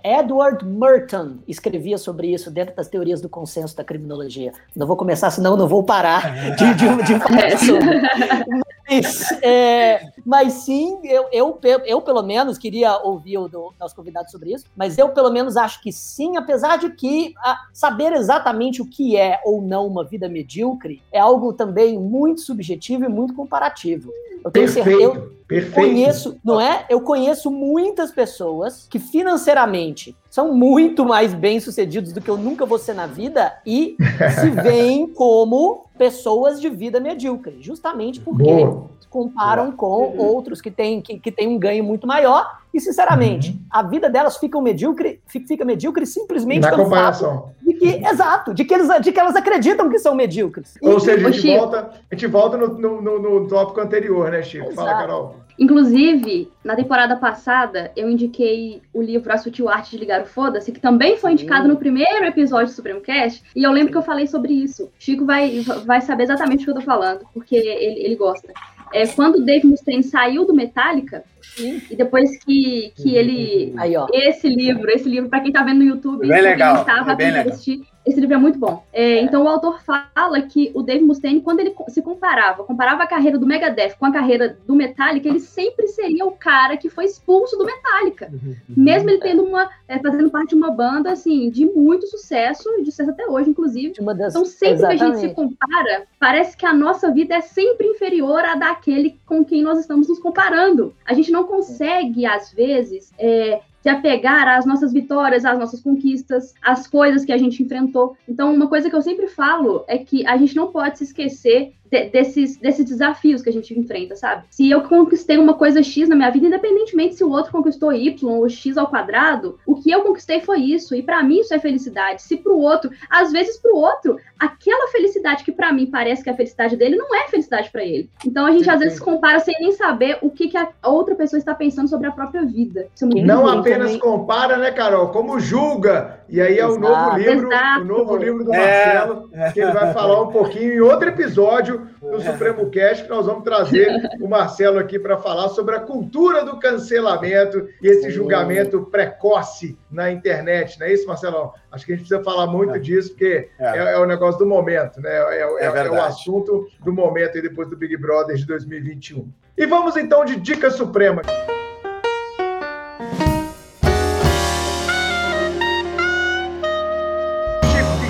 Edward 0.03 0.65
Merton 0.65 1.35
escrevia 1.47 1.99
sobre 1.99 2.33
isso 2.33 2.49
dentro 2.49 2.75
das 2.75 2.87
teorias 2.87 3.21
do 3.21 3.29
consenso 3.29 3.77
da 3.77 3.83
criminologia. 3.83 4.51
Não 4.75 4.87
vou 4.87 4.97
começar, 4.97 5.29
senão 5.29 5.55
não 5.55 5.67
vou 5.67 5.83
parar 5.83 6.33
de, 6.57 6.73
de, 6.73 7.03
de 7.03 7.19
falar 7.19 7.55
sobre. 7.59 8.46
Mas, 8.89 9.31
é, 9.43 10.09
mas 10.25 10.53
sim, 10.53 10.99
eu, 11.03 11.27
eu, 11.31 11.59
eu 11.85 12.01
pelo 12.01 12.23
menos 12.23 12.57
queria 12.57 12.97
ouvir 12.97 13.37
o 13.37 13.47
do 13.47 13.73
nosso 13.79 13.95
convidado 13.95 14.31
sobre 14.31 14.53
isso, 14.53 14.65
mas 14.75 14.97
eu 14.97 15.09
pelo 15.09 15.29
menos 15.29 15.57
acho 15.57 15.81
que 15.81 15.91
sim, 15.91 16.37
apesar 16.37 16.77
de 16.77 16.91
que 16.91 17.33
a, 17.37 17.57
saber 17.73 18.13
exatamente 18.13 18.81
o 18.81 18.89
que 18.89 19.17
é 19.17 19.41
ou 19.43 19.61
não 19.61 19.85
uma 19.85 20.05
vida 20.05 20.29
medíocre 20.29 21.01
é 21.11 21.19
algo 21.19 21.51
também 21.53 21.99
muito 21.99 22.41
subjetivo 22.41 23.05
e 23.05 23.09
muito 23.09 23.33
comparativo. 23.33 24.11
Eu 24.43 24.51
tenho 24.51 24.65
Perfeito. 24.65 24.85
certeza. 24.85 25.03
Eu, 25.03 25.37
Perfeito. 25.47 25.75
Conheço, 25.75 26.37
não 26.43 26.59
é? 26.59 26.85
Eu 26.89 26.99
conheço 26.99 27.49
muitas 27.49 28.11
pessoas 28.11 28.85
que 28.89 28.99
financeiramente 28.99 30.13
são 30.37 30.53
muito 30.53 31.03
mais 31.03 31.33
bem-sucedidos 31.33 32.13
do 32.13 32.21
que 32.21 32.29
eu 32.29 32.37
nunca 32.37 32.63
vou 32.63 32.77
ser 32.77 32.93
na 32.93 33.07
vida 33.07 33.57
e 33.65 33.97
se 34.39 34.51
veem 34.61 35.07
como 35.07 35.85
pessoas 35.97 36.61
de 36.61 36.69
vida 36.69 36.99
medíocre, 36.99 37.57
justamente 37.59 38.19
porque 38.19 38.43
Boa. 38.43 38.87
comparam 39.09 39.71
Boa. 39.71 40.11
com 40.11 40.23
outros 40.23 40.61
que 40.61 40.69
têm, 40.69 41.01
que, 41.01 41.17
que 41.17 41.31
têm 41.31 41.47
um 41.47 41.57
ganho 41.57 41.83
muito 41.83 42.05
maior 42.05 42.59
e, 42.71 42.79
sinceramente, 42.79 43.49
uhum. 43.49 43.57
a 43.67 43.81
vida 43.81 44.11
delas 44.11 44.37
fica 44.37 44.61
medíocre, 44.61 45.19
fica 45.25 45.65
medíocre 45.65 46.05
simplesmente 46.05 46.61
na 46.61 46.75
comparação. 46.75 47.35
fato 47.37 47.56
que, 47.77 48.05
exato, 48.05 48.53
de 48.53 48.65
que, 48.65 48.73
eles, 48.73 48.87
de 49.01 49.11
que 49.11 49.19
elas 49.19 49.35
acreditam 49.35 49.89
que 49.89 49.99
são 49.99 50.15
medíocres. 50.15 50.77
Ou 50.81 50.97
e, 50.97 51.01
seja, 51.01 51.27
a 51.27 51.31
gente, 51.31 51.57
volta, 51.57 51.91
a 52.11 52.15
gente 52.15 52.27
volta 52.27 52.57
no, 52.57 52.67
no, 52.67 53.01
no, 53.01 53.19
no 53.19 53.47
tópico 53.47 53.79
anterior, 53.79 54.29
né, 54.31 54.43
Chico? 54.43 54.65
Exato. 54.65 54.75
Fala, 54.75 55.01
Carol. 55.01 55.35
Inclusive, 55.59 56.51
na 56.63 56.75
temporada 56.75 57.15
passada, 57.15 57.91
eu 57.95 58.09
indiquei 58.09 58.81
o 58.93 59.01
livro 59.01 59.31
A 59.33 59.37
Sutil 59.37 59.67
Arte 59.67 59.91
de 59.91 59.97
Ligar 59.97 60.21
o 60.21 60.25
Foda-se, 60.25 60.71
que 60.71 60.79
também 60.79 61.17
foi 61.17 61.31
indicado 61.31 61.63
uhum. 61.63 61.73
no 61.73 61.77
primeiro 61.77 62.25
episódio 62.25 62.67
do 62.67 62.75
Supremo 62.75 63.01
Cast, 63.01 63.43
e 63.55 63.63
eu 63.63 63.71
lembro 63.71 63.91
que 63.91 63.97
eu 63.97 64.03
falei 64.03 64.27
sobre 64.27 64.53
isso. 64.53 64.91
Chico 64.99 65.25
vai, 65.25 65.61
vai 65.85 66.01
saber 66.01 66.23
exatamente 66.23 66.61
o 66.61 66.65
que 66.65 66.71
eu 66.71 66.75
tô 66.75 66.81
falando, 66.81 67.25
porque 67.33 67.55
ele, 67.55 68.03
ele 68.03 68.15
gosta. 68.15 68.53
É, 68.93 69.05
quando 69.07 69.35
o 69.35 69.45
Dave 69.45 69.67
Mustaine 69.67 70.03
saiu 70.03 70.45
do 70.45 70.53
Metallica, 70.53 71.23
Sim. 71.41 71.81
e 71.89 71.95
depois 71.95 72.37
que, 72.43 72.91
que 72.95 73.15
ele. 73.15 73.73
Aí, 73.77 73.93
esse 74.13 74.47
livro, 74.47 74.89
esse 74.89 75.09
livro, 75.09 75.29
para 75.29 75.41
quem 75.41 75.51
tá 75.51 75.63
vendo 75.63 75.79
no 75.79 75.85
YouTube, 75.85 76.27
bem 76.27 76.41
legal. 76.41 76.81
estava 76.81 77.13
é 77.13 77.15
bem 77.15 77.31
legal. 77.31 77.53
assistir, 77.53 77.85
esse 78.07 78.21
livro 78.21 78.35
é 78.35 78.39
muito 78.39 78.57
bom. 78.57 78.83
É, 78.93 79.19
então 79.19 79.43
o 79.43 79.49
autor 79.49 79.81
fala 79.81 80.41
que 80.41 80.71
o 80.73 80.81
Dave 80.81 81.03
Mustaine, 81.03 81.41
quando 81.41 81.59
ele 81.59 81.75
se 81.89 82.01
comparava, 82.01 82.63
comparava 82.63 83.03
a 83.03 83.07
carreira 83.07 83.37
do 83.37 83.45
Megadeth 83.45 83.95
com 83.99 84.05
a 84.05 84.11
carreira 84.13 84.57
do 84.65 84.75
Metallica, 84.75 85.27
ele 85.27 85.41
sempre 85.41 85.87
seria 85.89 86.25
o 86.25 86.31
cara 86.31 86.77
que 86.77 86.89
foi 86.89 87.03
expulso 87.03 87.57
do 87.57 87.65
Metallica. 87.65 88.29
Uhum. 88.31 88.55
Mesmo 88.69 89.09
ele 89.09 89.19
tendo 89.19 89.43
uma, 89.43 89.69
é, 89.89 89.99
fazendo 89.99 90.29
parte 90.29 90.49
de 90.49 90.55
uma 90.55 90.71
banda 90.71 91.11
assim 91.11 91.49
de 91.49 91.65
muito 91.65 92.07
sucesso, 92.07 92.69
de 92.81 92.85
sucesso 92.91 93.11
até 93.11 93.27
hoje, 93.27 93.49
inclusive. 93.49 93.93
Das... 94.15 94.33
Então 94.33 94.45
sempre 94.45 94.75
Exatamente. 94.75 94.99
que 94.99 95.03
a 95.03 95.07
gente 95.07 95.29
se 95.29 95.35
compara, 95.35 96.07
parece 96.17 96.55
que 96.55 96.65
a 96.65 96.73
nossa 96.73 97.11
vida 97.11 97.35
é 97.35 97.41
sempre 97.41 97.87
inferior 97.87 98.39
à 98.39 98.55
daquele 98.55 99.19
com 99.25 99.43
quem 99.43 99.61
nós 99.61 99.79
estamos 99.79 100.07
nos 100.07 100.19
comparando. 100.19 100.95
A 101.05 101.13
gente 101.13 101.29
não 101.29 101.43
consegue, 101.43 102.25
às 102.25 102.53
vezes, 102.53 103.11
é, 103.19 103.59
se 103.87 103.89
apegar 103.89 104.49
às 104.49 104.65
nossas 104.65 104.91
vitórias, 104.91 105.45
às 105.45 105.57
nossas 105.57 105.79
conquistas, 105.79 106.53
às 106.61 106.85
coisas 106.85 107.23
que 107.23 107.31
a 107.31 107.37
gente 107.37 107.63
enfrentou. 107.63 108.17
Então, 108.27 108.53
uma 108.53 108.67
coisa 108.67 108.89
que 108.89 108.95
eu 108.95 109.01
sempre 109.01 109.27
falo 109.27 109.85
é 109.87 109.97
que 109.97 110.27
a 110.27 110.35
gente 110.35 110.57
não 110.57 110.67
pode 110.73 110.97
se 110.97 111.05
esquecer 111.05 111.71
de, 111.89 112.09
desses, 112.09 112.57
desses 112.57 112.85
desafios 112.85 113.41
que 113.41 113.49
a 113.49 113.53
gente 113.53 113.77
enfrenta, 113.77 114.15
sabe? 114.15 114.43
Se 114.49 114.69
eu 114.69 114.81
conquistei 114.81 115.37
uma 115.37 115.53
coisa 115.53 115.83
X 115.83 116.09
na 116.09 116.15
minha 116.15 116.29
vida, 116.29 116.47
independentemente 116.47 117.15
se 117.15 117.23
o 117.23 117.29
outro 117.29 117.51
conquistou 117.51 117.93
Y 117.93 118.29
ou 118.29 118.47
X 118.49 118.77
ao 118.77 118.87
quadrado, 118.87 119.57
o 119.65 119.75
que 119.75 119.91
eu 119.91 120.01
conquistei 120.01 120.41
foi 120.41 120.59
isso. 120.59 120.95
E 120.95 121.01
para 121.01 121.23
mim 121.23 121.39
isso 121.39 121.53
é 121.53 121.59
felicidade. 121.59 122.21
Se 122.21 122.37
pro 122.37 122.57
outro, 122.57 122.91
às 123.09 123.31
vezes 123.31 123.57
pro 123.57 123.75
outro, 123.75 124.17
aquela 124.39 124.91
felicidade 124.91 125.43
que 125.43 125.51
para 125.51 125.71
mim 125.71 125.87
parece 125.87 126.23
que 126.23 126.29
é 126.29 126.33
a 126.33 126.35
felicidade 126.35 126.75
dele, 126.75 126.95
não 126.95 127.13
é 127.15 127.27
felicidade 127.27 127.69
para 127.71 127.83
ele. 127.83 128.09
Então 128.25 128.45
a 128.45 128.51
gente 128.51 128.65
Sim. 128.65 128.71
às 128.71 128.79
vezes 128.79 128.99
compara 128.99 129.39
sem 129.39 129.55
nem 129.59 129.71
saber 129.71 130.17
o 130.21 130.29
que, 130.29 130.47
que 130.47 130.57
a 130.57 130.69
outra 130.83 131.15
pessoa 131.15 131.37
está 131.37 131.53
pensando 131.55 131.87
sobre 131.87 132.07
a 132.07 132.11
própria 132.11 132.43
vida. 132.43 132.87
É 133.01 133.21
não 133.21 133.47
apenas 133.47 133.93
também. 133.93 133.99
compara, 133.99 134.57
né, 134.57 134.71
Carol? 134.71 135.09
Como 135.09 135.39
julga 135.39 136.19
E 136.29 136.41
aí 136.41 136.59
é 136.59 136.65
o 136.65 136.77
novo 136.77 137.17
livro, 137.17 137.49
o 137.49 137.83
novo 137.83 138.17
livro 138.17 138.43
do 138.43 138.53
é. 138.53 138.57
Marcelo, 138.57 139.29
é. 139.33 139.51
que 139.51 139.59
ele 139.59 139.71
vai 139.71 139.93
falar 139.93 140.21
um 140.21 140.31
pouquinho 140.31 140.73
em 140.73 140.79
outro 140.81 141.09
episódio 141.09 141.76
do 142.01 142.21
Supremo 142.21 142.69
Cast, 142.69 143.03
que 143.03 143.09
nós 143.09 143.25
vamos 143.25 143.43
trazer 143.43 143.87
o 144.21 144.27
Marcelo 144.27 144.79
aqui 144.79 144.99
para 144.99 145.17
falar 145.17 145.49
sobre 145.49 145.75
a 145.75 145.79
cultura 145.79 146.43
do 146.43 146.59
cancelamento 146.59 147.67
e 147.81 147.87
esse 147.87 148.09
julgamento 148.09 148.81
precoce 148.83 149.77
na 149.91 150.11
internet, 150.11 150.79
não 150.79 150.87
é 150.87 150.93
isso, 150.93 151.07
Marcelão? 151.07 151.53
Acho 151.71 151.85
que 151.85 151.93
a 151.93 151.95
gente 151.95 152.07
precisa 152.07 152.23
falar 152.23 152.47
muito 152.47 152.75
é. 152.75 152.79
disso, 152.79 153.09
porque 153.09 153.49
é. 153.59 153.77
é. 153.77 153.93
é. 153.93 153.97
o 153.97 154.05
negócio 154.05 154.39
do 154.39 154.45
momento, 154.45 154.99
né? 155.01 155.09
É, 155.09 155.41
é, 155.59 155.65
é 155.65 155.91
o 155.91 156.01
assunto 156.01 156.67
do 156.83 156.93
momento 156.93 157.37
e 157.37 157.41
depois 157.41 157.69
do 157.69 157.77
Big 157.77 157.95
Brother 157.97 158.35
de 158.35 158.45
2021. 158.45 159.31
E 159.57 159.65
vamos 159.65 159.97
então 159.97 160.23
de 160.23 160.35
dica 160.35 160.69
suprema. 160.69 161.21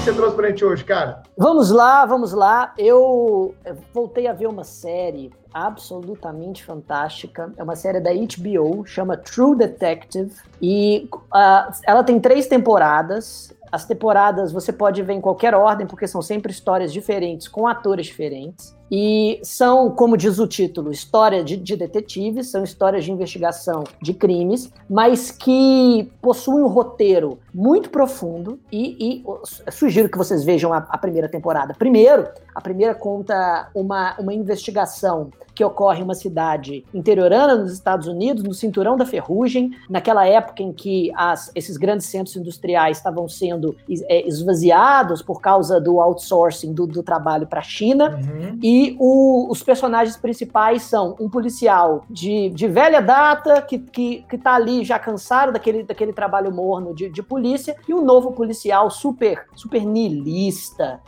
Você 0.08 0.14
trouxe 0.14 0.36
pra 0.38 0.48
gente 0.48 0.64
hoje, 0.64 0.86
cara? 0.86 1.22
Vamos 1.38 1.70
lá, 1.70 2.06
vamos 2.06 2.32
lá. 2.32 2.74
Eu 2.78 3.54
voltei 3.94 4.26
a 4.28 4.32
ver 4.32 4.48
uma 4.48 4.64
série 4.64 5.32
absolutamente 5.54 6.64
fantástica. 6.64 7.52
É 7.58 7.64
uma 7.64 7.76
série 7.76 8.00
da 8.00 8.12
HBO, 8.14 8.86
chama 8.86 9.18
True 9.18 9.58
Detective. 9.58 10.32
E 10.62 11.10
uh, 11.12 11.74
ela 11.84 12.04
tem 12.06 12.22
três 12.22 12.48
temporadas. 12.48 13.54
As 13.70 13.84
temporadas 13.84 14.54
você 14.54 14.72
pode 14.72 15.04
ver 15.04 15.14
em 15.14 15.22
qualquer 15.22 15.54
ordem, 15.54 15.86
porque 15.86 16.08
são 16.08 16.22
sempre 16.22 16.54
histórias 16.54 16.94
diferentes, 16.94 17.50
com 17.50 17.68
atores 17.68 18.06
diferentes. 18.06 18.77
E 18.92 19.40
são, 19.44 19.92
como 19.92 20.16
diz 20.16 20.40
o 20.40 20.48
título, 20.48 20.92
história 20.92 21.44
de, 21.44 21.58
de, 21.58 21.76
detetives, 21.76 22.50
são 22.50 22.64
histórias 22.64 23.04
de 23.04 23.12
investigação 23.12 23.84
de 24.02 24.14
crimes, 24.14 24.72
mas 24.90 25.30
que 25.30 26.10
possuem 26.22 26.64
um 26.64 26.68
roteiro 26.68 27.38
muito 27.54 27.90
profundo. 27.90 28.60
E, 28.72 29.24
e 29.28 29.72
sugiro 29.72 30.10
que 30.10 30.18
vocês 30.18 30.44
vejam 30.44 30.74
a, 30.74 30.78
a, 30.78 30.98
primeira 30.98 31.28
temporada. 31.28 31.74
Primeiro, 31.74 32.28
a 32.56 32.62
primeira 32.62 32.96
conta 32.96 33.70
uma, 33.76 34.16
uma 34.20 34.34
investigação 34.34 35.30
que 35.58 35.64
ocorre 35.64 36.02
em 36.02 36.04
uma 36.04 36.14
cidade 36.14 36.86
interiorana 36.94 37.56
nos 37.56 37.74
Estados 37.74 38.06
Unidos, 38.06 38.44
no 38.44 38.54
cinturão 38.54 38.96
da 38.96 39.08
ferrugem, 39.08 39.72
naquela 39.90 40.24
época 40.28 40.62
em 40.62 40.72
que 40.72 41.12
as, 41.16 41.52
esses 41.56 41.78
grandes 41.78 42.06
centros 42.06 42.36
industriais 42.36 42.98
estavam 42.98 43.28
sendo 43.28 43.76
é, 43.90 44.28
esvaziados 44.28 45.24
por 45.24 45.42
causa 45.42 45.82
do 45.82 46.00
outsourcing 46.00 46.74
do, 46.76 46.86
do 46.86 47.02
trabalho 47.02 47.48
para 47.48 47.60
a 47.60 47.64
China. 47.64 48.12
Uhum. 48.12 48.60
E 48.62 48.96
o, 49.00 49.48
os 49.50 49.64
personagens 49.64 50.16
principais 50.16 50.84
são 50.84 51.16
um 51.20 51.28
policial 51.28 52.06
de, 52.08 52.52
de 52.52 52.68
velha 52.68 53.02
data, 53.02 53.60
que, 53.60 53.80
que, 53.80 54.24
que 54.30 54.38
tá 54.38 54.54
ali 54.54 54.86
já 54.86 55.00
cansado 55.00 55.52
daquele, 55.52 55.82
daquele 55.82 56.14
trabalho 56.14 56.54
morno 56.54 56.94
de, 56.94 57.10
de 57.10 57.24
polícia, 57.24 57.76
e 57.90 57.96
um 57.96 58.06
novo 58.06 58.32
policial 58.32 58.92
super, 58.92 59.48
super 59.56 59.84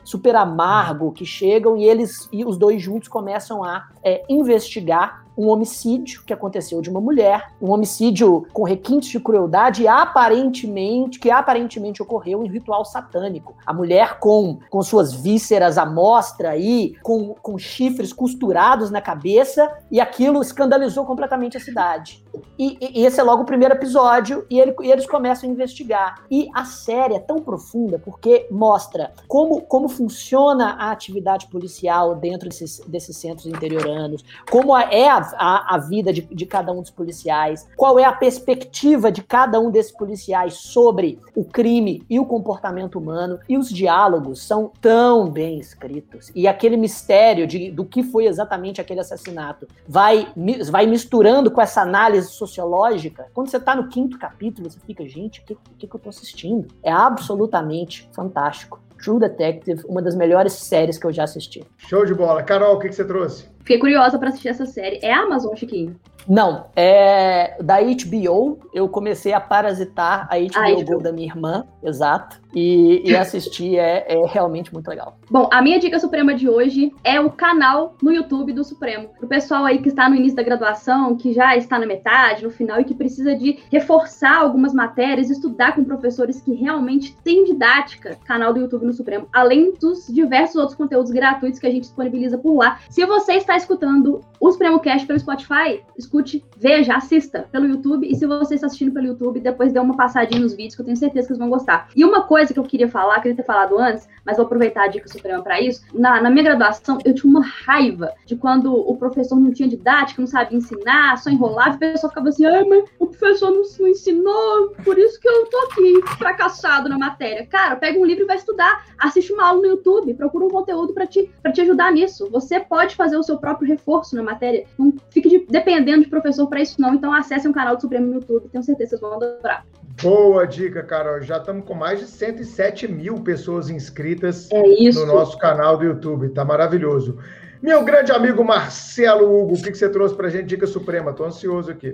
super 0.04 0.36
amargo, 0.36 1.12
que 1.12 1.24
chegam 1.24 1.78
e 1.78 1.84
eles 1.84 2.28
e 2.32 2.43
os 2.43 2.58
dois 2.58 2.82
juntos 2.82 3.08
começam 3.08 3.64
a 3.64 3.89
é, 4.04 4.24
investigar 4.40 5.24
um 5.40 5.48
homicídio 5.48 6.22
que 6.26 6.34
aconteceu 6.34 6.82
de 6.82 6.90
uma 6.90 7.00
mulher, 7.00 7.54
um 7.62 7.72
homicídio 7.72 8.46
com 8.52 8.64
requintes 8.64 9.10
de 9.10 9.22
crueldade 9.22 9.88
aparentemente, 9.88 11.18
que 11.18 11.32
aparentemente 11.32 12.04
ocorreu 12.04 12.44
em 12.44 12.50
ritual 12.50 12.84
satânico. 12.84 13.56
A 13.66 13.74
mulher 13.74 14.20
com, 14.20 14.60
com 14.70 14.82
suas 14.82 15.14
vísceras 15.14 15.78
à 15.78 15.86
mostra 15.86 16.58
e 16.58 16.94
com, 17.02 17.34
com 17.36 17.58
chifres 17.58 18.12
costurados 18.12 18.92
na 18.92 19.00
cabeça, 19.02 19.72
e 19.90 20.02
aquilo 20.02 20.42
escandalizou 20.42 21.06
completamente 21.06 21.56
a 21.56 21.60
cidade. 21.62 22.22
E, 22.58 22.78
e 23.00 23.06
esse 23.06 23.20
é 23.20 23.24
logo 23.24 23.44
o 23.44 23.46
primeiro 23.46 23.74
episódio, 23.74 24.46
e, 24.50 24.60
ele, 24.60 24.76
e 24.82 24.92
eles 24.92 25.08
começam 25.08 25.50
a 25.50 25.54
investigar. 25.54 26.26
E 26.30 26.50
a 26.54 26.66
série 26.66 27.16
é 27.16 27.20
tão 27.20 27.38
profunda 27.38 27.98
porque 27.98 28.46
mostra 28.52 29.14
como, 29.28 29.62
como 29.62 29.88
funciona 29.88 30.72
a 30.72 30.92
atividade 30.92 31.48
policial 31.48 32.16
dentro 32.16 32.50
desses, 32.50 32.80
desses 32.86 33.16
centros 33.16 33.46
interioranos, 33.46 34.24
como 34.52 34.78
é 34.78 35.08
a, 35.08 35.28
a, 35.38 35.75
a 35.75 35.77
vida 35.77 36.11
de, 36.11 36.21
de 36.21 36.45
cada 36.45 36.71
um 36.71 36.82
dos 36.82 36.91
policiais, 36.91 37.67
qual 37.75 37.99
é 37.99 38.05
a 38.05 38.13
perspectiva 38.13 39.11
de 39.11 39.23
cada 39.23 39.59
um 39.59 39.71
desses 39.71 39.91
policiais 39.91 40.55
sobre 40.55 41.19
o 41.36 41.43
crime 41.43 42.03
e 42.09 42.19
o 42.19 42.25
comportamento 42.25 42.97
humano, 42.97 43.39
e 43.47 43.57
os 43.57 43.69
diálogos 43.69 44.41
são 44.43 44.71
tão 44.82 45.30
bem 45.30 45.59
escritos. 45.59 46.32
E 46.36 46.47
aquele 46.47 46.77
mistério 46.77 47.47
de, 47.47 47.71
do 47.71 47.86
que 47.86 48.03
foi 48.03 48.25
exatamente 48.25 48.82
aquele 48.82 48.99
assassinato 48.99 49.67
vai, 49.88 50.27
vai 50.69 50.86
misturando 50.86 51.51
com 51.51 51.61
essa 51.61 51.82
análise 51.82 52.30
sociológica. 52.32 53.27
Quando 53.34 53.49
você 53.49 53.57
está 53.57 53.75
no 53.75 53.88
quinto 53.88 54.17
capítulo, 54.17 54.69
você 54.69 54.80
fica, 54.86 55.07
gente, 55.07 55.41
o 55.41 55.43
que, 55.43 55.57
que, 55.77 55.88
que 55.88 55.95
eu 55.95 55.97
estou 55.97 56.09
assistindo? 56.09 56.67
É 56.84 56.91
absolutamente 56.91 58.09
fantástico. 58.13 58.80
True 59.04 59.20
Detective, 59.20 59.84
uma 59.88 60.02
das 60.02 60.16
melhores 60.16 60.54
séries 60.54 60.97
que 60.97 61.06
eu 61.06 61.12
já 61.12 61.24
assisti. 61.24 61.64
Show 61.78 62.06
de 62.06 62.14
bola. 62.14 62.43
Carol, 62.43 62.76
o 62.76 62.80
que, 62.80 62.89
que 62.89 62.95
você 62.95 63.06
trouxe? 63.06 63.45
Fiquei 63.60 63.78
curiosa 63.78 64.18
para 64.18 64.30
assistir 64.30 64.50
essa 64.50 64.66
série. 64.66 65.00
É 65.02 65.14
a 65.14 65.20
Amazon, 65.22 65.56
Chiquinho? 65.56 65.95
Não, 66.28 66.68
é 66.76 67.58
da 67.62 67.78
HBO. 67.82 68.60
Eu 68.74 68.88
comecei 68.88 69.34
a 69.34 69.39
parasitar 69.39 70.28
a 70.30 70.38
HBO, 70.38 70.58
a 70.58 70.72
HBO. 70.72 70.86
Go 70.97 71.02
da 71.02 71.12
minha 71.12 71.28
irmã, 71.28 71.66
exato. 71.84 72.39
E, 72.54 73.04
e 73.06 73.16
assistir 73.16 73.78
é, 73.78 74.06
é, 74.08 74.26
realmente 74.26 74.74
muito 74.74 74.88
legal. 74.88 75.18
Bom, 75.30 75.47
a 75.52 75.62
minha 75.62 75.80
dica 75.80 76.00
suprema 76.00 76.34
de 76.34 76.50
hoje 76.50 76.91
é 77.04 77.22
o 77.22 77.30
canal 77.30 77.95
no 78.02 78.12
YouTube 78.12 78.54
do 78.54 78.64
Supremo. 78.64 79.10
Pro 79.20 79.28
pessoal 79.28 79.66
aí 79.66 79.80
que 79.80 79.89
está 79.89 80.10
no 80.10 80.16
início 80.16 80.36
da 80.36 80.43
graduação, 80.43 81.16
que 81.16 81.32
já 81.32 81.56
está 81.56 81.78
na 81.78 81.86
metade, 81.86 82.43
no 82.43 82.50
final 82.50 82.82
e 82.82 82.84
que 82.84 82.95
precisa 82.95 83.36
de 83.36 83.60
reforçar 83.72 84.38
algumas 84.38 84.74
matérias, 84.74 85.30
estudar 85.30 85.76
com 85.76 85.84
professores 85.84 86.41
que 86.41 86.54
realmente 86.54 87.16
têm 87.24 87.43
didática, 87.43 88.18
canal 88.26 88.52
do 88.52 88.62
YouTube 88.62 88.86
no 88.86 88.93
Supremo, 88.93 89.28
além 89.32 89.74
dos 89.80 90.08
diversos 90.08 90.56
outros 90.56 90.76
conteúdos 90.76 91.12
gratuitos 91.12 91.60
que 91.60 91.68
a 91.68 91.72
gente 91.72 91.84
disponibiliza 91.84 92.38
por 92.38 92.58
lá. 92.58 92.80
Se 92.89 93.06
você 93.06 93.34
está 93.34 93.56
escutando 93.56 94.22
o 94.39 94.52
Supremo 94.52 94.80
Cast 94.80 95.06
pelo 95.06 95.20
Spotify, 95.20 95.84
escute, 95.97 96.43
veja, 96.58 96.95
assista 96.95 97.47
pelo 97.52 97.68
YouTube. 97.68 98.10
E 98.10 98.16
se 98.16 98.26
você 98.26 98.56
está 98.56 98.68
assistindo 98.68 98.91
pelo 98.91 99.08
YouTube, 99.08 99.39
depois 99.39 99.72
dê 99.72 99.80
uma 99.80 99.95
passadinha 99.95 100.41
nos 100.41 100.54
vídeos, 100.54 100.76
que 100.76 100.82
eu 100.82 100.86
tenho 100.86 100.97
certeza 100.97 101.28
que 101.28 101.34
vocês 101.34 101.39
vão 101.39 101.50
gostar. 101.50 101.89
E 101.95 102.04
uma 102.04 102.24
coisa 102.24 102.39
que 102.48 102.60
eu 102.60 102.64
queria 102.64 102.88
falar, 102.88 103.20
queria 103.20 103.36
ter 103.36 103.44
falado 103.44 103.78
antes, 103.78 104.08
mas 104.26 104.38
vou 104.38 104.46
aproveitar 104.46 104.84
a 104.84 104.88
dica 104.88 105.08
suprema 105.08 105.44
para 105.44 105.60
isso. 105.62 105.82
Na, 105.94 106.22
na 106.22 106.30
minha 106.30 106.44
graduação, 106.44 106.98
eu 107.04 107.14
tinha 107.14 107.30
uma 107.30 107.46
raiva 107.46 108.14
de 108.26 108.36
quando 108.36 108.74
o 108.74 108.96
professor 108.98 109.40
não 109.40 109.52
tinha 109.52 109.68
didática, 109.68 110.22
não 110.22 110.28
sabia 110.28 110.58
ensinar, 110.58 111.18
só 111.18 111.30
enrolava, 111.30 111.72
e 111.72 111.76
o 111.76 111.80
pessoal 111.80 112.10
ficava 112.10 112.30
assim, 112.30 112.46
ah, 112.46 112.64
mas 112.68 112.86
o 112.98 113.08
professor 113.08 113.52
não, 113.52 113.62
não 113.80 113.88
ensinou, 113.88 114.70
por 114.84 114.98
isso 114.98 115.20
que 115.20 115.28
eu 115.28 115.46
tô 115.48 115.58
aqui, 115.58 116.02
fracassado 116.18 116.88
na 116.88 116.98
matéria. 116.98 117.46
Cara, 117.46 117.76
pega 117.76 118.00
um 118.00 118.06
livro 118.06 118.24
e 118.24 118.28
vai 118.28 118.38
estudar, 118.38 118.86
assiste 118.98 119.34
uma 119.34 119.48
aula 119.48 119.62
no 119.62 119.68
YouTube, 119.68 120.14
procura 120.14 120.46
um 120.46 120.50
conteúdo 120.50 120.94
para 120.94 121.06
te, 121.06 121.30
pra 121.42 121.52
te 121.52 121.62
ajudar 121.62 121.92
nisso. 121.92 122.30
Você 122.32 122.60
pode 122.60 122.96
fazer 122.96 123.18
o 123.18 123.24
seu 123.24 123.38
próprio 123.38 123.68
reforço 123.68 124.16
na 124.16 124.24
matéria. 124.24 124.66
Não 124.78 124.94
fique 125.10 125.30
de, 125.30 125.46
dependendo 125.50 126.04
de 126.04 126.10
professor 126.10 126.48
para 126.48 126.62
isso, 126.62 126.80
não. 126.80 126.94
Então 126.94 127.14
acesse 127.14 127.48
um 127.48 127.54
canal 127.54 127.76
do 127.76 127.82
Supremo 127.82 128.08
no 128.08 128.16
YouTube, 128.16 128.50
tenho 128.50 128.64
certeza 128.64 128.96
que 128.96 129.00
vocês 129.00 129.02
vão 129.02 129.14
adorar. 129.14 129.66
Boa 130.02 130.46
dica, 130.46 130.82
Carol. 130.82 131.22
Já 131.22 131.38
estamos 131.38 131.66
com 131.66 131.74
mais 131.74 132.00
de 132.00 132.06
107 132.30 132.88
mil 132.88 133.21
pessoas 133.21 133.69
inscritas 133.69 134.49
é 134.51 134.91
no 134.91 135.05
nosso 135.05 135.38
canal 135.38 135.77
do 135.77 135.86
YouTube. 135.86 136.30
Tá 136.30 136.45
maravilhoso. 136.45 137.17
Meu 137.61 137.84
grande 137.84 138.09
amigo 138.13 138.41
Marcelo 138.41 139.25
Hugo, 139.25 139.55
o 139.55 139.61
que, 139.61 139.69
que 139.69 139.77
você 139.77 139.89
trouxe 139.89 140.15
para 140.15 140.27
a 140.27 140.30
gente? 140.30 140.45
Dica 140.45 140.65
Suprema, 140.65 141.11
estou 141.11 141.25
ansioso 141.25 141.69
aqui. 141.69 141.93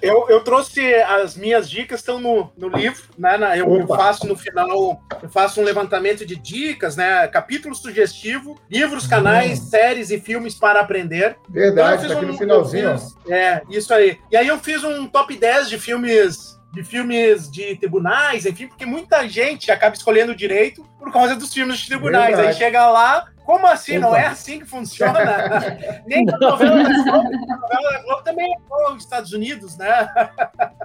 Eu, 0.00 0.28
eu 0.28 0.40
trouxe 0.40 0.94
as 1.02 1.36
minhas 1.36 1.68
dicas, 1.68 1.98
estão 1.98 2.20
no, 2.20 2.52
no 2.56 2.68
livro, 2.68 3.02
né? 3.18 3.36
Eu, 3.58 3.74
eu, 3.74 3.86
faço 3.88 4.24
no 4.28 4.36
final, 4.36 5.02
eu 5.20 5.28
faço 5.28 5.60
um 5.60 5.64
levantamento 5.64 6.24
de 6.24 6.36
dicas, 6.36 6.94
né? 6.94 7.26
Capítulo 7.26 7.74
sugestivo, 7.74 8.56
livros, 8.70 9.08
canais, 9.08 9.58
hum. 9.58 9.64
séries 9.64 10.12
e 10.12 10.20
filmes 10.20 10.54
para 10.54 10.78
aprender. 10.78 11.36
Verdade, 11.48 12.04
então, 12.04 12.08
tá 12.08 12.14
aqui 12.14 12.24
um, 12.26 12.32
no 12.32 12.38
finalzinho. 12.38 12.96
Fiz, 12.96 13.16
é, 13.28 13.62
isso 13.68 13.92
aí. 13.92 14.16
E 14.30 14.36
aí 14.36 14.46
eu 14.46 14.58
fiz 14.58 14.84
um 14.84 15.08
top 15.08 15.36
10 15.36 15.68
de 15.68 15.78
filmes 15.78 16.59
de 16.72 16.84
filmes 16.84 17.50
de 17.50 17.74
tribunais, 17.76 18.46
enfim, 18.46 18.68
porque 18.68 18.86
muita 18.86 19.28
gente 19.28 19.70
acaba 19.70 19.94
escolhendo 19.94 20.34
direito 20.34 20.84
por 20.98 21.12
causa 21.12 21.34
dos 21.34 21.52
filmes 21.52 21.78
de 21.78 21.88
tribunais. 21.88 22.36
Verdade. 22.36 22.48
Aí 22.48 22.54
chega 22.54 22.88
lá, 22.88 23.26
como 23.44 23.66
assim? 23.66 23.98
Não 23.98 24.14
é 24.14 24.26
assim 24.26 24.60
que 24.60 24.64
funciona? 24.64 25.20
Nem 26.06 26.24
a 26.28 26.38
novela 26.38 26.82
da 26.82 27.02
Globo, 27.02 27.28
a 27.28 27.56
novela 27.56 27.90
da 27.90 28.02
Globo 28.02 28.22
também 28.22 28.52
é 28.52 28.90
nos 28.92 29.02
Estados 29.02 29.32
Unidos, 29.32 29.76
né? 29.76 30.08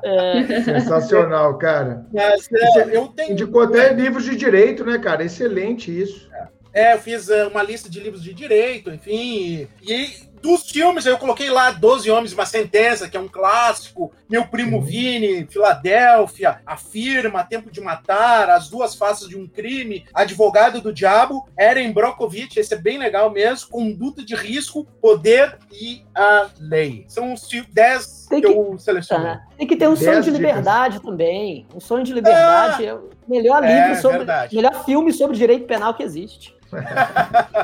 É. 0.03 0.61
Sensacional, 0.63 1.57
cara. 1.59 2.05
Mas, 2.11 2.49
é, 2.51 2.97
eu 2.97 3.07
tenho... 3.07 3.33
Indicou 3.33 3.61
até 3.61 3.93
livros 3.93 4.23
de 4.23 4.35
direito, 4.35 4.83
né, 4.83 4.97
cara? 4.97 5.23
Excelente 5.23 5.91
isso. 5.95 6.27
É, 6.73 6.93
eu 6.93 6.99
fiz 6.99 7.29
é, 7.29 7.45
uma 7.45 7.61
lista 7.63 7.89
de 7.89 7.99
livros 7.99 8.23
de 8.23 8.33
direito, 8.33 8.91
enfim, 8.91 9.67
e 9.81 10.09
dos 10.45 10.69
filmes, 10.69 11.05
eu 11.05 11.17
coloquei 11.17 11.49
lá 11.49 11.71
12 11.71 12.09
Homens, 12.11 12.33
uma 12.33 12.45
sentença, 12.45 13.09
que 13.09 13.17
é 13.17 13.19
um 13.19 13.27
clássico, 13.27 14.11
Meu 14.29 14.45
Primo 14.45 14.79
Vini, 14.79 15.47
Filadélfia, 15.47 16.61
A 16.65 16.77
Firma, 16.77 17.43
Tempo 17.43 17.71
de 17.71 17.81
Matar, 17.81 18.49
As 18.49 18.69
Duas 18.69 18.93
Faces 18.95 19.27
de 19.27 19.35
um 19.37 19.47
Crime, 19.47 20.05
Advogado 20.13 20.79
do 20.79 20.93
Diabo, 20.93 21.47
Eren 21.57 21.91
Brokovich, 21.91 22.59
esse 22.59 22.73
é 22.73 22.77
bem 22.77 22.97
legal 22.97 23.31
mesmo, 23.31 23.69
Conduta 23.69 24.23
de 24.23 24.35
Risco, 24.35 24.85
Poder 25.01 25.57
e 25.71 26.03
a 26.13 26.47
Lei. 26.59 27.05
São 27.07 27.33
os 27.33 27.47
10 27.49 28.27
que, 28.29 28.41
que, 28.41 28.47
eu 28.47 28.77
selecionei. 28.77 29.33
Tá. 29.33 29.45
Tem 29.57 29.67
que 29.67 29.75
ter 29.75 29.87
um 29.87 29.95
sonho 29.95 30.21
de 30.21 30.29
liberdade 30.29 30.95
dicas. 30.95 31.09
também. 31.09 31.65
Um 31.73 31.79
sonho 31.79 32.03
de 32.03 32.13
liberdade 32.13 32.85
é, 32.85 32.89
é 32.89 32.93
o 32.93 33.09
melhor 33.27 33.63
livro 33.63 33.91
é, 33.91 33.95
sobre. 33.95 34.17
Verdade. 34.19 34.55
Melhor 34.55 34.85
filme 34.85 35.11
sobre 35.11 35.37
direito 35.37 35.65
penal 35.65 35.93
que 35.93 36.03
existe. 36.03 36.55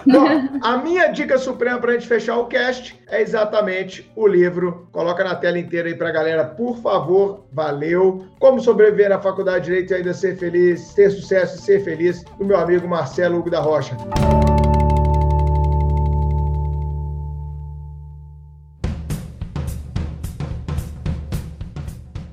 Bom, 0.05 0.59
a 0.61 0.77
minha 0.77 1.07
dica 1.07 1.37
suprema 1.37 1.79
para 1.79 1.91
a 1.91 1.93
gente 1.93 2.07
fechar 2.07 2.37
o 2.37 2.45
cast 2.45 2.99
é 3.09 3.21
exatamente 3.21 4.09
o 4.15 4.27
livro. 4.27 4.87
Coloca 4.91 5.23
na 5.23 5.35
tela 5.35 5.59
inteira 5.59 5.87
aí 5.87 5.95
para 5.95 6.09
a 6.09 6.11
galera, 6.11 6.45
por 6.45 6.77
favor. 6.77 7.45
Valeu. 7.51 8.25
Como 8.39 8.59
sobreviver 8.59 9.09
na 9.09 9.19
faculdade 9.19 9.65
de 9.65 9.71
Direito 9.71 9.93
e 9.93 9.95
ainda 9.95 10.13
ser 10.13 10.37
feliz, 10.37 10.93
ter 10.93 11.09
sucesso 11.11 11.57
e 11.57 11.61
ser 11.61 11.83
feliz, 11.83 12.23
do 12.37 12.45
meu 12.45 12.57
amigo 12.57 12.87
Marcelo 12.87 13.39
Hugo 13.39 13.49
da 13.49 13.59
Rocha. 13.59 13.95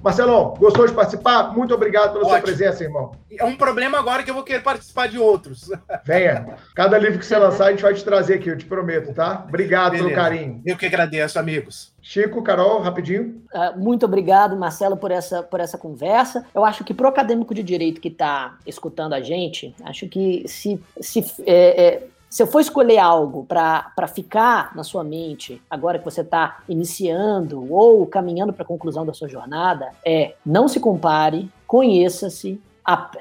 Marcelão, 0.09 0.55
gostou 0.59 0.87
de 0.87 0.95
participar? 0.95 1.55
Muito 1.55 1.75
obrigado 1.75 2.13
pela 2.13 2.25
Ótimo. 2.25 2.31
sua 2.31 2.41
presença, 2.41 2.83
irmão. 2.83 3.13
É 3.31 3.45
um 3.45 3.55
problema 3.55 3.99
agora 3.99 4.23
que 4.23 4.31
eu 4.31 4.35
vou 4.35 4.43
querer 4.43 4.63
participar 4.63 5.07
de 5.07 5.19
outros. 5.19 5.69
Venha. 6.03 6.57
Cada 6.75 6.97
livro 6.97 7.19
que 7.19 7.27
você 7.27 7.37
lançar, 7.37 7.67
a 7.67 7.71
gente 7.73 7.83
vai 7.83 7.93
te 7.93 8.03
trazer 8.03 8.37
aqui, 8.37 8.49
eu 8.49 8.57
te 8.57 8.65
prometo, 8.65 9.13
tá? 9.13 9.45
Obrigado 9.47 9.91
Beleza. 9.91 10.09
pelo 10.09 10.17
carinho. 10.19 10.63
Eu 10.65 10.79
que 10.79 10.87
agradeço, 10.87 11.39
amigos. 11.39 11.93
Chico, 12.01 12.43
Carol, 12.43 12.81
rapidinho. 12.81 13.43
Uh, 13.53 13.79
muito 13.79 14.07
obrigado, 14.07 14.57
Marcelo, 14.57 14.97
por 14.97 15.11
essa, 15.11 15.43
por 15.43 15.61
essa 15.61 15.77
conversa. 15.77 16.47
Eu 16.55 16.65
acho 16.65 16.85
que 16.85 16.95
para 16.95 17.05
o 17.05 17.11
acadêmico 17.11 17.55
de 17.55 17.63
direito 17.63 18.01
que 18.01 18.09
está 18.09 18.57
escutando 18.67 19.13
a 19.13 19.21
gente, 19.21 19.75
acho 19.85 20.09
que 20.09 20.43
se, 20.49 20.81
se 21.03 21.23
é, 21.45 21.85
é, 21.87 22.07
se 22.29 22.43
eu 22.43 22.47
for 22.47 22.61
escolher 22.61 22.99
algo 22.99 23.45
para 23.45 24.07
ficar 24.07 24.75
na 24.77 24.85
sua 24.85 25.03
mente, 25.03 25.63
agora 25.71 25.99
que 25.99 26.05
você 26.05 26.21
está 26.21 26.59
iniciando 26.69 27.73
ou 27.73 28.07
caminhando 28.07 28.53
para 28.53 28.63
a 28.63 28.67
conclusão 28.67 29.07
da 29.07 29.15
sua 29.15 29.29
jornada, 29.29 29.91
é 30.05 30.35
não 30.45 30.69
se 30.69 30.79
compare, 30.79 31.51
conheça-se, 31.67 32.61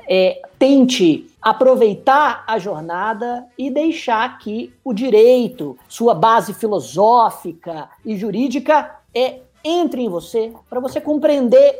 é, 0.07 0.41
tente 0.57 1.29
aproveitar 1.41 2.43
a 2.47 2.57
jornada 2.57 3.45
e 3.57 3.69
deixar 3.69 4.37
que 4.39 4.73
o 4.83 4.93
direito, 4.93 5.77
sua 5.87 6.13
base 6.13 6.53
filosófica 6.53 7.89
e 8.05 8.15
jurídica, 8.17 8.95
é, 9.13 9.39
entre 9.67 10.01
em 10.01 10.09
você, 10.09 10.53
para 10.69 10.79
você 10.79 11.01
compreender 11.01 11.77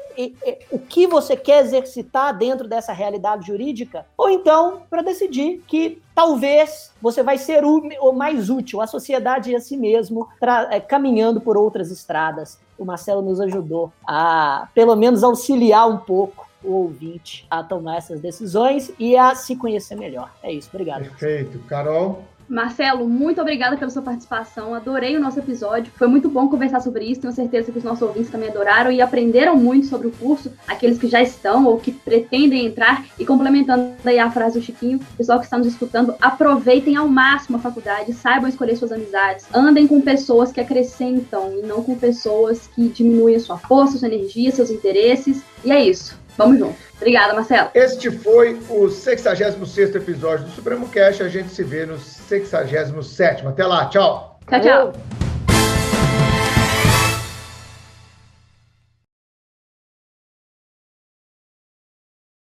o 0.70 0.78
que 0.78 1.08
você 1.08 1.38
quer 1.38 1.64
exercitar 1.64 2.38
dentro 2.38 2.68
dessa 2.68 2.92
realidade 2.92 3.48
jurídica, 3.48 4.06
ou 4.18 4.30
então 4.30 4.82
para 4.90 5.02
decidir 5.02 5.64
que 5.66 6.02
talvez 6.14 6.92
você 7.02 7.24
vai 7.24 7.38
ser 7.38 7.64
o 7.64 8.12
mais 8.12 8.50
útil 8.50 8.82
à 8.82 8.88
sociedade 8.88 9.52
e 9.52 9.56
a 9.56 9.62
si 9.62 9.78
mesmo, 9.78 10.28
é, 10.70 10.80
caminhando 10.80 11.40
por 11.40 11.58
outras 11.58 11.90
estradas. 11.92 12.60
O 12.78 12.84
Marcelo 12.84 13.22
nos 13.22 13.40
ajudou 13.40 13.92
a, 14.06 14.68
pelo 14.74 14.96
menos, 14.96 15.24
auxiliar 15.24 15.88
um 15.90 15.98
pouco 15.98 16.46
o 16.64 16.74
ouvinte 16.74 17.46
a 17.50 17.64
tomar 17.64 17.98
essas 17.98 18.20
decisões 18.20 18.92
e 19.00 19.16
a 19.16 19.34
se 19.36 19.56
conhecer 19.56 19.96
melhor. 19.96 20.32
É 20.44 20.52
isso, 20.52 20.70
obrigado. 20.74 21.04
Perfeito. 21.04 21.60
Carol? 21.68 22.24
Marcelo, 22.50 23.08
muito 23.08 23.42
obrigada 23.42 23.76
pela 23.76 23.92
sua 23.92 24.02
participação. 24.02 24.74
Adorei 24.74 25.18
o 25.18 25.20
nosso 25.20 25.40
episódio. 25.40 25.92
Foi 25.96 26.08
muito 26.08 26.30
bom 26.30 26.48
conversar 26.48 26.80
sobre 26.80 27.06
isso. 27.06 27.22
Tenho 27.22 27.34
certeza 27.34 27.72
que 27.72 27.78
os 27.78 27.84
nossos 27.84 28.02
ouvintes 28.02 28.32
também 28.32 28.50
adoraram 28.50 28.90
e 28.92 29.02
aprenderam 29.02 29.56
muito 29.58 29.88
sobre 29.88 30.08
o 30.08 30.12
curso, 30.12 30.52
aqueles 30.68 30.98
que 30.98 31.08
já 31.08 31.22
estão 31.22 31.66
ou 31.66 31.78
que 31.78 31.92
pretendem 31.92 32.66
entrar. 32.66 33.06
E 33.20 33.26
complementando 33.26 33.94
aí 34.06 34.18
a 34.18 34.32
frase 34.32 34.60
do 34.60 34.66
Chiquinho, 34.66 35.00
pessoal 35.18 35.40
que 35.40 35.46
está 35.46 35.58
nos 35.58 35.68
escutando, 35.68 36.16
aproveitem 36.22 36.96
ao 36.96 37.08
máximo 37.08 37.58
a 37.58 37.60
faculdade, 37.60 38.14
saibam 38.14 38.48
escolher 38.48 38.78
suas 38.78 38.92
amizades, 38.92 39.46
andem 39.54 39.86
com 39.86 40.00
pessoas 40.00 40.52
que 40.52 40.62
acrescentam 40.62 41.52
e 41.58 41.66
não 41.66 41.84
com 41.84 41.96
pessoas 41.96 42.68
que 42.68 42.88
diminuem 42.88 43.36
a 43.36 43.40
sua 43.40 43.58
força, 43.58 43.98
sua 43.98 44.08
energia, 44.08 44.52
seus 44.52 44.70
interesses. 44.70 45.44
E 45.66 45.72
é 45.72 45.84
isso. 45.84 46.27
Vamos 46.38 46.60
junto. 46.60 46.76
Obrigada, 46.96 47.34
Marcelo. 47.34 47.70
Este 47.74 48.12
foi 48.12 48.60
o 48.70 48.90
66 48.90 49.96
episódio 49.96 50.46
do 50.46 50.52
Supremo 50.52 50.88
Cash. 50.90 51.22
A 51.22 51.30
gente 51.30 51.50
se 51.50 51.64
vê 51.64 51.86
no 51.86 51.98
67. 51.98 53.46
Até 53.46 53.66
lá. 53.66 53.88
Tchau. 53.88 54.40
Tchau, 54.48 54.62
tchau. 54.62 55.27